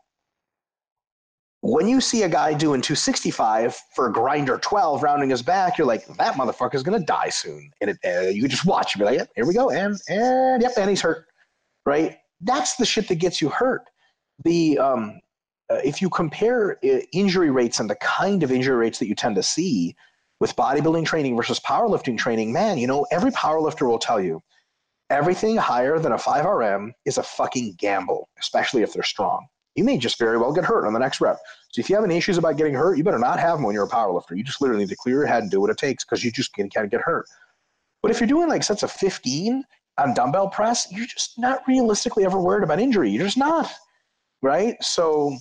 When 1.61 1.87
you 1.87 2.01
see 2.01 2.25
a 2.25 2.29
guy 2.29 2.55
doing 2.55 2.81
265 2.81 3.77
for 3.95 4.09
a 4.09 4.13
grinder 4.13 4.59
12 4.59 5.03
rounding 5.03 5.31
his 5.31 5.43
back, 5.43 5.79
you're 5.79 5.87
like, 5.87 6.05
that 6.17 6.35
motherfucker's 6.35 6.83
gonna 6.83 6.99
die 6.99 7.29
soon. 7.29 7.71
And 7.81 7.91
it, 7.91 7.99
uh, 8.05 8.29
you 8.31 8.49
just 8.49 8.65
watch, 8.65 8.95
you 8.95 8.99
be 8.99 9.05
like, 9.05 9.19
yep, 9.19 9.31
here 9.37 9.47
we 9.47 9.55
go, 9.55 9.71
and 9.71 9.97
and 10.09 10.63
yep, 10.63 10.73
and 10.77 10.91
he's 10.91 11.01
hurt, 11.01 11.27
right? 11.87 12.19
That's 12.41 12.75
the 12.77 12.85
shit 12.85 13.07
that 13.09 13.17
gets 13.17 13.41
you 13.41 13.49
hurt. 13.49 13.83
The 14.45 14.77
um, 14.79 15.21
uh, 15.71 15.81
if 15.85 16.03
you 16.03 16.11
compare 16.11 16.79
uh, 16.85 16.99
injury 17.13 17.51
rates 17.51 17.79
and 17.79 17.89
the 17.89 17.95
kind 17.97 18.43
of 18.43 18.51
injury 18.51 18.77
rates 18.77 18.99
that 18.99 19.07
you 19.07 19.15
tend 19.15 19.37
to 19.37 19.43
see, 19.43 19.95
with 20.43 20.57
bodybuilding 20.57 21.07
training 21.07 21.37
versus 21.37 21.61
powerlifting 21.61 22.19
training, 22.19 22.53
man, 22.53 22.77
you 22.77 22.89
know, 22.89 23.07
every 23.13 23.31
powerlifter 23.31 23.87
will 23.87 23.99
tell 23.99 24.21
you 24.21 24.43
everything 25.09 25.57
higher 25.57 26.01
than 26.01 26.11
a 26.11 26.17
5RM 26.17 26.91
is 27.05 27.17
a 27.17 27.23
fucking 27.23 27.77
gamble, 27.79 28.29
especially 28.41 28.83
if 28.83 28.93
they're 28.93 29.05
strong. 29.05 29.47
You 29.77 29.85
may 29.85 29.99
just 29.99 30.19
very 30.19 30.39
well 30.39 30.53
get 30.53 30.65
hurt 30.65 30.85
on 30.85 30.95
the 30.95 30.99
next 30.99 31.21
rep. 31.21 31.39
So 31.71 31.79
if 31.79 31.89
you 31.89 31.95
have 31.95 32.05
any 32.05 32.17
issues 32.17 32.39
about 32.39 32.57
getting 32.57 32.75
hurt, 32.75 32.99
you 32.99 33.05
better 33.05 33.21
not 33.21 33.39
have 33.39 33.59
them 33.59 33.65
when 33.65 33.73
you're 33.73 33.85
a 33.85 33.89
powerlifter. 33.89 34.37
You 34.37 34.43
just 34.43 34.61
literally 34.61 34.83
need 34.83 34.89
to 34.89 34.97
clear 34.97 35.19
your 35.19 35.27
head 35.27 35.45
and 35.45 35.51
do 35.51 35.61
what 35.61 35.71
it 35.71 35.79
takes 35.79 36.05
because 36.05 36.25
you 36.25 36.33
just 36.33 36.53
can't 36.53 36.73
get 36.73 37.01
hurt. 37.01 37.27
But 38.03 38.11
if 38.11 38.19
you're 38.19 38.27
doing 38.27 38.49
like 38.49 38.65
sets 38.65 38.83
of 38.83 38.91
15 38.91 39.63
on 39.99 40.15
dumbbell 40.15 40.49
press, 40.49 40.91
you're 40.91 41.07
just 41.07 41.39
not 41.39 41.63
realistically 41.69 42.25
ever 42.25 42.41
worried 42.41 42.65
about 42.65 42.81
injury. 42.81 43.11
You're 43.11 43.27
just 43.27 43.39
not, 43.39 43.71
right? 44.43 44.75
So 44.83 45.39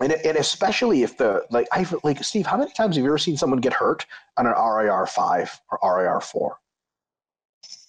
and, 0.00 0.12
and 0.12 0.36
especially 0.36 1.02
if 1.02 1.16
the 1.16 1.44
like 1.50 1.68
I 1.72 1.86
like 2.02 2.22
Steve, 2.24 2.46
how 2.46 2.56
many 2.56 2.72
times 2.72 2.96
have 2.96 3.04
you 3.04 3.10
ever 3.10 3.18
seen 3.18 3.36
someone 3.36 3.60
get 3.60 3.72
hurt 3.72 4.06
on 4.36 4.46
an 4.46 4.52
RIR 4.52 5.06
five 5.06 5.60
or 5.70 5.78
RIR 5.82 6.20
four? 6.20 6.58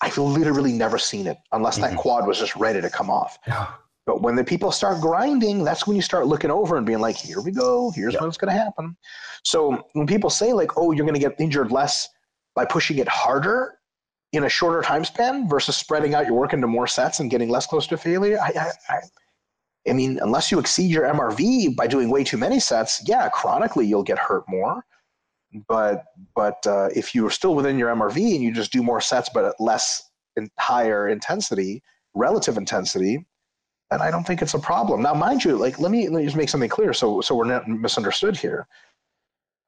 I've 0.01 0.17
literally 0.17 0.73
never 0.73 0.97
seen 0.97 1.25
it 1.25 1.37
unless 1.51 1.77
that 1.77 1.91
mm-hmm. 1.91 1.99
quad 1.99 2.27
was 2.27 2.39
just 2.39 2.55
ready 2.55 2.81
to 2.81 2.89
come 2.89 3.09
off. 3.09 3.39
Yeah. 3.47 3.67
But 4.05 4.21
when 4.21 4.35
the 4.35 4.43
people 4.43 4.71
start 4.71 5.01
grinding, 5.01 5.63
that's 5.63 5.87
when 5.87 5.95
you 5.95 6.01
start 6.01 6.27
looking 6.27 6.51
over 6.51 6.77
and 6.77 6.85
being 6.85 6.99
like, 6.99 7.15
here 7.15 7.41
we 7.41 7.51
go, 7.51 7.89
here's 7.89 8.13
yeah. 8.13 8.21
what's 8.21 8.37
going 8.37 8.53
to 8.53 8.57
happen. 8.57 8.95
So 9.43 9.83
when 9.93 10.05
people 10.05 10.29
say, 10.29 10.53
like, 10.53 10.77
oh, 10.77 10.91
you're 10.91 11.05
going 11.05 11.19
to 11.19 11.19
get 11.19 11.39
injured 11.39 11.71
less 11.71 12.07
by 12.53 12.65
pushing 12.65 12.99
it 12.99 13.07
harder 13.07 13.79
in 14.31 14.43
a 14.43 14.49
shorter 14.49 14.81
time 14.81 15.05
span 15.05 15.49
versus 15.49 15.75
spreading 15.75 16.13
out 16.13 16.27
your 16.27 16.35
work 16.35 16.53
into 16.53 16.67
more 16.67 16.87
sets 16.87 17.19
and 17.19 17.31
getting 17.31 17.49
less 17.49 17.65
close 17.65 17.87
to 17.87 17.97
failure, 17.97 18.37
I, 18.39 18.51
I, 18.59 18.71
I 18.89 18.99
I 19.87 19.93
mean, 19.93 20.19
unless 20.21 20.51
you 20.51 20.59
exceed 20.59 20.89
your 20.89 21.03
MRV 21.03 21.75
by 21.75 21.87
doing 21.87 22.09
way 22.09 22.23
too 22.23 22.37
many 22.37 22.59
sets, 22.59 23.03
yeah, 23.07 23.29
chronically 23.29 23.85
you'll 23.85 24.03
get 24.03 24.17
hurt 24.17 24.43
more. 24.47 24.83
But 25.67 26.05
but 26.35 26.65
uh, 26.67 26.89
if 26.95 27.13
you're 27.13 27.29
still 27.29 27.55
within 27.55 27.77
your 27.77 27.93
MRV 27.93 28.35
and 28.35 28.43
you 28.43 28.51
just 28.51 28.71
do 28.71 28.83
more 28.83 28.99
sets 28.99 29.29
but 29.33 29.45
at 29.45 29.55
less 29.59 30.09
in 30.35 30.49
higher 30.59 31.07
intensity, 31.07 31.81
relative 32.13 32.57
intensity, 32.57 33.25
then 33.91 34.01
I 34.01 34.11
don't 34.11 34.25
think 34.25 34.41
it's 34.41 34.53
a 34.53 34.59
problem. 34.59 35.01
Now, 35.01 35.13
mind 35.13 35.45
you, 35.45 35.55
like 35.55 35.79
let 35.79 35.91
me 35.91 36.09
let 36.09 36.19
me 36.19 36.25
just 36.25 36.35
make 36.35 36.49
something 36.49 36.69
clear 36.69 36.93
so 36.93 37.21
so 37.21 37.35
we're 37.35 37.45
not 37.45 37.67
misunderstood 37.67 38.37
here. 38.37 38.67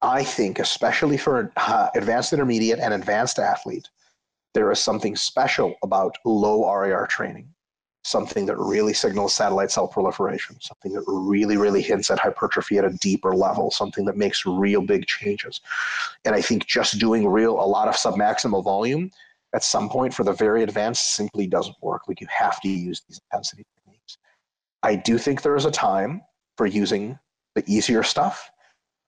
I 0.02 0.22
think, 0.22 0.58
especially 0.58 1.16
for 1.16 1.52
uh, 1.56 1.88
advanced 1.94 2.32
intermediate 2.32 2.78
and 2.78 2.94
advanced 2.94 3.38
athlete, 3.38 3.88
there 4.54 4.70
is 4.70 4.78
something 4.78 5.16
special 5.16 5.74
about 5.82 6.16
low 6.24 6.70
RIR 6.72 7.06
training 7.06 7.52
something 8.04 8.46
that 8.46 8.56
really 8.58 8.94
signals 8.94 9.34
satellite 9.34 9.70
cell 9.70 9.88
proliferation, 9.88 10.56
something 10.60 10.92
that 10.92 11.04
really, 11.06 11.56
really 11.56 11.82
hints 11.82 12.10
at 12.10 12.18
hypertrophy 12.18 12.78
at 12.78 12.84
a 12.84 12.96
deeper 13.00 13.34
level, 13.34 13.70
something 13.70 14.04
that 14.04 14.16
makes 14.16 14.46
real 14.46 14.80
big 14.82 15.06
changes. 15.06 15.60
And 16.24 16.34
I 16.34 16.40
think 16.40 16.66
just 16.66 16.98
doing 16.98 17.26
real, 17.26 17.52
a 17.52 17.66
lot 17.66 17.88
of 17.88 17.96
submaximal 17.96 18.64
volume 18.64 19.10
at 19.54 19.64
some 19.64 19.88
point 19.88 20.14
for 20.14 20.24
the 20.24 20.32
very 20.32 20.62
advanced 20.62 21.14
simply 21.14 21.46
doesn't 21.46 21.76
work. 21.82 22.02
Like 22.06 22.20
you 22.20 22.26
have 22.30 22.60
to 22.60 22.68
use 22.68 23.02
these 23.08 23.20
intensity 23.30 23.66
techniques. 23.76 24.18
I 24.82 24.94
do 24.94 25.18
think 25.18 25.42
there 25.42 25.56
is 25.56 25.64
a 25.64 25.70
time 25.70 26.22
for 26.56 26.66
using 26.66 27.18
the 27.54 27.64
easier 27.66 28.02
stuff. 28.02 28.50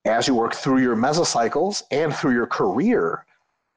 As 0.06 0.26
you 0.26 0.34
work 0.34 0.54
through 0.54 0.78
your 0.78 0.96
mesocycles 0.96 1.82
and 1.90 2.14
through 2.14 2.32
your 2.32 2.46
career, 2.46 3.26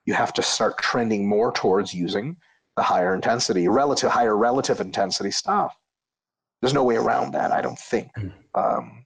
you 0.05 0.14
have 0.14 0.34
to 0.34 0.41
start 0.41 0.78
trending 0.78 1.28
more 1.28 1.51
towards 1.51 1.93
using 1.93 2.38
higher 2.82 3.13
intensity, 3.13 3.67
relative 3.67 4.09
higher 4.09 4.36
relative 4.36 4.82
intensity 4.82 5.32
stuff. 5.32 5.76
There's 6.61 6.74
no 6.74 6.84
way 6.84 6.95
around 6.95 7.34
that, 7.34 7.51
I 7.51 7.61
don't 7.61 7.78
think. 7.78 8.09
Hmm. 8.15 8.28
Um, 8.55 9.05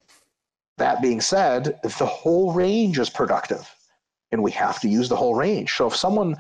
that 0.78 1.02
being 1.02 1.22
said, 1.22 1.80
the 1.84 2.06
whole 2.06 2.54
range 2.54 3.00
is 3.00 3.10
productive, 3.10 3.68
and 4.32 4.44
we 4.44 4.52
have 4.52 4.80
to 4.82 4.88
use 4.88 5.10
the 5.10 5.16
whole 5.16 5.36
range. 5.36 5.74
So 5.74 5.88
if 5.88 5.96
someone 5.96 6.38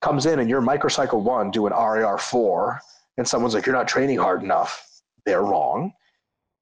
comes 0.00 0.26
in 0.26 0.38
and 0.38 0.48
you're 0.48 0.62
microcycle 0.62 1.22
one 1.22 1.50
doing 1.50 1.72
RIR 1.72 2.18
four, 2.18 2.80
and 3.18 3.26
someone's 3.26 3.54
like, 3.54 3.66
you're 3.66 3.74
not 3.74 3.88
training 3.88 4.18
hard 4.18 4.42
enough, 4.42 5.02
they're 5.26 5.42
wrong. 5.42 5.92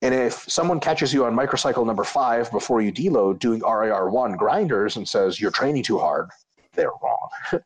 And 0.02 0.14
if 0.14 0.44
someone 0.48 0.80
catches 0.80 1.12
you 1.12 1.26
on 1.26 1.36
microcycle 1.36 1.84
number 1.84 2.04
five 2.04 2.50
before 2.50 2.80
you 2.80 2.90
deload 2.90 3.38
doing 3.38 3.60
RIR 3.60 4.08
one 4.08 4.32
grinders 4.32 4.96
and 4.96 5.06
says 5.06 5.38
you're 5.38 5.50
training 5.50 5.82
too 5.82 5.98
hard, 5.98 6.30
they're 6.72 6.92
wrong. 7.02 7.28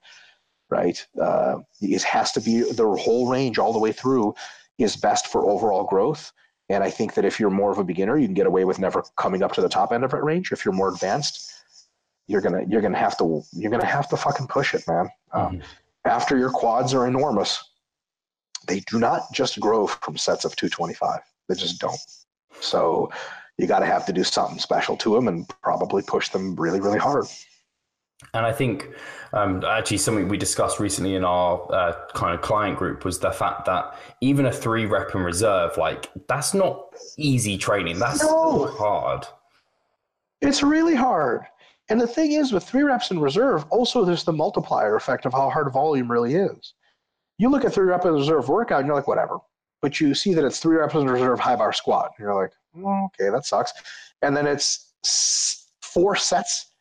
right? 0.75 1.07
Uh, 1.21 1.59
it 1.81 2.03
has 2.03 2.33
to 2.33 2.41
be 2.41 2.61
the 2.73 2.89
whole 2.97 3.29
range 3.31 3.59
all 3.59 3.73
the 3.73 3.79
way 3.79 3.93
through 3.93 4.35
is 4.79 4.97
best 4.97 5.29
for 5.29 5.49
overall 5.49 5.85
growth. 5.85 6.33
And 6.69 6.83
I 6.83 6.91
think 6.91 7.15
that 7.15 7.25
if 7.25 7.39
you're 7.39 7.51
more 7.61 7.71
of 7.71 7.79
a 7.79 7.85
beginner, 7.85 8.19
you 8.19 8.27
can 8.27 8.35
get 8.35 8.47
away 8.47 8.65
with 8.65 8.79
never 8.81 9.05
coming 9.17 9.43
up 9.43 9.53
to 9.53 9.61
the 9.61 9.69
top 9.69 9.93
end 9.93 10.03
of 10.03 10.11
that 10.11 10.25
range. 10.25 10.51
If 10.51 10.65
you're 10.65 10.75
more 10.75 10.89
advanced, 10.89 11.53
you're 12.27 12.41
gonna 12.41 12.63
you're 12.69 12.81
gonna 12.81 12.99
have 13.07 13.17
to 13.19 13.43
you're 13.53 13.71
gonna 13.71 13.95
have 13.99 14.09
to 14.09 14.17
fucking 14.17 14.49
push 14.49 14.75
it, 14.75 14.83
man. 14.89 15.09
Um, 15.33 15.43
mm-hmm. 15.43 15.61
after 16.07 16.37
your 16.39 16.51
quads 16.51 16.95
are 16.95 17.07
enormous, 17.07 17.63
they 18.67 18.81
do 18.81 18.99
not 18.99 19.33
just 19.33 19.61
grow 19.61 19.87
from 19.87 20.17
sets 20.17 20.45
of 20.45 20.57
225. 20.57 21.21
They 21.49 21.55
just 21.55 21.79
don't. 21.81 22.01
So 22.61 23.13
you 23.59 23.67
got 23.67 23.81
to 23.81 23.87
have 23.87 24.07
to 24.07 24.13
do 24.13 24.25
something 24.25 24.59
special 24.59 24.97
to 24.97 25.15
them 25.15 25.29
and 25.29 25.47
probably 25.63 26.03
push 26.03 26.31
them 26.31 26.57
really 26.57 26.81
really 26.81 26.99
hard. 26.99 27.27
And 28.33 28.47
I 28.47 28.53
think 28.53 28.91
um, 29.33 29.65
actually 29.65 29.99
something 29.99 30.29
we 30.29 30.39
discussed 30.39 30.81
recently 30.81 31.15
in 31.15 31.25
our 31.25 31.73
uh, 31.73 31.93
kind 32.15 32.35
of 32.35 32.41
client 32.41 32.79
group 32.79 33.05
was 33.05 33.19
the 33.19 33.33
fact 33.33 33.67
that 33.67 33.99
even 34.21 34.47
a 34.47 34.53
three 34.53 34.87
rep 34.87 35.15
in 35.15 35.23
reserve, 35.23 35.77
like 35.77 36.11
that's 36.29 36.55
not 36.55 36.95
easy 37.17 37.59
training. 37.59 37.99
That's 37.99 38.23
no. 38.23 38.67
hard. 38.67 39.27
It's 40.41 40.63
really 40.63 40.95
hard. 40.95 41.43
And 41.89 42.01
the 42.01 42.07
thing 42.07 42.33
is, 42.33 42.53
with 42.53 42.65
three 42.65 42.83
reps 42.83 43.11
in 43.11 43.21
reserve, 43.21 43.67
also 43.71 44.05
there's 44.05 44.25
the 44.25 44.33
multiplier 44.33 44.97
effect 44.97 45.27
of 45.27 45.33
how 45.33 45.51
hard 45.51 45.73
volume 45.73 46.11
really 46.11 46.35
is. 46.35 46.75
You 47.39 47.51
look 47.51 47.65
at 47.65 47.75
three 47.75 47.87
reps 47.87 48.07
in 48.07 48.13
reserve 48.13 48.49
workout 48.49 48.81
and 48.81 48.87
you're 48.87 48.97
like, 48.97 49.09
whatever. 49.09 49.39
But 49.83 50.01
you 50.01 50.15
see 50.15 50.33
that 50.35 50.45
it's 50.45 50.61
three 50.61 50.77
reps 50.77 50.95
in 50.95 51.07
reserve 51.07 51.41
high 51.41 51.57
bar 51.57 51.73
squat. 51.73 52.13
And 52.17 52.25
you're 52.25 52.35
like, 52.35 52.53
oh, 52.79 53.07
okay, 53.07 53.31
that 53.31 53.45
sucks. 53.45 53.73
And 54.23 54.35
then 54.37 54.47
it's 54.47 54.93
four 55.83 56.17
sets 56.17 56.74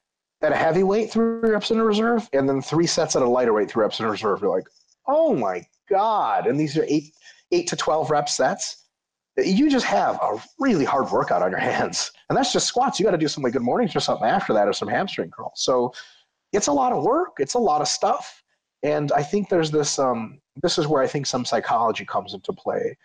at 0.44 0.52
a 0.52 0.56
heavyweight, 0.56 1.12
three 1.12 1.50
reps 1.50 1.72
in 1.72 1.82
reserve, 1.82 2.30
and 2.34 2.48
then 2.48 2.62
three 2.62 2.86
sets 2.86 3.16
at 3.16 3.22
a 3.22 3.28
lighter 3.28 3.54
weight, 3.54 3.72
three 3.72 3.82
reps 3.82 4.00
in 4.00 4.06
reserve. 4.06 4.42
You're 4.42 4.56
like, 4.56 4.68
oh 5.08 5.34
my 5.36 5.66
god! 5.90 6.48
And 6.48 6.60
these 6.60 6.78
are 6.78 6.86
eight, 6.88 7.14
eight 7.52 7.68
to 7.68 7.76
twelve 7.76 8.12
rep 8.12 8.30
sets. 8.30 8.84
You 9.38 9.70
just 9.72 9.86
have 9.86 10.20
a 10.22 10.40
really 10.60 10.86
hard 10.86 11.12
workout 11.12 11.42
on 11.42 11.50
your 11.50 11.60
hands, 11.60 12.12
and 12.30 12.38
that's 12.38 12.54
just 12.54 12.68
squats. 12.68 13.00
You 13.00 13.06
got 13.06 13.12
to 13.12 13.18
do 13.18 13.28
some 13.28 13.44
like 13.44 13.54
good 13.54 13.64
mornings 13.64 13.96
or 13.96 14.00
something 14.00 14.28
after 14.28 14.54
that, 14.54 14.68
or 14.68 14.74
some 14.74 14.88
hamstring 14.88 15.32
curls. 15.32 15.54
So 15.56 15.94
it's 16.52 16.68
a 16.68 16.74
lot 16.74 16.92
of 16.92 17.04
work. 17.04 17.38
It's 17.40 17.56
a 17.56 17.60
lot 17.60 17.82
of 17.82 17.88
stuff. 17.88 18.44
And 18.84 19.12
I 19.14 19.24
think 19.24 19.50
there's 19.50 19.72
this. 19.72 19.98
Um, 19.98 20.40
this 20.62 20.78
is 20.78 20.88
where 20.88 21.02
I 21.02 21.08
think 21.08 21.26
some 21.26 21.46
psychology 21.46 22.06
comes 22.06 22.34
into 22.34 22.54
play, 22.54 22.98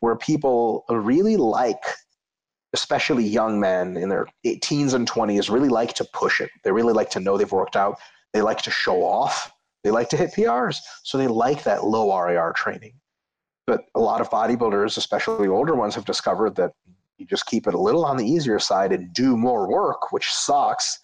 where 0.00 0.14
people 0.14 0.84
really 0.88 1.36
like, 1.36 1.82
especially 2.74 3.24
young 3.24 3.60
men 3.60 3.96
in 3.96 4.08
their 4.08 4.26
teens 4.62 4.94
and 4.94 5.06
twenties, 5.06 5.50
really 5.50 5.68
like 5.68 5.94
to 5.94 6.04
push 6.12 6.40
it. 6.40 6.50
They 6.64 6.72
really 6.72 6.92
like 6.92 7.10
to 7.10 7.20
know 7.20 7.36
they've 7.36 7.50
worked 7.50 7.76
out. 7.76 7.98
They 8.32 8.42
like 8.42 8.62
to 8.62 8.70
show 8.70 9.02
off. 9.02 9.52
They 9.84 9.90
like 9.90 10.08
to 10.10 10.16
hit 10.16 10.32
PRs. 10.32 10.78
So 11.02 11.18
they 11.18 11.26
like 11.26 11.64
that 11.64 11.84
low 11.84 12.16
RIR 12.16 12.52
training. 12.56 12.94
But 13.66 13.84
a 13.94 14.00
lot 14.00 14.20
of 14.20 14.30
bodybuilders, 14.30 14.96
especially 14.96 15.48
older 15.48 15.74
ones, 15.74 15.94
have 15.94 16.04
discovered 16.04 16.56
that 16.56 16.72
you 17.18 17.26
just 17.26 17.46
keep 17.46 17.66
it 17.66 17.74
a 17.74 17.78
little 17.78 18.04
on 18.04 18.16
the 18.16 18.26
easier 18.26 18.58
side 18.58 18.92
and 18.92 19.12
do 19.12 19.36
more 19.36 19.68
work, 19.70 20.10
which 20.12 20.30
sucks. 20.32 20.98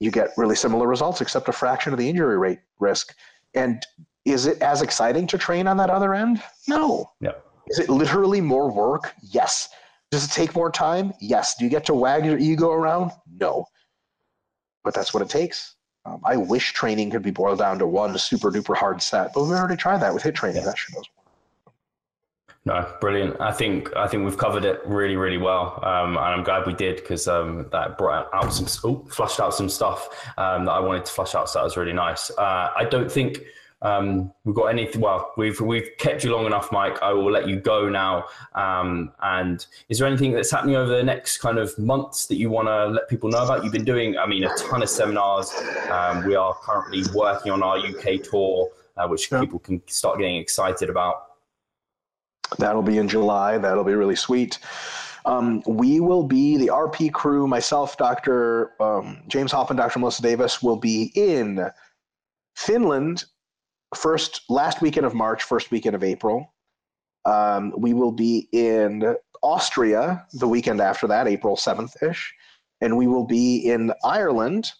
You 0.00 0.10
get 0.10 0.30
really 0.36 0.56
similar 0.56 0.86
results, 0.86 1.20
except 1.20 1.48
a 1.48 1.52
fraction 1.52 1.92
of 1.92 1.98
the 1.98 2.08
injury 2.08 2.38
rate 2.38 2.60
risk. 2.78 3.14
And 3.54 3.84
is 4.24 4.46
it 4.46 4.62
as 4.62 4.80
exciting 4.80 5.26
to 5.28 5.38
train 5.38 5.66
on 5.66 5.76
that 5.78 5.90
other 5.90 6.14
end? 6.14 6.42
No. 6.68 7.10
Yeah. 7.20 7.32
Is 7.68 7.78
it 7.78 7.88
literally 7.88 8.40
more 8.40 8.70
work? 8.70 9.12
Yes. 9.22 9.68
Does 10.14 10.26
it 10.26 10.30
take 10.30 10.54
more 10.54 10.70
time? 10.70 11.12
Yes. 11.20 11.56
Do 11.56 11.64
you 11.64 11.70
get 11.70 11.84
to 11.86 11.94
wag 11.94 12.24
your 12.24 12.38
ego 12.38 12.70
around? 12.70 13.10
No. 13.40 13.66
But 14.84 14.94
that's 14.94 15.12
what 15.12 15.24
it 15.24 15.28
takes. 15.28 15.74
Um, 16.04 16.20
I 16.24 16.36
wish 16.36 16.72
training 16.72 17.10
could 17.10 17.22
be 17.22 17.32
boiled 17.32 17.58
down 17.58 17.80
to 17.80 17.86
one 17.88 18.16
super 18.16 18.52
duper 18.52 18.76
hard 18.76 19.02
set, 19.02 19.32
but 19.34 19.42
we've 19.42 19.50
already 19.50 19.74
tried 19.74 19.98
that 20.02 20.14
with 20.14 20.22
HIT 20.22 20.36
training. 20.36 20.62
Yeah. 20.62 20.66
That 20.66 20.78
shit 20.78 20.94
doesn't 20.94 21.08
work. 21.16 21.74
No, 22.64 22.96
brilliant. 23.00 23.40
I 23.40 23.50
think 23.50 23.94
I 23.96 24.06
think 24.06 24.24
we've 24.24 24.38
covered 24.38 24.64
it 24.64 24.82
really, 24.86 25.16
really 25.16 25.36
well, 25.36 25.80
um, 25.82 26.10
and 26.10 26.18
I'm 26.18 26.44
glad 26.44 26.64
we 26.64 26.74
did 26.74 26.96
because 26.98 27.26
um, 27.26 27.66
that 27.72 27.98
brought 27.98 28.32
out 28.32 28.54
some, 28.54 28.68
oh, 28.84 29.04
flushed 29.10 29.40
out 29.40 29.52
some 29.52 29.68
stuff 29.68 30.08
um, 30.38 30.64
that 30.66 30.72
I 30.72 30.78
wanted 30.78 31.06
to 31.06 31.12
flush 31.12 31.34
out. 31.34 31.50
So 31.50 31.58
that 31.58 31.64
was 31.64 31.76
really 31.76 31.92
nice. 31.92 32.30
Uh, 32.30 32.70
I 32.76 32.86
don't 32.88 33.10
think 33.10 33.40
um, 33.84 34.32
we've 34.44 34.54
got 34.54 34.66
anything. 34.66 35.02
Well, 35.02 35.32
we've 35.36 35.60
we've 35.60 35.90
kept 35.98 36.24
you 36.24 36.34
long 36.34 36.46
enough, 36.46 36.72
Mike. 36.72 37.00
I 37.02 37.12
will 37.12 37.30
let 37.30 37.46
you 37.46 37.60
go 37.60 37.90
now. 37.90 38.24
Um, 38.54 39.12
and 39.22 39.64
is 39.90 39.98
there 39.98 40.08
anything 40.08 40.32
that's 40.32 40.50
happening 40.50 40.74
over 40.74 40.96
the 40.96 41.02
next 41.02 41.38
kind 41.38 41.58
of 41.58 41.78
months 41.78 42.24
that 42.26 42.36
you 42.36 42.48
want 42.48 42.66
to 42.68 42.86
let 42.86 43.10
people 43.10 43.28
know 43.28 43.44
about? 43.44 43.62
You've 43.62 43.74
been 43.74 43.84
doing, 43.84 44.16
I 44.16 44.26
mean, 44.26 44.44
a 44.44 44.56
ton 44.56 44.82
of 44.82 44.88
seminars. 44.88 45.52
Um, 45.90 46.24
we 46.24 46.34
are 46.34 46.54
currently 46.54 47.02
working 47.14 47.52
on 47.52 47.62
our 47.62 47.76
UK 47.76 48.22
tour, 48.22 48.70
uh, 48.96 49.06
which 49.06 49.30
yeah. 49.30 49.40
people 49.40 49.58
can 49.58 49.82
start 49.86 50.18
getting 50.18 50.36
excited 50.36 50.88
about. 50.88 51.26
That'll 52.58 52.82
be 52.82 52.96
in 52.96 53.06
July. 53.06 53.58
That'll 53.58 53.84
be 53.84 53.94
really 53.94 54.16
sweet. 54.16 54.60
Um, 55.26 55.62
we 55.66 56.00
will 56.00 56.22
be 56.24 56.56
the 56.56 56.68
RP 56.68 57.12
crew. 57.12 57.46
Myself, 57.46 57.98
Dr. 57.98 58.72
Um, 58.82 59.18
James 59.28 59.52
Hoffmann, 59.52 59.76
Dr. 59.76 59.98
Melissa 59.98 60.22
Davis 60.22 60.62
will 60.62 60.76
be 60.76 61.12
in 61.14 61.70
Finland 62.56 63.24
first 63.96 64.42
last 64.48 64.80
weekend 64.80 65.06
of 65.06 65.14
March, 65.14 65.42
first 65.42 65.70
weekend 65.70 65.94
of 65.94 66.04
April. 66.04 66.54
Um, 67.24 67.72
we 67.76 67.94
will 67.94 68.12
be 68.12 68.48
in 68.52 69.16
Austria 69.42 70.26
the 70.34 70.48
weekend 70.48 70.80
after 70.80 71.06
that, 71.06 71.26
April 71.26 71.56
7th 71.56 72.02
ish. 72.02 72.34
And 72.80 72.96
we 72.96 73.06
will 73.06 73.24
be 73.24 73.70
in 73.70 73.92
Ireland 74.04 74.72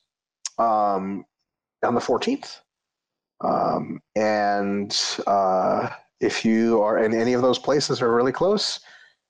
um, 0.59 1.25
on 1.83 1.95
the 1.95 2.01
14th. 2.01 2.61
Um, 3.41 4.01
and 4.17 4.97
uh, 5.27 5.91
if 6.21 6.45
you 6.45 6.81
are 6.83 6.99
in 6.99 7.15
any 7.15 7.33
of 7.33 7.43
those 7.43 7.59
places 7.59 8.03
are 8.03 8.15
really 8.15 8.33
close, 8.33 8.81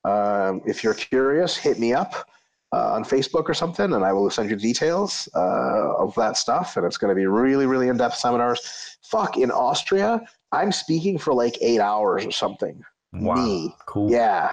um, 0.05 0.61
if 0.66 0.85
you're 0.85 0.95
curious, 0.95 1.57
hit 1.57 1.78
me 1.78 1.95
up 1.95 2.28
uh, 2.72 2.92
on 2.94 3.04
Facebook 3.04 3.48
or 3.48 3.54
something, 3.54 3.92
and 3.92 4.04
I 4.04 4.12
will 4.12 4.28
send 4.30 4.50
you 4.50 4.56
details 4.56 5.28
uh, 5.34 5.96
of 5.96 6.14
that 6.16 6.36
stuff. 6.36 6.76
And 6.76 6.84
it's 6.84 6.96
going 6.96 7.10
to 7.10 7.14
be 7.14 7.26
really, 7.26 7.66
really 7.66 7.88
in 7.88 7.96
depth 7.96 8.16
seminars. 8.16 8.96
Fuck, 9.02 9.36
in 9.36 9.50
Austria, 9.50 10.20
I'm 10.52 10.72
speaking 10.72 11.18
for 11.18 11.34
like 11.34 11.56
eight 11.60 11.80
hours 11.80 12.26
or 12.26 12.30
something. 12.30 12.82
Wow. 13.12 13.34
Me. 13.34 13.74
Cool. 13.86 14.10
Yeah. 14.10 14.50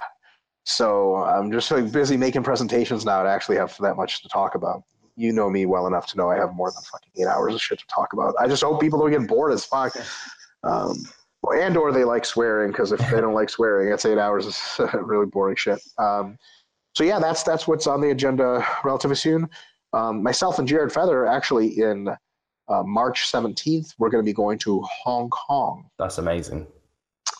So 0.64 1.16
I'm 1.16 1.50
just 1.50 1.70
like 1.70 1.90
busy 1.90 2.16
making 2.16 2.44
presentations 2.44 3.04
now 3.04 3.22
to 3.22 3.28
actually 3.28 3.56
have 3.56 3.76
that 3.78 3.96
much 3.96 4.22
to 4.22 4.28
talk 4.28 4.54
about. 4.54 4.82
You 5.16 5.32
know 5.32 5.50
me 5.50 5.66
well 5.66 5.86
enough 5.86 6.06
to 6.08 6.16
know 6.16 6.30
I 6.30 6.36
have 6.36 6.54
more 6.54 6.70
than 6.70 6.82
fucking 6.82 7.12
eight 7.16 7.26
hours 7.26 7.54
of 7.54 7.60
shit 7.60 7.80
to 7.80 7.86
talk 7.86 8.12
about. 8.12 8.34
I 8.40 8.46
just 8.46 8.62
hope 8.62 8.80
people 8.80 8.98
don't 8.98 9.10
get 9.10 9.28
bored 9.28 9.52
as 9.52 9.64
fuck. 9.64 9.94
Um, 10.62 10.96
and 11.50 11.76
or 11.76 11.92
they 11.92 12.04
like 12.04 12.24
swearing 12.24 12.70
because 12.70 12.92
if 12.92 13.00
they 13.10 13.20
don't 13.20 13.34
like 13.34 13.50
swearing, 13.50 13.92
it's 13.92 14.04
eight 14.04 14.18
hours 14.18 14.46
of 14.78 14.94
really 15.06 15.26
boring 15.26 15.56
shit. 15.56 15.80
Um, 15.98 16.38
so 16.94 17.04
yeah, 17.04 17.18
that's 17.18 17.42
that's 17.42 17.66
what's 17.66 17.86
on 17.86 18.00
the 18.00 18.10
agenda 18.10 18.66
relatively 18.84 19.16
soon. 19.16 19.48
Um, 19.92 20.22
myself 20.22 20.58
and 20.58 20.66
Jared 20.66 20.92
Feather 20.92 21.26
actually 21.26 21.80
in 21.80 22.08
uh, 22.68 22.82
March 22.82 23.30
17th, 23.30 23.94
we're 23.98 24.08
going 24.08 24.24
to 24.24 24.28
be 24.28 24.32
going 24.32 24.58
to 24.58 24.80
Hong 24.82 25.28
Kong. 25.30 25.88
That's 25.98 26.18
amazing. 26.18 26.66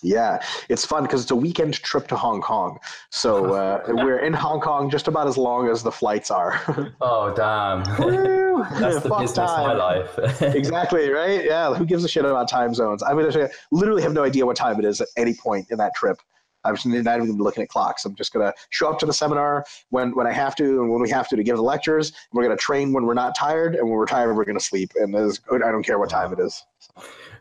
Yeah, 0.03 0.43
it's 0.69 0.85
fun 0.85 1.05
because 1.05 1.23
it's 1.23 1.31
a 1.31 1.37
weekend 1.37 1.75
trip 1.75 2.09
to 2.09 2.17
Hong 2.17 2.41
Kong. 2.41 2.79
So 3.11 3.55
uh, 3.55 3.83
we're 3.89 4.19
in 4.19 4.33
Hong 4.33 4.61
Kong 4.61 4.91
just 4.91 5.07
about 5.07 5.29
as 5.29 5.39
long 5.39 5.69
as 5.69 5.83
the 5.83 5.93
flights 5.93 6.31
are. 6.31 6.61
oh, 7.01 7.33
damn. 7.35 7.85
That's 8.81 9.03
the 9.03 9.09
business 9.09 9.33
time. 9.33 9.65
high 9.65 9.75
life. 9.75 10.19
exactly, 10.43 11.09
right? 11.11 11.45
Yeah, 11.45 11.75
who 11.75 11.85
gives 11.87 12.05
a 12.05 12.09
shit 12.09 12.25
about 12.25 12.49
time 12.49 12.75
zones? 12.75 13.03
I 13.03 13.15
mean, 13.15 13.27
I 13.27 13.49
literally 13.71 14.03
have 14.03 14.13
no 14.13 14.25
idea 14.25 14.45
what 14.45 14.57
time 14.57 14.79
it 14.79 14.85
is 14.85 15.01
at 15.01 15.09
any 15.17 15.35
point 15.35 15.71
in 15.71 15.79
that 15.79 15.95
trip. 15.95 16.19
I'm 16.65 16.75
just 16.75 16.87
not 16.87 17.17
even 17.17 17.37
looking 17.39 17.63
at 17.63 17.69
clocks. 17.69 18.05
I'm 18.05 18.15
just 18.15 18.33
going 18.33 18.47
to 18.47 18.55
show 18.71 18.91
up 18.91 18.99
to 19.01 19.07
the 19.07 19.13
seminar 19.13 19.65
when, 19.91 20.15
when 20.15 20.27
I 20.27 20.33
have 20.33 20.55
to 20.57 20.81
and 20.81 20.91
when 20.91 21.01
we 21.01 21.11
have 21.11 21.29
to 21.29 21.37
to 21.37 21.43
give 21.43 21.57
the 21.57 21.63
lectures. 21.63 22.13
We're 22.33 22.45
going 22.45 22.57
to 22.57 22.63
train 22.63 22.93
when 22.93 23.05
we're 23.05 23.15
not 23.15 23.35
tired, 23.37 23.75
and 23.75 23.85
when 23.85 23.99
we're 23.99 24.07
tired, 24.07 24.35
we're 24.35 24.45
going 24.45 24.59
to 24.59 24.65
sleep. 24.65 24.93
And 24.97 25.17
I 25.17 25.71
don't 25.71 25.83
care 25.83 25.99
what 25.99 26.11
time 26.11 26.33
it 26.33 26.39
is. 26.39 26.65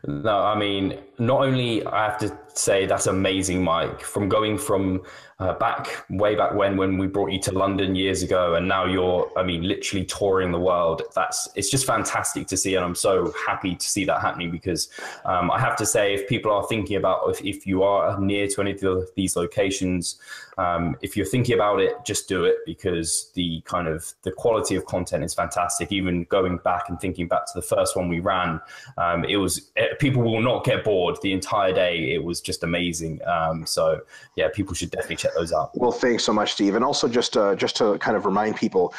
No, 0.04 0.40
I 0.40 0.58
mean, 0.58 0.98
not 1.20 1.42
only 1.42 1.86
I 1.86 2.04
have 2.06 2.18
to 2.18 2.36
say 2.54 2.86
that's 2.86 3.06
amazing, 3.06 3.62
Mike, 3.62 4.00
from 4.00 4.28
going 4.28 4.58
from 4.58 5.02
uh, 5.38 5.52
back 5.54 6.04
way 6.10 6.34
back 6.34 6.54
when 6.54 6.76
when 6.76 6.98
we 6.98 7.06
brought 7.06 7.30
you 7.30 7.40
to 7.42 7.52
London 7.52 7.94
years 7.94 8.24
ago, 8.24 8.56
and 8.56 8.66
now 8.66 8.84
you're, 8.84 9.30
I 9.36 9.44
mean, 9.44 9.62
literally 9.62 10.04
touring 10.04 10.50
the 10.50 10.58
world. 10.58 11.02
That's 11.14 11.48
it's 11.54 11.70
just 11.70 11.86
fantastic 11.86 12.48
to 12.48 12.56
see, 12.56 12.74
and 12.74 12.84
I'm 12.84 12.96
so 12.96 13.32
happy 13.46 13.76
to 13.76 13.88
see 13.88 14.04
that 14.06 14.20
happening 14.20 14.50
because 14.50 14.90
um, 15.24 15.52
I 15.52 15.60
have 15.60 15.76
to 15.76 15.86
say, 15.86 16.14
if 16.14 16.28
people 16.28 16.50
are 16.50 16.66
thinking 16.66 16.96
about 16.96 17.30
if, 17.30 17.40
if 17.44 17.64
you 17.64 17.84
are 17.84 18.18
near 18.20 18.48
to 18.48 18.60
any 18.60 18.72
of 18.72 19.08
these 19.14 19.36
locations, 19.36 20.16
um, 20.58 20.96
if 21.00 21.16
you're 21.16 21.26
thinking 21.26 21.54
about 21.54 21.80
it, 21.80 21.92
just 22.04 22.28
do 22.28 22.44
it 22.44 22.56
because 22.66 23.30
the 23.34 23.62
kind 23.62 23.88
of 23.88 24.12
the 24.22 24.32
quality 24.32 24.74
of 24.74 24.84
content 24.84 25.24
is 25.24 25.32
fantastic. 25.32 25.90
Even 25.90 26.24
going 26.24 26.58
back 26.58 26.88
and 26.88 27.00
thinking 27.00 27.26
back 27.26 27.46
to 27.46 27.52
the 27.54 27.62
first 27.62 27.96
one 27.96 28.08
we 28.08 28.20
ran, 28.20 28.60
um, 28.98 29.24
it 29.24 29.36
was 29.36 29.70
it, 29.76 29.92
eh, 29.92 29.94
people 29.98 30.22
will 30.22 30.42
not 30.42 30.64
get 30.64 30.84
bored 30.84 31.16
the 31.22 31.32
entire 31.32 31.72
day. 31.72 32.12
It 32.12 32.22
was 32.22 32.40
just 32.40 32.62
amazing. 32.64 33.20
Um, 33.26 33.64
so 33.66 34.00
yeah, 34.36 34.48
people 34.52 34.74
should 34.74 34.90
definitely 34.90 35.16
check 35.16 35.32
those 35.34 35.52
out. 35.52 35.70
Well, 35.74 35.92
thanks 35.92 36.24
so 36.24 36.32
much, 36.32 36.52
Steve. 36.52 36.74
And 36.74 36.84
also 36.84 37.08
just 37.08 37.36
uh, 37.36 37.54
just 37.54 37.76
to 37.76 37.96
kind 37.98 38.16
of 38.16 38.26
remind 38.26 38.56
people, 38.56 38.94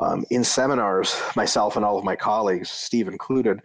um, 0.00 0.24
in 0.30 0.44
seminars, 0.44 1.20
myself 1.36 1.76
and 1.76 1.84
all 1.84 1.98
of 1.98 2.04
my 2.04 2.16
colleagues, 2.16 2.70
Steve 2.70 3.08
included, 3.08 3.60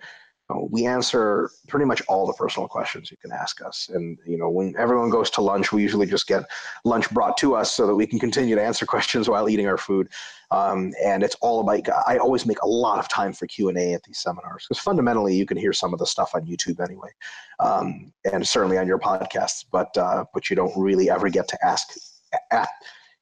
we 0.72 0.86
answer 0.86 1.52
pretty 1.68 1.86
much 1.86 2.02
all 2.08 2.26
the 2.26 2.34
personal 2.34 2.68
questions 2.68 3.12
you 3.12 3.18
can 3.18 3.32
ask 3.32 3.62
us. 3.64 3.90
And 3.94 4.18
you 4.26 4.38
know, 4.38 4.50
when 4.50 4.76
everyone 4.78 5.10
goes 5.10 5.30
to 5.32 5.42
lunch, 5.42 5.72
we 5.72 5.82
usually 5.82 6.08
just 6.08 6.28
get 6.28 6.44
lunch 6.86 7.10
brought 7.12 7.38
to 7.38 7.56
us 7.56 7.74
so 7.74 7.86
that 7.86 7.96
we 7.96 8.08
can 8.08 8.20
continue 8.20 8.56
to 8.56 8.62
answer 8.62 8.86
questions 8.88 9.30
while 9.30 9.48
eating 9.48 9.68
our 9.68 9.78
food. 9.78 10.10
Um, 10.52 10.94
and 11.04 11.22
it's 11.22 11.36
all 11.42 11.60
about. 11.60 11.88
I 12.08 12.18
always 12.18 12.46
make 12.46 12.62
a 12.64 12.68
lot 12.68 12.98
of 12.98 13.08
time 13.08 13.34
for 13.34 13.46
Q 13.46 13.70
and 13.70 13.78
A 13.78 13.94
at 13.94 14.04
these 14.04 14.18
seminars 14.18 14.66
because 14.68 14.82
fundamentally, 14.82 15.36
you 15.36 15.46
can 15.46 15.58
hear 15.58 15.74
some 15.74 15.94
of 15.94 16.00
the 16.00 16.08
stuff 16.08 16.32
on 16.34 16.46
YouTube 16.46 16.84
anyway, 16.84 17.10
um, 17.60 18.12
and 18.32 18.48
certainly 18.48 18.80
on 18.80 18.88
your 18.88 19.00
podcasts. 19.00 19.66
But 19.72 19.96
uh, 19.96 20.26
but 20.34 20.50
you 20.50 20.56
don't 20.56 20.76
really 20.76 21.10
ever 21.10 21.30
get 21.30 21.48
to 21.50 21.58
ask. 21.66 21.94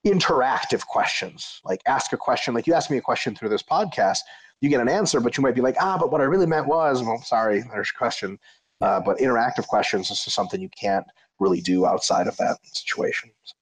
interactive 0.05 0.85
questions 0.85 1.59
like 1.65 1.81
ask 1.85 2.13
a 2.13 2.17
question 2.17 2.53
like 2.53 2.65
you 2.65 2.73
asked 2.73 2.89
me 2.89 2.97
a 2.97 3.01
question 3.01 3.35
through 3.35 3.49
this 3.49 3.63
podcast 3.63 4.19
you 4.61 4.69
get 4.69 4.81
an 4.81 4.89
answer, 4.89 5.19
but 5.19 5.37
you 5.37 5.43
might 5.43 5.55
be 5.55 5.61
like, 5.61 5.75
ah, 5.79 5.97
but 5.99 6.11
what 6.11 6.21
I 6.21 6.25
really 6.25 6.45
meant 6.45 6.67
was, 6.67 7.03
well, 7.03 7.21
sorry, 7.21 7.61
there's 7.61 7.91
a 7.93 7.97
question. 7.97 8.39
Uh, 8.81 8.99
but 8.99 9.17
interactive 9.17 9.67
questions 9.67 10.11
is 10.11 10.19
something 10.19 10.61
you 10.61 10.69
can't 10.79 11.05
really 11.39 11.61
do 11.61 11.85
outside 11.85 12.27
of 12.27 12.37
that 12.37 12.57
situation. 12.63 13.31
So 13.43 13.55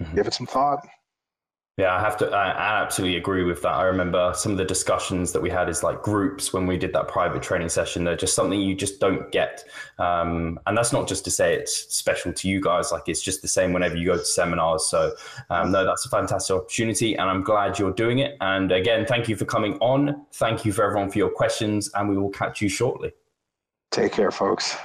mm-hmm. 0.00 0.16
give 0.16 0.26
it 0.26 0.34
some 0.34 0.46
thought. 0.46 0.86
Yeah, 1.76 1.96
I 1.96 2.00
have 2.00 2.18
to. 2.18 2.26
I, 2.26 2.82
absolutely 2.82 3.16
agree 3.16 3.42
with 3.44 3.62
that. 3.62 3.72
I 3.72 3.84
remember 3.84 4.32
some 4.34 4.52
of 4.52 4.58
the 4.58 4.66
discussions 4.66 5.32
that 5.32 5.40
we 5.40 5.48
had 5.48 5.70
is 5.70 5.82
like 5.82 6.02
groups 6.02 6.52
when 6.52 6.66
we 6.66 6.76
did 6.76 6.92
that 6.92 7.08
private 7.08 7.42
training 7.42 7.70
session. 7.70 8.04
They're 8.04 8.16
just 8.16 8.34
something 8.34 8.60
you 8.60 8.74
just 8.74 9.00
don't 9.00 9.32
get, 9.32 9.64
um, 9.98 10.60
and 10.66 10.76
that's 10.76 10.92
not 10.92 11.08
just 11.08 11.24
to 11.24 11.30
say 11.30 11.54
it's 11.54 11.74
special 11.94 12.34
to 12.34 12.48
you 12.48 12.60
guys. 12.60 12.92
Like 12.92 13.04
it's 13.06 13.22
just 13.22 13.40
the 13.40 13.48
same 13.48 13.72
whenever 13.72 13.96
you 13.96 14.06
go 14.06 14.18
to 14.18 14.24
seminars. 14.24 14.88
So 14.90 15.12
um, 15.48 15.72
no, 15.72 15.86
that's 15.86 16.04
a 16.04 16.10
fantastic 16.10 16.54
opportunity, 16.54 17.16
and 17.16 17.30
I'm 17.30 17.42
glad 17.42 17.78
you're 17.78 17.94
doing 17.94 18.18
it. 18.18 18.36
And 18.42 18.70
again, 18.72 19.06
thank 19.06 19.26
you 19.26 19.36
for 19.36 19.46
coming 19.46 19.78
on. 19.78 20.26
Thank 20.34 20.66
you 20.66 20.72
for 20.72 20.84
everyone 20.84 21.10
for 21.10 21.16
your 21.16 21.30
questions, 21.30 21.90
and 21.94 22.10
we 22.10 22.18
will 22.18 22.30
catch 22.30 22.60
you 22.60 22.68
shortly. 22.68 23.12
Take 23.90 24.12
care, 24.12 24.30
folks. 24.30 24.76